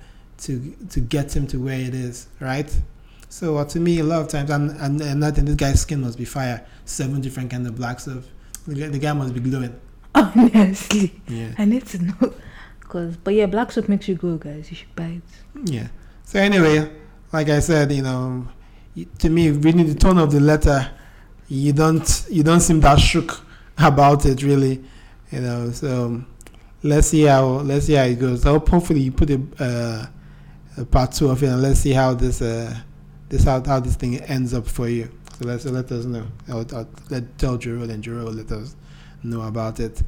to 0.43 0.77
to 0.91 1.01
get 1.01 1.35
him 1.35 1.49
to 1.49 1.59
where 1.59 1.81
it 1.81 1.93
is 1.93 2.29
right 2.39 2.73
so 3.29 3.57
uh, 3.57 3.65
to 3.65 3.79
me 3.81 3.99
a 4.01 4.05
lot 4.05 4.21
of 4.21 4.29
times 4.29 4.51
and 4.51 4.71
and, 4.81 5.23
think 5.35 5.47
this 5.47 5.57
guy's 5.57 5.81
skin 5.81 6.01
must 6.01 6.17
be 6.17 6.25
fire 6.25 6.67
seven 6.85 7.21
different 7.21 7.51
kind 7.51 7.67
of 7.67 7.77
blacks 7.77 8.07
guy- 8.07 8.89
the 8.89 8.99
guy 8.99 9.13
must 9.13 9.35
be 9.35 9.41
glowing 9.41 9.79
Honestly, 10.15 11.21
yeah 11.29 11.53
I 11.59 11.65
need 11.65 11.87
to 11.87 12.03
know. 12.03 12.35
Cause, 12.81 13.17
but 13.19 13.35
yeah, 13.35 13.47
black 13.47 13.71
soap 13.71 13.89
makes 13.89 14.09
you 14.09 14.15
glow, 14.15 14.39
guys. 14.39 14.71
You 14.71 14.77
should 14.77 14.97
buy 14.97 15.21
it. 15.21 15.71
Yeah. 15.71 15.89
So 16.25 16.41
anyway, 16.41 16.91
like 17.33 17.51
I 17.51 17.61
said, 17.61 17.93
you 17.93 18.03
know, 18.03 18.49
to 19.19 19.29
me, 19.29 19.51
reading 19.51 19.87
the 19.87 19.95
tone 19.95 20.17
of 20.17 20.33
the 20.33 20.41
letter, 20.41 20.91
you 21.49 21.73
don't 21.73 22.27
you 22.31 22.43
don't 22.43 22.61
seem 22.61 22.81
that 22.81 22.99
shook 22.99 23.45
about 23.79 24.25
it, 24.25 24.43
really. 24.43 24.83
You 25.31 25.41
know. 25.41 25.71
So 25.71 26.25
let's 26.83 27.09
see 27.09 27.23
how 27.23 27.45
let's 27.45 27.87
see 27.87 27.93
how 27.93 28.05
it 28.05 28.19
goes. 28.19 28.43
So 28.43 28.59
hopefully, 28.59 29.01
you 29.01 29.13
put 29.13 29.31
a, 29.31 29.41
uh, 29.61 30.07
a 30.81 30.85
part 30.87 31.13
two 31.13 31.29
of 31.29 31.43
it, 31.43 31.49
and 31.49 31.61
let's 31.61 31.81
see 31.81 31.93
how 31.93 32.15
this 32.15 32.41
uh, 32.41 32.75
this 33.29 33.45
how, 33.45 33.63
how 33.65 33.81
this 33.81 33.97
thing 33.97 34.17
ends 34.21 34.55
up 34.55 34.67
for 34.67 34.89
you. 34.89 35.11
So 35.39 35.47
let's 35.47 35.65
so 35.65 35.71
let 35.71 35.91
us 35.93 36.05
know. 36.05 36.27
I'll, 36.49 36.67
I'll 36.75 36.89
let 37.11 37.39
tell 37.39 37.59
Jero 37.59 37.89
and 37.89 38.03
Jero 38.03 38.25
will 38.25 38.33
let 38.33 38.51
us 38.51 38.75
know 39.23 39.43
about 39.43 39.81
it. 39.81 40.03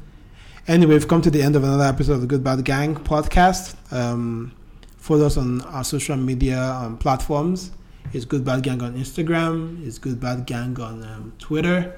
Anyway, 0.66 0.95
we've 0.95 1.09
come 1.09 1.23
to 1.23 1.31
the 1.31 1.43
end 1.43 1.57
of 1.57 1.64
another 1.64 1.85
episode 1.85 2.14
of 2.14 2.21
the 2.21 2.27
Good 2.27 2.45
Bad 2.45 2.64
Gang 2.64 2.95
podcast. 2.95 3.75
Um, 3.93 4.53
follow 4.99 5.27
us 5.27 5.37
on 5.37 5.62
our 5.62 5.85
social 5.85 6.16
media 6.16 6.61
um, 6.61 6.99
platforms. 6.99 7.71
It's 8.12 8.25
Good 8.25 8.45
Bad 8.45 8.62
Gang 8.62 8.83
on 8.83 8.95
Instagram. 8.95 9.87
It's 9.87 9.99
Good 9.99 10.21
Bad 10.21 10.47
Gang 10.47 10.79
on 10.81 11.03
um, 11.05 11.33
Twitter, 11.39 11.97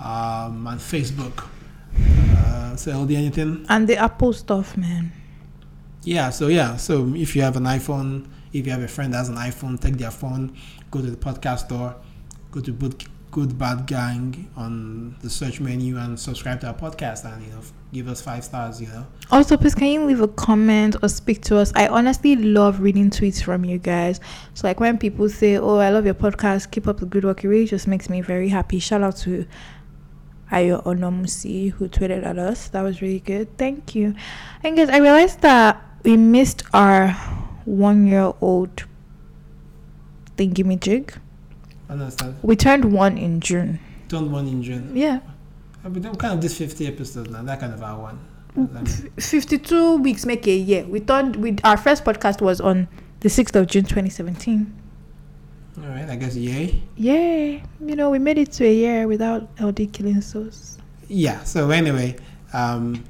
um, 0.00 0.66
and 0.66 0.80
Facebook. 0.80 1.48
Uh, 1.96 2.76
so, 2.76 3.02
LD, 3.02 3.12
anything? 3.12 3.64
And 3.68 3.88
the 3.88 3.96
Apple 3.96 4.32
stuff, 4.32 4.76
man. 4.76 5.12
Yeah, 6.02 6.30
so 6.30 6.48
yeah, 6.48 6.76
so 6.76 7.12
if 7.14 7.34
you 7.34 7.42
have 7.42 7.56
an 7.56 7.64
iPhone, 7.64 8.26
if 8.52 8.66
you 8.66 8.72
have 8.72 8.82
a 8.82 8.88
friend 8.88 9.12
that 9.12 9.18
has 9.18 9.28
an 9.28 9.36
iPhone, 9.36 9.80
take 9.80 9.96
their 9.96 10.10
phone, 10.10 10.56
go 10.90 11.00
to 11.00 11.10
the 11.10 11.16
podcast 11.16 11.66
store, 11.66 11.94
go 12.50 12.60
to 12.60 12.72
Good, 12.72 13.04
Good 13.30 13.58
Bad 13.58 13.86
Gang 13.86 14.50
on 14.56 15.16
the 15.22 15.28
search 15.30 15.60
menu 15.60 15.98
and 15.98 16.18
subscribe 16.18 16.60
to 16.62 16.68
our 16.68 16.74
podcast 16.74 17.24
and 17.24 17.44
you 17.44 17.50
know 17.50 17.60
give 17.92 18.08
us 18.08 18.20
five 18.20 18.44
stars. 18.44 18.80
You 18.80 18.88
know, 18.88 19.06
Also, 19.30 19.56
please 19.56 19.74
can 19.74 19.88
you 19.88 20.04
leave 20.04 20.20
a 20.20 20.28
comment 20.28 20.96
or 21.02 21.08
speak 21.08 21.42
to 21.42 21.58
us? 21.58 21.72
I 21.74 21.88
honestly 21.88 22.36
love 22.36 22.80
reading 22.80 23.10
tweets 23.10 23.42
from 23.42 23.64
you 23.64 23.78
guys. 23.78 24.20
So, 24.54 24.66
like 24.66 24.80
when 24.80 24.98
people 24.98 25.28
say, 25.28 25.56
"Oh, 25.58 25.76
I 25.76 25.90
love 25.90 26.04
your 26.04 26.14
podcast. 26.14 26.70
Keep 26.70 26.88
up 26.88 27.00
the 27.00 27.06
good 27.06 27.24
work," 27.24 27.44
it 27.44 27.48
really 27.48 27.66
just 27.66 27.86
makes 27.86 28.08
me 28.08 28.20
very 28.22 28.48
happy. 28.48 28.78
Shout 28.78 29.02
out 29.02 29.16
to 29.18 29.46
Ayo 30.50 30.82
Onomusi 30.84 31.72
who 31.72 31.88
tweeted 31.88 32.24
at 32.24 32.38
us. 32.38 32.68
That 32.68 32.82
was 32.82 33.02
really 33.02 33.20
good. 33.20 33.56
Thank 33.58 33.94
you. 33.94 34.14
And 34.62 34.76
guys, 34.76 34.88
I 34.88 34.98
realized 34.98 35.40
that 35.42 35.82
we 36.04 36.16
missed 36.16 36.62
our 36.72 37.14
one-year-old 37.68 38.84
thingy 40.36 40.64
me 40.64 40.76
jig. 40.76 41.12
I 41.88 41.92
understand? 41.92 42.36
We 42.42 42.56
turned 42.56 42.92
one 42.92 43.18
in 43.18 43.40
June. 43.40 43.80
Don't 44.08 44.30
one 44.30 44.46
in 44.46 44.62
June. 44.62 44.92
Yeah. 44.94 45.20
We 45.84 46.00
don't 46.00 46.18
kind 46.18 46.34
of 46.34 46.40
this 46.40 46.56
50 46.58 46.86
episodes 46.86 47.30
now. 47.30 47.42
That 47.42 47.60
kind 47.60 47.72
of 47.72 47.82
our 47.82 47.98
one. 48.00 48.18
I 48.74 48.84
52 49.20 49.98
weeks 49.98 50.26
make 50.26 50.46
a 50.46 50.56
year. 50.56 50.84
We 50.84 51.00
turned. 51.00 51.36
we 51.36 51.56
our 51.62 51.76
first 51.76 52.04
podcast 52.04 52.40
was 52.40 52.60
on 52.60 52.88
the 53.20 53.28
6th 53.28 53.54
of 53.54 53.66
June 53.68 53.84
2017. 53.84 54.74
all 55.80 55.88
right, 55.88 56.08
I 56.08 56.16
guess 56.16 56.34
yay. 56.34 56.82
Yay! 56.96 57.62
You 57.80 57.96
know, 57.96 58.10
we 58.10 58.18
made 58.18 58.38
it 58.38 58.50
to 58.52 58.64
a 58.66 58.72
year 58.74 59.06
without 59.06 59.48
LD 59.60 59.92
killing 59.92 60.20
souls. 60.20 60.78
Yeah. 61.06 61.42
So 61.44 61.70
anyway, 61.70 62.16
um, 62.52 63.04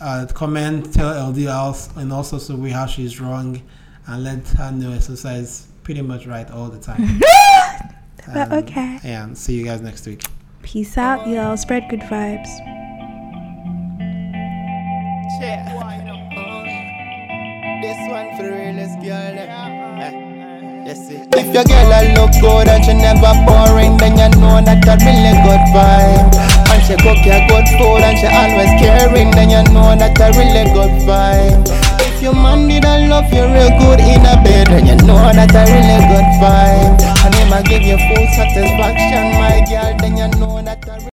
uh, 0.00 0.26
comment, 0.34 0.92
tell 0.92 1.30
LD 1.30 1.46
else, 1.46 1.88
and 1.96 2.12
also 2.12 2.38
so 2.38 2.56
we 2.56 2.70
how 2.70 2.86
she's 2.86 3.20
wrong, 3.20 3.60
and 4.06 4.24
let 4.24 4.46
her 4.48 4.70
know 4.72 4.92
exercise 4.92 5.68
pretty 5.82 6.02
much 6.02 6.26
right 6.26 6.50
all 6.50 6.68
the 6.68 6.80
time. 6.80 7.20
But 8.26 8.52
Um, 8.52 8.52
okay. 8.52 9.00
And 9.02 9.36
see 9.36 9.54
you 9.54 9.64
guys 9.64 9.80
next 9.80 10.06
week. 10.06 10.22
Peace 10.62 10.98
out, 10.98 11.26
y'all. 11.26 11.56
Spread 11.56 11.88
good 11.88 12.00
vibes. 12.00 12.48
Yeah. 15.40 15.64
This 17.80 17.96
one 18.10 18.36
for 18.36 18.42
the 18.42 18.52
realest 18.52 19.00
girl. 19.00 19.34
Yeah. 19.34 20.29
If 20.86 21.54
your 21.54 21.64
girl 21.64 21.92
a 21.92 22.00
look 22.16 22.32
good 22.40 22.68
and 22.68 22.84
she 22.84 22.94
never 22.94 23.36
boring, 23.44 23.96
then 23.98 24.16
you 24.16 24.28
know 24.40 24.64
that 24.64 24.80
a 24.88 24.96
really 24.96 25.36
good 25.44 25.64
vibe. 25.76 26.32
And 26.72 26.80
she 26.86 26.96
cook 26.96 27.20
your 27.20 27.42
good 27.48 27.66
food 27.76 28.00
and 28.00 28.16
she 28.16 28.26
always 28.26 28.72
caring, 28.80 29.30
then 29.32 29.50
you 29.50 29.62
know 29.72 29.92
that 29.92 30.16
a 30.16 30.32
really 30.32 30.64
good 30.72 31.04
vibe. 31.04 31.68
If 32.00 32.22
your 32.22 32.34
man 32.34 32.68
did 32.68 32.84
a 32.84 33.08
love 33.08 33.32
you 33.32 33.44
real 33.44 33.72
good 33.76 34.00
in 34.00 34.24
a 34.24 34.40
bed, 34.40 34.68
then 34.68 34.86
you 34.86 34.96
know 35.04 35.20
that 35.20 35.52
a 35.52 35.62
really 35.68 36.00
good 36.08 36.28
vibe. 36.40 36.96
And 37.24 37.34
him 37.34 37.52
a 37.52 37.60
give 37.62 37.82
you 37.84 38.00
full 38.00 38.26
satisfaction, 38.36 39.36
my 39.36 39.60
girl, 39.68 39.92
then 40.00 40.16
you 40.16 40.28
know 40.40 40.62
that. 40.62 40.80
A 40.88 41.00